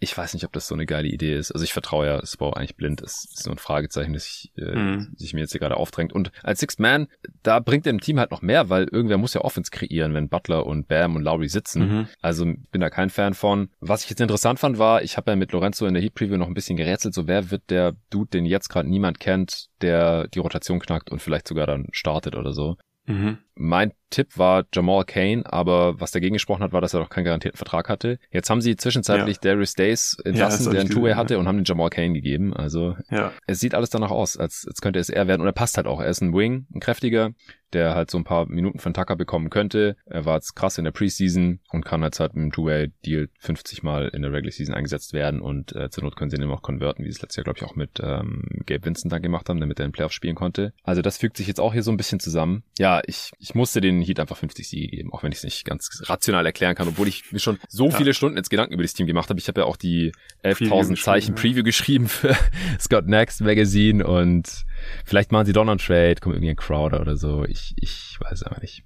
ich 0.00 0.16
weiß 0.16 0.34
nicht, 0.34 0.44
ob 0.44 0.52
das 0.52 0.66
so 0.66 0.74
eine 0.74 0.86
geile 0.86 1.08
Idee 1.08 1.36
ist. 1.36 1.52
Also 1.52 1.64
ich 1.64 1.72
vertraue 1.72 2.06
ja 2.06 2.26
Spo 2.26 2.50
eigentlich 2.50 2.76
blind. 2.76 3.02
Das 3.02 3.24
ist 3.24 3.46
nur 3.46 3.54
ein 3.54 3.58
Fragezeichen, 3.58 4.12
das 4.12 4.26
ich, 4.26 4.52
äh, 4.56 4.74
mhm. 4.74 5.12
sich 5.16 5.34
mir 5.34 5.40
jetzt 5.40 5.52
hier 5.52 5.60
gerade 5.60 5.76
aufdrängt. 5.76 6.12
Und 6.12 6.32
als 6.42 6.60
Sixth 6.60 6.80
Man, 6.80 7.08
da 7.42 7.60
bringt 7.60 7.86
dem 7.86 8.00
Team 8.00 8.18
halt 8.18 8.30
noch 8.30 8.42
mehr, 8.42 8.68
weil 8.68 8.84
irgendwer 8.84 9.18
muss 9.18 9.34
ja 9.34 9.42
Offense 9.42 9.70
kreieren, 9.70 10.14
wenn 10.14 10.28
Butler 10.28 10.66
und 10.66 10.88
Bam 10.88 11.16
und 11.16 11.22
Lowry 11.22 11.48
sitzen. 11.48 11.88
Mhm. 11.88 12.08
Also 12.20 12.44
bin 12.44 12.80
da 12.80 12.90
kein 12.90 13.10
Fan 13.10 13.34
von. 13.34 13.68
Was 13.80 14.04
ich 14.04 14.10
jetzt 14.10 14.20
interessant 14.20 14.58
fand, 14.58 14.78
war, 14.78 15.02
ich 15.02 15.16
habe 15.16 15.30
ja 15.30 15.36
mit 15.36 15.52
Lorenzo 15.52 15.86
in 15.86 15.94
der 15.94 16.02
Heat 16.02 16.14
Preview 16.14 16.36
noch 16.36 16.46
ein 16.46 16.54
bisschen 16.54 16.76
gerätselt, 16.76 17.14
so 17.14 17.26
wer 17.26 17.50
wird 17.50 17.62
der 17.70 17.94
Dude, 18.10 18.30
den 18.30 18.46
jetzt 18.46 18.68
gerade 18.68 18.88
niemand 18.88 19.20
kennt, 19.20 19.68
der 19.82 20.28
die 20.28 20.38
Rotation 20.38 20.80
knackt 20.80 21.10
und 21.10 21.20
vielleicht 21.20 21.48
sogar 21.48 21.66
dann 21.66 21.86
startet 21.92 22.34
oder 22.36 22.52
so. 22.52 22.76
Mhm. 23.06 23.38
Mein 23.54 23.92
Tipp 24.12 24.38
war 24.38 24.64
Jamal 24.72 25.04
Kane, 25.04 25.42
aber 25.44 26.00
was 26.00 26.10
dagegen 26.10 26.34
gesprochen 26.34 26.62
hat, 26.62 26.72
war, 26.72 26.80
dass 26.80 26.94
er 26.94 27.00
noch 27.00 27.08
keinen 27.08 27.24
garantierten 27.24 27.56
Vertrag 27.56 27.88
hatte. 27.88 28.18
Jetzt 28.30 28.50
haben 28.50 28.60
sie 28.60 28.76
zwischenzeitlich 28.76 29.36
ja. 29.36 29.52
Darius 29.52 29.74
Days 29.74 30.16
entlassen, 30.24 30.66
ja, 30.66 30.72
der 30.72 30.80
einen 30.82 30.90
Two-Way 30.90 31.14
hatte 31.14 31.34
ja. 31.34 31.40
und 31.40 31.48
haben 31.48 31.56
den 31.56 31.64
Jamal 31.64 31.90
Kane 31.90 32.12
gegeben. 32.12 32.54
Also 32.54 32.96
ja. 33.10 33.32
es 33.46 33.60
sieht 33.60 33.74
alles 33.74 33.90
danach 33.90 34.10
aus, 34.10 34.36
als, 34.36 34.66
als 34.68 34.80
könnte 34.80 35.00
es 35.00 35.08
er 35.08 35.26
werden. 35.28 35.40
Und 35.40 35.46
er 35.46 35.52
passt 35.52 35.76
halt 35.76 35.86
auch. 35.86 36.00
Er 36.00 36.08
ist 36.08 36.20
ein 36.20 36.34
Wing, 36.34 36.66
ein 36.74 36.80
kräftiger, 36.80 37.30
der 37.72 37.94
halt 37.94 38.10
so 38.10 38.18
ein 38.18 38.24
paar 38.24 38.46
Minuten 38.46 38.78
von 38.78 38.94
Tucker 38.94 39.16
bekommen 39.16 39.50
könnte. 39.50 39.96
Er 40.04 40.24
war 40.24 40.34
jetzt 40.34 40.54
krass 40.54 40.78
in 40.78 40.84
der 40.84 40.92
Preseason 40.92 41.60
und 41.70 41.84
kann 41.84 42.02
jetzt 42.02 42.20
halt 42.20 42.34
mit 42.34 42.44
dem 42.44 42.52
Two-Way-Deal 42.52 43.28
50 43.38 43.82
Mal 43.82 44.08
in 44.08 44.22
der 44.22 44.32
Regular 44.32 44.52
Season 44.52 44.74
eingesetzt 44.74 45.12
werden 45.12 45.40
und 45.40 45.74
äh, 45.74 45.90
zur 45.90 46.04
Not 46.04 46.16
können 46.16 46.30
sie 46.30 46.36
ihn 46.36 46.42
immer 46.42 46.54
auch 46.54 46.62
konverten, 46.62 47.04
wie 47.04 47.08
sie 47.08 47.16
es 47.16 47.22
letztes 47.22 47.36
Jahr, 47.36 47.44
glaube 47.44 47.58
ich, 47.58 47.64
auch 47.64 47.76
mit 47.76 48.00
ähm, 48.02 48.44
Gabe 48.66 48.84
Vincent 48.84 49.12
dann 49.12 49.22
gemacht 49.22 49.48
haben, 49.48 49.60
damit 49.60 49.80
er 49.80 49.86
in 49.86 49.90
den 49.90 49.94
Playoffs 49.94 50.14
spielen 50.14 50.34
konnte. 50.34 50.72
Also 50.82 51.02
das 51.02 51.18
fügt 51.18 51.36
sich 51.36 51.46
jetzt 51.46 51.60
auch 51.60 51.72
hier 51.72 51.82
so 51.82 51.90
ein 51.90 51.96
bisschen 51.96 52.20
zusammen. 52.20 52.62
Ja, 52.78 53.00
ich, 53.06 53.30
ich 53.42 53.56
musste 53.56 53.80
den 53.80 54.00
Heat 54.00 54.20
einfach 54.20 54.36
50 54.36 54.68
Siege 54.68 54.86
geben, 54.86 55.12
auch 55.12 55.24
wenn 55.24 55.32
ich 55.32 55.38
es 55.38 55.44
nicht 55.44 55.64
ganz 55.64 56.02
rational 56.04 56.46
erklären 56.46 56.76
kann, 56.76 56.86
obwohl 56.86 57.08
ich 57.08 57.32
mir 57.32 57.40
schon 57.40 57.58
so 57.68 57.88
ja. 57.88 57.96
viele 57.96 58.14
Stunden 58.14 58.36
jetzt 58.36 58.50
Gedanken 58.50 58.74
über 58.74 58.84
das 58.84 58.94
Team 58.94 59.08
gemacht 59.08 59.28
habe. 59.30 59.40
Ich 59.40 59.48
habe 59.48 59.62
ja 59.62 59.66
auch 59.66 59.76
die 59.76 60.12
11.000 60.44 61.02
Zeichen 61.02 61.34
Preview 61.34 61.64
geschrieben 61.64 62.06
für 62.06 62.36
Scott 62.80 63.08
Next 63.08 63.40
Magazine 63.40 64.06
und 64.06 64.64
vielleicht 65.04 65.32
machen 65.32 65.46
sie 65.46 65.52
doch 65.52 65.64
noch 65.64 65.72
einen 65.72 65.80
Trade, 65.80 66.16
kommt 66.20 66.36
irgendwie 66.36 66.50
ein 66.50 66.56
Crowder 66.56 67.00
oder 67.00 67.16
so. 67.16 67.44
Ich, 67.44 67.74
ich 67.76 68.16
weiß 68.20 68.44
aber 68.44 68.60
nicht. 68.60 68.84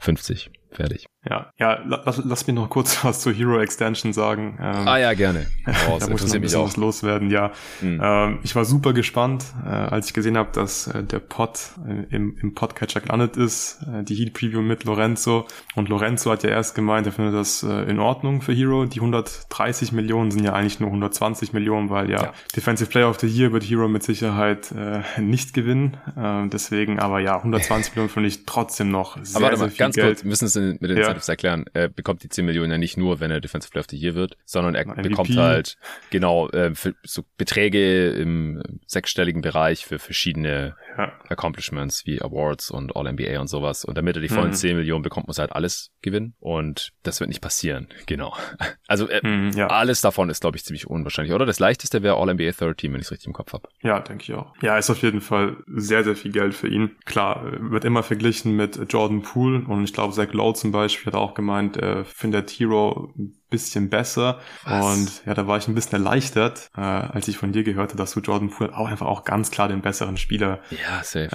50. 0.00 0.50
Fertig. 0.70 1.08
Ja, 1.28 1.52
ja, 1.58 1.82
lass, 1.84 2.22
lass 2.24 2.46
mich 2.46 2.54
noch 2.54 2.70
kurz 2.70 3.04
was 3.04 3.20
zur 3.20 3.32
Hero 3.32 3.60
Extension 3.60 4.12
sagen. 4.12 4.58
Ähm, 4.60 4.88
ah 4.88 4.98
ja, 4.98 5.14
gerne. 5.14 5.46
Oh, 5.90 5.98
da 5.98 6.08
muss 6.08 6.24
ich 6.24 6.34
ein 6.34 6.40
bisschen 6.40 6.62
was 6.62 6.76
loswerden, 6.76 7.30
ja. 7.30 7.52
Mhm. 7.80 8.00
Ähm, 8.02 8.38
ich 8.42 8.54
war 8.54 8.64
super 8.64 8.92
gespannt, 8.92 9.44
äh, 9.64 9.68
als 9.68 10.08
ich 10.08 10.14
gesehen 10.14 10.36
habe, 10.36 10.50
dass 10.52 10.86
äh, 10.86 11.02
der 11.02 11.18
Pod 11.18 11.58
äh, 11.86 12.14
im, 12.14 12.36
im 12.40 12.54
Podcatcher 12.54 13.00
gelandet 13.00 13.36
ist, 13.36 13.80
äh, 13.82 14.02
die 14.02 14.14
Heat 14.14 14.32
Preview 14.34 14.60
mit 14.60 14.84
Lorenzo. 14.84 15.46
Und 15.74 15.88
Lorenzo 15.88 16.30
hat 16.30 16.42
ja 16.42 16.50
erst 16.50 16.74
gemeint, 16.74 17.06
er 17.06 17.12
findet 17.12 17.34
das 17.34 17.62
äh, 17.62 17.90
in 17.90 17.98
Ordnung 17.98 18.42
für 18.42 18.52
Hero. 18.52 18.84
Die 18.86 19.00
130 19.00 19.92
Millionen 19.92 20.30
sind 20.30 20.44
ja 20.44 20.52
eigentlich 20.52 20.80
nur 20.80 20.88
120 20.88 21.52
Millionen, 21.52 21.90
weil 21.90 22.10
ja, 22.10 22.22
ja. 22.22 22.32
Defensive 22.54 22.90
Player 22.90 23.08
of 23.08 23.18
the 23.20 23.26
Year 23.26 23.52
wird 23.52 23.64
Hero 23.64 23.88
mit 23.88 24.02
Sicherheit 24.02 24.72
äh, 24.72 25.02
nicht 25.20 25.54
gewinnen. 25.54 25.96
Äh, 26.16 26.48
deswegen, 26.48 26.98
aber 26.98 27.20
ja, 27.20 27.36
120 27.36 27.92
Millionen 27.94 28.10
finde 28.10 28.28
ich 28.28 28.46
trotzdem 28.46 28.90
noch 28.90 29.16
sehr, 29.22 29.46
aber 29.46 29.56
sehr 29.56 29.68
viel 29.68 29.78
ganz 29.78 29.94
Geld. 29.94 30.06
kurz, 30.06 30.24
müssen 30.24 30.46
es 30.46 30.57
mit 30.60 30.82
den 30.82 30.96
ja. 30.96 30.98
Incentives 30.98 31.28
erklären. 31.28 31.64
Er 31.72 31.88
bekommt 31.88 32.22
die 32.22 32.28
10 32.28 32.44
Millionen 32.44 32.70
ja 32.70 32.78
nicht 32.78 32.96
nur, 32.96 33.20
wenn 33.20 33.30
er 33.30 33.40
Defensive 33.40 33.70
Player 33.70 33.80
of 33.80 33.90
the 33.90 33.96
Year 33.96 34.14
wird, 34.14 34.36
sondern 34.44 34.74
er 34.74 34.86
MVP. 34.86 35.08
bekommt 35.08 35.36
halt 35.36 35.76
genau 36.10 36.48
äh, 36.50 36.74
für 36.74 36.94
so 37.02 37.24
Beträge 37.36 38.10
im 38.10 38.62
sechsstelligen 38.86 39.42
Bereich 39.42 39.84
für 39.84 39.98
verschiedene 39.98 40.76
ja. 40.98 41.12
Accomplishments 41.28 42.04
wie 42.04 42.20
Awards 42.20 42.70
und 42.70 42.96
All-NBA 42.96 43.40
und 43.40 43.46
sowas. 43.46 43.84
Und 43.84 43.96
damit 43.96 44.16
er 44.16 44.22
die 44.22 44.28
vollen 44.28 44.48
mhm. 44.48 44.54
10 44.54 44.76
Millionen 44.76 45.02
bekommt, 45.02 45.28
muss 45.28 45.38
er 45.38 45.42
halt 45.42 45.52
alles 45.52 45.92
gewinnen. 46.02 46.34
Und 46.40 46.92
das 47.04 47.20
wird 47.20 47.28
nicht 47.28 47.40
passieren. 47.40 47.88
Genau. 48.08 48.34
Also 48.86 49.06
äh, 49.06 49.20
mhm, 49.24 49.50
ja. 49.50 49.66
alles 49.66 50.00
davon 50.00 50.30
ist, 50.30 50.40
glaube 50.40 50.56
ich, 50.56 50.64
ziemlich 50.64 50.86
unwahrscheinlich. 50.86 51.34
Oder 51.34 51.44
das 51.44 51.58
leichteste 51.58 52.02
wäre 52.02 52.16
All-NBA 52.16 52.52
Third 52.52 52.78
Team, 52.78 52.94
wenn 52.94 53.00
ich 53.00 53.06
es 53.06 53.10
richtig 53.12 53.26
im 53.26 53.34
Kopf 53.34 53.52
habe. 53.52 53.68
Ja, 53.82 54.00
denke 54.00 54.22
ich 54.22 54.32
auch. 54.32 54.54
Ja, 54.62 54.78
ist 54.78 54.88
auf 54.88 55.02
jeden 55.02 55.20
Fall 55.20 55.58
sehr, 55.66 56.04
sehr 56.04 56.16
viel 56.16 56.32
Geld 56.32 56.54
für 56.54 56.68
ihn. 56.68 56.96
Klar, 57.04 57.44
wird 57.60 57.84
immer 57.84 58.02
verglichen 58.02 58.56
mit 58.56 58.80
Jordan 58.90 59.20
Poole 59.20 59.66
und 59.66 59.84
ich 59.84 59.92
glaube, 59.92 60.14
Zach 60.14 60.32
Lowe 60.32 60.54
zum 60.54 60.72
Beispiel 60.72 61.12
hat 61.12 61.20
auch 61.20 61.34
gemeint, 61.34 61.76
er 61.76 62.06
findet 62.06 62.50
Hero 62.50 63.12
bisschen 63.50 63.88
besser. 63.88 64.40
Was? 64.64 64.84
Und 64.84 65.26
ja, 65.26 65.34
da 65.34 65.46
war 65.46 65.58
ich 65.58 65.68
ein 65.68 65.74
bisschen 65.74 65.92
erleichtert, 65.92 66.70
äh, 66.76 66.80
als 66.80 67.28
ich 67.28 67.38
von 67.38 67.52
dir 67.52 67.64
gehörte, 67.64 67.96
dass 67.96 68.12
du 68.12 68.20
Jordan 68.20 68.50
Poole 68.50 68.76
auch 68.76 68.88
einfach 68.88 69.06
auch 69.06 69.24
ganz 69.24 69.50
klar 69.50 69.68
den 69.68 69.80
besseren 69.80 70.16
Spieler 70.16 70.60
ja, 70.70 71.02
äh, 71.14 71.26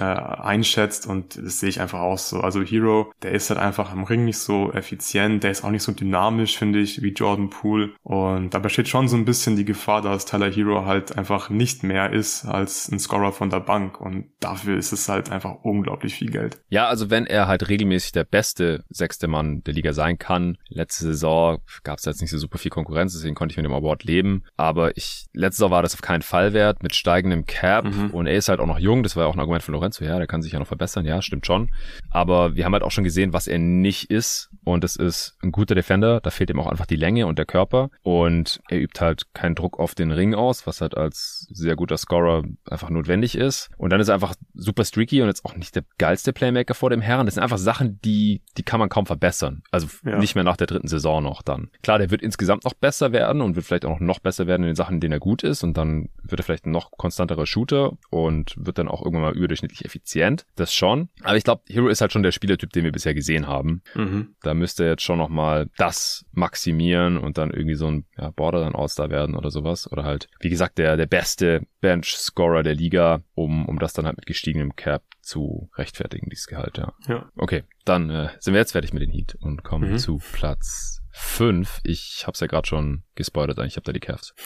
einschätzt. 0.42 1.06
Und 1.06 1.36
das 1.36 1.60
sehe 1.60 1.68
ich 1.68 1.80
einfach 1.80 2.00
auch 2.00 2.18
so. 2.18 2.40
Also 2.40 2.62
Hero, 2.62 3.12
der 3.22 3.32
ist 3.32 3.50
halt 3.50 3.60
einfach 3.60 3.92
am 3.92 4.04
Ring 4.04 4.24
nicht 4.24 4.38
so 4.38 4.72
effizient, 4.72 5.42
der 5.42 5.50
ist 5.50 5.64
auch 5.64 5.70
nicht 5.70 5.82
so 5.82 5.92
dynamisch, 5.92 6.56
finde 6.56 6.80
ich, 6.80 7.02
wie 7.02 7.12
Jordan 7.12 7.50
Poole. 7.50 7.92
Und 8.02 8.54
da 8.54 8.58
besteht 8.58 8.88
schon 8.88 9.08
so 9.08 9.16
ein 9.16 9.24
bisschen 9.24 9.56
die 9.56 9.64
Gefahr, 9.64 10.02
dass 10.02 10.24
Tyler 10.24 10.50
Hero 10.50 10.84
halt 10.84 11.16
einfach 11.16 11.50
nicht 11.50 11.82
mehr 11.82 12.12
ist 12.12 12.44
als 12.44 12.88
ein 12.90 12.98
Scorer 12.98 13.32
von 13.32 13.50
der 13.50 13.60
Bank. 13.60 14.00
Und 14.00 14.30
dafür 14.40 14.76
ist 14.76 14.92
es 14.92 15.08
halt 15.08 15.30
einfach 15.30 15.56
unglaublich 15.62 16.14
viel 16.14 16.30
Geld. 16.30 16.58
Ja, 16.68 16.86
also 16.88 17.10
wenn 17.10 17.26
er 17.26 17.48
halt 17.48 17.68
regelmäßig 17.68 18.12
der 18.12 18.24
beste 18.24 18.84
sechste 18.88 19.28
Mann 19.28 19.62
der 19.62 19.74
Liga 19.74 19.92
sein 19.92 20.18
kann, 20.18 20.58
letzte 20.68 21.04
Saison 21.04 21.58
gab 21.82 21.98
es 21.98 22.03
es 22.06 22.14
jetzt 22.16 22.20
nicht 22.20 22.30
so 22.30 22.38
super 22.38 22.58
viel 22.58 22.70
Konkurrenz, 22.70 23.12
deswegen 23.12 23.34
konnte 23.34 23.52
ich 23.52 23.56
mit 23.56 23.66
dem 23.66 23.72
Award 23.72 24.04
leben. 24.04 24.44
Aber 24.56 24.96
ich, 24.96 25.26
letztes 25.32 25.60
Jahr 25.60 25.70
war 25.70 25.82
das 25.82 25.94
auf 25.94 26.02
keinen 26.02 26.22
Fall 26.22 26.52
wert 26.52 26.82
mit 26.82 26.94
steigendem 26.94 27.46
Cap 27.46 27.84
mhm. 27.84 28.10
und 28.10 28.26
er 28.26 28.34
ist 28.34 28.48
halt 28.48 28.60
auch 28.60 28.66
noch 28.66 28.78
jung, 28.78 29.02
das 29.02 29.16
war 29.16 29.24
ja 29.24 29.28
auch 29.28 29.34
ein 29.34 29.40
Argument 29.40 29.62
von 29.62 29.74
Lorenzo, 29.74 30.04
ja, 30.04 30.18
der 30.18 30.26
kann 30.26 30.42
sich 30.42 30.52
ja 30.52 30.58
noch 30.58 30.66
verbessern, 30.66 31.04
ja, 31.04 31.20
stimmt 31.22 31.46
schon. 31.46 31.70
Aber 32.10 32.56
wir 32.56 32.64
haben 32.64 32.72
halt 32.72 32.82
auch 32.82 32.90
schon 32.90 33.04
gesehen, 33.04 33.32
was 33.32 33.46
er 33.46 33.58
nicht 33.58 34.10
ist 34.10 34.50
und 34.64 34.84
es 34.84 34.96
ist 34.96 35.36
ein 35.42 35.52
guter 35.52 35.74
Defender, 35.74 36.20
da 36.20 36.30
fehlt 36.30 36.50
ihm 36.50 36.60
auch 36.60 36.66
einfach 36.66 36.86
die 36.86 36.96
Länge 36.96 37.26
und 37.26 37.38
der 37.38 37.46
Körper 37.46 37.90
und 38.02 38.60
er 38.68 38.80
übt 38.80 39.00
halt 39.00 39.34
keinen 39.34 39.54
Druck 39.54 39.78
auf 39.78 39.94
den 39.94 40.10
Ring 40.10 40.34
aus, 40.34 40.66
was 40.66 40.80
halt 40.80 40.96
als 40.96 41.46
sehr 41.50 41.76
guter 41.76 41.96
Scorer 41.96 42.44
einfach 42.68 42.90
notwendig 42.90 43.36
ist. 43.36 43.70
Und 43.76 43.90
dann 43.90 44.00
ist 44.00 44.08
er 44.08 44.14
einfach 44.14 44.34
super 44.54 44.84
streaky 44.84 45.22
und 45.22 45.28
jetzt 45.28 45.44
auch 45.44 45.56
nicht 45.56 45.74
der 45.74 45.84
geilste 45.98 46.32
Playmaker 46.32 46.74
vor 46.74 46.90
dem 46.90 47.00
Herren. 47.00 47.26
Das 47.26 47.34
sind 47.34 47.42
einfach 47.42 47.58
Sachen, 47.58 48.00
die, 48.02 48.42
die 48.56 48.62
kann 48.62 48.80
man 48.80 48.88
kaum 48.88 49.06
verbessern. 49.06 49.62
Also 49.70 49.88
ja. 50.04 50.18
nicht 50.18 50.34
mehr 50.34 50.44
nach 50.44 50.56
der 50.56 50.66
dritten 50.66 50.88
Saison 50.88 51.22
noch 51.22 51.42
dann. 51.42 51.70
Klar, 51.82 51.93
klar, 51.94 51.98
der 51.98 52.10
wird 52.10 52.22
insgesamt 52.22 52.64
noch 52.64 52.74
besser 52.74 53.12
werden 53.12 53.40
und 53.40 53.54
wird 53.54 53.66
vielleicht 53.66 53.84
auch 53.84 54.00
noch 54.00 54.18
besser 54.18 54.46
werden 54.46 54.62
in 54.62 54.70
den 54.70 54.76
Sachen, 54.76 54.96
in 54.96 55.00
denen 55.00 55.12
er 55.12 55.20
gut 55.20 55.44
ist 55.44 55.62
und 55.62 55.76
dann 55.76 56.08
wird 56.22 56.40
er 56.40 56.44
vielleicht 56.44 56.66
ein 56.66 56.72
noch 56.72 56.90
konstanterer 56.92 57.46
Shooter 57.46 57.92
und 58.10 58.54
wird 58.58 58.78
dann 58.78 58.88
auch 58.88 59.02
irgendwann 59.02 59.22
mal 59.22 59.36
überdurchschnittlich 59.36 59.84
effizient. 59.84 60.44
Das 60.56 60.74
schon. 60.74 61.08
Aber 61.22 61.36
ich 61.36 61.44
glaube, 61.44 61.62
Hero 61.68 61.88
ist 61.88 62.00
halt 62.00 62.12
schon 62.12 62.22
der 62.22 62.32
Spielertyp, 62.32 62.72
den 62.72 62.84
wir 62.84 62.92
bisher 62.92 63.14
gesehen 63.14 63.46
haben. 63.46 63.82
Mhm. 63.94 64.34
Da 64.42 64.54
müsste 64.54 64.84
er 64.84 64.90
jetzt 64.90 65.02
schon 65.02 65.18
noch 65.18 65.28
mal 65.28 65.68
das 65.76 66.24
maximieren 66.32 67.16
und 67.16 67.38
dann 67.38 67.50
irgendwie 67.50 67.76
so 67.76 67.86
ein 67.86 68.06
ja, 68.18 68.30
Border 68.30 68.74
All-Star 68.74 69.10
werden 69.10 69.36
oder 69.36 69.50
sowas. 69.50 69.90
Oder 69.90 70.04
halt, 70.04 70.28
wie 70.40 70.50
gesagt, 70.50 70.78
der, 70.78 70.96
der 70.96 71.06
beste 71.06 71.66
Bench-Scorer 71.80 72.62
der 72.62 72.74
Liga, 72.74 73.22
um, 73.34 73.66
um 73.66 73.78
das 73.78 73.92
dann 73.92 74.06
halt 74.06 74.16
mit 74.16 74.26
gestiegenem 74.26 74.74
Cap 74.74 75.04
zu 75.20 75.70
rechtfertigen, 75.76 76.28
dieses 76.28 76.46
Gehalt, 76.46 76.76
ja. 76.78 76.92
Ja. 77.08 77.30
Okay, 77.36 77.62
dann 77.84 78.10
äh, 78.10 78.28
sind 78.40 78.54
wir 78.54 78.60
jetzt 78.60 78.72
fertig 78.72 78.92
mit 78.92 79.02
den 79.02 79.10
Heat 79.10 79.36
und 79.40 79.62
kommen 79.62 79.92
mhm. 79.92 79.98
zu 79.98 80.20
Platz 80.32 81.03
fünf. 81.16 81.80
Ich 81.84 82.24
hab's 82.26 82.40
ja 82.40 82.48
gerade 82.48 82.66
schon 82.66 83.04
gespoilert, 83.14 83.58
eigentlich 83.60 83.76
habe 83.76 83.84
da 83.84 83.92
die 83.92 84.00
Cavs. 84.00 84.34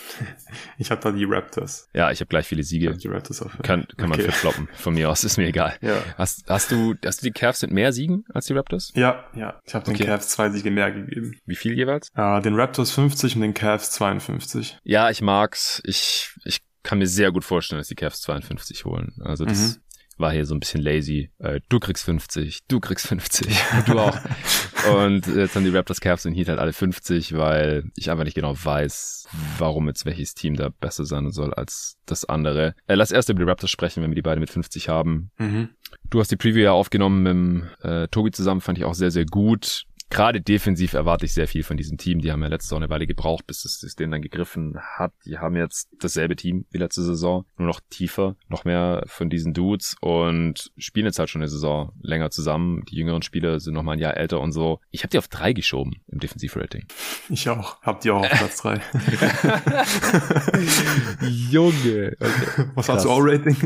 Ich 0.78 0.90
habe 0.90 1.00
da 1.00 1.10
die 1.10 1.24
Raptors. 1.24 1.88
Ja, 1.94 2.10
ich 2.10 2.20
habe 2.20 2.28
gleich 2.28 2.46
viele 2.46 2.62
Siege. 2.62 2.96
Die 2.96 3.08
Raptors 3.08 3.42
auf, 3.42 3.52
kann 3.62 3.86
kann 3.96 4.12
okay. 4.12 4.22
man 4.22 4.32
floppen. 4.32 4.68
Von 4.74 4.94
mir 4.94 5.10
aus 5.10 5.24
ist 5.24 5.36
mir 5.38 5.46
egal. 5.46 5.76
Ja. 5.80 6.02
Hast, 6.16 6.48
hast 6.48 6.70
du 6.70 6.94
hast 7.04 7.22
du 7.22 7.26
die 7.26 7.32
Cavs 7.32 7.62
mit 7.62 7.72
mehr 7.72 7.92
Siegen 7.92 8.24
als 8.32 8.46
die 8.46 8.52
Raptors? 8.52 8.92
Ja, 8.94 9.24
ja. 9.34 9.60
Ich 9.64 9.74
habe 9.74 9.84
den 9.86 9.94
okay. 9.94 10.04
Cavs 10.04 10.28
zwei 10.28 10.50
Siege 10.50 10.70
mehr 10.70 10.92
gegeben. 10.92 11.32
Wie 11.46 11.56
viel 11.56 11.74
jeweils? 11.74 12.10
Uh, 12.16 12.40
den 12.40 12.54
Raptors 12.54 12.92
50 12.92 13.36
und 13.36 13.42
den 13.42 13.54
Cavs 13.54 13.90
52. 13.92 14.78
Ja, 14.84 15.10
ich 15.10 15.22
mag's. 15.22 15.80
Ich 15.84 16.34
ich 16.44 16.60
kann 16.82 16.98
mir 16.98 17.06
sehr 17.06 17.32
gut 17.32 17.44
vorstellen, 17.44 17.80
dass 17.80 17.88
die 17.88 17.96
Cavs 17.96 18.20
52 18.20 18.84
holen. 18.84 19.14
Also 19.20 19.44
das 19.44 19.76
mhm 19.76 19.82
war 20.18 20.32
hier 20.32 20.44
so 20.46 20.54
ein 20.54 20.60
bisschen 20.60 20.82
lazy. 20.82 21.30
Äh, 21.38 21.60
du 21.68 21.78
kriegst 21.78 22.04
50, 22.04 22.66
du 22.68 22.80
kriegst 22.80 23.06
50, 23.06 23.46
du 23.86 23.98
auch. 23.98 24.18
und 24.96 25.26
jetzt 25.26 25.54
haben 25.54 25.64
die 25.64 25.70
Raptors, 25.70 26.00
Cavs 26.00 26.26
und 26.26 26.34
Heat 26.34 26.48
halt 26.48 26.58
alle 26.58 26.72
50, 26.72 27.36
weil 27.36 27.84
ich 27.96 28.10
einfach 28.10 28.24
nicht 28.24 28.34
genau 28.34 28.54
weiß, 28.56 29.28
warum 29.58 29.88
jetzt 29.88 30.06
welches 30.06 30.34
Team 30.34 30.56
da 30.56 30.70
besser 30.80 31.04
sein 31.04 31.30
soll 31.30 31.54
als 31.54 31.96
das 32.06 32.24
andere. 32.24 32.74
Äh, 32.86 32.94
lass 32.94 33.10
erst 33.10 33.28
über 33.28 33.40
die 33.40 33.48
Raptors 33.48 33.70
sprechen, 33.70 34.02
wenn 34.02 34.10
wir 34.10 34.16
die 34.16 34.22
beiden 34.22 34.40
mit 34.40 34.50
50 34.50 34.88
haben. 34.88 35.30
Mhm. 35.38 35.70
Du 36.10 36.20
hast 36.20 36.30
die 36.30 36.36
Preview 36.36 36.62
ja 36.62 36.72
aufgenommen 36.72 37.22
mit 37.22 37.32
dem, 37.32 37.68
äh, 37.82 38.08
Tobi 38.08 38.30
zusammen, 38.30 38.60
fand 38.60 38.78
ich 38.78 38.84
auch 38.84 38.94
sehr, 38.94 39.10
sehr 39.10 39.24
gut 39.24 39.84
gerade 40.10 40.40
defensiv 40.40 40.94
erwarte 40.94 41.26
ich 41.26 41.32
sehr 41.32 41.48
viel 41.48 41.62
von 41.62 41.76
diesem 41.76 41.98
Team. 41.98 42.20
Die 42.20 42.32
haben 42.32 42.42
ja 42.42 42.48
letzte 42.48 42.68
Saison 42.68 42.82
eine 42.82 42.90
Weile 42.90 43.06
gebraucht, 43.06 43.46
bis 43.46 43.64
es 43.64 43.78
System 43.78 44.10
dann 44.10 44.22
gegriffen 44.22 44.78
hat. 44.78 45.12
Die 45.24 45.38
haben 45.38 45.56
jetzt 45.56 45.88
dasselbe 46.00 46.36
Team 46.36 46.66
wie 46.70 46.78
letzte 46.78 47.02
Saison, 47.02 47.44
nur 47.56 47.68
noch 47.68 47.80
tiefer, 47.90 48.36
noch 48.48 48.64
mehr 48.64 49.02
von 49.06 49.30
diesen 49.30 49.54
Dudes 49.54 49.96
und 50.00 50.72
spielen 50.76 51.06
jetzt 51.06 51.18
halt 51.18 51.30
schon 51.30 51.42
eine 51.42 51.48
Saison 51.48 51.92
länger 52.00 52.30
zusammen. 52.30 52.84
Die 52.90 52.96
jüngeren 52.96 53.22
Spieler 53.22 53.60
sind 53.60 53.74
noch 53.74 53.82
mal 53.82 53.92
ein 53.92 53.98
Jahr 53.98 54.16
älter 54.16 54.40
und 54.40 54.52
so. 54.52 54.80
Ich 54.90 55.02
habe 55.02 55.10
die 55.10 55.18
auf 55.18 55.28
drei 55.28 55.52
geschoben 55.52 56.00
im 56.08 56.20
Defensivrating. 56.20 56.86
Ich 57.28 57.48
auch. 57.48 57.80
Hab 57.82 58.00
die 58.00 58.10
auch 58.10 58.22
auf 58.22 58.30
Platz 58.30 58.62
drei. 58.62 58.80
Junge. 61.50 62.16
Okay. 62.18 62.68
Was 62.74 62.88
hast 62.88 63.04
du 63.04 63.10
auch 63.10 63.20
Rating? 63.20 63.56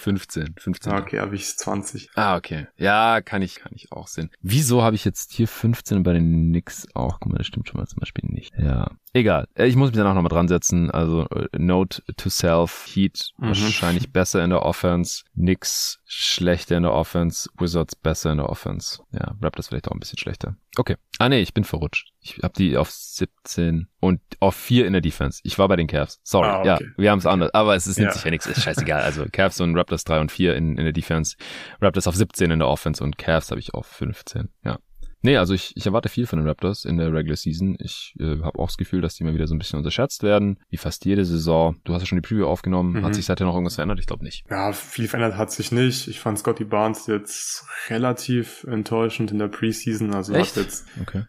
15. 0.00 0.54
15. 0.58 0.92
Okay, 0.92 1.20
habe 1.20 1.34
ich 1.34 1.56
20. 1.56 2.10
Ah, 2.14 2.36
okay. 2.36 2.66
Ja, 2.76 3.20
kann 3.20 3.42
ich, 3.42 3.56
kann 3.56 3.72
ich 3.74 3.92
auch 3.92 4.08
sehen. 4.08 4.30
Wieso 4.40 4.82
habe 4.82 4.96
ich 4.96 5.04
jetzt 5.04 5.32
hier 5.32 5.48
15 5.48 5.85
und 5.94 6.02
bei 6.02 6.12
den 6.12 6.50
Knicks 6.50 6.86
auch? 6.94 7.20
Guck 7.20 7.32
mal, 7.32 7.38
das 7.38 7.46
stimmt 7.46 7.68
schon 7.68 7.80
mal 7.80 7.86
zum 7.86 8.00
Beispiel 8.00 8.28
nicht. 8.28 8.52
Ja. 8.58 8.90
Egal. 9.12 9.46
Äh, 9.54 9.66
ich 9.66 9.76
muss 9.76 9.88
mich 9.88 9.96
danach 9.96 10.14
nochmal 10.14 10.30
dran 10.30 10.48
setzen. 10.48 10.90
Also, 10.90 11.26
äh, 11.28 11.48
Note 11.58 12.02
to 12.16 12.28
Self, 12.28 12.86
Heat 12.86 13.30
mhm. 13.38 13.48
wahrscheinlich 13.48 14.12
besser 14.12 14.44
in 14.44 14.50
der 14.50 14.62
Offense, 14.62 15.24
Knicks 15.34 16.00
schlechter 16.04 16.76
in 16.76 16.82
der 16.82 16.92
Offense, 16.92 17.48
Wizards 17.58 17.96
besser 17.96 18.32
in 18.32 18.38
der 18.38 18.48
Offense. 18.48 19.00
Ja, 19.12 19.34
Raptors 19.40 19.68
vielleicht 19.68 19.88
auch 19.88 19.92
ein 19.92 20.00
bisschen 20.00 20.18
schlechter. 20.18 20.56
Okay. 20.76 20.96
Ah 21.18 21.28
nee, 21.28 21.40
ich 21.40 21.54
bin 21.54 21.64
verrutscht. 21.64 22.12
Ich 22.20 22.38
habe 22.42 22.52
die 22.56 22.76
auf 22.76 22.90
17 22.90 23.88
und 24.00 24.20
auf 24.40 24.54
4 24.54 24.86
in 24.86 24.92
der 24.92 25.00
Defense. 25.00 25.40
Ich 25.44 25.58
war 25.58 25.68
bei 25.68 25.76
den 25.76 25.86
Cavs. 25.86 26.20
Sorry. 26.22 26.48
Ah, 26.48 26.60
okay. 26.60 26.68
Ja, 26.68 26.78
wir 26.96 27.10
haben 27.10 27.18
es 27.18 27.26
anders. 27.26 27.54
Aber 27.54 27.74
es 27.74 27.86
ist, 27.86 27.96
nimmt 27.96 28.10
ja. 28.10 28.14
sich 28.14 28.24
ja 28.24 28.30
nichts. 28.30 28.46
Ist 28.46 28.62
scheißegal. 28.62 29.02
Also 29.02 29.24
Cavs 29.32 29.60
und 29.60 29.76
Raptors 29.76 30.04
3 30.04 30.20
und 30.20 30.32
4 30.32 30.54
in, 30.56 30.76
in 30.76 30.84
der 30.84 30.92
Defense. 30.92 31.36
Raptors 31.80 32.06
auf 32.06 32.14
17 32.14 32.50
in 32.50 32.58
der 32.58 32.68
Offense 32.68 33.02
und 33.02 33.16
Cavs 33.16 33.50
habe 33.50 33.60
ich 33.60 33.72
auf 33.72 33.86
15. 33.86 34.50
Ja. 34.64 34.78
Nee, 35.26 35.38
also 35.38 35.54
ich, 35.54 35.76
ich 35.76 35.84
erwarte 35.86 36.08
viel 36.08 36.24
von 36.28 36.38
den 36.38 36.46
Raptors 36.46 36.84
in 36.84 36.98
der 36.98 37.12
Regular 37.12 37.34
Season. 37.34 37.76
Ich 37.80 38.14
äh, 38.20 38.42
habe 38.42 38.60
auch 38.60 38.68
das 38.68 38.76
Gefühl, 38.76 39.00
dass 39.00 39.16
die 39.16 39.24
mal 39.24 39.34
wieder 39.34 39.48
so 39.48 39.56
ein 39.56 39.58
bisschen 39.58 39.76
unterschätzt 39.76 40.22
werden, 40.22 40.60
wie 40.70 40.76
fast 40.76 41.04
jede 41.04 41.24
Saison. 41.24 41.74
Du 41.82 41.94
hast 41.94 42.02
ja 42.02 42.06
schon 42.06 42.22
die 42.22 42.22
Preview 42.22 42.46
aufgenommen. 42.46 42.92
Mhm. 42.92 43.04
Hat 43.04 43.16
sich 43.16 43.26
seitdem 43.26 43.48
noch 43.48 43.54
irgendwas 43.54 43.74
verändert? 43.74 43.98
Ich 43.98 44.06
glaube 44.06 44.22
nicht. 44.22 44.44
Ja, 44.48 44.72
viel 44.72 45.08
verändert 45.08 45.36
hat 45.36 45.50
sich 45.50 45.72
nicht. 45.72 46.06
Ich 46.06 46.20
fand 46.20 46.38
Scotty 46.38 46.62
Barnes 46.62 47.08
jetzt 47.08 47.66
relativ 47.88 48.62
enttäuschend 48.70 49.32
in 49.32 49.40
der 49.40 49.48
Preseason. 49.48 50.14
Also 50.14 50.32
Echt? 50.32 50.56
hat 50.56 50.62
jetzt, 50.62 50.86
okay. 51.02 51.24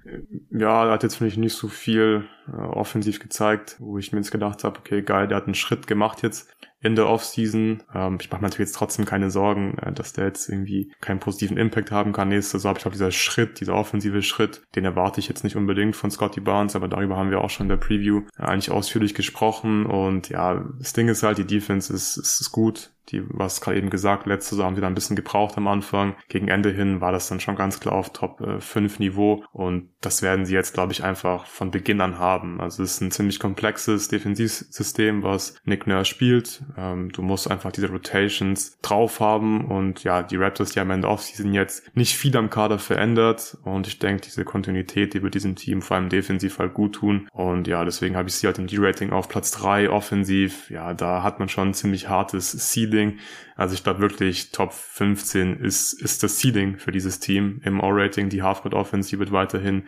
ja, 0.51 0.91
hat 0.91 1.01
jetzt 1.01 1.15
finde 1.15 1.29
ich 1.31 1.37
nicht 1.37 1.55
so 1.55 1.67
viel 1.67 2.27
äh, 2.47 2.51
offensiv 2.51 3.19
gezeigt, 3.19 3.77
wo 3.79 3.97
ich 3.97 4.11
mir 4.11 4.19
jetzt 4.19 4.29
gedacht 4.29 4.63
habe, 4.63 4.77
okay, 4.77 5.01
geil, 5.01 5.27
der 5.27 5.37
hat 5.37 5.45
einen 5.45 5.55
Schritt 5.55 5.87
gemacht 5.87 6.21
jetzt 6.21 6.47
in 6.80 6.95
der 6.95 7.07
Offseason. 7.07 7.84
Ähm, 7.93 8.17
ich 8.21 8.30
mache 8.30 8.41
mir 8.41 8.47
natürlich 8.47 8.69
jetzt 8.69 8.75
trotzdem 8.75 9.05
keine 9.05 9.32
Sorgen, 9.32 9.78
äh, 9.80 9.91
dass 9.91 10.13
der 10.13 10.25
jetzt 10.25 10.49
irgendwie 10.49 10.91
keinen 11.01 11.19
positiven 11.19 11.57
Impact 11.57 11.91
haben 11.91 12.13
kann 12.13 12.30
nächste 12.30 12.57
Saison. 12.57 12.75
Ich 12.75 12.82
glaube, 12.82 12.95
dieser 12.95 13.11
Schritt, 13.11 13.59
dieser 13.59 13.75
offensive 13.75 14.21
Schritt, 14.21 14.63
den 14.75 14.86
erwarte 14.86 15.19
ich 15.19 15.28
jetzt 15.28 15.43
nicht 15.43 15.55
unbedingt 15.55 15.95
von 15.95 16.11
Scotty 16.11 16.41
Barnes, 16.41 16.75
aber 16.75 16.88
darüber 16.88 17.17
haben 17.17 17.32
wir 17.32 17.41
auch 17.41 17.49
schon 17.49 17.65
in 17.65 17.69
der 17.69 17.78
Preview 17.78 18.23
eigentlich 18.38 18.71
ausführlich 18.71 19.13
gesprochen. 19.13 19.86
Und 19.86 20.30
ja, 20.30 20.65
das 20.80 20.93
Ding 20.93 21.07
ist 21.07 21.23
halt, 21.23 21.38
die 21.38 21.47
Defense 21.47 21.93
ist, 21.93 22.17
ist, 22.17 22.41
ist 22.41 22.51
gut 22.51 22.91
die, 23.10 23.24
was 23.28 23.62
gerade 23.62 23.78
eben 23.78 23.89
gesagt, 23.89 24.26
letzte 24.26 24.64
haben 24.64 24.76
sie 24.76 24.82
da 24.82 24.88
ein 24.88 24.95
bisschen 24.95 25.16
gebraucht 25.16 25.58
am 25.58 25.68
Anfang. 25.68 26.16
Gegen 26.30 26.47
Ende 26.47 26.72
hin 26.72 27.01
war 27.01 27.12
das 27.12 27.28
dann 27.28 27.39
schon 27.39 27.55
ganz 27.55 27.80
klar 27.80 27.95
auf 27.95 28.12
Top 28.14 28.41
äh, 28.41 28.60
5 28.60 28.99
Niveau 28.99 29.43
und 29.51 29.89
das 30.01 30.22
werden 30.22 30.45
sie 30.45 30.53
jetzt, 30.53 30.74
glaube 30.74 30.93
ich, 30.93 31.03
einfach 31.03 31.45
von 31.45 31.72
Beginn 31.72 32.01
an 32.01 32.20
haben. 32.20 32.60
Also 32.60 32.84
es 32.84 32.93
ist 32.93 33.01
ein 33.01 33.12
ziemlich 33.12 33.39
komplexes 33.39 34.08
Defensivsystem, 34.08 35.24
was 35.24 35.55
Nick 35.64 35.88
Nurse 35.88 36.05
spielt. 36.05 36.64
Ähm, 36.78 37.10
du 37.12 37.22
musst 37.22 37.49
einfach 37.49 37.72
diese 37.72 37.89
Rotations 37.89 38.78
drauf 38.82 39.20
haben 39.20 39.66
und 39.66 40.03
ja, 40.03 40.24
die 40.24 40.38
Raptors, 40.38 40.72
die 40.72 40.80
am 40.80 40.91
Ende 40.91 41.08
Offseason 41.08 41.53
jetzt 41.53 41.95
nicht 41.95 42.16
viel 42.16 42.36
am 42.38 42.49
Kader 42.49 42.80
verändert 42.80 43.58
und 43.64 43.88
ich 43.88 43.99
denke, 43.99 44.22
diese 44.24 44.45
Kontinuität, 44.45 45.14
die 45.14 45.24
wird 45.24 45.36
diesem 45.36 45.55
Team 45.55 45.82
vor 45.82 45.97
allem 45.97 46.10
defensiv 46.10 46.60
halt 46.60 46.74
gut 46.74 46.95
tun 46.95 47.28
und 47.32 47.68
ja, 47.68 47.86
deswegen 47.86 48.16
habe 48.16 48.30
ich 48.30 48.36
sie 48.36 48.47
halt 48.47 48.60
im 48.60 48.68
D-Rating 48.68 49.12
auf 49.12 49.30
Platz 49.30 49.51
3 49.51 49.89
offensiv. 49.89 50.70
Ja, 50.70 50.93
da 50.93 51.24
hat 51.24 51.39
man 51.39 51.49
schon 51.49 51.70
ein 51.70 51.74
ziemlich 51.74 52.10
hartes 52.10 52.51
Ceiling 52.51 52.96
Seeding. 52.97 53.19
Also 53.55 53.73
ich 53.73 53.83
glaube 53.83 53.99
wirklich 53.99 54.51
Top 54.51 54.73
15 54.73 55.59
ist, 55.59 55.93
ist 55.93 56.23
das 56.23 56.39
Seeding 56.39 56.77
für 56.77 56.91
dieses 56.91 57.19
Team 57.19 57.61
im 57.63 57.81
All-Rating. 57.81 58.29
Die 58.29 58.41
Halfcourt 58.41 58.73
Offense, 58.73 59.09
wird 59.19 59.31
weiterhin 59.31 59.83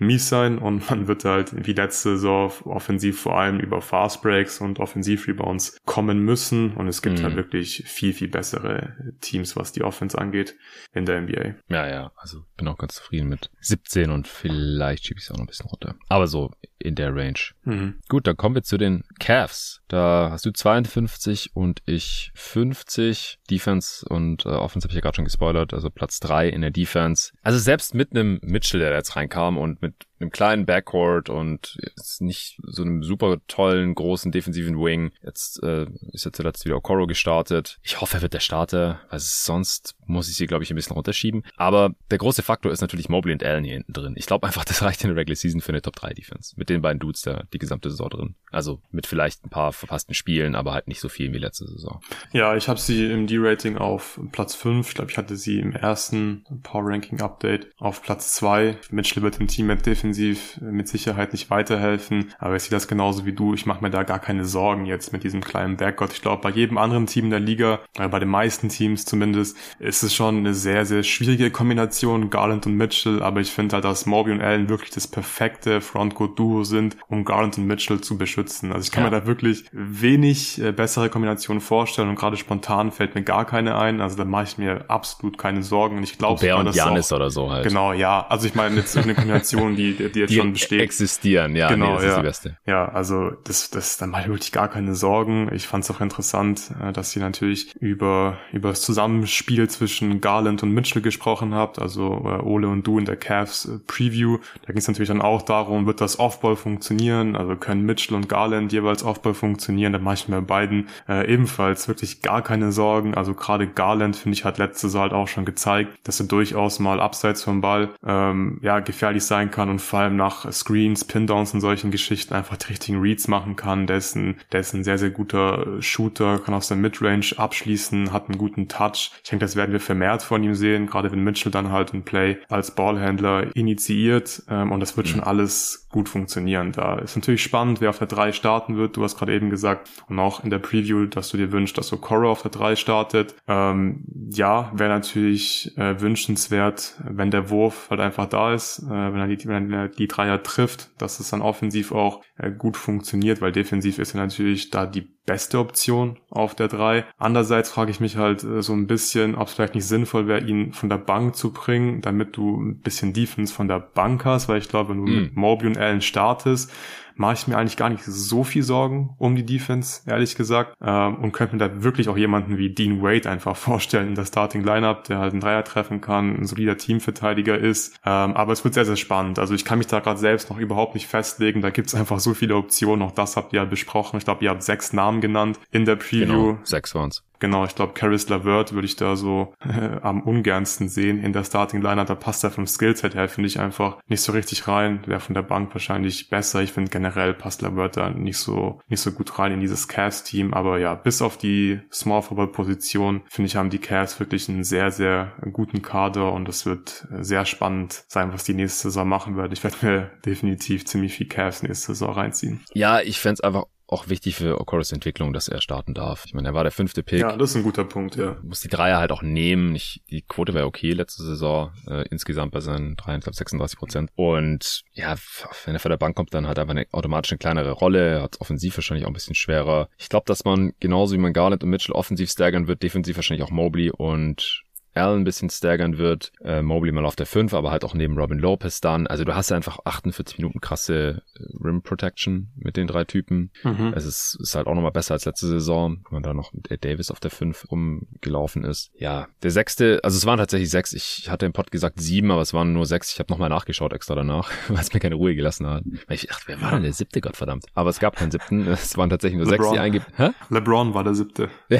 mies 0.00 0.28
sein 0.28 0.58
und 0.58 0.88
man 0.90 1.08
wird 1.08 1.24
halt 1.24 1.66
wie 1.66 1.72
letzte 1.72 2.10
Saison 2.10 2.52
offensiv 2.64 3.20
vor 3.20 3.38
allem 3.38 3.60
über 3.60 3.80
Fast 3.80 4.22
Breaks 4.22 4.60
und 4.60 4.78
Offensiv-Rebounds 4.78 5.78
kommen 5.84 6.20
müssen 6.20 6.72
und 6.72 6.88
es 6.88 7.02
gibt 7.02 7.16
halt 7.16 7.32
mhm. 7.32 7.36
halt 7.36 7.46
wirklich 7.46 7.84
viel, 7.86 8.12
viel 8.12 8.28
bessere 8.28 8.94
Teams, 9.20 9.56
was 9.56 9.72
die 9.72 9.82
Offense 9.82 10.16
angeht 10.16 10.56
in 10.92 11.06
der 11.06 11.20
NBA. 11.20 11.54
Ja, 11.68 11.88
ja, 11.88 12.12
also 12.16 12.44
bin 12.56 12.68
auch 12.68 12.78
ganz 12.78 12.96
zufrieden 12.96 13.28
mit 13.28 13.50
17 13.60 14.10
und 14.10 14.28
vielleicht 14.28 15.06
schiebe 15.06 15.18
ich 15.18 15.24
es 15.24 15.30
auch 15.30 15.36
noch 15.36 15.44
ein 15.44 15.48
bisschen 15.48 15.66
runter. 15.66 15.94
Aber 16.08 16.26
so 16.26 16.52
in 16.78 16.94
der 16.94 17.14
Range. 17.14 17.38
Mhm. 17.64 17.98
Gut, 18.08 18.26
dann 18.26 18.36
kommen 18.36 18.54
wir 18.54 18.62
zu 18.62 18.78
den 18.78 19.04
Cavs. 19.18 19.82
Da 19.88 20.28
hast 20.30 20.46
du 20.46 20.52
52 20.52 21.50
und 21.54 21.82
ich 21.86 22.30
50. 22.34 23.38
Defense 23.50 24.06
und 24.08 24.46
äh, 24.46 24.50
Offense 24.50 24.86
habe 24.86 24.92
ich 24.92 24.96
ja 24.96 25.00
gerade 25.00 25.16
schon 25.16 25.24
gespoilert, 25.24 25.74
also 25.74 25.90
Platz 25.90 26.20
3 26.20 26.48
in 26.48 26.60
der 26.60 26.70
Defense. 26.70 27.32
Also 27.42 27.58
selbst 27.58 27.94
mit 27.94 28.12
einem 28.12 28.38
Mitchell, 28.42 28.80
der 28.80 28.92
jetzt 28.92 29.16
reinkam 29.16 29.58
und 29.58 29.82
mit 29.82 29.87
mit 29.88 30.07
einem 30.20 30.30
kleinen 30.30 30.66
Backcourt 30.66 31.28
und 31.28 31.78
jetzt 31.82 32.20
nicht 32.20 32.58
so 32.62 32.82
einem 32.82 33.02
super 33.02 33.38
tollen, 33.46 33.94
großen 33.94 34.32
defensiven 34.32 34.78
Wing. 34.78 35.12
Jetzt 35.22 35.62
äh, 35.62 35.86
ist 36.12 36.24
ja 36.24 36.32
zuletzt 36.32 36.64
wieder 36.64 36.76
Okoro 36.76 37.06
gestartet. 37.06 37.78
Ich 37.82 38.00
hoffe, 38.00 38.18
er 38.18 38.22
wird 38.22 38.34
der 38.34 38.40
Starter, 38.40 39.00
weil 39.10 39.20
sonst 39.20 39.96
muss 40.06 40.28
ich 40.28 40.36
sie, 40.36 40.46
glaube 40.46 40.64
ich, 40.64 40.70
ein 40.70 40.76
bisschen 40.76 40.94
runterschieben. 40.94 41.44
Aber 41.56 41.94
der 42.10 42.18
große 42.18 42.42
Faktor 42.42 42.72
ist 42.72 42.80
natürlich 42.80 43.08
Mobley 43.08 43.32
und 43.32 43.44
Allen 43.44 43.64
hier 43.64 43.74
hinten 43.74 43.92
drin. 43.92 44.14
Ich 44.16 44.26
glaube 44.26 44.46
einfach, 44.46 44.64
das 44.68 44.82
reicht 44.82 45.02
in 45.04 45.10
der 45.10 45.16
Regular 45.16 45.36
Season 45.36 45.60
für 45.60 45.72
eine 45.72 45.82
Top-3-Defense. 45.82 46.54
Mit 46.56 46.68
den 46.68 46.82
beiden 46.82 46.98
Dudes 46.98 47.22
da 47.22 47.44
die 47.52 47.58
gesamte 47.58 47.90
Saison 47.90 48.08
drin. 48.08 48.34
Also 48.50 48.80
mit 48.90 49.06
vielleicht 49.06 49.44
ein 49.44 49.50
paar 49.50 49.72
verpassten 49.72 50.14
Spielen, 50.14 50.54
aber 50.54 50.72
halt 50.72 50.88
nicht 50.88 51.00
so 51.00 51.08
viel 51.08 51.32
wie 51.32 51.38
letzte 51.38 51.66
Saison. 51.66 52.00
Ja, 52.32 52.56
ich 52.56 52.68
habe 52.68 52.80
sie 52.80 53.06
im 53.06 53.26
D-Rating 53.26 53.76
auf 53.76 54.18
Platz 54.32 54.54
5. 54.54 54.88
Ich 54.88 54.94
glaube, 54.94 55.10
ich 55.10 55.18
hatte 55.18 55.36
sie 55.36 55.60
im 55.60 55.72
ersten 55.72 56.44
Power-Ranking-Update 56.62 57.72
auf 57.78 58.02
Platz 58.02 58.34
2. 58.34 58.78
Mitchell 58.90 59.22
wird 59.22 59.38
im 59.40 59.48
Team 59.48 59.66
mit 59.66 59.84
Defense 59.84 60.07
defensiv 60.08 60.58
mit 60.60 60.88
Sicherheit 60.88 61.32
nicht 61.32 61.50
weiterhelfen. 61.50 62.32
Aber 62.38 62.56
ich 62.56 62.62
sehe 62.62 62.70
das 62.70 62.88
genauso 62.88 63.26
wie 63.26 63.32
du. 63.32 63.54
Ich 63.54 63.66
mache 63.66 63.82
mir 63.82 63.90
da 63.90 64.02
gar 64.02 64.18
keine 64.18 64.44
Sorgen 64.44 64.86
jetzt 64.86 65.12
mit 65.12 65.24
diesem 65.24 65.42
kleinen 65.42 65.76
Backgott. 65.76 66.12
Ich 66.12 66.22
glaube, 66.22 66.42
bei 66.42 66.50
jedem 66.50 66.78
anderen 66.78 67.06
Team 67.06 67.26
in 67.26 67.30
der 67.30 67.40
Liga, 67.40 67.80
äh, 67.98 68.08
bei 68.08 68.18
den 68.18 68.28
meisten 68.28 68.68
Teams 68.68 69.04
zumindest, 69.04 69.56
ist 69.78 70.02
es 70.02 70.14
schon 70.14 70.38
eine 70.38 70.54
sehr, 70.54 70.86
sehr 70.86 71.02
schwierige 71.02 71.50
Kombination, 71.50 72.30
Garland 72.30 72.66
und 72.66 72.76
Mitchell. 72.76 73.22
Aber 73.22 73.40
ich 73.40 73.50
finde 73.50 73.74
halt, 73.74 73.84
dass 73.84 74.06
Moby 74.06 74.32
und 74.32 74.40
Allen 74.40 74.68
wirklich 74.68 74.90
das 74.90 75.06
perfekte 75.06 75.80
Frontcourt-Duo 75.80 76.64
sind, 76.64 76.96
um 77.08 77.24
Garland 77.24 77.58
und 77.58 77.66
Mitchell 77.66 78.00
zu 78.00 78.16
beschützen. 78.16 78.72
Also 78.72 78.84
ich 78.84 78.92
kann 78.92 79.04
ja. 79.04 79.10
mir 79.10 79.20
da 79.20 79.26
wirklich 79.26 79.64
wenig 79.72 80.60
äh, 80.60 80.72
bessere 80.72 81.10
Kombinationen 81.10 81.60
vorstellen 81.60 82.08
und 82.08 82.16
gerade 82.16 82.36
spontan 82.36 82.92
fällt 82.92 83.14
mir 83.14 83.22
gar 83.22 83.44
keine 83.44 83.78
ein. 83.78 84.00
Also 84.00 84.16
da 84.16 84.24
mache 84.24 84.44
ich 84.44 84.58
mir 84.58 84.84
absolut 84.88 85.38
keine 85.38 85.62
Sorgen. 85.62 85.98
Und 85.98 86.02
ich 86.04 86.18
glaube, 86.18 86.40
Bär 86.40 86.58
und 86.58 86.74
Janis 86.74 87.12
oder 87.12 87.30
so 87.30 87.50
halt. 87.50 87.66
Genau, 87.66 87.92
ja. 87.92 88.26
Also 88.28 88.46
ich 88.46 88.54
meine 88.54 88.76
jetzt 88.76 88.96
eine 88.96 89.14
Kombination, 89.14 89.76
die 89.76 89.97
die, 89.98 90.12
die 90.12 90.20
jetzt 90.20 90.30
die 90.30 90.36
schon 90.36 90.52
besteht. 90.52 90.80
existieren, 90.80 91.56
ja, 91.56 91.68
genau, 91.68 91.86
nee, 91.86 91.94
das 91.94 92.04
ja. 92.04 92.10
ist 92.10 92.16
die 92.16 92.22
beste. 92.22 92.56
Ja, 92.66 92.88
also 92.88 93.30
das, 93.44 93.70
das, 93.70 93.96
da 93.96 94.06
mache 94.06 94.22
ich 94.22 94.28
wirklich 94.28 94.52
gar 94.52 94.68
keine 94.68 94.94
Sorgen. 94.94 95.50
Ich 95.52 95.66
fand 95.66 95.84
es 95.84 95.90
auch 95.90 96.00
interessant, 96.00 96.70
äh, 96.82 96.92
dass 96.92 97.14
ihr 97.14 97.22
natürlich 97.22 97.74
über, 97.76 98.38
über 98.52 98.70
das 98.70 98.82
Zusammenspiel 98.82 99.68
zwischen 99.68 100.20
Garland 100.20 100.62
und 100.62 100.72
Mitchell 100.72 101.02
gesprochen 101.02 101.54
habt, 101.54 101.78
also 101.78 102.22
äh, 102.24 102.42
Ole 102.42 102.68
und 102.68 102.86
du 102.86 102.98
in 102.98 103.04
der 103.04 103.16
Cavs 103.16 103.66
äh, 103.66 103.78
Preview. 103.86 104.38
Da 104.62 104.72
ging 104.72 104.78
es 104.78 104.88
natürlich 104.88 105.08
dann 105.08 105.22
auch 105.22 105.42
darum, 105.42 105.86
wird 105.86 106.00
das 106.00 106.18
Offball 106.18 106.56
funktionieren? 106.56 107.36
Also 107.36 107.56
können 107.56 107.82
Mitchell 107.82 108.16
und 108.16 108.28
Garland 108.28 108.72
jeweils 108.72 109.02
Offball 109.02 109.34
funktionieren? 109.34 109.92
Da 109.92 109.98
mache 109.98 110.14
ich 110.14 110.28
mir 110.28 110.42
beiden 110.42 110.88
äh, 111.08 111.32
ebenfalls 111.32 111.88
wirklich 111.88 112.22
gar 112.22 112.42
keine 112.42 112.72
Sorgen. 112.72 113.14
Also 113.14 113.34
gerade 113.34 113.66
Garland, 113.66 114.16
finde 114.16 114.36
ich, 114.36 114.44
hat 114.44 114.58
letzte 114.58 114.88
Saison 114.88 115.02
halt 115.02 115.12
auch 115.12 115.28
schon 115.28 115.44
gezeigt, 115.44 115.98
dass 116.04 116.20
er 116.20 116.26
durchaus 116.26 116.78
mal 116.78 117.00
abseits 117.00 117.42
vom 117.42 117.60
Ball 117.60 117.90
ähm, 118.06 118.58
ja 118.62 118.80
gefährlich 118.80 119.24
sein 119.24 119.50
kann 119.50 119.68
und 119.70 119.80
vor 119.88 120.00
allem 120.00 120.16
nach 120.16 120.50
Screens, 120.52 121.04
Pin-Downs 121.04 121.54
und 121.54 121.60
solchen 121.60 121.90
Geschichten 121.90 122.34
einfach 122.34 122.56
die 122.56 122.66
richtigen 122.66 123.00
Reads 123.00 123.26
machen 123.26 123.56
kann. 123.56 123.86
Der 123.86 123.96
ist 123.96 124.14
ein, 124.16 124.36
der 124.52 124.60
ist 124.60 124.74
ein 124.74 124.84
sehr, 124.84 124.98
sehr 124.98 125.10
guter 125.10 125.80
Shooter, 125.80 126.38
kann 126.38 126.54
aus 126.54 126.68
der 126.68 126.76
Midrange 126.76 127.32
abschließen, 127.36 128.12
hat 128.12 128.28
einen 128.28 128.38
guten 128.38 128.68
Touch. 128.68 129.12
Ich 129.22 129.30
denke, 129.30 129.44
das 129.44 129.56
werden 129.56 129.72
wir 129.72 129.80
vermehrt 129.80 130.22
von 130.22 130.42
ihm 130.44 130.54
sehen, 130.54 130.86
gerade 130.86 131.10
wenn 131.10 131.24
Mitchell 131.24 131.50
dann 131.50 131.72
halt 131.72 131.94
ein 131.94 132.02
Play 132.02 132.36
als 132.48 132.70
Ballhändler 132.70 133.56
initiiert 133.56 134.42
ähm, 134.50 134.72
und 134.72 134.80
das 134.80 134.96
wird 134.96 135.06
mhm. 135.06 135.10
schon 135.10 135.20
alles 135.20 135.87
gut 135.90 136.08
funktionieren. 136.08 136.72
Da 136.72 136.98
ist 136.98 137.16
natürlich 137.16 137.42
spannend, 137.42 137.80
wer 137.80 137.90
auf 137.90 137.98
der 137.98 138.06
3 138.06 138.32
starten 138.32 138.76
wird. 138.76 138.96
Du 138.96 139.02
hast 139.02 139.16
gerade 139.16 139.34
eben 139.34 139.50
gesagt 139.50 139.88
und 140.08 140.18
auch 140.18 140.44
in 140.44 140.50
der 140.50 140.58
Preview, 140.58 141.06
dass 141.06 141.30
du 141.30 141.36
dir 141.36 141.52
wünschst, 141.52 141.78
dass 141.78 141.92
Okoro 141.92 142.30
auf 142.30 142.42
der 142.42 142.50
3 142.50 142.76
startet. 142.76 143.34
Ähm, 143.46 144.04
ja, 144.30 144.70
wäre 144.74 144.90
natürlich 144.90 145.76
äh, 145.78 146.00
wünschenswert, 146.00 147.00
wenn 147.04 147.30
der 147.30 147.50
Wurf 147.50 147.88
halt 147.90 148.00
einfach 148.00 148.26
da 148.26 148.54
ist, 148.54 148.80
äh, 148.80 148.90
wenn 148.90 149.20
er 149.20 149.28
die, 149.28 149.46
wenn 149.46 149.72
er 149.72 149.88
die 149.88 150.08
Dreier 150.08 150.42
trifft, 150.42 150.90
dass 150.98 151.20
es 151.20 151.30
dann 151.30 151.42
offensiv 151.42 151.92
auch 151.92 152.22
äh, 152.36 152.50
gut 152.50 152.76
funktioniert, 152.76 153.40
weil 153.40 153.52
defensiv 153.52 153.98
ist 153.98 154.14
er 154.14 154.20
natürlich 154.20 154.70
da 154.70 154.86
die 154.86 155.17
beste 155.28 155.58
Option 155.58 156.16
auf 156.30 156.54
der 156.54 156.68
3. 156.68 157.04
Andererseits 157.18 157.70
frage 157.70 157.90
ich 157.90 158.00
mich 158.00 158.16
halt 158.16 158.42
äh, 158.42 158.62
so 158.62 158.72
ein 158.72 158.86
bisschen, 158.86 159.34
ob 159.34 159.48
es 159.48 159.54
vielleicht 159.54 159.74
nicht 159.74 159.86
sinnvoll 159.86 160.26
wäre, 160.26 160.40
ihn 160.40 160.72
von 160.72 160.88
der 160.88 160.96
Bank 160.96 161.36
zu 161.36 161.52
bringen, 161.52 162.00
damit 162.00 162.36
du 162.38 162.56
ein 162.56 162.80
bisschen 162.80 163.12
Defense 163.12 163.52
von 163.52 163.68
der 163.68 163.78
Bank 163.78 164.24
hast, 164.24 164.48
weil 164.48 164.58
ich 164.58 164.70
glaube, 164.70 164.90
wenn 164.90 165.04
du 165.04 165.12
mm. 165.12 165.14
mit 165.14 165.36
Mobley 165.36 165.68
und 165.68 165.78
Allen 165.78 166.00
startest, 166.00 166.72
mache 167.18 167.34
ich 167.34 167.48
mir 167.48 167.58
eigentlich 167.58 167.76
gar 167.76 167.90
nicht 167.90 168.04
so 168.04 168.44
viel 168.44 168.62
Sorgen 168.62 169.14
um 169.18 169.34
die 169.34 169.44
Defense, 169.44 170.02
ehrlich 170.06 170.36
gesagt. 170.36 170.76
Ähm, 170.80 171.16
und 171.16 171.32
könnte 171.32 171.56
mir 171.56 171.68
da 171.68 171.82
wirklich 171.82 172.08
auch 172.08 172.16
jemanden 172.16 172.56
wie 172.58 172.70
Dean 172.70 173.02
Wade 173.02 173.28
einfach 173.28 173.56
vorstellen 173.68 174.08
in 174.08 174.14
der 174.14 174.24
Starting 174.24 174.64
Lineup, 174.64 175.04
der 175.04 175.18
halt 175.18 175.32
einen 175.32 175.40
Dreier 175.40 175.64
treffen 175.64 176.00
kann, 176.00 176.40
ein 176.40 176.46
solider 176.46 176.78
Teamverteidiger 176.78 177.58
ist. 177.58 177.98
Ähm, 178.06 178.34
aber 178.34 178.52
es 178.52 178.64
wird 178.64 178.74
sehr, 178.74 178.84
sehr 178.84 178.96
spannend. 178.96 179.38
Also 179.38 179.54
ich 179.54 179.64
kann 179.64 179.78
mich 179.78 179.88
da 179.88 180.00
gerade 180.00 180.18
selbst 180.18 180.48
noch 180.48 180.58
überhaupt 180.58 180.94
nicht 180.94 181.08
festlegen. 181.08 181.60
Da 181.60 181.70
gibt 181.70 181.88
es 181.88 181.94
einfach 181.94 182.20
so 182.20 182.34
viele 182.34 182.56
Optionen. 182.56 183.02
Auch 183.02 183.12
das 183.12 183.36
habt 183.36 183.52
ihr 183.52 183.60
ja 183.60 183.64
besprochen. 183.64 184.18
Ich 184.18 184.24
glaube, 184.24 184.44
ihr 184.44 184.50
habt 184.50 184.62
sechs 184.62 184.92
Namen 184.92 185.20
genannt 185.20 185.58
in 185.72 185.84
der 185.84 185.96
Preview. 185.96 186.26
Genau, 186.26 186.58
sechs 186.62 186.94
waren's. 186.94 187.24
Genau, 187.40 187.64
ich 187.64 187.74
glaube, 187.74 187.94
Caris 187.94 188.28
LaVert 188.28 188.72
würde 188.72 188.86
ich 188.86 188.96
da 188.96 189.16
so 189.16 189.54
äh, 189.60 189.98
am 190.02 190.22
ungernsten 190.22 190.88
sehen 190.88 191.22
in 191.22 191.32
der 191.32 191.44
Starting 191.44 191.82
Lineup. 191.82 192.06
Da 192.06 192.14
passt 192.14 192.44
er 192.44 192.50
vom 192.50 192.66
Skillset 192.66 193.14
her, 193.14 193.28
finde 193.28 193.48
ich 193.48 193.60
einfach 193.60 193.98
nicht 194.08 194.22
so 194.22 194.32
richtig 194.32 194.66
rein. 194.68 195.02
Wäre 195.06 195.20
von 195.20 195.34
der 195.34 195.42
Bank 195.42 195.72
wahrscheinlich 195.74 196.28
besser. 196.28 196.62
Ich 196.62 196.72
finde 196.72 196.90
generell 196.90 197.34
passt 197.34 197.62
LaVert 197.62 197.96
da 197.96 198.10
nicht 198.10 198.38
so, 198.38 198.80
nicht 198.88 199.00
so 199.00 199.12
gut 199.12 199.38
rein 199.38 199.52
in 199.52 199.60
dieses 199.60 199.88
Cast-Team. 199.88 200.54
Aber 200.54 200.78
ja, 200.78 200.94
bis 200.94 201.22
auf 201.22 201.36
die 201.36 201.80
Small 201.92 202.22
Forward 202.22 202.52
Position, 202.52 203.22
finde 203.28 203.46
ich, 203.46 203.56
haben 203.56 203.70
die 203.70 203.78
Cavs 203.78 204.18
wirklich 204.18 204.48
einen 204.48 204.64
sehr, 204.64 204.90
sehr 204.90 205.32
guten 205.52 205.82
Kader 205.82 206.32
und 206.32 206.48
es 206.48 206.66
wird 206.66 207.06
sehr 207.20 207.44
spannend 207.44 208.04
sein, 208.08 208.32
was 208.32 208.44
die 208.44 208.54
nächste 208.54 208.88
Saison 208.88 209.08
machen 209.08 209.36
wird. 209.36 209.52
Ich 209.52 209.62
werde 209.62 209.76
mir 209.82 210.10
definitiv 210.26 210.84
ziemlich 210.86 211.14
viel 211.14 211.28
Cavs 211.28 211.62
nächste 211.62 211.88
Saison 211.88 212.12
reinziehen. 212.12 212.64
Ja, 212.74 213.00
ich 213.00 213.20
fände 213.20 213.44
einfach 213.44 213.64
auch 213.88 214.08
wichtig 214.08 214.36
für 214.36 214.60
Okoros 214.60 214.92
Entwicklung, 214.92 215.32
dass 215.32 215.48
er 215.48 215.60
starten 215.62 215.94
darf. 215.94 216.24
Ich 216.26 216.34
meine, 216.34 216.48
er 216.48 216.54
war 216.54 216.62
der 216.62 216.72
fünfte 216.72 217.02
Pick. 217.02 217.20
Ja, 217.20 217.36
das 217.36 217.50
ist 217.50 217.56
ein 217.56 217.62
guter 217.62 217.84
Punkt, 217.84 218.16
ja. 218.16 218.36
Muss 218.42 218.60
die 218.60 218.68
Dreier 218.68 218.98
halt 218.98 219.10
auch 219.12 219.22
nehmen. 219.22 219.74
Ich, 219.74 220.02
die 220.10 220.20
Quote 220.22 220.52
wäre 220.52 220.66
okay 220.66 220.92
letzte 220.92 221.22
Saison, 221.22 221.72
äh, 221.88 222.06
insgesamt 222.10 222.52
bei 222.52 222.60
seinen 222.60 222.96
33, 222.96 223.38
36 223.38 223.78
Prozent. 223.78 224.10
Und 224.14 224.82
ja, 224.92 225.16
wenn 225.64 225.74
er 225.74 225.80
von 225.80 225.90
der 225.90 225.96
Bank 225.96 226.16
kommt, 226.16 226.34
dann 226.34 226.46
hat 226.46 226.58
er 226.58 226.62
einfach 226.62 226.74
eine, 226.74 226.86
automatisch 226.92 227.32
eine 227.32 227.38
kleinere 227.38 227.72
Rolle, 227.72 228.16
er 228.16 228.22
hat 228.22 228.40
offensiv 228.40 228.76
wahrscheinlich 228.76 229.06
auch 229.06 229.10
ein 229.10 229.14
bisschen 229.14 229.34
schwerer. 229.34 229.88
Ich 229.96 230.10
glaube, 230.10 230.24
dass 230.26 230.44
man 230.44 230.74
genauso 230.80 231.14
wie 231.14 231.18
man 231.18 231.32
Garland 231.32 231.64
und 231.64 231.70
Mitchell 231.70 231.94
offensiv 231.94 232.30
staggern 232.30 232.68
wird, 232.68 232.82
defensiv 232.82 233.16
wahrscheinlich 233.16 233.46
auch 233.46 233.50
Mobley 233.50 233.90
und 233.90 234.64
Allen 234.94 235.20
ein 235.20 235.24
bisschen 235.24 235.50
staggern 235.50 235.98
wird, 235.98 236.32
äh, 236.42 236.62
Mobley 236.62 236.92
mal 236.92 237.04
auf 237.04 237.16
der 237.16 237.26
5, 237.26 237.54
aber 237.54 237.70
halt 237.70 237.84
auch 237.84 237.94
neben 237.94 238.18
Robin 238.18 238.38
Lopez 238.38 238.80
dann. 238.80 239.06
Also 239.06 239.24
du 239.24 239.34
hast 239.34 239.50
ja 239.50 239.56
einfach 239.56 239.78
48 239.84 240.38
Minuten 240.38 240.60
krasse 240.60 241.22
äh, 241.38 241.42
Rim 241.64 241.82
Protection 241.82 242.48
mit 242.56 242.76
den 242.76 242.86
drei 242.86 243.04
Typen. 243.04 243.50
Mhm. 243.62 243.92
Es 243.94 244.04
ist, 244.04 244.38
ist 244.40 244.54
halt 244.54 244.66
auch 244.66 244.74
nochmal 244.74 244.90
besser 244.92 245.14
als 245.14 245.24
letzte 245.24 245.46
Saison, 245.46 245.98
wenn 246.04 246.16
man 246.16 246.22
da 246.22 246.34
noch 246.34 246.52
mit 246.52 246.70
Ed 246.70 246.84
Davis 246.84 247.10
auf 247.10 247.20
der 247.20 247.30
5 247.30 247.70
rumgelaufen 247.70 248.64
ist. 248.64 248.90
Ja, 248.98 249.28
der 249.42 249.50
sechste, 249.50 250.00
also 250.02 250.16
es 250.16 250.26
waren 250.26 250.38
tatsächlich 250.38 250.70
sechs. 250.70 250.92
Ich 250.92 251.28
hatte 251.30 251.46
im 251.46 251.52
Pod 251.52 251.70
gesagt 251.70 252.00
sieben, 252.00 252.30
aber 252.30 252.42
es 252.42 252.54
waren 252.54 252.72
nur 252.72 252.86
sechs. 252.86 253.12
Ich 253.12 253.18
habe 253.18 253.32
nochmal 253.32 253.48
nachgeschaut 253.48 253.92
extra 253.92 254.14
danach, 254.14 254.50
weil 254.68 254.80
es 254.80 254.92
mir 254.92 255.00
keine 255.00 255.14
Ruhe 255.14 255.34
gelassen 255.34 255.66
hat. 255.66 255.84
Weil 256.06 256.16
ich 256.16 256.26
dachte, 256.26 256.44
wer 256.46 256.60
war 256.60 256.72
denn 256.72 256.82
der 256.82 256.92
siebte, 256.92 257.20
Gottverdammt? 257.20 257.66
Aber 257.74 257.90
es 257.90 258.00
gab 258.00 258.16
keinen 258.16 258.30
siebten. 258.30 258.66
Es 258.88 258.96
waren 258.96 259.10
tatsächlich 259.10 259.38
nur 259.38 259.46
LeBron. 259.46 259.66
sechs, 259.66 259.72
die 259.72 259.78
eingeben. 259.80 260.04
LeBron 260.50 260.94
war 260.94 261.04
der 261.04 261.14
siebte. 261.14 261.50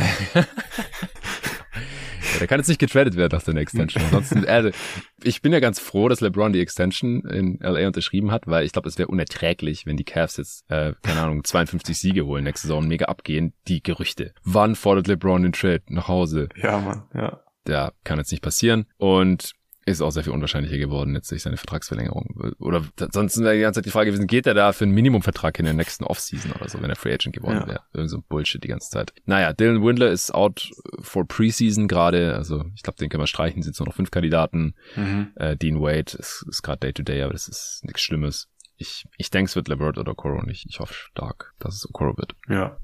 Der 2.39 2.47
kann 2.47 2.61
jetzt 2.61 2.69
nicht 2.69 2.81
getradet 2.81 3.17
werden 3.17 3.37
nach 3.37 3.43
der 3.43 3.57
Extension. 3.57 4.03
Ansonsten, 4.05 4.45
also, 4.47 4.71
ich 5.23 5.43
bin 5.43 5.53
ja 5.53 5.61
ganz 5.61 5.81
froh, 5.81 6.09
dass 6.09 6.21
LeBron 6.21 6.53
die 6.53 6.61
Extension 6.61 7.25
in 7.25 7.59
LA 7.61 7.87
unterschrieben 7.87 8.31
hat, 8.31 8.47
weil 8.47 8.65
ich 8.65 8.73
glaube, 8.73 8.89
es 8.89 8.99
wäre 8.99 9.09
unerträglich, 9.09 9.87
wenn 9.87 9.97
die 9.97 10.05
Cavs 10.05 10.37
jetzt, 10.37 10.71
äh, 10.71 10.93
keine 11.03 11.21
Ahnung, 11.21 11.45
52 11.45 11.99
Siege 11.99 12.27
holen 12.27 12.45
nächste 12.45 12.69
Saison 12.69 12.87
mega 12.87 13.07
abgehen. 13.07 13.53
Die 13.67 13.83
Gerüchte. 13.83 14.33
Wann 14.45 14.75
fordert 14.75 15.09
LeBron 15.09 15.43
den 15.43 15.53
Trade 15.53 15.83
nach 15.89 16.09
Hause? 16.09 16.49
Ja, 16.57 16.79
Mann, 16.79 17.03
ja. 17.15 17.41
Ja, 17.67 17.93
kann 18.03 18.19
jetzt 18.19 18.31
nicht 18.31 18.43
passieren. 18.43 18.87
Und 18.97 19.53
ist 19.89 20.03
auch 20.03 20.11
sehr 20.11 20.25
viel 20.25 20.33
unwahrscheinlicher 20.33 20.79
geworden 20.79 21.15
jetzt 21.15 21.31
durch 21.31 21.43
seine 21.43 21.57
Vertragsverlängerung. 21.57 22.55
Oder 22.59 22.85
sonst 23.13 23.39
wäre 23.41 23.55
die 23.55 23.61
ganze 23.61 23.79
Zeit 23.79 23.87
die 23.87 23.91
Frage 23.91 24.11
gewesen, 24.11 24.27
geht 24.27 24.47
er 24.47 24.55
da 24.55 24.73
für 24.73 24.85
einen 24.85 24.95
Minimumvertrag 24.95 25.59
in 25.59 25.65
der 25.65 25.75
nächsten 25.75 26.05
Offseason 26.05 26.53
oder 26.53 26.69
so, 26.69 26.81
wenn 26.81 26.91
er 26.91 26.97
Free 26.97 27.13
Agent 27.13 27.35
geworden 27.35 27.61
ja. 27.61 27.67
wäre. 27.69 27.81
Irgend 27.93 28.11
so 28.11 28.23
Bullshit 28.29 28.63
die 28.63 28.69
ganze 28.69 28.91
Zeit. 28.91 29.13
Naja, 29.27 29.53
Dylan 29.53 29.83
Windler 29.83 30.11
ist 30.11 30.35
out 30.35 30.71
for 31.01 31.27
Preseason 31.27 31.89
gerade. 31.89 32.35
Also 32.35 32.65
ich 32.75 32.83
glaube, 32.83 32.99
den 32.99 33.09
können 33.09 33.23
wir 33.23 33.27
streichen, 33.27 33.63
sind 33.63 33.79
nur 33.79 33.87
noch 33.87 33.95
fünf 33.95 34.11
Kandidaten. 34.11 34.75
Mhm. 34.97 35.33
Äh, 35.37 35.57
Dean 35.57 35.81
Wade 35.81 36.17
ist, 36.19 36.45
ist 36.49 36.63
gerade 36.63 36.81
Day-to-Day, 36.81 37.23
aber 37.23 37.33
das 37.33 37.49
ist 37.49 37.81
nichts 37.85 38.03
Schlimmes. 38.03 38.49
Ich, 38.77 39.07
ich 39.17 39.31
denke, 39.31 39.49
es 39.49 39.57
wird 39.57 39.69
LeVert 39.69 39.99
oder 39.99 40.13
Okoro 40.13 40.39
und 40.39 40.51
ich, 40.51 40.65
ich 40.69 40.79
hoffe 40.79 40.95
stark, 40.95 41.53
dass 41.59 41.75
es 41.75 41.89
Okoro 41.89 42.17
wird. 42.17 42.35
Ja. 42.49 42.79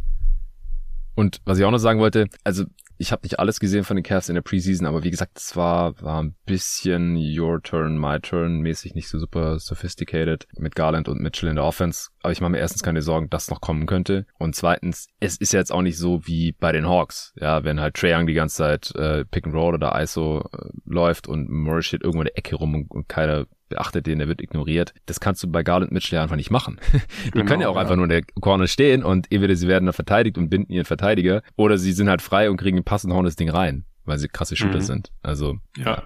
Und 1.14 1.40
was 1.44 1.58
ich 1.58 1.64
auch 1.64 1.70
noch 1.70 1.78
sagen 1.78 2.00
wollte, 2.00 2.28
also 2.42 2.64
ich 2.96 3.12
habe 3.12 3.22
nicht 3.24 3.38
alles 3.38 3.58
gesehen 3.60 3.84
von 3.84 3.96
den 3.96 4.04
Cavs 4.04 4.28
in 4.28 4.34
der 4.34 4.42
Preseason, 4.42 4.86
aber 4.86 5.02
wie 5.02 5.10
gesagt, 5.10 5.38
es 5.38 5.56
war, 5.56 6.00
war 6.00 6.22
ein 6.22 6.36
bisschen 6.46 7.16
Your 7.16 7.60
Turn, 7.62 7.98
My 7.98 8.20
Turn 8.20 8.60
mäßig, 8.60 8.94
nicht 8.94 9.08
so 9.08 9.18
super 9.18 9.58
sophisticated 9.58 10.46
mit 10.56 10.76
Garland 10.76 11.08
und 11.08 11.20
Mitchell 11.20 11.48
in 11.48 11.56
der 11.56 11.64
Offense. 11.64 12.10
Aber 12.22 12.32
ich 12.32 12.40
mache 12.40 12.52
mir 12.52 12.58
erstens 12.58 12.82
keine 12.82 13.02
Sorgen, 13.02 13.30
dass 13.30 13.50
noch 13.50 13.60
kommen 13.60 13.86
könnte. 13.86 14.26
Und 14.38 14.54
zweitens, 14.54 15.08
es 15.20 15.36
ist 15.36 15.52
ja 15.52 15.58
jetzt 15.58 15.72
auch 15.72 15.82
nicht 15.82 15.98
so 15.98 16.26
wie 16.26 16.52
bei 16.52 16.72
den 16.72 16.88
Hawks. 16.88 17.32
Ja, 17.36 17.64
wenn 17.64 17.80
halt 17.80 17.94
Trae 17.94 18.14
Young 18.14 18.26
die 18.26 18.34
ganze 18.34 18.56
Zeit 18.56 18.94
äh, 18.94 19.24
Pick 19.24 19.46
and 19.46 19.54
Roll 19.54 19.74
oder 19.74 20.00
ISO 20.00 20.48
äh, 20.52 20.68
läuft 20.84 21.26
und 21.26 21.50
Morris 21.50 21.86
steht 21.86 22.02
irgendwo 22.02 22.22
in 22.22 22.26
der 22.26 22.38
Ecke 22.38 22.56
rum 22.56 22.74
und, 22.74 22.90
und 22.90 23.08
keiner 23.08 23.46
beachtet 23.68 24.06
den, 24.06 24.18
der 24.18 24.28
wird 24.28 24.40
ignoriert. 24.40 24.94
Das 25.06 25.20
kannst 25.20 25.42
du 25.42 25.50
bei 25.50 25.62
Garland 25.62 25.92
Mitchell 25.92 26.18
einfach 26.18 26.36
nicht 26.36 26.50
machen. 26.50 26.78
die 27.26 27.30
genau, 27.30 27.44
können 27.46 27.62
ja 27.62 27.68
auch 27.68 27.76
ja. 27.76 27.80
einfach 27.80 27.96
nur 27.96 28.04
in 28.04 28.10
der 28.10 28.22
Corner 28.40 28.66
stehen 28.66 29.02
und 29.02 29.30
entweder 29.30 29.56
sie 29.56 29.68
werden 29.68 29.86
da 29.86 29.92
verteidigt 29.92 30.38
und 30.38 30.48
binden 30.48 30.72
ihren 30.72 30.84
Verteidiger 30.84 31.42
oder 31.56 31.78
sie 31.78 31.92
sind 31.92 32.08
halt 32.08 32.22
frei 32.22 32.50
und 32.50 32.56
kriegen 32.56 32.76
den 32.76 32.84
Pass 32.84 33.04
und 33.04 33.12
hauen 33.12 33.24
das 33.24 33.36
Ding 33.36 33.50
rein, 33.50 33.84
weil 34.04 34.18
sie 34.18 34.28
krasse 34.28 34.56
Shooter 34.56 34.78
mhm. 34.78 34.82
sind. 34.82 35.12
Also, 35.22 35.58
ja. 35.76 35.84
ja. 35.84 36.02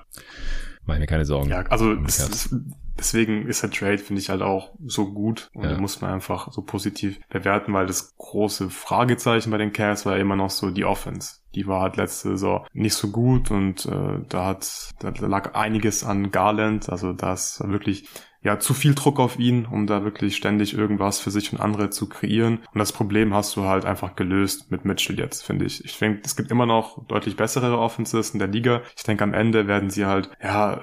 Mach 0.88 0.94
ich 0.94 1.00
mir 1.00 1.06
keine 1.06 1.26
Sorgen. 1.26 1.50
Ja, 1.50 1.64
also 1.68 1.92
es, 2.06 2.48
deswegen 2.98 3.46
ist 3.46 3.62
der 3.62 3.70
Trade, 3.70 3.98
finde 3.98 4.22
ich, 4.22 4.30
halt 4.30 4.40
auch 4.40 4.72
so 4.86 5.12
gut 5.12 5.50
und 5.52 5.64
ja. 5.64 5.68
den 5.74 5.82
muss 5.82 6.00
man 6.00 6.14
einfach 6.14 6.50
so 6.50 6.62
positiv 6.62 7.20
bewerten, 7.28 7.74
weil 7.74 7.84
das 7.84 8.16
große 8.16 8.70
Fragezeichen 8.70 9.50
bei 9.50 9.58
den 9.58 9.74
Cavs 9.74 10.06
war 10.06 10.16
immer 10.16 10.34
noch 10.34 10.48
so 10.48 10.70
die 10.70 10.86
Offense. 10.86 11.40
Die 11.54 11.66
war 11.66 11.82
halt 11.82 11.98
letzte 11.98 12.30
Saison 12.30 12.66
nicht 12.72 12.94
so 12.94 13.10
gut 13.10 13.50
und 13.50 13.84
äh, 13.84 14.20
da 14.30 14.46
hat 14.46 14.94
da 15.00 15.10
lag 15.26 15.54
einiges 15.54 16.04
an 16.04 16.30
Garland, 16.30 16.88
also 16.88 17.12
das 17.12 17.62
wirklich 17.66 18.08
ja 18.42 18.58
zu 18.58 18.74
viel 18.74 18.94
Druck 18.94 19.18
auf 19.18 19.38
ihn, 19.38 19.66
um 19.66 19.86
da 19.86 20.04
wirklich 20.04 20.36
ständig 20.36 20.76
irgendwas 20.76 21.20
für 21.20 21.30
sich 21.30 21.52
und 21.52 21.60
andere 21.60 21.90
zu 21.90 22.08
kreieren. 22.08 22.60
Und 22.72 22.78
das 22.78 22.92
Problem 22.92 23.34
hast 23.34 23.56
du 23.56 23.64
halt 23.64 23.84
einfach 23.84 24.16
gelöst 24.16 24.70
mit 24.70 24.84
Mitchell 24.84 25.18
jetzt, 25.18 25.44
finde 25.44 25.64
ich. 25.64 25.84
Ich 25.84 25.98
denke, 25.98 26.20
es 26.24 26.36
gibt 26.36 26.50
immer 26.50 26.66
noch 26.66 27.04
deutlich 27.06 27.36
bessere 27.36 27.78
Offenses 27.78 28.30
in 28.30 28.38
der 28.38 28.48
Liga. 28.48 28.82
Ich 28.96 29.02
denke, 29.02 29.24
am 29.24 29.34
Ende 29.34 29.66
werden 29.66 29.90
sie 29.90 30.06
halt, 30.06 30.30
ja, 30.42 30.82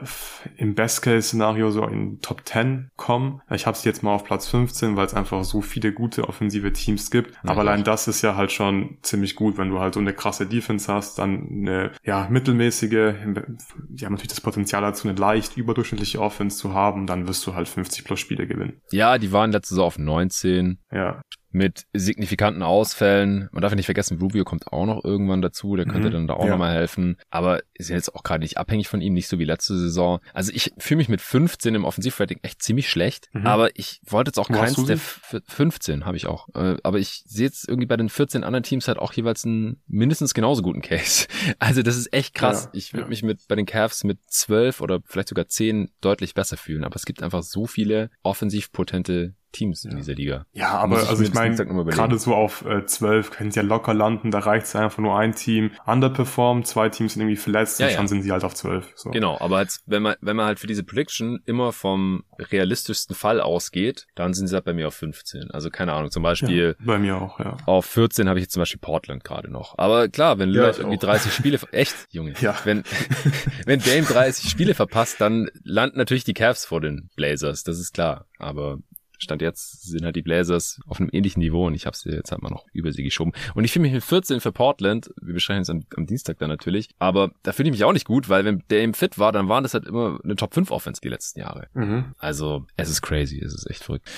im 0.58 0.76
Best-Case-Szenario 0.76 1.72
so 1.72 1.86
in 1.86 2.20
Top 2.22 2.42
10 2.46 2.92
kommen. 2.98 3.42
Ich 3.50 3.66
habe 3.66 3.78
sie 3.78 3.88
jetzt 3.88 4.04
mal 4.04 4.14
auf 4.14 4.26
Platz 4.26 4.48
15, 4.48 4.96
weil 4.96 5.06
es 5.06 5.14
einfach 5.14 5.44
so 5.44 5.62
viele 5.62 5.94
gute 5.94 6.28
offensive 6.28 6.74
Teams 6.74 7.10
gibt. 7.10 7.36
Ja, 7.44 7.52
Aber 7.52 7.62
allein 7.62 7.84
das 7.84 8.08
ist 8.08 8.22
ja 8.22 8.36
halt 8.36 8.52
schon 8.52 8.98
ziemlich 9.02 9.36
gut, 9.36 9.58
wenn 9.58 9.70
du 9.70 9.80
halt 9.80 9.94
so 9.94 10.00
eine 10.00 10.14
krasse 10.14 10.46
Defense 10.46 10.92
hast, 10.92 11.20
dann 11.20 11.48
eine, 11.50 11.92
ja, 12.04 12.28
mittelmäßige, 12.30 12.90
die 12.90 14.06
haben 14.06 14.14
natürlich 14.14 14.28
das 14.28 14.42
Potenzial 14.42 14.82
dazu, 14.82 15.08
eine 15.08 15.18
leicht 15.18 15.58
überdurchschnittliche 15.58 16.20
Offense 16.20 16.58
zu 16.58 16.74
haben, 16.74 17.08
dann 17.08 17.28
wirst 17.28 17.45
du 17.48 17.56
halt 17.56 17.68
50 17.68 18.04
plus 18.04 18.20
Spiele 18.20 18.48
gewinnen. 18.48 18.82
Ja, 18.92 19.18
die 19.18 19.32
waren 19.32 19.52
letzte 19.52 19.76
Saison 19.76 19.86
auf 19.86 19.98
19. 19.98 20.80
Ja 20.92 21.22
mit 21.56 21.86
signifikanten 21.94 22.64
Ausfällen. 22.64 23.48
Man 23.54 23.62
darf 23.62 23.72
ja 23.72 23.78
nicht 23.78 23.86
vergessen, 23.86 24.20
Rubio 24.20 24.44
kommt 24.44 24.74
auch 24.74 24.86
noch 24.86 25.06
irgendwann 25.06 25.42
dazu, 25.42 25.78
der 25.78 25.86
könnte 25.86 26.10
mhm, 26.10 26.14
dann 26.14 26.28
da 26.28 26.34
auch 26.34 26.44
ja. 26.44 26.52
nochmal 26.52 26.74
helfen. 26.74 27.16
Aber 27.30 27.62
ist 27.74 27.90
jetzt 27.90 28.14
auch 28.14 28.24
gerade 28.24 28.42
nicht 28.42 28.58
abhängig 28.58 28.90
von 28.90 29.00
ihm, 29.00 29.14
nicht 29.14 29.30
so 29.30 29.40
wie 29.40 29.46
letzte 29.46 29.78
Saison. 29.78 30.20
Also 30.34 30.52
ich 30.54 30.74
fühle 30.78 30.98
mich 30.98 31.08
mit 31.08 31.22
15 31.22 31.74
im 31.74 31.86
Offensivrating 31.86 32.40
echt 32.42 32.62
ziemlich 32.62 32.90
schlecht, 32.90 33.30
mhm. 33.32 33.48
aber 33.48 33.70
ich 33.80 34.02
wollte 34.06 34.30
jetzt 34.30 34.38
auch 34.38 34.50
Wo 34.50 34.54
keins 34.54 34.84
der 34.84 34.98
15 34.98 36.06
habe 36.06 36.18
ich 36.18 36.28
auch. 36.28 36.50
Äh, 36.54 36.76
aber 36.84 37.00
ich 37.00 37.24
sehe 37.26 37.46
jetzt 37.46 37.70
irgendwie 37.70 37.88
bei 37.88 37.98
den 37.98 38.10
14 38.10 38.44
anderen 38.44 38.64
Teams 38.64 38.90
halt 38.90 39.00
auch 39.00 39.14
jeweils 39.14 39.46
einen 39.46 39.82
mindestens 39.88 40.34
genauso 40.34 40.62
guten 40.62 40.82
Case. 40.82 41.28
Also 41.60 41.84
das 41.84 41.96
ist 41.96 42.12
echt 42.12 42.34
krass. 42.34 42.66
Ja, 42.66 42.70
ich 42.74 42.94
würde 42.94 43.04
ja. 43.04 43.10
mich 43.10 43.24
mit 43.24 43.48
bei 43.48 43.56
den 43.56 43.66
Cavs 43.66 44.04
mit 44.04 44.20
12 44.28 44.82
oder 44.82 45.00
vielleicht 45.06 45.30
sogar 45.30 45.48
10 45.48 45.92
deutlich 46.02 46.34
besser 46.34 46.58
fühlen, 46.58 46.84
aber 46.84 46.96
es 46.96 47.06
gibt 47.06 47.24
einfach 47.24 47.44
so 47.44 47.66
viele 47.66 48.10
offensiv 48.24 48.72
potente 48.72 49.36
Teams 49.56 49.84
ja. 49.84 49.92
in 49.92 49.98
dieser 49.98 50.14
Liga. 50.14 50.46
Ja, 50.54 50.72
aber 50.72 51.02
ich 51.02 51.10
also 51.10 51.24
ich 51.24 51.34
meine, 51.34 51.56
gerade 51.56 52.18
so 52.20 52.36
auf 52.36 52.66
äh, 52.66 52.86
12 52.86 53.32
können 53.32 53.52
sie 53.52 53.60
ja 53.60 53.66
locker 53.66 53.94
landen, 53.94 54.32
da 54.32 54.40
reicht 54.40 54.66
es 54.66 54.76
einfach 54.76 54.98
nur 54.98 55.18
ein 55.18 55.34
Team 55.34 55.72
underperformt, 55.86 56.68
zwei 56.68 56.90
Teams 56.90 57.14
sind 57.14 57.22
irgendwie 57.22 57.38
verletzt 57.38 57.80
ja, 57.80 57.86
und 57.86 57.92
ja. 57.94 57.98
dann 57.98 58.08
sind 58.08 58.24
sie 58.24 58.32
halt 58.32 58.44
auf 58.44 58.54
12. 58.54 58.92
So. 58.96 59.12
Genau, 59.12 59.40
aber 59.40 59.62
jetzt, 59.62 59.84
wenn 59.86 60.04
man, 60.04 60.16
wenn 60.22 60.36
man 60.36 60.46
halt 60.46 60.60
für 60.60 60.68
diese 60.68 60.84
Prediction 60.84 61.40
immer 61.46 61.72
vom 61.72 62.24
realistischsten 62.38 63.16
Fall 63.16 63.40
ausgeht, 63.40 64.08
dann 64.16 64.34
sind 64.34 64.48
sie 64.48 64.56
halt 64.56 64.66
bei 64.66 64.74
mir 64.74 64.90
auf 64.90 64.96
15. 64.96 65.52
Also 65.52 65.70
keine 65.70 65.94
Ahnung, 65.94 66.12
zum 66.12 66.24
Beispiel. 66.24 66.76
Bei 66.80 66.98
mir 66.98 67.16
auch, 67.16 67.40
ja. 67.40 67.58
Auf 67.66 67.86
14 67.86 68.28
habe 68.28 68.40
ich 68.40 68.46
jetzt 68.46 68.54
zum 68.54 68.62
Beispiel 68.62 68.80
Portland 68.82 69.24
gerade 69.24 69.50
noch. 69.50 69.78
Aber 69.78 70.10
klar, 70.10 70.38
wenn 70.38 70.50
Lillard 70.50 70.80
irgendwie 70.80 70.98
30 70.98 71.32
Spiele, 71.34 71.60
echt, 71.72 71.96
Junge. 72.10 72.34
Ja. 72.42 72.56
Wenn, 72.66 72.84
wenn 73.66 73.80
Dame 73.80 74.04
30 74.04 74.50
Spiele 74.50 74.74
verpasst, 74.74 75.22
dann 75.22 75.50
landen 75.64 75.98
natürlich 75.98 76.26
die 76.26 76.34
Cavs 76.34 76.66
vor 76.66 76.82
den 76.82 77.10
Blazers, 77.16 77.64
das 77.64 77.80
ist 77.80 77.94
klar. 77.94 78.26
Aber 78.38 78.80
Stand 79.20 79.42
jetzt 79.42 79.84
sind 79.84 80.04
halt 80.04 80.16
die 80.16 80.22
Blazers 80.22 80.80
auf 80.88 81.00
einem 81.00 81.10
ähnlichen 81.12 81.42
Niveau 81.42 81.68
und 81.68 81.74
ich 81.74 81.86
habe 81.86 81.96
sie 81.96 82.10
jetzt 82.10 82.32
halt 82.32 82.42
mal 82.42 82.50
noch 82.50 82.66
über 82.74 82.92
sie 82.92 83.04
geschoben. 83.04 83.34
Und 83.54 83.64
ich 83.64 83.72
fühle 83.72 83.84
mich 83.84 83.94
mit 83.94 84.04
14 84.04 84.40
für 84.40 84.52
Portland, 84.52 85.12
wir 85.22 85.34
besprechen 85.34 85.62
es 85.62 85.70
am, 85.70 85.84
am, 85.96 86.06
Dienstag 86.06 86.38
dann 86.40 86.50
natürlich, 86.50 86.90
aber 87.00 87.32
da 87.44 87.52
fühle 87.52 87.70
ich 87.70 87.74
mich 87.74 87.84
auch 87.84 87.94
nicht 87.94 88.06
gut, 88.06 88.30
weil 88.30 88.46
wenn 88.46 88.64
der 88.70 88.84
im 88.84 88.94
fit 88.94 89.18
war, 89.18 89.32
dann 89.32 89.50
waren 89.50 89.64
das 89.64 89.74
halt 89.74 89.86
immer 89.86 90.20
eine 90.24 90.36
Top 90.36 90.54
5 90.54 90.72
Offense 90.72 91.02
die 91.02 91.10
letzten 91.10 91.40
Jahre. 91.40 91.68
Mhm. 91.74 92.14
Also 92.18 92.66
es 92.78 92.90
ist 92.90 93.02
crazy, 93.02 93.40
es 93.40 93.54
ist 93.54 93.70
echt 93.70 93.84
verrückt. 93.84 94.10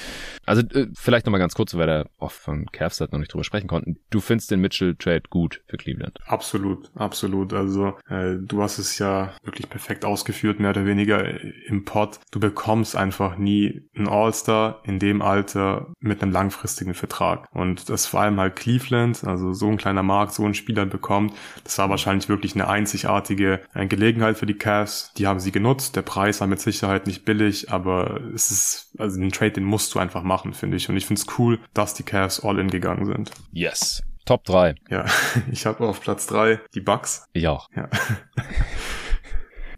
Also 0.45 0.61
äh, 0.61 0.87
vielleicht 0.93 1.25
nochmal 1.25 1.39
ganz 1.39 1.55
kurz, 1.55 1.73
weil 1.75 1.87
der 1.87 2.09
oft 2.17 2.37
von 2.37 2.65
Cavs 2.71 2.99
halt 2.99 3.11
noch 3.11 3.19
nicht 3.19 3.33
drüber 3.33 3.43
sprechen 3.43 3.67
konnten. 3.67 3.97
Du 4.09 4.19
findest 4.19 4.51
den 4.51 4.61
Mitchell-Trade 4.61 5.23
gut 5.29 5.61
für 5.67 5.77
Cleveland? 5.77 6.19
Absolut, 6.25 6.91
absolut. 6.95 7.53
Also 7.53 7.97
äh, 8.09 8.35
du 8.39 8.61
hast 8.61 8.77
es 8.77 8.97
ja 8.97 9.33
wirklich 9.43 9.69
perfekt 9.69 10.05
ausgeführt, 10.05 10.59
mehr 10.59 10.71
oder 10.71 10.85
weniger 10.85 11.25
im 11.67 11.85
Pod. 11.85 12.19
Du 12.31 12.39
bekommst 12.39 12.95
einfach 12.95 13.37
nie 13.37 13.87
einen 13.95 14.07
All-Star 14.07 14.81
in 14.83 14.96
dem 14.99 15.21
Alter 15.21 15.87
mit 15.99 16.21
einem 16.21 16.31
langfristigen 16.31 16.93
Vertrag. 16.93 17.47
Und 17.53 17.89
das 17.89 18.05
vor 18.05 18.21
allem 18.21 18.39
halt 18.39 18.55
Cleveland, 18.55 19.23
also 19.23 19.53
so 19.53 19.67
ein 19.69 19.77
kleiner 19.77 20.03
Markt, 20.03 20.33
so 20.33 20.45
ein 20.45 20.53
Spieler 20.53 20.85
bekommt, 20.85 21.33
das 21.63 21.77
war 21.77 21.89
wahrscheinlich 21.89 22.29
wirklich 22.29 22.55
eine 22.55 22.67
einzigartige 22.67 23.61
äh, 23.73 23.85
Gelegenheit 23.87 24.37
für 24.37 24.45
die 24.45 24.57
Cavs. 24.57 25.11
Die 25.17 25.27
haben 25.27 25.39
sie 25.39 25.51
genutzt. 25.51 25.95
Der 25.95 26.01
Preis 26.01 26.39
war 26.39 26.47
mit 26.47 26.59
Sicherheit 26.59 27.07
nicht 27.07 27.25
billig, 27.25 27.71
aber 27.71 28.21
es 28.33 28.51
ist, 28.51 28.95
also 28.97 29.19
den 29.19 29.31
Trade, 29.31 29.51
den 29.51 29.63
musst 29.63 29.93
du 29.93 29.99
einfach 29.99 30.23
machen, 30.23 30.53
finde 30.53 30.77
ich. 30.77 30.89
Und 30.89 30.97
ich 30.97 31.05
finde 31.05 31.21
es 31.21 31.39
cool, 31.39 31.59
dass 31.73 31.93
die 31.93 32.03
Cavs 32.03 32.43
all 32.43 32.59
in 32.59 32.69
gegangen 32.69 33.05
sind. 33.05 33.31
Yes. 33.51 34.03
Top 34.25 34.43
3. 34.43 34.75
Ja, 34.89 35.05
ich 35.51 35.65
habe 35.65 35.87
auf 35.87 36.01
Platz 36.01 36.27
3 36.27 36.59
die 36.73 36.81
Bucks. 36.81 37.25
Ich 37.33 37.47
auch. 37.47 37.69
Ja. 37.75 37.89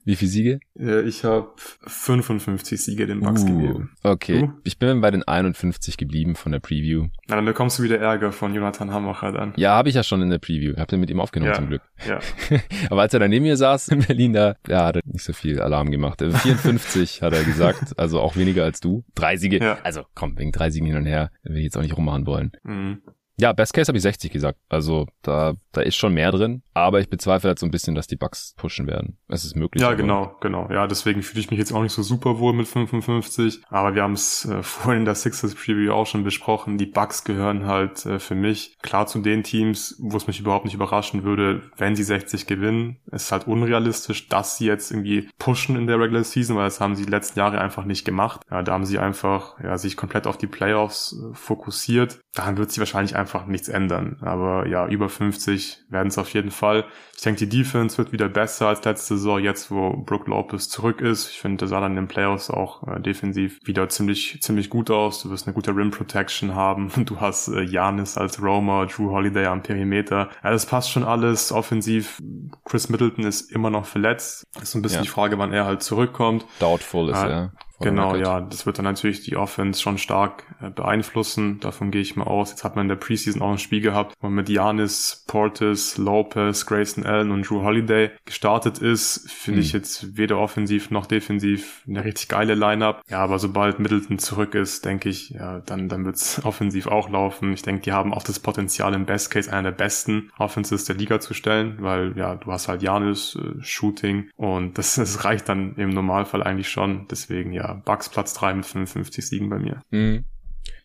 Wie 0.09 0.15
viele 0.15 0.31
Siege? 0.31 0.59
Ich 1.05 1.23
habe 1.23 1.51
55 1.85 2.81
Siege 2.81 3.05
den 3.05 3.19
Bucks 3.19 3.43
uh, 3.43 3.45
gegeben. 3.45 3.91
Okay, 4.01 4.39
du? 4.39 4.53
ich 4.63 4.79
bin 4.79 5.01
bei 5.01 5.11
den 5.11 5.21
51 5.21 5.97
geblieben 5.97 6.35
von 6.35 6.51
der 6.51 6.57
Preview. 6.57 7.09
Na, 7.27 7.35
dann 7.35 7.45
bekommst 7.45 7.77
du 7.77 7.83
wieder 7.83 7.99
Ärger 7.99 8.31
von 8.31 8.55
Jonathan 8.55 8.91
Hammacher 8.91 9.31
dann. 9.33 9.53
Ja, 9.55 9.75
habe 9.75 9.89
ich 9.89 9.93
ja 9.93 10.01
schon 10.01 10.23
in 10.23 10.31
der 10.31 10.39
Preview. 10.39 10.75
Hab 10.77 10.87
den 10.87 10.99
mit 10.99 11.11
ihm 11.11 11.19
aufgenommen 11.19 11.51
ja, 11.51 11.57
zum 11.57 11.67
Glück. 11.67 11.83
Ja. 12.07 12.21
Aber 12.89 13.01
als 13.01 13.13
er 13.13 13.19
dann 13.19 13.29
neben 13.29 13.43
mir 13.43 13.55
saß 13.55 13.89
in 13.89 13.99
Berlin, 13.99 14.33
da 14.33 14.55
ja, 14.67 14.85
hat 14.85 14.95
er 14.95 15.03
nicht 15.05 15.23
so 15.23 15.31
viel 15.31 15.61
Alarm 15.61 15.91
gemacht. 15.91 16.23
54 16.23 17.21
hat 17.21 17.33
er 17.33 17.43
gesagt, 17.43 17.93
also 17.99 18.19
auch 18.19 18.35
weniger 18.35 18.63
als 18.63 18.79
du. 18.79 19.03
Drei 19.13 19.37
Siege. 19.37 19.59
Ja. 19.59 19.77
Also 19.83 20.05
komm, 20.15 20.39
wegen 20.39 20.51
drei 20.51 20.71
Siegen 20.71 20.87
hin 20.87 20.97
und 20.97 21.05
her, 21.05 21.29
will 21.43 21.57
ich 21.57 21.65
jetzt 21.65 21.77
auch 21.77 21.83
nicht 21.83 21.95
rummachen 21.95 22.25
wollen. 22.25 22.51
Mhm. 22.63 23.03
Ja, 23.39 23.53
Best 23.53 23.73
Case 23.73 23.87
habe 23.87 23.97
ich 23.97 24.03
60 24.03 24.31
gesagt. 24.31 24.59
Also 24.67 25.07
da, 25.21 25.53
da 25.71 25.81
ist 25.81 25.95
schon 25.95 26.13
mehr 26.13 26.31
drin, 26.31 26.61
aber 26.73 26.99
ich 26.99 27.09
bezweifle 27.09 27.47
halt 27.49 27.59
so 27.59 27.65
ein 27.65 27.71
bisschen, 27.71 27.95
dass 27.95 28.07
die 28.07 28.17
Bugs 28.17 28.53
pushen 28.57 28.85
werden. 28.85 29.17
Es 29.29 29.45
ist 29.45 29.55
möglich. 29.55 29.81
Ja, 29.81 29.93
genau, 29.93 30.35
genau. 30.41 30.69
Ja, 30.69 30.87
deswegen 30.87 31.21
fühle 31.23 31.39
ich 31.39 31.49
mich 31.49 31.59
jetzt 31.59 31.71
auch 31.71 31.81
nicht 31.81 31.93
so 31.93 32.03
super 32.03 32.39
wohl 32.39 32.53
mit 32.53 32.67
55. 32.67 33.61
Aber 33.69 33.95
wir 33.95 34.03
haben 34.03 34.13
es 34.13 34.45
äh, 34.45 34.61
vorhin 34.63 35.01
in 35.01 35.05
der 35.05 35.15
Sixers 35.15 35.55
Preview 35.55 35.93
auch 35.93 36.05
schon 36.05 36.23
besprochen. 36.23 36.77
Die 36.77 36.85
Bugs 36.85 37.23
gehören 37.23 37.65
halt 37.65 38.05
äh, 38.05 38.19
für 38.19 38.35
mich 38.35 38.77
klar 38.81 39.07
zu 39.07 39.19
den 39.19 39.43
Teams, 39.43 39.95
wo 39.99 40.17
es 40.17 40.27
mich 40.27 40.39
überhaupt 40.39 40.65
nicht 40.65 40.73
überraschen 40.73 41.23
würde, 41.23 41.61
wenn 41.77 41.95
sie 41.95 42.03
60 42.03 42.45
gewinnen. 42.45 42.97
Es 43.09 43.23
ist 43.23 43.31
halt 43.31 43.47
unrealistisch, 43.47 44.27
dass 44.27 44.57
sie 44.57 44.65
jetzt 44.65 44.91
irgendwie 44.91 45.29
pushen 45.37 45.77
in 45.77 45.87
der 45.87 45.99
Regular 45.99 46.23
Season, 46.23 46.57
weil 46.57 46.65
das 46.65 46.81
haben 46.81 46.95
sie 46.95 47.05
die 47.05 47.11
letzten 47.11 47.39
Jahre 47.39 47.61
einfach 47.61 47.85
nicht 47.85 48.03
gemacht. 48.03 48.41
Ja, 48.51 48.63
da 48.63 48.73
haben 48.73 48.85
sie 48.85 48.99
einfach 48.99 49.59
ja, 49.63 49.77
sich 49.77 49.95
komplett 49.95 50.27
auf 50.27 50.37
die 50.37 50.47
Playoffs 50.47 51.13
äh, 51.13 51.33
fokussiert. 51.33 52.19
Daran 52.33 52.57
wird 52.57 52.69
sich 52.69 52.79
wahrscheinlich 52.79 53.15
einfach 53.15 53.28
einfach 53.29 53.45
nichts 53.45 53.69
ändern. 53.69 54.17
Aber 54.21 54.67
ja, 54.67 54.87
über 54.87 55.07
50 55.07 55.85
werden 55.89 56.07
es 56.07 56.17
auf 56.17 56.33
jeden 56.33 56.49
Fall. 56.49 56.85
Ich 57.15 57.21
denke, 57.21 57.45
die 57.45 57.49
Defense 57.49 57.97
wird 57.97 58.11
wieder 58.11 58.27
besser 58.27 58.67
als 58.67 58.83
letzte 58.83 59.17
Saison, 59.17 59.39
jetzt 59.39 59.69
wo 59.69 59.91
Brook 59.91 60.27
Lopez 60.27 60.69
zurück 60.69 61.01
ist. 61.01 61.29
Ich 61.29 61.39
finde, 61.39 61.57
der 61.57 61.67
sah 61.67 61.79
dann 61.79 61.91
in 61.91 61.97
den 61.97 62.07
Playoffs 62.07 62.49
auch 62.49 62.87
äh, 62.87 62.99
defensiv 62.99 63.59
wieder 63.63 63.87
ziemlich, 63.89 64.41
ziemlich 64.41 64.69
gut 64.69 64.89
aus. 64.89 65.21
Du 65.21 65.29
wirst 65.29 65.45
eine 65.45 65.53
gute 65.53 65.75
Rim 65.75 65.91
Protection 65.91 66.55
haben. 66.55 66.91
Du 67.09 67.19
hast 67.19 67.47
äh, 67.47 67.61
Janis 67.61 68.17
als 68.17 68.41
Roamer, 68.41 68.85
Drew 68.85 69.09
Holiday 69.09 69.45
am 69.45 69.63
Perimeter. 69.63 70.29
Ja, 70.43 70.51
das 70.51 70.65
passt 70.65 70.91
schon 70.91 71.03
alles. 71.03 71.51
Offensiv, 71.51 72.19
Chris 72.65 72.89
Middleton 72.89 73.25
ist 73.25 73.51
immer 73.51 73.69
noch 73.69 73.85
verletzt. 73.85 74.43
Ist 74.61 74.75
ein 74.75 74.81
bisschen 74.81 74.99
ja. 74.99 75.03
die 75.03 75.09
Frage, 75.09 75.39
wann 75.39 75.51
er 75.51 75.65
halt 75.65 75.81
zurückkommt. 75.81 76.45
Doubtful 76.59 77.09
ist 77.09 77.23
äh, 77.23 77.29
er. 77.29 77.53
Genau, 77.79 78.15
ja, 78.15 78.41
das 78.41 78.65
wird 78.65 78.77
dann 78.77 78.85
natürlich 78.85 79.21
die 79.21 79.37
Offense 79.37 79.81
schon 79.81 79.97
stark 79.97 80.43
äh, 80.61 80.69
beeinflussen. 80.69 81.59
Davon 81.59 81.91
gehe 81.91 82.01
ich 82.01 82.15
mal 82.15 82.25
aus. 82.25 82.51
Jetzt 82.51 82.63
hat 82.63 82.75
man 82.75 82.85
in 82.85 82.89
der 82.89 82.95
Preseason 82.95 83.41
auch 83.41 83.51
ein 83.51 83.57
Spiel 83.57 83.81
gehabt, 83.81 84.15
wo 84.19 84.27
man 84.27 84.35
mit 84.35 84.49
Janis, 84.49 85.23
Portis, 85.27 85.97
Lopez, 85.97 86.65
Grayson 86.65 87.05
Allen 87.05 87.31
und 87.31 87.49
Drew 87.49 87.63
Holiday 87.63 88.11
gestartet 88.25 88.79
ist. 88.79 89.31
Finde 89.31 89.59
hm. 89.59 89.65
ich 89.65 89.71
jetzt 89.71 90.17
weder 90.17 90.37
offensiv 90.37 90.91
noch 90.91 91.05
defensiv 91.05 91.83
eine 91.87 92.03
richtig 92.03 92.27
geile 92.27 92.55
Lineup. 92.55 93.01
Ja, 93.09 93.19
aber 93.19 93.39
sobald 93.39 93.79
Middleton 93.79 94.19
zurück 94.19 94.55
ist, 94.55 94.85
denke 94.85 95.09
ich, 95.09 95.29
ja, 95.29 95.59
dann, 95.59 95.87
dann 95.87 96.05
wird's 96.05 96.41
offensiv 96.43 96.87
auch 96.87 97.09
laufen. 97.09 97.53
Ich 97.53 97.61
denke, 97.61 97.81
die 97.81 97.91
haben 97.93 98.13
auch 98.13 98.23
das 98.23 98.39
Potenzial 98.39 98.93
im 98.93 99.05
Best 99.05 99.31
Case 99.31 99.51
einer 99.51 99.71
der 99.71 99.77
besten 99.77 100.31
Offenses 100.37 100.85
der 100.85 100.95
Liga 100.95 101.19
zu 101.19 101.33
stellen, 101.33 101.77
weil 101.79 102.17
ja, 102.17 102.35
du 102.35 102.51
hast 102.51 102.67
halt 102.67 102.81
Janis, 102.81 103.35
äh, 103.35 103.61
Shooting 103.61 104.29
und 104.35 104.77
das, 104.77 104.95
das 104.95 105.23
reicht 105.23 105.47
dann 105.47 105.75
im 105.75 105.91
Normalfall 105.91 106.43
eigentlich 106.43 106.69
schon. 106.69 107.07
Deswegen 107.09 107.53
ja, 107.53 107.68
Bucks 107.73 108.09
Platz 108.09 108.33
3 108.33 108.53
mit 108.55 108.65
55 108.65 109.27
Siegen 109.27 109.49
bei 109.49 109.59
mir. 109.59 109.81
Mhm. 109.91 110.25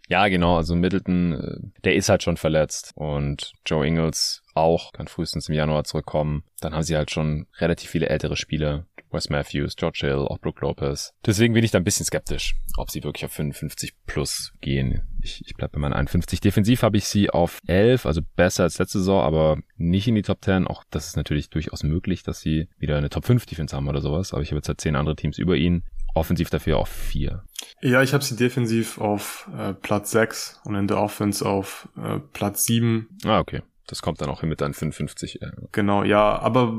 Ja, 0.08 0.28
genau. 0.28 0.56
Also 0.56 0.76
Middleton, 0.76 1.32
äh, 1.32 1.56
der 1.84 1.94
ist 1.94 2.08
halt 2.08 2.22
schon 2.22 2.36
verletzt 2.36 2.92
und 2.94 3.52
Joe 3.64 3.86
Ingles 3.86 4.42
auch, 4.54 4.92
kann 4.92 5.08
frühestens 5.08 5.48
im 5.48 5.54
Januar 5.54 5.84
zurückkommen. 5.84 6.44
Dann 6.60 6.74
haben 6.74 6.82
sie 6.82 6.96
halt 6.96 7.10
schon 7.10 7.46
relativ 7.58 7.90
viele 7.90 8.08
ältere 8.08 8.36
Spieler. 8.36 8.86
Wes 9.10 9.30
Matthews, 9.30 9.76
George 9.76 10.00
Hill, 10.02 10.26
auch 10.26 10.38
Brook 10.40 10.60
Lopez. 10.60 11.14
Deswegen 11.24 11.54
bin 11.54 11.64
ich 11.64 11.70
da 11.70 11.78
ein 11.78 11.84
bisschen 11.84 12.04
skeptisch, 12.04 12.56
ob 12.76 12.90
sie 12.90 13.02
wirklich 13.04 13.24
auf 13.24 13.32
55 13.32 13.94
plus 14.06 14.52
gehen. 14.60 15.02
Ich, 15.22 15.40
ich 15.46 15.54
bleibe 15.54 15.74
bei 15.74 15.78
meinen 15.78 15.92
51. 15.92 16.40
Defensiv 16.40 16.82
habe 16.82 16.96
ich 16.96 17.06
sie 17.06 17.30
auf 17.30 17.60
11, 17.66 18.06
also 18.06 18.20
besser 18.34 18.64
als 18.64 18.78
letzte 18.78 18.98
Saison, 18.98 19.22
aber 19.22 19.58
nicht 19.76 20.08
in 20.08 20.16
die 20.16 20.22
Top 20.22 20.44
10. 20.44 20.66
Auch 20.66 20.82
das 20.90 21.06
ist 21.06 21.16
natürlich 21.16 21.48
durchaus 21.48 21.84
möglich, 21.84 22.24
dass 22.24 22.40
sie 22.40 22.68
wieder 22.76 22.98
eine 22.98 23.08
Top 23.08 23.24
5 23.24 23.46
Defense 23.46 23.74
haben 23.74 23.88
oder 23.88 24.00
sowas. 24.00 24.32
Aber 24.32 24.42
ich 24.42 24.50
habe 24.50 24.58
jetzt 24.58 24.68
halt 24.68 24.80
zehn 24.80 24.96
andere 24.96 25.16
Teams 25.16 25.38
über 25.38 25.56
ihnen 25.56 25.84
offensiv 26.14 26.50
dafür 26.50 26.78
auf 26.78 26.88
vier. 26.88 27.44
Ja, 27.80 28.02
ich 28.02 28.14
habe 28.14 28.24
sie 28.24 28.36
defensiv 28.36 28.98
auf 28.98 29.48
äh, 29.56 29.74
Platz 29.74 30.10
sechs 30.10 30.60
und 30.64 30.74
in 30.74 30.86
der 30.86 30.98
Offense 30.98 31.44
auf 31.46 31.88
äh, 31.96 32.18
Platz 32.32 32.64
sieben. 32.64 33.08
Ah, 33.24 33.40
okay. 33.40 33.62
Das 33.86 34.00
kommt 34.00 34.22
dann 34.22 34.30
auch 34.30 34.40
hin 34.40 34.48
mit 34.48 34.62
deinen 34.62 34.72
55. 34.72 35.40
Ja. 35.42 35.50
Genau, 35.72 36.04
ja, 36.04 36.38
aber 36.38 36.72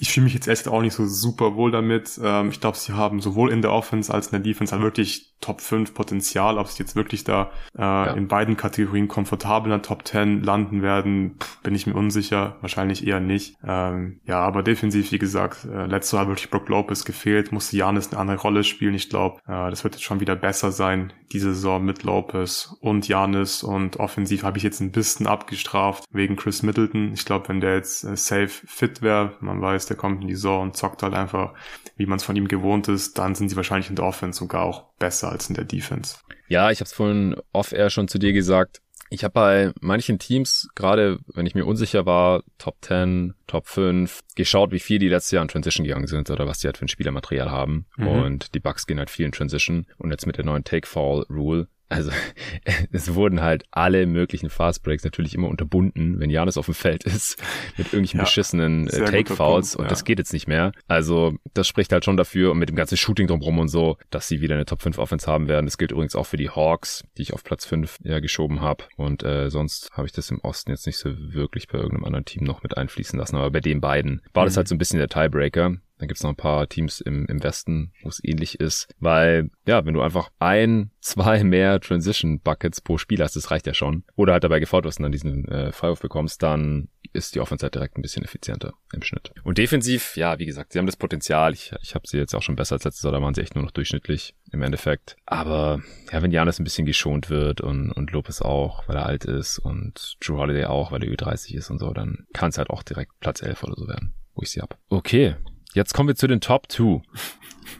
ich 0.00 0.10
fühle 0.10 0.24
mich 0.24 0.34
jetzt 0.34 0.48
echt 0.48 0.66
auch 0.66 0.82
nicht 0.82 0.94
so 0.94 1.06
super 1.06 1.54
wohl 1.54 1.70
damit. 1.70 2.18
Ähm, 2.22 2.50
ich 2.50 2.60
glaube, 2.60 2.76
sie 2.76 2.92
haben 2.92 3.20
sowohl 3.20 3.52
in 3.52 3.62
der 3.62 3.72
Offense 3.72 4.12
als 4.12 4.26
in 4.28 4.32
der 4.32 4.40
Defense 4.40 4.72
halt 4.72 4.82
wirklich 4.82 5.29
Top 5.40 5.60
5 5.60 5.94
Potenzial. 5.94 6.58
Ob 6.58 6.68
sie 6.68 6.82
jetzt 6.82 6.96
wirklich 6.96 7.24
da 7.24 7.50
äh, 7.76 7.80
ja. 7.80 8.12
in 8.12 8.28
beiden 8.28 8.56
Kategorien 8.56 9.08
komfortabel 9.08 9.72
in 9.72 9.78
der 9.78 9.82
Top 9.82 10.06
10 10.06 10.42
landen 10.42 10.82
werden, 10.82 11.36
bin 11.62 11.74
ich 11.74 11.86
mir 11.86 11.94
unsicher. 11.94 12.56
Wahrscheinlich 12.60 13.06
eher 13.06 13.20
nicht. 13.20 13.56
Ähm, 13.66 14.20
ja, 14.24 14.40
aber 14.40 14.62
defensiv, 14.62 15.12
wie 15.12 15.18
gesagt, 15.18 15.64
äh, 15.64 15.86
letztes 15.86 16.12
Jahr 16.12 16.22
hat 16.22 16.28
wirklich 16.28 16.50
Brook 16.50 16.68
Lopez 16.68 17.04
gefehlt, 17.04 17.52
musste 17.52 17.76
Janis 17.76 18.10
eine 18.10 18.20
andere 18.20 18.38
Rolle 18.38 18.64
spielen. 18.64 18.94
Ich 18.94 19.08
glaube, 19.08 19.40
äh, 19.46 19.70
das 19.70 19.84
wird 19.84 19.94
jetzt 19.94 20.04
schon 20.04 20.20
wieder 20.20 20.36
besser 20.36 20.72
sein, 20.72 21.12
diese 21.32 21.54
Saison 21.54 21.84
mit 21.84 22.02
Lopez 22.02 22.76
und 22.80 23.08
Janis. 23.08 23.62
Und 23.62 23.98
offensiv 23.98 24.42
habe 24.42 24.58
ich 24.58 24.64
jetzt 24.64 24.80
ein 24.80 24.92
bisschen 24.92 25.26
abgestraft 25.26 26.04
wegen 26.12 26.36
Chris 26.36 26.62
Middleton. 26.62 27.12
Ich 27.12 27.24
glaube, 27.24 27.48
wenn 27.48 27.60
der 27.60 27.76
jetzt 27.76 28.04
äh, 28.04 28.16
safe 28.16 28.48
fit 28.48 29.02
wäre, 29.02 29.34
man 29.40 29.60
weiß, 29.60 29.86
der 29.86 29.96
kommt 29.96 30.22
in 30.22 30.28
die 30.28 30.34
Saison 30.34 30.62
und 30.62 30.76
zockt 30.76 31.02
halt 31.02 31.14
einfach, 31.14 31.54
wie 32.00 32.06
man 32.06 32.16
es 32.16 32.24
von 32.24 32.34
ihm 32.34 32.48
gewohnt 32.48 32.88
ist, 32.88 33.18
dann 33.18 33.34
sind 33.34 33.50
sie 33.50 33.56
wahrscheinlich 33.56 33.90
in 33.90 33.96
der 33.96 34.06
Offense 34.06 34.38
sogar 34.38 34.62
auch 34.62 34.84
besser 34.98 35.30
als 35.30 35.50
in 35.50 35.54
der 35.54 35.66
Defense. 35.66 36.16
Ja, 36.48 36.70
ich 36.70 36.80
habe 36.80 36.86
es 36.86 36.94
vorhin 36.94 37.36
off-air 37.52 37.90
schon 37.90 38.08
zu 38.08 38.18
dir 38.18 38.32
gesagt. 38.32 38.80
Ich 39.10 39.22
habe 39.22 39.32
bei 39.32 39.72
manchen 39.80 40.18
Teams, 40.18 40.68
gerade 40.74 41.18
wenn 41.26 41.44
ich 41.44 41.54
mir 41.54 41.66
unsicher 41.66 42.06
war, 42.06 42.42
Top 42.56 42.76
10, 42.80 43.34
Top 43.46 43.66
5, 43.66 44.20
geschaut, 44.34 44.70
wie 44.72 44.78
viel 44.78 44.98
die 44.98 45.08
letztes 45.08 45.32
Jahr 45.32 45.42
in 45.42 45.48
Transition 45.48 45.84
gegangen 45.84 46.06
sind 46.06 46.30
oder 46.30 46.46
was 46.46 46.60
die 46.60 46.68
halt 46.68 46.78
für 46.78 46.86
ein 46.86 46.88
Spielermaterial 46.88 47.50
haben. 47.50 47.84
Mhm. 47.98 48.06
Und 48.06 48.54
die 48.54 48.60
Bugs 48.60 48.86
gehen 48.86 48.98
halt 48.98 49.10
viel 49.10 49.26
in 49.26 49.32
Transition. 49.32 49.86
Und 49.98 50.10
jetzt 50.10 50.26
mit 50.26 50.38
der 50.38 50.46
neuen 50.46 50.64
Take-Fall-Rule 50.64 51.68
also 51.90 52.10
es 52.92 53.14
wurden 53.14 53.42
halt 53.42 53.64
alle 53.70 54.06
möglichen 54.06 54.48
Fastbreaks 54.48 55.04
natürlich 55.04 55.34
immer 55.34 55.48
unterbunden, 55.48 56.18
wenn 56.20 56.30
Janis 56.30 56.56
auf 56.56 56.66
dem 56.66 56.74
Feld 56.74 57.04
ist, 57.04 57.36
mit 57.76 57.88
irgendwelchen 57.88 58.18
ja, 58.18 58.24
beschissenen 58.24 58.88
äh, 58.88 59.04
Take-Fouls 59.04 59.76
und 59.76 59.84
ja. 59.84 59.88
das 59.88 60.04
geht 60.04 60.18
jetzt 60.18 60.32
nicht 60.32 60.46
mehr. 60.46 60.72
Also 60.88 61.34
das 61.52 61.66
spricht 61.66 61.92
halt 61.92 62.04
schon 62.04 62.16
dafür 62.16 62.52
und 62.52 62.58
mit 62.58 62.68
dem 62.68 62.76
ganzen 62.76 62.96
Shooting 62.96 63.26
drumherum 63.26 63.58
und 63.58 63.68
so, 63.68 63.98
dass 64.10 64.28
sie 64.28 64.40
wieder 64.40 64.54
eine 64.54 64.64
Top 64.64 64.82
5 64.82 64.98
Offense 64.98 65.26
haben 65.26 65.48
werden. 65.48 65.66
Das 65.66 65.78
gilt 65.78 65.92
übrigens 65.92 66.14
auch 66.14 66.26
für 66.26 66.36
die 66.36 66.50
Hawks, 66.50 67.04
die 67.18 67.22
ich 67.22 67.34
auf 67.34 67.44
Platz 67.44 67.66
5 67.66 67.98
ja 68.04 68.20
geschoben 68.20 68.60
habe 68.60 68.84
und 68.96 69.24
äh, 69.24 69.50
sonst 69.50 69.90
habe 69.92 70.06
ich 70.06 70.12
das 70.12 70.30
im 70.30 70.40
Osten 70.40 70.70
jetzt 70.70 70.86
nicht 70.86 70.96
so 70.96 71.10
wirklich 71.16 71.66
bei 71.66 71.78
irgendeinem 71.78 72.04
anderen 72.04 72.24
Team 72.24 72.44
noch 72.44 72.62
mit 72.62 72.76
einfließen 72.76 73.18
lassen, 73.18 73.36
aber 73.36 73.50
bei 73.50 73.60
den 73.60 73.80
beiden 73.80 74.22
war 74.32 74.44
mhm. 74.44 74.46
das 74.46 74.56
halt 74.56 74.68
so 74.68 74.74
ein 74.74 74.78
bisschen 74.78 74.98
der 74.98 75.08
Tiebreaker. 75.08 75.76
Dann 76.00 76.08
gibt's 76.08 76.22
noch 76.22 76.30
ein 76.30 76.36
paar 76.36 76.66
Teams 76.66 77.00
im, 77.00 77.26
im 77.26 77.42
Westen, 77.42 77.92
wo 78.02 78.08
es 78.08 78.24
ähnlich 78.24 78.58
ist. 78.58 78.88
Weil, 78.98 79.50
ja, 79.66 79.84
wenn 79.84 79.92
du 79.92 80.00
einfach 80.00 80.30
ein, 80.38 80.90
zwei 81.02 81.44
mehr 81.44 81.78
Transition 81.78 82.40
Buckets 82.40 82.80
pro 82.80 82.96
Spiel 82.96 83.22
hast, 83.22 83.36
das 83.36 83.50
reicht 83.50 83.66
ja 83.66 83.74
schon. 83.74 84.04
Oder 84.16 84.32
halt 84.32 84.44
dabei 84.44 84.60
gefault 84.60 84.86
wirst 84.86 84.98
und 84.98 85.04
dann 85.04 85.12
diesen 85.12 85.46
äh, 85.48 85.72
Freiwurf 85.72 86.00
bekommst, 86.00 86.42
dann 86.42 86.88
ist 87.12 87.34
die 87.34 87.40
Offense 87.40 87.64
halt 87.64 87.74
direkt 87.74 87.98
ein 87.98 88.02
bisschen 88.02 88.24
effizienter 88.24 88.72
im 88.92 89.02
Schnitt. 89.02 89.32
Und 89.42 89.58
defensiv, 89.58 90.16
ja, 90.16 90.38
wie 90.38 90.46
gesagt, 90.46 90.72
sie 90.72 90.78
haben 90.78 90.86
das 90.86 90.96
Potenzial. 90.96 91.52
Ich, 91.52 91.72
ich 91.82 91.94
habe 91.94 92.06
sie 92.06 92.16
jetzt 92.16 92.34
auch 92.34 92.42
schon 92.42 92.56
besser 92.56 92.76
als 92.76 92.84
letztes 92.84 93.02
Jahr, 93.02 93.12
da 93.12 93.20
waren 93.20 93.34
sie 93.34 93.42
echt 93.42 93.54
nur 93.54 93.64
noch 93.64 93.72
durchschnittlich 93.72 94.34
im 94.52 94.62
Endeffekt. 94.62 95.16
Aber 95.26 95.82
ja, 96.12 96.22
wenn 96.22 96.30
Janis 96.30 96.58
ein 96.58 96.64
bisschen 96.64 96.86
geschont 96.86 97.28
wird 97.28 97.60
und, 97.60 97.92
und 97.92 98.10
Lopez 98.12 98.40
auch, 98.40 98.88
weil 98.88 98.96
er 98.96 99.06
alt 99.06 99.24
ist 99.24 99.58
und 99.58 100.16
Drew 100.20 100.38
Holiday 100.38 100.64
auch, 100.64 100.92
weil 100.92 101.02
er 101.04 101.10
Ü30 101.10 101.54
ist 101.54 101.70
und 101.70 101.78
so, 101.78 101.92
dann 101.92 102.26
kann 102.32 102.50
es 102.50 102.58
halt 102.58 102.70
auch 102.70 102.82
direkt 102.82 103.12
Platz 103.20 103.42
11 103.42 103.64
oder 103.64 103.74
so 103.76 103.88
werden, 103.88 104.14
wo 104.34 104.42
ich 104.42 104.50
sie 104.50 104.60
hab. 104.60 104.78
Okay, 104.88 105.36
Jetzt 105.72 105.94
kommen 105.94 106.08
wir 106.08 106.16
zu 106.16 106.26
den 106.26 106.40
Top 106.40 106.70
2. 106.70 107.00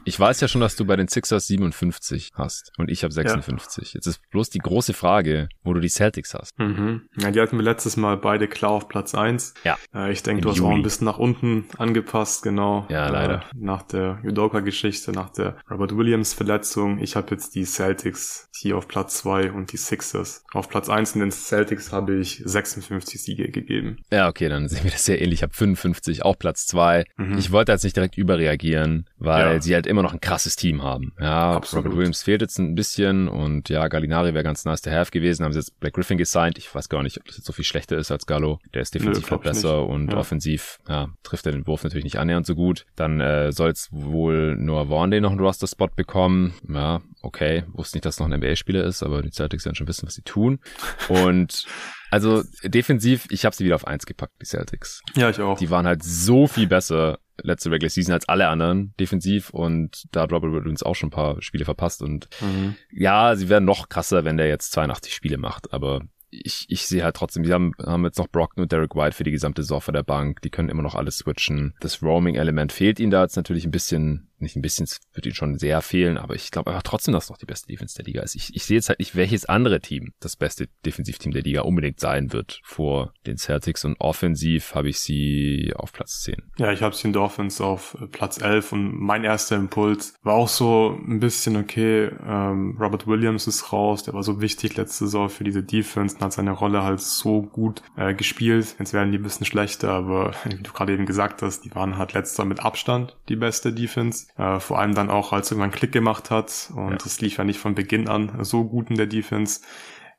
Ich 0.04 0.18
weiß 0.18 0.40
ja 0.40 0.48
schon, 0.48 0.60
dass 0.60 0.76
du 0.76 0.84
bei 0.84 0.96
den 0.96 1.08
Sixers 1.08 1.46
57 1.46 2.30
hast 2.34 2.72
und 2.78 2.90
ich 2.90 3.02
habe 3.02 3.12
56. 3.12 3.92
Ja. 3.92 3.98
Jetzt 3.98 4.06
ist 4.06 4.20
bloß 4.30 4.50
die 4.50 4.58
große 4.58 4.92
Frage, 4.92 5.48
wo 5.62 5.72
du 5.74 5.80
die 5.80 5.88
Celtics 5.88 6.34
hast. 6.34 6.58
Mhm. 6.58 7.02
Ja, 7.16 7.30
die 7.30 7.40
hatten 7.40 7.56
wir 7.56 7.64
letztes 7.64 7.96
Mal 7.96 8.16
beide 8.16 8.48
klar 8.48 8.70
auf 8.72 8.88
Platz 8.88 9.14
1. 9.14 9.54
Ja. 9.64 9.78
Äh, 9.94 10.12
ich 10.12 10.22
denke, 10.22 10.42
du 10.42 10.50
hast 10.50 10.58
Juli. 10.58 10.70
auch 10.70 10.76
ein 10.76 10.82
bisschen 10.82 11.04
nach 11.04 11.18
unten 11.18 11.64
angepasst, 11.78 12.42
genau. 12.42 12.86
Ja, 12.88 13.08
leider. 13.08 13.40
Äh, 13.40 13.56
nach 13.56 13.82
der 13.82 14.20
Udoka-Geschichte, 14.24 15.12
nach 15.12 15.30
der 15.30 15.56
Robert 15.70 15.96
Williams-Verletzung. 15.96 16.98
Ich 16.98 17.16
habe 17.16 17.30
jetzt 17.32 17.54
die 17.54 17.64
Celtics 17.64 18.48
hier 18.54 18.76
auf 18.76 18.88
Platz 18.88 19.18
2 19.18 19.52
und 19.52 19.72
die 19.72 19.76
Sixers. 19.76 20.44
Auf 20.52 20.68
Platz 20.68 20.88
1 20.88 21.14
in 21.14 21.20
den 21.20 21.30
Celtics 21.30 21.92
habe 21.92 22.16
ich 22.16 22.42
56 22.44 23.22
Siege 23.22 23.50
gegeben. 23.50 23.98
Ja, 24.10 24.28
okay, 24.28 24.48
dann 24.48 24.68
sehen 24.68 24.84
wir 24.84 24.90
das 24.90 25.04
sehr 25.04 25.20
ähnlich. 25.20 25.40
Ich 25.40 25.42
habe 25.42 25.54
55, 25.54 26.24
auch 26.24 26.38
Platz 26.38 26.66
2. 26.66 27.04
Mhm. 27.16 27.38
Ich 27.38 27.52
wollte 27.52 27.72
jetzt 27.72 27.84
nicht 27.84 27.96
direkt 27.96 28.18
überreagieren, 28.18 29.06
weil 29.18 29.54
ja. 29.54 29.62
sie 29.62 29.69
halt 29.74 29.86
immer 29.86 30.02
noch 30.02 30.12
ein 30.12 30.20
krasses 30.20 30.56
Team 30.56 30.82
haben. 30.82 31.12
Ja, 31.20 31.52
Absolut. 31.52 31.86
Robert 31.86 31.98
Williams 31.98 32.22
fehlt 32.22 32.40
jetzt 32.40 32.58
ein 32.58 32.74
bisschen 32.74 33.28
und 33.28 33.68
ja, 33.68 33.88
Gallinari 33.88 34.34
wäre 34.34 34.44
ganz 34.44 34.64
nice 34.64 34.82
to 34.82 34.90
have 34.90 35.10
gewesen. 35.10 35.44
Haben 35.44 35.52
sie 35.52 35.58
jetzt 35.58 35.78
Black 35.80 35.94
Griffin 35.94 36.18
gesigned. 36.18 36.58
Ich 36.58 36.74
weiß 36.74 36.88
gar 36.88 37.02
nicht, 37.02 37.18
ob 37.18 37.26
das 37.26 37.38
jetzt 37.38 37.46
so 37.46 37.52
viel 37.52 37.64
schlechter 37.64 37.96
ist 37.96 38.10
als 38.10 38.26
Gallo. 38.26 38.58
Der 38.74 38.82
ist 38.82 38.94
definitiv 38.94 39.24
Nö, 39.24 39.30
halt 39.30 39.42
besser 39.42 39.86
und 39.86 40.12
ja. 40.12 40.18
offensiv, 40.18 40.78
ja, 40.88 41.08
trifft 41.22 41.46
er 41.46 41.52
den 41.52 41.66
Wurf 41.66 41.84
natürlich 41.84 42.04
nicht 42.04 42.18
annähernd 42.18 42.46
so 42.46 42.54
gut. 42.54 42.86
Dann 42.96 43.20
äh, 43.20 43.52
soll 43.52 43.70
es 43.70 43.88
wohl 43.90 44.56
Noah 44.56 44.88
Vaughn 44.88 45.10
noch 45.10 45.30
einen 45.30 45.40
Roster-Spot 45.40 45.88
bekommen. 45.94 46.54
Ja, 46.68 47.00
okay. 47.22 47.64
Wusste 47.72 47.96
nicht, 47.96 48.04
dass 48.04 48.20
noch 48.20 48.26
ein 48.26 48.38
NBA-Spieler 48.38 48.84
ist, 48.84 49.02
aber 49.02 49.22
die 49.22 49.30
Celtics 49.30 49.64
werden 49.64 49.74
schon 49.74 49.88
wissen, 49.88 50.06
was 50.06 50.14
sie 50.14 50.22
tun. 50.22 50.60
Und 51.08 51.66
also 52.10 52.42
defensiv, 52.64 53.26
ich 53.30 53.44
habe 53.44 53.54
sie 53.54 53.64
wieder 53.64 53.76
auf 53.76 53.86
eins 53.86 54.04
gepackt, 54.04 54.34
die 54.40 54.46
Celtics. 54.46 55.02
Ja, 55.14 55.30
ich 55.30 55.40
auch. 55.40 55.58
Die 55.58 55.70
waren 55.70 55.86
halt 55.86 56.02
so 56.02 56.46
viel 56.46 56.66
besser 56.66 57.18
letzte 57.42 57.70
Regular 57.70 57.90
Season 57.90 58.14
als 58.14 58.28
alle 58.28 58.48
anderen 58.48 58.94
defensiv 58.98 59.50
und 59.50 60.04
da 60.12 60.22
hat 60.22 60.32
Robert 60.32 60.52
Williams 60.52 60.82
auch 60.82 60.94
schon 60.94 61.08
ein 61.08 61.12
paar 61.12 61.40
Spiele 61.42 61.64
verpasst 61.64 62.02
und 62.02 62.28
mhm. 62.40 62.76
ja, 62.92 63.36
sie 63.36 63.48
werden 63.48 63.64
noch 63.64 63.88
krasser, 63.88 64.24
wenn 64.24 64.36
der 64.36 64.48
jetzt 64.48 64.72
82 64.72 65.14
Spiele 65.14 65.38
macht, 65.38 65.72
aber 65.72 66.02
ich, 66.30 66.66
ich 66.68 66.86
sehe 66.86 67.02
halt 67.02 67.16
trotzdem, 67.16 67.42
die 67.42 67.52
haben, 67.52 67.72
haben 67.84 68.04
jetzt 68.04 68.18
noch 68.18 68.28
Brockton 68.28 68.62
und 68.62 68.72
Derek 68.72 68.94
White 68.94 69.16
für 69.16 69.24
die 69.24 69.32
gesamte 69.32 69.62
Saison 69.62 69.80
vor 69.80 69.92
der 69.92 70.04
Bank. 70.04 70.40
Die 70.42 70.50
können 70.50 70.68
immer 70.68 70.82
noch 70.82 70.94
alles 70.94 71.18
switchen. 71.18 71.74
Das 71.80 72.02
Roaming-Element 72.02 72.72
fehlt 72.72 73.00
ihnen 73.00 73.10
da 73.10 73.22
jetzt 73.22 73.36
natürlich 73.36 73.64
ein 73.64 73.72
bisschen 73.72 74.29
nicht 74.42 74.56
ein 74.56 74.62
bisschen, 74.62 74.88
wird 75.12 75.26
ihnen 75.26 75.34
schon 75.34 75.58
sehr 75.58 75.82
fehlen, 75.82 76.18
aber 76.18 76.34
ich 76.34 76.50
glaube 76.50 76.70
einfach 76.70 76.82
trotzdem, 76.82 77.12
dass 77.12 77.30
noch 77.30 77.38
die 77.38 77.46
beste 77.46 77.68
Defense 77.68 77.94
der 77.96 78.04
Liga 78.04 78.22
ist. 78.22 78.34
Ich, 78.34 78.54
ich 78.54 78.64
sehe 78.64 78.76
jetzt 78.76 78.88
halt 78.88 78.98
nicht, 78.98 79.16
welches 79.16 79.46
andere 79.46 79.80
Team 79.80 80.12
das 80.20 80.36
beste 80.36 80.68
Defensivteam 80.84 81.32
der 81.32 81.42
Liga 81.42 81.62
unbedingt 81.62 82.00
sein 82.00 82.32
wird 82.32 82.60
vor 82.62 83.12
den 83.26 83.36
Celtics 83.36 83.84
und 83.84 83.96
offensiv 84.00 84.74
habe 84.74 84.88
ich 84.88 85.00
sie 85.00 85.72
auf 85.76 85.92
Platz 85.92 86.22
10. 86.22 86.36
Ja, 86.58 86.72
ich 86.72 86.82
habe 86.82 86.94
sie 86.94 87.08
in 87.08 87.12
Dolphins 87.12 87.60
auf 87.60 87.96
äh, 88.00 88.06
Platz 88.06 88.40
11 88.40 88.72
und 88.72 89.00
mein 89.00 89.24
erster 89.24 89.56
Impuls 89.56 90.14
war 90.22 90.34
auch 90.34 90.48
so 90.48 90.98
ein 91.06 91.20
bisschen, 91.20 91.56
okay, 91.56 92.10
ähm, 92.26 92.76
Robert 92.80 93.06
Williams 93.06 93.46
ist 93.46 93.72
raus, 93.72 94.02
der 94.02 94.14
war 94.14 94.22
so 94.22 94.40
wichtig 94.40 94.76
letzte 94.76 95.04
Saison 95.04 95.28
für 95.28 95.44
diese 95.44 95.62
Defense 95.62 96.16
und 96.16 96.22
hat 96.22 96.32
seine 96.32 96.52
Rolle 96.52 96.82
halt 96.82 97.00
so 97.00 97.42
gut 97.42 97.82
äh, 97.96 98.14
gespielt. 98.14 98.76
Jetzt 98.78 98.92
werden 98.92 99.12
die 99.12 99.18
ein 99.18 99.22
bisschen 99.22 99.46
schlechter, 99.46 99.90
aber 99.90 100.32
wie 100.44 100.62
du 100.62 100.72
gerade 100.72 100.92
eben 100.92 101.06
gesagt 101.06 101.42
hast, 101.42 101.64
die 101.64 101.74
waren 101.74 101.98
halt 101.98 102.12
letzter 102.12 102.44
mit 102.44 102.60
Abstand 102.60 103.16
die 103.28 103.36
beste 103.36 103.72
Defense. 103.72 104.26
Äh, 104.40 104.58
vor 104.58 104.78
allem 104.78 104.94
dann 104.94 105.10
auch, 105.10 105.34
als 105.34 105.50
irgendwann 105.50 105.70
Klick 105.70 105.92
gemacht 105.92 106.30
hat. 106.30 106.72
Und 106.74 106.92
ja. 106.92 106.96
das 106.96 107.20
lief 107.20 107.36
ja 107.36 107.44
nicht 107.44 107.58
von 107.58 107.74
Beginn 107.74 108.08
an 108.08 108.42
so 108.42 108.64
gut 108.64 108.88
in 108.88 108.96
der 108.96 109.06
Defense. 109.06 109.60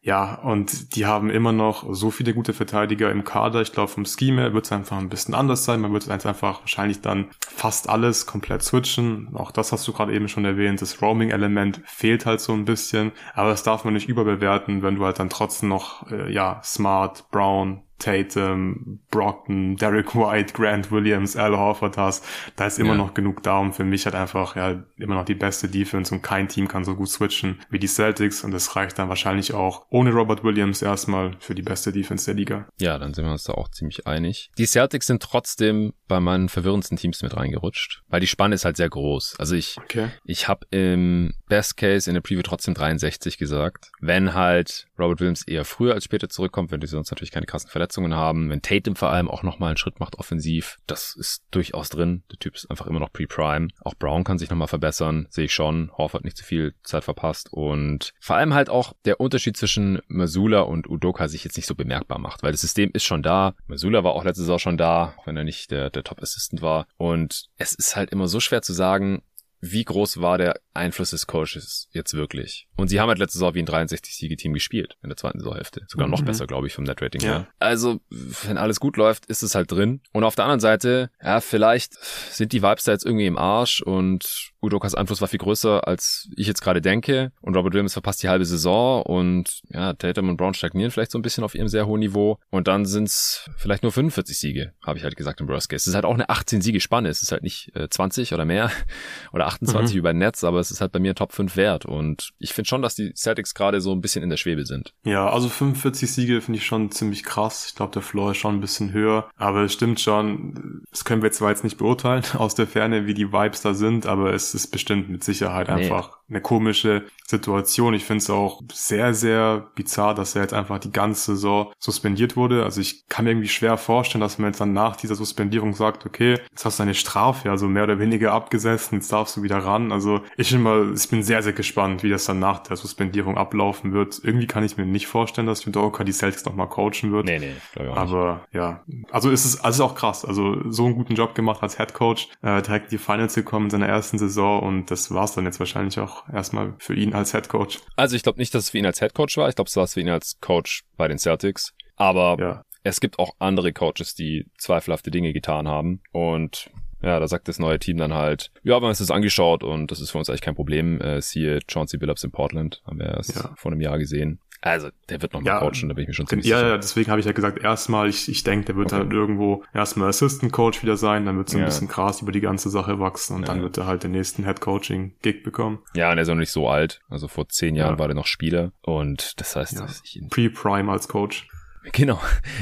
Ja, 0.03 0.35
und 0.35 0.95
die 0.95 1.05
haben 1.05 1.29
immer 1.29 1.51
noch 1.51 1.85
so 1.93 2.09
viele 2.09 2.33
gute 2.33 2.53
Verteidiger 2.53 3.11
im 3.11 3.23
Kader. 3.23 3.61
Ich 3.61 3.71
glaube, 3.71 3.91
vom 3.91 4.05
Scheme 4.05 4.53
wird 4.53 4.65
es 4.65 4.71
einfach 4.71 4.97
ein 4.97 5.09
bisschen 5.09 5.35
anders 5.35 5.65
sein. 5.65 5.79
Man 5.79 5.93
wird 5.93 6.09
einfach 6.09 6.61
wahrscheinlich 6.61 7.01
dann 7.01 7.29
fast 7.39 7.89
alles 7.89 8.25
komplett 8.25 8.63
switchen. 8.63 9.29
Auch 9.35 9.51
das 9.51 9.71
hast 9.71 9.87
du 9.87 9.93
gerade 9.93 10.13
eben 10.13 10.27
schon 10.27 10.45
erwähnt. 10.45 10.81
Das 10.81 11.01
Roaming-Element 11.01 11.81
fehlt 11.85 12.25
halt 12.25 12.41
so 12.41 12.53
ein 12.53 12.65
bisschen. 12.65 13.11
Aber 13.33 13.49
das 13.49 13.63
darf 13.63 13.85
man 13.85 13.93
nicht 13.93 14.09
überbewerten, 14.09 14.81
wenn 14.81 14.95
du 14.95 15.05
halt 15.05 15.19
dann 15.19 15.29
trotzdem 15.29 15.69
noch, 15.69 16.11
äh, 16.11 16.31
ja, 16.31 16.61
Smart, 16.63 17.29
Brown, 17.29 17.83
Tatum, 18.01 18.99
Brockton, 19.09 19.77
Derek 19.77 20.15
White, 20.15 20.53
Grant 20.53 20.91
Williams, 20.91 21.35
Al 21.35 21.55
Horford 21.55 21.97
hast, 21.97 22.25
da 22.55 22.65
ist 22.65 22.79
immer 22.79 22.91
ja. 22.91 22.97
noch 22.97 23.13
genug 23.13 23.43
da, 23.43 23.59
um 23.59 23.73
für 23.73 23.83
mich 23.83 24.05
halt 24.05 24.15
einfach 24.15 24.55
ja 24.55 24.83
immer 24.97 25.15
noch 25.15 25.25
die 25.25 25.35
beste 25.35 25.69
Defense 25.69 26.13
und 26.13 26.21
kein 26.21 26.47
Team 26.47 26.67
kann 26.67 26.83
so 26.83 26.95
gut 26.95 27.09
switchen 27.09 27.59
wie 27.69 27.79
die 27.79 27.87
Celtics 27.87 28.43
und 28.43 28.51
das 28.51 28.75
reicht 28.75 28.99
dann 28.99 29.09
wahrscheinlich 29.09 29.53
auch 29.53 29.85
ohne 29.89 30.11
Robert 30.11 30.43
Williams 30.43 30.81
erstmal 30.81 31.35
für 31.39 31.55
die 31.55 31.61
beste 31.61 31.91
Defense 31.91 32.25
der 32.25 32.33
Liga. 32.33 32.67
Ja, 32.79 32.97
dann 32.97 33.13
sind 33.13 33.25
wir 33.25 33.31
uns 33.31 33.43
da 33.43 33.53
auch 33.53 33.69
ziemlich 33.69 34.07
einig. 34.07 34.49
Die 34.57 34.65
Celtics 34.65 35.07
sind 35.07 35.21
trotzdem 35.21 35.93
bei 36.07 36.19
meinen 36.19 36.49
verwirrendsten 36.49 36.97
Teams 36.97 37.21
mit 37.21 37.37
reingerutscht, 37.37 38.01
weil 38.09 38.19
die 38.19 38.27
Spanne 38.27 38.55
ist 38.55 38.65
halt 38.65 38.77
sehr 38.77 38.89
groß. 38.89 39.35
Also 39.37 39.55
ich, 39.55 39.77
okay. 39.77 40.09
ich 40.25 40.47
habe 40.47 40.65
im 40.71 41.33
Best 41.51 41.75
Case 41.75 42.09
in 42.09 42.13
der 42.13 42.21
Preview 42.21 42.43
trotzdem 42.43 42.73
63 42.73 43.37
gesagt. 43.37 43.91
Wenn 43.99 44.33
halt 44.33 44.87
Robert 44.97 45.19
Williams 45.19 45.45
eher 45.45 45.65
früher 45.65 45.93
als 45.93 46.05
später 46.05 46.29
zurückkommt, 46.29 46.71
wenn 46.71 46.79
die 46.79 46.87
sonst 46.87 47.11
natürlich 47.11 47.31
keine 47.31 47.45
krassen 47.45 47.69
Verletzungen 47.69 48.15
haben, 48.15 48.49
wenn 48.49 48.61
Tatum 48.61 48.95
vor 48.95 49.09
allem 49.09 49.29
auch 49.29 49.43
nochmal 49.43 49.71
einen 49.71 49.77
Schritt 49.77 49.99
macht 49.99 50.17
offensiv, 50.17 50.77
das 50.87 51.13
ist 51.13 51.43
durchaus 51.51 51.89
drin. 51.89 52.23
Der 52.31 52.39
Typ 52.39 52.55
ist 52.55 52.71
einfach 52.71 52.87
immer 52.87 53.01
noch 53.01 53.11
pre-prime. 53.11 53.67
Auch 53.81 53.95
Brown 53.95 54.23
kann 54.23 54.37
sich 54.37 54.49
nochmal 54.49 54.69
verbessern, 54.69 55.27
sehe 55.29 55.43
ich 55.43 55.53
schon. 55.53 55.91
Horford 55.97 56.23
nicht 56.23 56.37
zu 56.37 56.45
viel 56.45 56.73
Zeit 56.83 57.03
verpasst 57.03 57.49
und 57.51 58.13
vor 58.21 58.37
allem 58.37 58.53
halt 58.53 58.69
auch 58.69 58.93
der 59.03 59.19
Unterschied 59.19 59.57
zwischen 59.57 59.99
Masula 60.07 60.61
und 60.61 60.89
Udoka 60.89 61.27
sich 61.27 61.43
jetzt 61.43 61.57
nicht 61.57 61.67
so 61.67 61.75
bemerkbar 61.75 62.17
macht, 62.19 62.43
weil 62.43 62.53
das 62.53 62.61
System 62.61 62.91
ist 62.93 63.03
schon 63.03 63.23
da. 63.23 63.55
Masula 63.67 64.05
war 64.05 64.13
auch 64.13 64.23
letztes 64.23 64.47
Jahr 64.47 64.59
schon 64.59 64.77
da, 64.77 65.15
wenn 65.25 65.35
er 65.35 65.43
nicht 65.43 65.69
der, 65.71 65.89
der 65.89 66.05
Top-Assistant 66.05 66.61
war 66.61 66.87
und 66.95 67.49
es 67.57 67.73
ist 67.73 67.97
halt 67.97 68.11
immer 68.11 68.29
so 68.29 68.39
schwer 68.39 68.61
zu 68.61 68.71
sagen, 68.71 69.21
wie 69.61 69.85
groß 69.85 70.21
war 70.21 70.39
der 70.39 70.59
Einfluss 70.73 71.11
des 71.11 71.27
Coaches 71.27 71.87
jetzt 71.91 72.15
wirklich? 72.15 72.67
Und 72.75 72.87
sie 72.87 72.99
haben 72.99 73.09
halt 73.09 73.19
letzte 73.19 73.37
Saison 73.37 73.53
wie 73.53 73.59
ein 73.59 73.67
63-Siege-Team 73.67 74.53
gespielt 74.53 74.97
in 75.03 75.09
der 75.09 75.17
zweiten 75.17 75.39
Saisonhälfte. 75.39 75.85
Sogar 75.87 76.07
mhm. 76.07 76.11
noch 76.11 76.23
besser, 76.23 76.47
glaube 76.47 76.65
ich, 76.65 76.73
vom 76.73 76.83
Net-Rating 76.83 77.21
ja. 77.21 77.29
her. 77.29 77.47
Also, 77.59 77.99
wenn 78.09 78.57
alles 78.57 78.79
gut 78.79 78.97
läuft, 78.97 79.27
ist 79.27 79.43
es 79.43 79.53
halt 79.53 79.71
drin. 79.71 80.01
Und 80.13 80.23
auf 80.23 80.35
der 80.35 80.45
anderen 80.45 80.59
Seite, 80.59 81.11
ja, 81.21 81.41
vielleicht 81.41 81.93
sind 82.03 82.53
die 82.53 82.63
Vibes 82.63 82.85
da 82.85 82.91
jetzt 82.91 83.05
irgendwie 83.05 83.27
im 83.27 83.37
Arsch 83.37 83.81
und 83.81 84.51
Udokas 84.61 84.95
Einfluss 84.95 85.21
war 85.21 85.27
viel 85.27 85.39
größer, 85.39 85.87
als 85.87 86.29
ich 86.35 86.47
jetzt 86.47 86.61
gerade 86.61 86.81
denke. 86.81 87.31
Und 87.41 87.55
Robert 87.55 87.73
Williams 87.73 87.93
verpasst 87.93 88.21
die 88.23 88.29
halbe 88.29 88.45
Saison 88.45 89.01
und 89.03 89.61
ja, 89.69 89.93
Tatum 89.93 90.29
und 90.29 90.37
Brown 90.37 90.53
stagnieren 90.53 90.91
vielleicht 90.91 91.11
so 91.11 91.17
ein 91.17 91.23
bisschen 91.23 91.43
auf 91.43 91.55
ihrem 91.55 91.67
sehr 91.67 91.87
hohen 91.87 91.99
Niveau. 91.99 92.37
Und 92.49 92.67
dann 92.67 92.85
sind's 92.85 93.49
vielleicht 93.57 93.83
nur 93.83 93.91
45 93.91 94.37
Siege, 94.37 94.73
habe 94.85 94.97
ich 94.97 95.03
halt 95.03 95.15
gesagt 95.15 95.41
im 95.41 95.47
Worst 95.47 95.69
Case. 95.69 95.81
Es 95.81 95.87
ist 95.87 95.95
halt 95.95 96.05
auch 96.05 96.13
eine 96.13 96.29
18-Siege-Spanne. 96.29 97.09
Es 97.09 97.23
ist 97.23 97.31
halt 97.31 97.43
nicht 97.43 97.75
äh, 97.75 97.89
20 97.89 98.33
oder 98.33 98.45
mehr 98.45 98.71
oder 99.33 99.47
28 99.47 99.95
mhm. 99.95 99.99
über 99.99 100.13
Netz, 100.13 100.43
aber 100.43 100.59
es 100.59 100.71
ist 100.71 100.79
halt 100.79 100.91
bei 100.91 100.99
mir 100.99 101.15
Top 101.15 101.33
5 101.33 101.55
wert. 101.55 101.85
Und 101.85 102.31
ich 102.37 102.53
finde 102.53 102.67
schon, 102.67 102.81
dass 102.81 102.95
die 102.95 103.13
Celtics 103.15 103.55
gerade 103.55 103.81
so 103.81 103.91
ein 103.91 104.01
bisschen 104.01 104.23
in 104.23 104.29
der 104.29 104.37
Schwebe 104.37 104.65
sind. 104.65 104.93
Ja, 105.03 105.29
also 105.29 105.49
45 105.49 106.11
Siege 106.11 106.41
finde 106.41 106.59
ich 106.59 106.65
schon 106.65 106.91
ziemlich 106.91 107.23
krass. 107.23 107.65
Ich 107.67 107.75
glaube, 107.75 107.93
der 107.93 108.01
Floor 108.03 108.31
ist 108.31 108.37
schon 108.37 108.55
ein 108.55 108.61
bisschen 108.61 108.93
höher. 108.93 109.29
Aber 109.37 109.63
es 109.63 109.73
stimmt 109.73 109.99
schon, 109.99 110.83
das 110.91 111.03
können 111.03 111.23
wir 111.23 111.31
zwar 111.31 111.49
jetzt 111.49 111.63
nicht 111.63 111.77
beurteilen 111.77 112.23
aus 112.37 112.53
der 112.53 112.67
Ferne, 112.67 113.07
wie 113.07 113.13
die 113.13 113.31
Vibes 113.31 113.61
da 113.61 113.73
sind, 113.73 114.05
aber 114.05 114.33
es 114.33 114.50
ist 114.53 114.67
bestimmt 114.67 115.09
mit 115.09 115.23
Sicherheit 115.23 115.67
nee. 115.67 115.73
einfach 115.73 116.21
eine 116.31 116.41
komische 116.41 117.03
Situation. 117.27 117.93
Ich 117.93 118.05
finde 118.05 118.19
es 118.19 118.29
auch 118.29 118.61
sehr, 118.71 119.13
sehr 119.13 119.67
bizarr, 119.75 120.15
dass 120.15 120.35
er 120.35 120.43
jetzt 120.43 120.53
einfach 120.53 120.79
die 120.79 120.91
ganze 120.91 121.33
Saison 121.35 121.73
suspendiert 121.77 122.35
wurde. 122.35 122.63
Also 122.63 122.81
ich 122.81 123.07
kann 123.09 123.25
mir 123.25 123.31
irgendwie 123.31 123.49
schwer 123.49 123.77
vorstellen, 123.77 124.21
dass 124.21 124.37
man 124.37 124.49
jetzt 124.49 124.61
dann 124.61 124.73
nach 124.73 124.95
dieser 124.95 125.15
Suspendierung 125.15 125.73
sagt, 125.73 126.05
okay, 126.05 126.37
jetzt 126.49 126.65
hast 126.65 126.79
du 126.79 126.83
eine 126.83 126.93
Strafe, 126.93 127.49
also 127.49 127.67
mehr 127.67 127.83
oder 127.83 127.99
weniger 127.99 128.33
abgesetzt, 128.33 128.91
jetzt 128.91 129.11
darfst 129.11 129.35
du 129.37 129.43
wieder 129.43 129.57
ran. 129.57 129.91
Also 129.91 130.21
ich 130.37 130.51
bin 130.51 130.61
mal, 130.61 130.93
ich 130.95 131.09
bin 131.09 131.23
sehr, 131.23 131.43
sehr 131.43 131.53
gespannt, 131.53 132.03
wie 132.03 132.09
das 132.09 132.25
dann 132.25 132.39
nach 132.39 132.59
der 132.59 132.77
Suspendierung 132.77 133.37
ablaufen 133.37 133.93
wird. 133.93 134.21
Irgendwie 134.23 134.47
kann 134.47 134.63
ich 134.63 134.77
mir 134.77 134.85
nicht 134.85 135.07
vorstellen, 135.07 135.47
dass 135.47 135.65
Judoka 135.65 136.03
die 136.03 136.13
Celtics 136.13 136.45
nochmal 136.45 136.69
coachen 136.69 137.11
wird. 137.11 137.25
Nee, 137.25 137.39
nee, 137.39 137.53
glaube 137.73 137.89
ich 137.89 137.93
auch 137.93 137.97
Aber 137.97 138.33
nicht. 138.33 138.53
ja, 138.53 138.83
also 139.11 139.29
ist 139.29 139.45
es 139.45 139.61
also 139.61 139.83
ist 139.83 139.91
auch 139.91 139.95
krass. 139.95 140.25
Also 140.25 140.69
so 140.69 140.85
einen 140.85 140.95
guten 140.95 141.15
Job 141.15 141.35
gemacht 141.35 141.61
als 141.61 141.77
Head 141.77 141.93
Coach, 141.93 142.29
äh, 142.41 142.61
direkt 142.61 142.91
in 142.91 142.97
die 142.97 143.03
Finals 143.03 143.35
gekommen 143.35 143.65
in 143.65 143.69
seiner 143.71 143.87
ersten 143.87 144.17
Saison 144.17 144.40
und 144.47 144.91
das 144.91 145.11
war's 145.11 145.33
dann 145.33 145.45
jetzt 145.45 145.59
wahrscheinlich 145.59 145.99
auch 145.99 146.27
erstmal 146.29 146.73
für 146.79 146.93
ihn 146.93 147.13
als 147.13 147.31
Head 147.31 147.49
Coach. 147.49 147.79
Also 147.95 148.15
ich 148.15 148.23
glaube 148.23 148.39
nicht, 148.39 148.53
dass 148.53 148.65
es 148.65 148.69
für 148.69 148.77
ihn 148.77 148.85
als 148.85 148.99
Head 148.99 149.13
Coach 149.13 149.37
war. 149.37 149.49
Ich 149.49 149.55
glaube, 149.55 149.67
es 149.67 149.75
war 149.75 149.83
es 149.83 149.93
für 149.93 150.01
ihn 150.01 150.09
als 150.09 150.39
Coach 150.41 150.83
bei 150.97 151.07
den 151.07 151.17
Celtics. 151.17 151.73
Aber 151.95 152.37
ja. 152.39 152.63
es 152.83 152.99
gibt 152.99 153.19
auch 153.19 153.35
andere 153.39 153.73
Coaches, 153.73 154.15
die 154.15 154.47
zweifelhafte 154.57 155.11
Dinge 155.11 155.33
getan 155.33 155.67
haben. 155.67 156.01
Und 156.11 156.69
ja, 157.01 157.19
da 157.19 157.27
sagt 157.27 157.47
das 157.47 157.59
neue 157.59 157.79
Team 157.79 157.97
dann 157.97 158.13
halt, 158.13 158.51
ja, 158.63 158.71
wir 158.71 158.75
haben 158.75 158.85
uns 158.85 158.99
das 158.99 159.11
angeschaut 159.11 159.63
und 159.63 159.91
das 159.91 159.99
ist 160.01 160.11
für 160.11 160.17
uns 160.17 160.29
eigentlich 160.29 160.41
kein 160.41 160.55
Problem. 160.55 161.01
Äh, 161.01 161.21
siehe 161.21 161.59
Chauncey 161.67 161.97
Billups 161.97 162.23
in 162.23 162.31
Portland, 162.31 162.81
haben 162.85 162.99
wir 162.99 163.07
erst 163.07 163.35
ja. 163.35 163.53
vor 163.55 163.71
einem 163.71 163.81
Jahr 163.81 163.97
gesehen. 163.97 164.39
Also, 164.61 164.89
der 165.09 165.21
wird 165.23 165.33
noch 165.33 165.41
mal 165.41 165.47
ja, 165.47 165.59
coachen, 165.59 165.89
da 165.89 165.95
bin 165.95 166.03
ich 166.03 166.07
mir 166.09 166.13
schon 166.13 166.27
ziemlich 166.27 166.45
ja, 166.45 166.57
sicher. 166.57 166.69
Ja, 166.69 166.77
deswegen 166.77 167.09
habe 167.09 167.19
ich 167.19 167.25
ja 167.25 167.31
gesagt, 167.31 167.63
erstmal, 167.63 168.07
ich, 168.07 168.29
ich 168.29 168.43
denke, 168.43 168.65
der 168.65 168.75
wird 168.75 168.93
okay. 168.93 169.01
halt 169.01 169.11
irgendwo 169.11 169.63
erstmal 169.73 170.09
Assistant 170.09 170.53
Coach 170.53 170.83
wieder 170.83 170.97
sein, 170.97 171.25
dann 171.25 171.35
wird 171.37 171.49
so 171.49 171.57
ein 171.57 171.61
ja. 171.61 171.65
bisschen 171.65 171.87
krass 171.87 172.21
über 172.21 172.31
die 172.31 172.41
ganze 172.41 172.69
Sache 172.69 172.99
wachsen 172.99 173.37
und 173.37 173.41
ja. 173.41 173.47
dann 173.47 173.63
wird 173.63 173.79
er 173.79 173.87
halt 173.87 174.03
den 174.03 174.11
nächsten 174.11 174.43
Head 174.45 174.61
Coaching 174.61 175.15
Gig 175.23 175.41
bekommen. 175.43 175.79
Ja, 175.95 176.11
und 176.11 176.17
er 176.19 176.21
ist 176.21 176.27
noch 176.27 176.35
nicht 176.35 176.51
so 176.51 176.69
alt. 176.69 177.01
Also 177.09 177.27
vor 177.27 177.49
zehn 177.49 177.75
Jahren 177.75 177.97
war 177.97 178.07
er 178.07 178.13
noch 178.13 178.27
Spieler 178.27 178.71
und 178.83 179.39
das 179.39 179.55
heißt, 179.55 179.79
dass 179.79 180.03
ich 180.05 180.17
ihn 180.17 180.29
Pre-Prime 180.29 180.91
als 180.91 181.07
Coach. 181.07 181.47
Genau. 181.93 182.19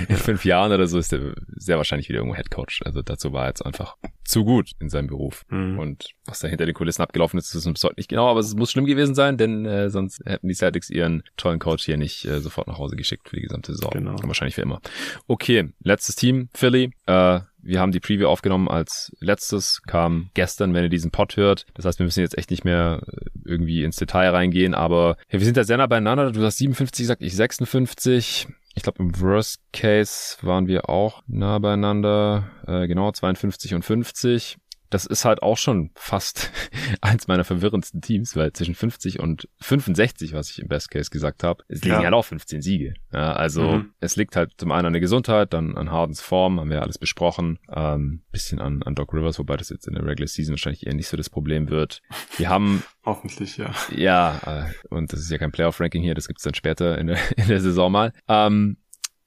In 0.07 0.15
fünf 0.15 0.45
Jahren 0.45 0.71
oder 0.71 0.87
so 0.87 0.97
ist 0.97 1.11
er 1.11 1.33
sehr 1.55 1.77
wahrscheinlich 1.77 2.09
wieder 2.09 2.19
irgendwo 2.19 2.35
Head 2.35 2.51
Coach. 2.51 2.81
Also 2.85 3.01
dazu 3.01 3.33
war 3.33 3.43
er 3.43 3.49
jetzt 3.49 3.65
einfach 3.65 3.97
zu 4.23 4.45
gut 4.45 4.71
in 4.79 4.89
seinem 4.89 5.07
Beruf. 5.07 5.45
Mhm. 5.49 5.79
Und 5.79 6.11
was 6.25 6.39
da 6.39 6.47
hinter 6.47 6.65
den 6.65 6.75
Kulissen 6.75 7.01
abgelaufen 7.01 7.37
ist, 7.37 7.53
ist 7.53 7.65
uns 7.65 7.83
heute 7.83 7.95
nicht 7.97 8.09
genau, 8.09 8.27
aber 8.27 8.39
es 8.39 8.55
muss 8.55 8.71
schlimm 8.71 8.85
gewesen 8.85 9.15
sein, 9.15 9.37
denn 9.37 9.65
äh, 9.65 9.89
sonst 9.89 10.21
hätten 10.25 10.47
die 10.47 10.53
Celtics 10.53 10.89
ihren 10.89 11.23
tollen 11.35 11.59
Coach 11.59 11.85
hier 11.85 11.97
nicht 11.97 12.25
äh, 12.25 12.39
sofort 12.39 12.67
nach 12.67 12.77
Hause 12.77 12.95
geschickt 12.95 13.29
für 13.29 13.35
die 13.35 13.41
gesamte 13.41 13.73
Saison. 13.73 13.91
Genau. 13.91 14.11
Und 14.11 14.27
wahrscheinlich 14.27 14.55
für 14.55 14.61
immer. 14.61 14.81
Okay, 15.27 15.69
letztes 15.81 16.15
Team, 16.15 16.49
Philly. 16.53 16.91
Äh, 17.05 17.41
wir 17.61 17.81
haben 17.81 17.91
die 17.91 17.99
Preview 17.99 18.27
aufgenommen 18.27 18.67
als 18.67 19.11
letztes, 19.19 19.81
kam 19.81 20.29
gestern, 20.33 20.73
wenn 20.73 20.83
ihr 20.83 20.89
diesen 20.89 21.11
Pod 21.11 21.35
hört. 21.35 21.65
Das 21.73 21.85
heißt, 21.85 21.99
wir 21.99 22.05
müssen 22.05 22.21
jetzt 22.21 22.37
echt 22.37 22.51
nicht 22.51 22.63
mehr 22.63 23.01
äh, 23.05 23.25
irgendwie 23.45 23.83
ins 23.83 23.97
Detail 23.97 24.29
reingehen, 24.29 24.73
aber 24.73 25.17
ja, 25.29 25.39
wir 25.39 25.45
sind 25.45 25.57
da 25.57 25.63
sehr 25.63 25.77
nah 25.77 25.87
beieinander. 25.87 26.31
Du 26.31 26.41
hast 26.43 26.57
57 26.57 27.03
gesagt, 27.03 27.21
ich 27.21 27.35
56. 27.35 28.47
Ich 28.75 28.83
glaube, 28.83 28.99
im 28.99 29.19
Worst 29.19 29.61
Case 29.73 30.37
waren 30.41 30.67
wir 30.67 30.89
auch 30.89 31.23
nah 31.27 31.59
beieinander. 31.59 32.51
Äh, 32.67 32.87
genau, 32.87 33.11
52 33.11 33.73
und 33.73 33.83
50 33.83 34.57
das 34.89 35.05
ist 35.05 35.25
halt 35.25 35.41
auch 35.43 35.57
schon 35.57 35.91
fast 35.95 36.51
eins 37.01 37.27
meiner 37.27 37.43
verwirrendsten 37.43 38.01
Teams, 38.01 38.35
weil 38.35 38.53
zwischen 38.53 38.75
50 38.75 39.19
und 39.19 39.47
65, 39.61 40.33
was 40.33 40.49
ich 40.49 40.59
im 40.59 40.67
Best 40.67 40.91
Case 40.91 41.09
gesagt 41.09 41.43
habe, 41.43 41.63
es 41.67 41.83
liegen 41.83 41.95
ja. 41.95 42.03
halt 42.03 42.13
auch 42.13 42.25
15 42.25 42.61
Siege. 42.61 42.93
Ja, 43.13 43.33
also 43.33 43.77
mhm. 43.77 43.93
es 43.99 44.15
liegt 44.15 44.35
halt 44.35 44.53
zum 44.57 44.71
einen 44.71 44.87
an 44.87 44.93
der 44.93 44.99
Gesundheit, 44.99 45.53
dann 45.53 45.77
an 45.77 45.91
Hardens 45.91 46.21
Form, 46.21 46.59
haben 46.59 46.69
wir 46.69 46.81
alles 46.81 46.97
besprochen, 46.97 47.59
ähm, 47.73 48.21
bisschen 48.31 48.59
an, 48.59 48.83
an 48.83 48.95
Doc 48.95 49.13
Rivers, 49.13 49.39
wobei 49.39 49.57
das 49.57 49.69
jetzt 49.69 49.87
in 49.87 49.95
der 49.95 50.05
Regular 50.05 50.27
Season 50.27 50.53
wahrscheinlich 50.53 50.85
eher 50.85 50.95
nicht 50.95 51.07
so 51.07 51.17
das 51.17 51.29
Problem 51.29 51.69
wird. 51.69 52.01
Wir 52.37 52.49
haben 52.49 52.83
Hoffentlich, 53.09 53.57
ja. 53.57 53.73
Ja, 53.95 54.39
äh, 54.45 54.93
und 54.93 55.11
das 55.11 55.21
ist 55.21 55.31
ja 55.31 55.37
kein 55.37 55.51
Playoff-Ranking 55.51 56.03
hier, 56.03 56.13
das 56.13 56.27
gibt's 56.27 56.43
dann 56.43 56.53
später 56.53 56.97
in 56.97 57.07
der, 57.07 57.17
in 57.37 57.47
der 57.47 57.59
Saison 57.59 57.91
mal. 57.91 58.13
Ähm, 58.27 58.77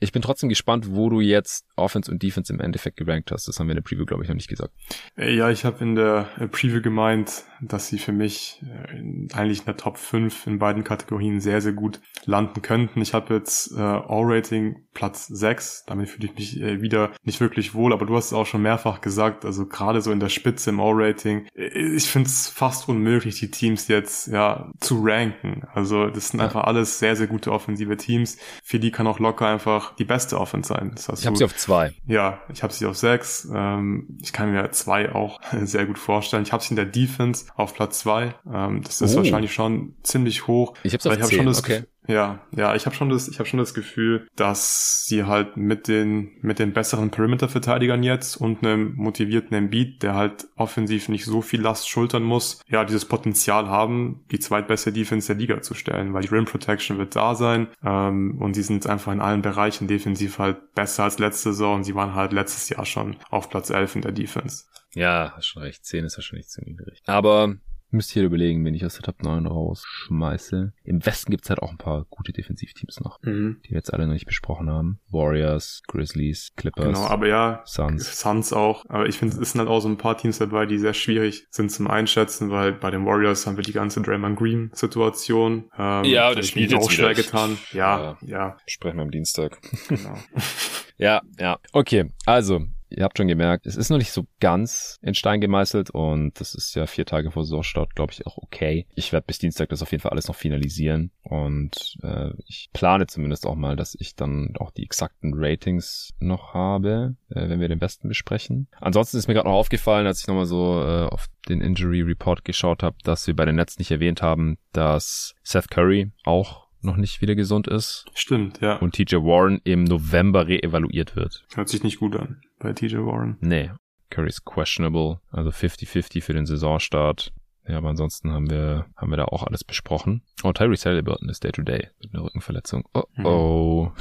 ich 0.03 0.11
bin 0.11 0.21
trotzdem 0.21 0.49
gespannt, 0.49 0.87
wo 0.91 1.09
du 1.09 1.21
jetzt 1.21 1.65
Offense 1.77 2.11
und 2.11 2.23
Defense 2.23 2.53
im 2.53 2.59
Endeffekt 2.59 2.97
gerankt 2.97 3.31
hast. 3.31 3.47
Das 3.47 3.61
haben 3.61 3.69
wir 3.69 3.73
in 3.73 3.77
der 3.77 3.83
Preview, 3.83 4.05
glaube 4.05 4.25
ich, 4.25 4.29
noch 4.29 4.35
nicht 4.35 4.49
gesagt. 4.49 4.73
Äh, 5.17 5.35
ja, 5.37 5.49
ich 5.49 5.65
habe 5.65 5.83
in 5.85 5.95
der 5.95 6.29
äh, 6.41 6.49
Preview 6.49 6.83
gemeint, 6.83 7.45
dass 7.63 7.89
sie 7.89 7.99
für 7.99 8.13
mich 8.13 8.63
äh, 8.63 9.35
eigentlich 9.35 9.61
in 9.61 9.65
der 9.67 9.77
Top 9.77 9.97
5 9.97 10.47
in 10.47 10.59
beiden 10.59 10.85
Kategorien 10.85 11.41
sehr, 11.41 11.61
sehr 11.61 11.73
gut 11.73 12.01
landen 12.25 12.61
könnten. 12.63 13.01
Ich 13.01 13.15
habe 13.15 13.35
jetzt 13.35 13.73
äh, 13.73 13.81
All-Rating 13.81 14.83
Platz 14.95 15.29
6. 15.29 15.85
Damit 15.87 16.09
fühle 16.09 16.27
ich 16.27 16.35
mich 16.35 16.61
äh, 16.61 16.83
wieder 16.83 17.13
nicht 17.23 17.41
wirklich 17.41 17.75
wohl, 17.75 17.93
aber 17.93 18.05
du 18.05 18.17
hast 18.17 18.27
es 18.27 18.33
auch 18.33 18.47
schon 18.47 18.63
mehrfach 18.63 19.01
gesagt, 19.01 19.45
also 19.45 19.67
gerade 19.67 20.03
so 20.03 20.11
in 20.13 20.21
der 20.21 20.29
Spitze 20.29 20.71
im 20.71 20.81
All-Rating. 20.81 21.47
Ich 21.55 22.05
finde 22.05 22.29
es 22.29 22.49
fast 22.49 22.89
unmöglich, 22.89 23.39
die 23.39 23.51
Teams 23.51 23.89
jetzt 23.89 24.27
ja 24.27 24.71
zu 24.81 25.01
ranken. 25.03 25.63
Also 25.73 26.09
das 26.09 26.29
sind 26.29 26.41
ja. 26.41 26.47
einfach 26.47 26.65
alles 26.65 26.99
sehr, 26.99 27.17
sehr 27.17 27.27
gute 27.27 27.53
offensive 27.53 27.97
Teams. 27.97 28.39
Für 28.65 28.79
die 28.79 28.91
kann 28.91 29.07
auch 29.07 29.19
locker 29.19 29.47
einfach 29.47 29.95
die 29.97 30.05
beste 30.05 30.39
Offense 30.39 30.69
sein. 30.69 30.95
ich 30.97 31.27
habe 31.27 31.37
sie 31.37 31.45
auf 31.45 31.57
zwei. 31.57 31.93
Ja, 32.07 32.41
ich 32.53 32.63
habe 32.63 32.73
sie 32.73 32.87
auf 32.87 32.97
sechs. 32.97 33.49
Ähm, 33.53 34.19
ich 34.21 34.33
kann 34.33 34.51
mir 34.53 34.71
zwei 34.73 35.13
auch 35.15 35.41
sehr 35.63 35.87
gut 35.87 35.99
vorstellen. 35.99 36.43
Ich 36.43 36.53
habe 36.53 36.63
sie 36.63 36.71
in 36.71 36.77
der 36.77 36.87
Defense 36.87 37.47
auf 37.55 37.75
Platz 37.75 38.01
zwei. 38.01 38.35
Ähm, 38.53 38.83
das 38.83 39.01
ist 39.01 39.15
oh. 39.15 39.19
wahrscheinlich 39.19 39.53
schon 39.53 39.95
ziemlich 40.03 40.47
hoch. 40.47 40.75
Ich 40.83 40.95
habe 40.95 41.21
hab 41.21 41.33
schon 41.33 41.47
das, 41.47 41.61
okay. 41.61 41.85
Ja, 42.09 42.41
ja, 42.51 42.75
ich 42.75 42.85
habe 42.87 42.97
schon 42.97 43.11
das, 43.11 43.29
ich 43.29 43.39
habe 43.39 43.49
schon 43.49 43.61
das 43.61 43.75
Gefühl, 43.75 44.27
dass 44.35 45.07
sie 45.07 45.25
halt 45.25 45.57
mit 45.57 45.87
den 45.87 46.33
mit 46.41 46.59
den 46.59 46.73
besseren 46.73 47.11
Perimeter-Verteidigern 47.11 48.03
jetzt 48.03 48.37
und 48.37 48.65
einem 48.65 48.95
motivierten 48.97 49.57
Embiid, 49.57 50.03
der 50.03 50.15
halt 50.15 50.49
offensiv 50.57 51.09
nicht 51.09 51.25
so 51.25 51.43
viel 51.43 51.61
Last 51.61 51.89
schultern 51.89 52.25
muss, 52.25 52.61
ja, 52.69 52.85
dieses 52.85 53.05
Potenzial 53.05 53.69
haben, 53.69 54.25
die 54.33 54.41
zweitbeste 54.41 54.93
Defense 54.93 55.29
der 55.29 55.37
Liga 55.37 55.63
zu 55.63 55.75
stellen, 55.75 56.13
weil 56.13 56.23
die 56.23 56.29
Rim 56.29 56.45
Protection 56.45 56.99
wird 56.99 57.15
da 57.15 57.37
sein 57.37 57.69
ähm, 57.85 58.37
und 58.41 58.55
sie 58.55 58.63
sind 58.63 58.87
einfach 58.89 59.13
in 59.13 59.21
allen 59.21 59.43
Bereichen 59.43 59.87
defensiv 59.87 60.41
halt 60.41 60.75
besser 60.75 61.05
als 61.05 61.21
letzte 61.21 61.51
Saison 61.53 61.77
und 61.77 61.85
sie 61.85 61.95
waren 61.95 62.15
halt 62.15 62.33
letztes 62.33 62.69
Jahr 62.69 62.85
schon 62.85 63.17
auf 63.31 63.49
Platz 63.49 63.71
11 63.71 63.97
in 63.97 64.03
der 64.03 64.13
Defense. 64.13 64.65
Ja, 64.95 65.33
hast 65.37 65.47
schon 65.47 65.63
recht. 65.63 65.85
10 65.85 66.05
ist 66.05 66.17
ja 66.17 66.23
schon 66.23 66.37
nicht 66.37 66.51
zu 66.51 66.63
niedrig. 66.63 67.01
Aber 67.07 67.57
Müsst 67.95 68.17
ihr 68.17 68.23
überlegen, 68.23 68.65
wenn 68.65 68.73
ich 68.73 68.87
aus 68.87 68.95
der 68.95 69.03
Top 69.03 69.23
9 69.23 69.47
rausschmeiße. 69.47 70.73
Im 70.83 71.05
Westen 71.05 71.31
gibt's 71.31 71.51
halt 71.51 71.61
auch 71.61 71.71
ein 71.71 71.77
paar 71.77 72.07
gute 72.09 72.33
Defensivteams 72.33 73.01
noch, 73.01 73.21
mhm. 73.21 73.61
die 73.67 73.73
wir 73.73 73.77
jetzt 73.77 73.93
alle 73.93 74.07
noch 74.07 74.15
nicht 74.15 74.25
besprochen 74.25 74.71
haben. 74.71 74.99
Warriors, 75.11 75.83
Grizzlies, 75.89 76.53
Clippers. 76.57 76.87
Genau, 76.87 77.07
aber 77.07 77.29
ja, 77.29 77.63
Suns. 77.67 78.19
Suns 78.19 78.55
auch. 78.55 78.87
Aber 78.89 79.07
ich 79.07 79.19
finde, 79.19 79.39
es 79.43 79.53
sind 79.53 79.59
halt 79.59 79.69
auch 79.69 79.81
so 79.81 79.89
ein 79.89 79.99
paar 79.99 80.17
Teams 80.17 80.39
dabei, 80.39 80.65
die 80.65 80.79
sehr 80.79 80.95
schwierig 80.95 81.47
sind 81.51 81.71
zum 81.71 81.87
Einschätzen, 81.87 82.51
weil 82.51 82.73
bei 82.73 82.91
den 82.91 83.05
Warriors 83.05 83.47
haben 83.47 83.59
wir 83.59 83.65
die 83.65 83.75
ganze 83.75 84.01
Draymond 84.01 84.39
Green 84.39 84.71
Situation. 84.73 85.71
Ähm, 85.77 86.05
ja, 86.05 86.35
das 86.35 86.49
spielt 86.49 86.71
jetzt 86.71 86.83
auch 86.83 86.91
schwer 86.91 87.13
getan. 87.13 87.59
Ja, 87.73 88.01
ja, 88.01 88.19
ja. 88.23 88.57
Sprechen 88.67 88.97
wir 88.97 89.03
am 89.03 89.11
Dienstag. 89.11 89.61
Genau. 89.89 90.17
ja, 90.97 91.21
ja. 91.39 91.59
Okay, 91.75 92.11
also 92.25 92.63
ihr 92.97 93.05
habt 93.05 93.19
schon 93.19 93.29
gemerkt, 93.29 93.67
es 93.67 93.77
ist 93.77 93.91
noch 93.91 93.99
nicht 93.99 94.13
so 94.13 94.27
ganz 94.41 94.99
in 95.03 95.15
Stein 95.15 95.41
gemeißelt 95.41 95.91
und 95.91 96.39
das 96.41 96.55
ist 96.55 96.75
ja 96.75 96.87
vier 96.87 97.07
Tage 97.07 97.31
vor 97.31 97.45
Saisonstart, 97.45 97.95
glaube 97.95 98.13
ich, 98.13 98.27
auch 98.27 98.39
okay. 98.39 98.87
Ich 98.95 99.13
werde 99.13 99.27
bis 99.27 99.39
Dienstag 99.39 99.69
das 99.71 99.83
auf 99.83 99.91
jeden 99.91 100.03
Fall 100.03 100.13
alles 100.13 100.29
noch 100.29 100.37
finalisieren 100.37 101.11
und 101.23 101.97
äh, 102.03 102.31
ich 102.47 102.71
plane 102.73 103.07
zumindest 103.07 103.47
auch 103.47 103.55
mal, 103.55 103.77
dass 103.77 103.97
ich 103.99 104.15
dann 104.15 104.55
auch 104.59 104.71
die 104.71 104.85
exakten 104.85 105.33
Ratings 105.35 106.11
noch 106.21 106.55
habe, 106.55 107.17
äh, 107.31 107.49
wenn 107.49 107.61
wir 107.61 107.69
den 107.69 107.79
besten 107.79 108.09
besprechen. 108.09 108.69
Ansonsten 108.81 109.17
ist 109.17 109.29
mir 109.29 109.35
gerade 109.35 109.49
noch 109.49 109.57
aufgefallen, 109.57 110.07
als 110.07 110.21
ich 110.21 110.27
nochmal 110.27 110.47
so 110.47 110.83
äh, 110.83 111.07
auf 111.07 111.29
den 111.49 111.61
Injury 111.61 112.03
Report 112.03 112.45
geschaut 112.45 112.83
habe, 112.83 112.97
dass 113.03 113.27
wir 113.27 113.35
bei 113.35 113.45
den 113.45 113.57
Nets 113.57 113.79
nicht 113.79 113.91
erwähnt 113.91 114.23
haben, 114.23 114.59
dass 114.73 115.35
Seth 115.43 115.71
Curry 115.71 116.11
auch 116.25 116.62
noch 116.85 116.97
nicht 116.97 117.21
wieder 117.21 117.35
gesund 117.35 117.69
ist. 117.69 118.05
Stimmt, 118.15 118.61
ja. 118.61 118.77
Und 118.77 118.95
TJ 118.95 119.17
Warren 119.17 119.61
im 119.65 119.85
November 119.85 120.47
reevaluiert 120.47 121.17
wird. 121.17 121.45
Hört 121.55 121.69
sich 121.69 121.83
nicht 121.83 121.99
gut 121.99 122.17
an 122.17 122.41
bei 122.59 122.73
TJ 122.73 122.97
Warren. 122.99 123.37
Nee. 123.41 123.71
Curry's 124.11 124.45
questionable, 124.45 125.21
also 125.31 125.51
50-50 125.51 126.23
für 126.23 126.35
den 126.35 126.45
Saisonstart. 126.45 127.33
Ja, 127.67 127.79
aber 127.79 127.91
ansonsten 127.91 128.31
haben 128.31 128.51
wir, 128.51 128.87
haben 128.97 129.11
wir 129.11 129.17
da 129.17 129.25
auch 129.25 129.45
alles 129.45 129.65
besprochen. 129.65 130.23
Oh, 130.43 130.53
Tyrese 130.53 130.91
Halliburton 130.91 131.29
ist 131.29 131.45
Day 131.45 131.53
to 131.53 131.63
Day 131.63 131.89
mit 132.01 132.13
einer 132.13 132.25
Rückenverletzung. 132.25 132.85
Oh, 132.93 133.05
mhm. 133.15 133.93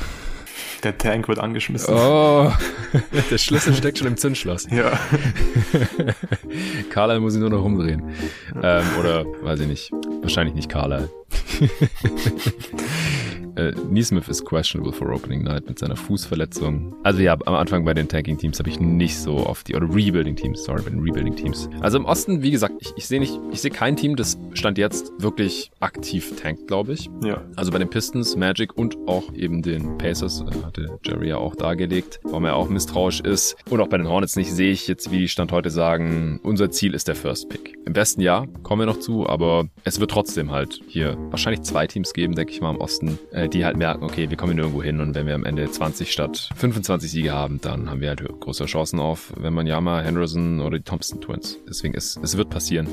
Der 0.83 0.97
Tank 0.97 1.27
wird 1.27 1.39
angeschmissen. 1.39 1.93
Oh, 1.93 2.51
der 3.31 3.37
Schlüssel 3.37 3.73
steckt 3.75 3.99
schon 3.99 4.07
im 4.07 4.17
Zündschloss. 4.17 4.67
Ja. 4.71 4.99
Carla 6.89 7.19
muss 7.19 7.35
ihn 7.35 7.41
nur 7.41 7.49
noch 7.49 7.63
rumdrehen. 7.63 8.03
Ähm, 8.61 8.85
oder, 8.99 9.25
weiß 9.43 9.59
ich 9.61 9.67
nicht. 9.67 9.91
Wahrscheinlich 10.21 10.55
nicht 10.55 10.69
Carla. 10.69 11.07
Äh, 13.55 13.73
Neesmith 13.89 14.27
ist 14.27 14.45
questionable 14.45 14.93
for 14.93 15.09
Opening 15.09 15.43
Night 15.43 15.67
mit 15.67 15.79
seiner 15.79 15.95
Fußverletzung. 15.95 16.95
Also 17.03 17.21
ja, 17.21 17.37
am 17.45 17.55
Anfang 17.55 17.85
bei 17.85 17.93
den 17.93 18.07
Tanking-Teams 18.07 18.59
habe 18.59 18.69
ich 18.69 18.79
nicht 18.79 19.17
so 19.17 19.45
oft 19.45 19.67
die, 19.67 19.75
oder 19.75 19.87
Rebuilding-Teams, 19.87 20.63
sorry, 20.63 20.81
bei 20.83 20.89
den 20.89 20.99
Rebuilding-Teams. 20.99 21.69
Also 21.81 21.97
im 21.97 22.05
Osten, 22.05 22.41
wie 22.41 22.51
gesagt, 22.51 22.75
ich, 22.79 22.93
ich 22.95 23.07
sehe 23.07 23.19
nicht, 23.19 23.37
ich 23.51 23.61
sehe 23.61 23.71
kein 23.71 23.95
Team, 23.95 24.15
das 24.15 24.37
Stand 24.53 24.77
jetzt 24.77 25.11
wirklich 25.17 25.71
aktiv 25.79 26.33
tankt, 26.41 26.67
glaube 26.67 26.93
ich. 26.93 27.09
Ja. 27.23 27.41
Also 27.55 27.71
bei 27.71 27.79
den 27.79 27.89
Pistons, 27.89 28.35
Magic 28.35 28.77
und 28.77 28.97
auch 29.07 29.33
eben 29.33 29.61
den 29.61 29.97
Pacers, 29.97 30.41
äh, 30.41 30.65
hatte 30.65 30.99
Jerry 31.03 31.29
ja 31.29 31.37
auch 31.37 31.55
dargelegt, 31.55 32.19
warum 32.23 32.45
er 32.45 32.55
auch 32.55 32.69
misstrauisch 32.69 33.21
ist. 33.21 33.55
Und 33.69 33.81
auch 33.81 33.87
bei 33.87 33.97
den 33.97 34.07
Hornets 34.07 34.35
nicht 34.35 34.51
sehe 34.51 34.71
ich 34.71 34.87
jetzt, 34.87 35.11
wie 35.11 35.19
die 35.19 35.27
Stand 35.27 35.51
heute 35.51 35.69
sagen, 35.69 36.39
unser 36.43 36.71
Ziel 36.71 36.93
ist 36.93 37.07
der 37.07 37.15
First 37.15 37.49
Pick. 37.49 37.77
Im 37.85 37.93
besten 37.93 38.21
Jahr 38.21 38.47
kommen 38.63 38.81
wir 38.81 38.85
noch 38.85 38.99
zu, 38.99 39.27
aber 39.27 39.67
es 39.83 39.99
wird 39.99 40.11
trotzdem 40.11 40.51
halt 40.51 40.81
hier 40.87 41.17
wahrscheinlich 41.29 41.61
zwei 41.61 41.87
Teams 41.87 42.13
geben, 42.13 42.35
denke 42.35 42.53
ich 42.53 42.61
mal, 42.61 42.71
im 42.71 42.77
Osten, 42.77 43.19
äh, 43.31 43.49
die 43.53 43.65
halt 43.65 43.77
merken, 43.77 44.03
okay, 44.03 44.29
wir 44.29 44.37
kommen 44.37 44.55
nirgendwo 44.55 44.81
hin 44.81 44.99
und 45.01 45.15
wenn 45.15 45.27
wir 45.27 45.35
am 45.35 45.45
Ende 45.45 45.69
20 45.69 46.11
statt 46.11 46.49
25 46.55 47.11
Siege 47.11 47.31
haben, 47.31 47.59
dann 47.61 47.89
haben 47.89 48.01
wir 48.01 48.09
halt 48.09 48.23
große 48.39 48.65
Chancen 48.65 48.99
auf, 48.99 49.33
wenn 49.37 49.53
man 49.53 49.67
Yama, 49.67 50.01
Henderson 50.01 50.59
oder 50.61 50.77
die 50.77 50.83
Thompson 50.83 51.21
Twins. 51.21 51.59
Deswegen 51.67 51.93
ist, 51.93 52.17
es 52.21 52.37
wird 52.37 52.49
passieren. 52.49 52.87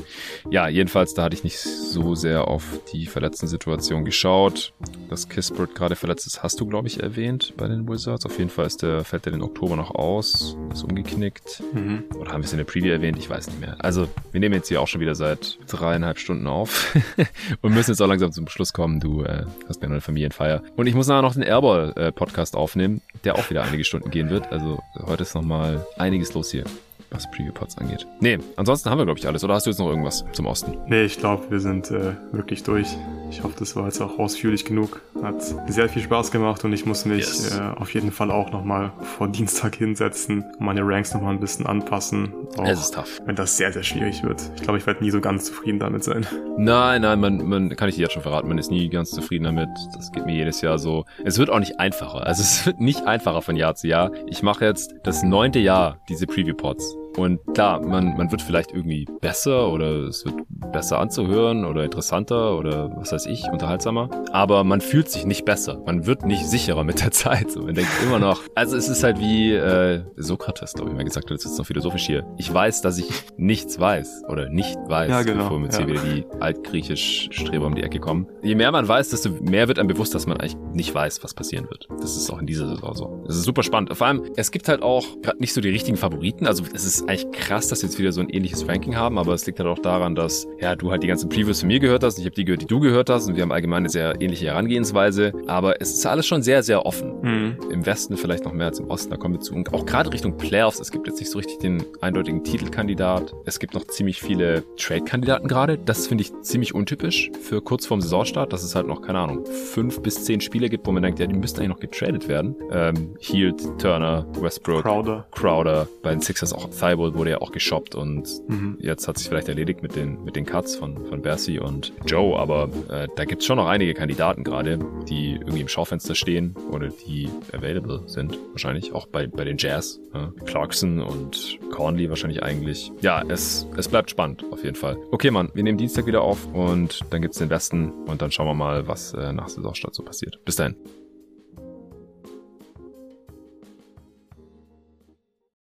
Ja, 0.49 0.67
jedenfalls, 0.67 1.13
da 1.13 1.23
hatte 1.23 1.35
ich 1.35 1.43
nicht 1.43 1.59
so 1.59 2.15
sehr 2.15 2.47
auf 2.47 2.79
die 2.93 3.05
verletzten 3.05 3.47
Situation 3.47 4.05
geschaut. 4.05 4.73
Dass 5.09 5.27
Kispert 5.27 5.75
gerade 5.75 5.95
verletzt 5.95 6.27
ist, 6.27 6.43
hast 6.43 6.59
du, 6.59 6.65
glaube 6.65 6.87
ich, 6.87 7.01
erwähnt 7.01 7.53
bei 7.57 7.67
den 7.67 7.87
Wizards. 7.87 8.25
Auf 8.25 8.37
jeden 8.37 8.49
Fall 8.49 8.67
ist 8.67 8.81
der, 8.81 9.03
fällt 9.03 9.25
der 9.25 9.31
den 9.31 9.41
Oktober 9.41 9.75
noch 9.75 9.95
aus, 9.95 10.55
ist 10.71 10.83
umgeknickt. 10.83 11.63
Mhm. 11.73 12.03
Oder 12.15 12.31
haben 12.31 12.41
wir 12.41 12.45
es 12.45 12.51
in 12.51 12.57
der 12.57 12.65
Preview 12.65 12.91
erwähnt? 12.91 13.17
Ich 13.17 13.29
weiß 13.29 13.47
nicht 13.47 13.59
mehr. 13.59 13.75
Also, 13.79 14.07
wir 14.31 14.39
nehmen 14.39 14.55
jetzt 14.55 14.67
hier 14.67 14.81
auch 14.81 14.87
schon 14.87 15.01
wieder 15.01 15.15
seit 15.15 15.57
dreieinhalb 15.67 16.19
Stunden 16.19 16.47
auf 16.47 16.95
und 17.61 17.73
müssen 17.73 17.91
jetzt 17.91 18.01
auch 18.01 18.07
langsam 18.07 18.31
zum 18.31 18.47
Schluss 18.47 18.73
kommen. 18.73 18.99
Du 18.99 19.23
äh, 19.23 19.45
hast 19.67 19.81
mir 19.81 19.87
eine 19.87 20.01
Familienfeier. 20.39 20.61
Und 20.75 20.87
ich 20.87 20.95
muss 20.95 21.07
nachher 21.07 21.21
noch 21.21 21.33
den 21.33 21.43
Airball-Podcast 21.43 22.55
aufnehmen, 22.55 23.01
der 23.23 23.35
auch 23.35 23.49
wieder 23.49 23.63
einige 23.63 23.83
Stunden 23.83 24.09
gehen 24.09 24.29
wird. 24.29 24.51
Also 24.51 24.79
heute 25.05 25.23
ist 25.23 25.35
nochmal 25.35 25.85
einiges 25.97 26.33
los 26.33 26.51
hier 26.51 26.63
was 27.11 27.29
Preview-Pods 27.31 27.79
angeht. 27.79 28.05
Nee, 28.19 28.37
ansonsten 28.55 28.89
haben 28.89 28.99
wir, 28.99 29.05
glaube 29.05 29.19
ich, 29.19 29.27
alles. 29.27 29.43
Oder 29.43 29.55
hast 29.55 29.65
du 29.65 29.71
jetzt 29.71 29.79
noch 29.79 29.89
irgendwas 29.89 30.23
zum 30.31 30.45
Osten? 30.45 30.77
Nee, 30.87 31.05
ich 31.05 31.17
glaube, 31.17 31.49
wir 31.49 31.59
sind 31.59 31.89
äh, 31.89 32.13
wirklich 32.31 32.61
durch. 32.61 32.87
Ich 33.29 33.43
hoffe, 33.43 33.55
das 33.59 33.75
war 33.75 33.85
jetzt 33.85 34.01
auch 34.01 34.17
ausführlich 34.17 34.65
genug. 34.65 35.01
Hat 35.21 35.43
sehr 35.67 35.87
viel 35.87 36.01
Spaß 36.01 36.31
gemacht 36.31 36.63
und 36.65 36.73
ich 36.73 36.85
muss 36.85 37.05
mich 37.05 37.19
yes. 37.19 37.57
äh, 37.57 37.61
auf 37.79 37.93
jeden 37.93 38.11
Fall 38.11 38.31
auch 38.31 38.51
nochmal 38.51 38.91
vor 39.17 39.27
Dienstag 39.27 39.75
hinsetzen 39.75 40.43
und 40.43 40.61
meine 40.61 40.81
Ranks 40.83 41.13
nochmal 41.13 41.33
ein 41.33 41.39
bisschen 41.39 41.65
anpassen. 41.67 42.33
Auch 42.57 42.65
es 42.65 42.79
ist 42.79 42.95
tough. 42.95 43.21
Wenn 43.25 43.35
das 43.35 43.55
sehr, 43.57 43.71
sehr 43.71 43.83
schwierig 43.83 44.23
wird. 44.23 44.41
Ich 44.55 44.63
glaube, 44.63 44.79
ich 44.79 44.87
werde 44.87 45.03
nie 45.03 45.11
so 45.11 45.21
ganz 45.21 45.45
zufrieden 45.45 45.79
damit 45.79 46.03
sein. 46.03 46.25
Nein, 46.57 47.01
nein, 47.01 47.19
man, 47.19 47.47
man 47.47 47.75
kann 47.75 47.89
ich 47.89 47.95
dir 47.95 48.01
jetzt 48.01 48.13
schon 48.13 48.23
verraten, 48.23 48.47
man 48.47 48.57
ist 48.57 48.71
nie 48.71 48.89
ganz 48.89 49.11
zufrieden 49.11 49.43
damit. 49.43 49.69
Das 49.93 50.11
geht 50.11 50.25
mir 50.25 50.35
jedes 50.35 50.61
Jahr 50.61 50.79
so. 50.79 51.05
Es 51.23 51.37
wird 51.37 51.49
auch 51.49 51.59
nicht 51.59 51.79
einfacher. 51.79 52.25
Also 52.25 52.41
es 52.41 52.65
wird 52.65 52.79
nicht 52.79 53.05
einfacher 53.05 53.41
von 53.41 53.55
Jahr 53.55 53.75
zu 53.75 53.87
Jahr. 53.87 54.11
Ich 54.27 54.41
mache 54.41 54.65
jetzt 54.65 54.95
das 55.03 55.23
neunte 55.23 55.59
Jahr 55.59 55.99
diese 56.09 56.25
Preview-Pods. 56.25 56.95
Und 57.17 57.39
klar, 57.53 57.81
man, 57.81 58.15
man 58.17 58.31
wird 58.31 58.41
vielleicht 58.41 58.71
irgendwie 58.71 59.07
besser 59.21 59.71
oder 59.71 60.07
es 60.07 60.25
wird 60.25 60.35
besser 60.71 60.99
anzuhören 60.99 61.65
oder 61.65 61.83
interessanter 61.83 62.57
oder 62.57 62.95
was 62.95 63.11
weiß 63.11 63.25
ich, 63.25 63.45
unterhaltsamer. 63.51 64.09
Aber 64.31 64.63
man 64.63 64.81
fühlt 64.81 65.09
sich 65.09 65.25
nicht 65.25 65.45
besser. 65.45 65.81
Man 65.85 66.05
wird 66.05 66.25
nicht 66.25 66.45
sicherer 66.45 66.83
mit 66.83 67.01
der 67.01 67.11
Zeit. 67.11 67.51
So, 67.51 67.61
man 67.63 67.75
denkt 67.75 67.91
immer 68.03 68.19
noch, 68.19 68.41
also 68.55 68.77
es 68.77 68.89
ist 68.89 69.03
halt 69.03 69.19
wie 69.19 69.53
äh, 69.53 70.03
Sokrates, 70.15 70.73
glaube 70.73 70.91
ich, 70.91 70.95
mal 70.95 71.03
gesagt 71.03 71.25
hat, 71.25 71.31
jetzt 71.31 71.45
ist 71.45 71.57
noch 71.57 71.65
philosophisch 71.65 72.05
hier. 72.05 72.25
Ich 72.37 72.53
weiß, 72.53 72.81
dass 72.81 72.97
ich 72.97 73.09
nichts 73.37 73.79
weiß 73.79 74.23
oder 74.29 74.49
nicht 74.49 74.77
weiß, 74.87 75.09
ja, 75.09 75.21
genau, 75.23 75.43
bevor 75.43 75.61
jetzt 75.63 75.79
ja. 75.79 75.85
hier 75.85 75.93
wieder 75.93 76.03
die 76.03 76.25
altgriechisch 76.39 77.29
Streber 77.31 77.65
um 77.65 77.75
die 77.75 77.83
Ecke 77.83 77.99
kommen. 77.99 78.27
Je 78.43 78.55
mehr 78.55 78.71
man 78.71 78.87
weiß, 78.87 79.09
desto 79.09 79.29
mehr 79.41 79.67
wird 79.67 79.79
einem 79.79 79.87
bewusst, 79.87 80.15
dass 80.15 80.27
man 80.27 80.37
eigentlich 80.37 80.57
nicht 80.73 80.93
weiß, 80.93 81.23
was 81.23 81.33
passieren 81.33 81.69
wird. 81.69 81.87
Das 81.99 82.15
ist 82.15 82.29
auch 82.29 82.39
in 82.39 82.47
dieser 82.47 82.67
Saison 82.67 82.95
so. 82.95 83.23
Das 83.25 83.35
ist 83.35 83.43
super 83.43 83.63
spannend. 83.63 83.95
Vor 83.95 84.07
allem, 84.07 84.23
es 84.35 84.51
gibt 84.51 84.67
halt 84.67 84.81
auch 84.81 85.05
gerade 85.21 85.39
nicht 85.39 85.53
so 85.53 85.61
die 85.61 85.69
richtigen 85.69 85.97
Favoriten. 85.97 86.47
Also 86.47 86.63
es 86.73 86.85
ist 86.85 86.98
eigentlich 87.07 87.31
krass, 87.31 87.67
dass 87.67 87.81
wir 87.81 87.89
jetzt 87.89 87.99
wieder 87.99 88.11
so 88.11 88.21
ein 88.21 88.29
ähnliches 88.29 88.67
Ranking 88.67 88.95
haben, 88.95 89.17
aber 89.17 89.33
es 89.33 89.45
liegt 89.45 89.59
halt 89.59 89.69
auch 89.69 89.79
daran, 89.79 90.15
dass 90.15 90.47
ja 90.59 90.75
du 90.75 90.91
halt 90.91 91.03
die 91.03 91.07
ganzen 91.07 91.29
Previews 91.29 91.59
von 91.61 91.67
mir 91.67 91.79
gehört 91.79 92.03
hast, 92.03 92.17
ich 92.17 92.25
habe 92.25 92.35
die 92.35 92.45
gehört, 92.45 92.61
die 92.61 92.67
du 92.67 92.79
gehört 92.79 93.09
hast 93.09 93.27
und 93.27 93.35
wir 93.35 93.43
haben 93.43 93.51
allgemein 93.51 93.79
eine 93.79 93.89
sehr 93.89 94.21
ähnliche 94.21 94.47
Herangehensweise, 94.47 95.33
aber 95.47 95.81
es 95.81 95.93
ist 95.93 96.05
alles 96.05 96.27
schon 96.27 96.41
sehr, 96.41 96.63
sehr 96.63 96.85
offen. 96.85 97.13
Mhm. 97.21 97.57
Im 97.71 97.85
Westen 97.85 98.17
vielleicht 98.17 98.45
noch 98.45 98.53
mehr 98.53 98.67
als 98.67 98.79
im 98.79 98.89
Osten, 98.89 99.11
da 99.11 99.17
kommen 99.17 99.35
wir 99.35 99.41
zu. 99.41 99.53
Und 99.53 99.73
auch 99.73 99.85
gerade 99.85 100.11
Richtung 100.11 100.37
Playoffs, 100.37 100.79
es 100.79 100.91
gibt 100.91 101.07
jetzt 101.07 101.19
nicht 101.19 101.31
so 101.31 101.37
richtig 101.37 101.59
den 101.59 101.83
eindeutigen 102.01 102.43
Titelkandidat. 102.43 103.33
Es 103.45 103.59
gibt 103.59 103.73
noch 103.73 103.85
ziemlich 103.87 104.21
viele 104.21 104.63
Trade-Kandidaten 104.77 105.47
gerade. 105.47 105.77
Das 105.77 106.07
finde 106.07 106.23
ich 106.23 106.31
ziemlich 106.41 106.75
untypisch 106.75 107.31
für 107.41 107.61
kurz 107.61 107.85
vorm 107.85 108.01
Saisonstart, 108.01 108.53
dass 108.53 108.63
es 108.63 108.75
halt 108.75 108.87
noch, 108.87 109.01
keine 109.01 109.19
Ahnung, 109.19 109.45
fünf 109.45 110.01
bis 110.01 110.23
zehn 110.25 110.41
Spiele 110.41 110.69
gibt, 110.69 110.87
wo 110.87 110.91
man 110.91 111.03
denkt, 111.03 111.19
ja, 111.19 111.27
die 111.27 111.35
müssten 111.35 111.59
eigentlich 111.59 111.69
noch 111.69 111.79
getradet 111.79 112.27
werden. 112.27 112.55
Ähm, 112.71 113.15
Heald, 113.19 113.61
Turner, 113.79 114.25
Westbrook, 114.39 114.83
Crowder. 114.83 115.27
Crowder. 115.31 115.87
Bei 116.01 116.11
den 116.11 116.21
Sixers 116.21 116.53
auch 116.53 116.69
Thibault 116.89 117.15
wurde 117.15 117.31
ja 117.31 117.41
auch 117.41 117.51
geshoppt 117.51 117.95
und 117.95 118.27
mhm. 118.47 118.77
jetzt 118.79 119.07
hat 119.07 119.17
sich 119.17 119.27
vielleicht 119.27 119.47
erledigt 119.47 119.81
mit 119.81 119.95
den, 119.95 120.23
mit 120.23 120.35
den 120.35 120.45
Cuts 120.45 120.75
von, 120.75 121.05
von 121.05 121.21
Bercy 121.21 121.59
und 121.59 121.93
Joe, 122.05 122.37
aber 122.37 122.69
äh, 122.89 123.07
da 123.15 123.25
gibt's 123.25 123.45
schon 123.45 123.57
noch 123.57 123.67
einige 123.67 123.93
Kandidaten 123.93 124.43
gerade, 124.43 124.79
die 125.07 125.33
irgendwie 125.33 125.61
im 125.61 125.67
Schaufenster 125.67 126.15
stehen 126.15 126.55
oder 126.71 126.89
die 126.89 127.29
available 127.53 128.03
sind. 128.07 128.37
Wahrscheinlich 128.51 128.93
auch 128.93 129.07
bei, 129.07 129.27
bei 129.27 129.43
den 129.43 129.57
Jazz. 129.57 129.99
Ja. 130.13 130.31
Clarkson 130.45 131.01
und 131.01 131.59
Cornley 131.71 132.09
wahrscheinlich 132.09 132.43
eigentlich. 132.43 132.91
Ja, 133.01 133.23
es, 133.27 133.67
es 133.77 133.87
bleibt 133.87 134.09
spannend 134.09 134.43
auf 134.51 134.63
jeden 134.63 134.75
Fall. 134.75 134.97
Okay, 135.11 135.31
Mann, 135.31 135.49
wir 135.53 135.63
nehmen 135.63 135.77
Dienstag 135.77 136.05
wieder 136.05 136.21
auf 136.21 136.51
und 136.53 137.01
dann 137.11 137.21
gibt's 137.21 137.37
den 137.37 137.49
Westen 137.49 137.91
und 138.07 138.21
dann 138.21 138.31
schauen 138.31 138.47
wir 138.47 138.53
mal, 138.53 138.87
was 138.87 139.13
äh, 139.13 139.33
nach 139.33 139.49
Saisonstart 139.49 139.95
so 139.95 140.03
passiert. 140.03 140.39
Bis 140.45 140.55
dahin. 140.55 140.75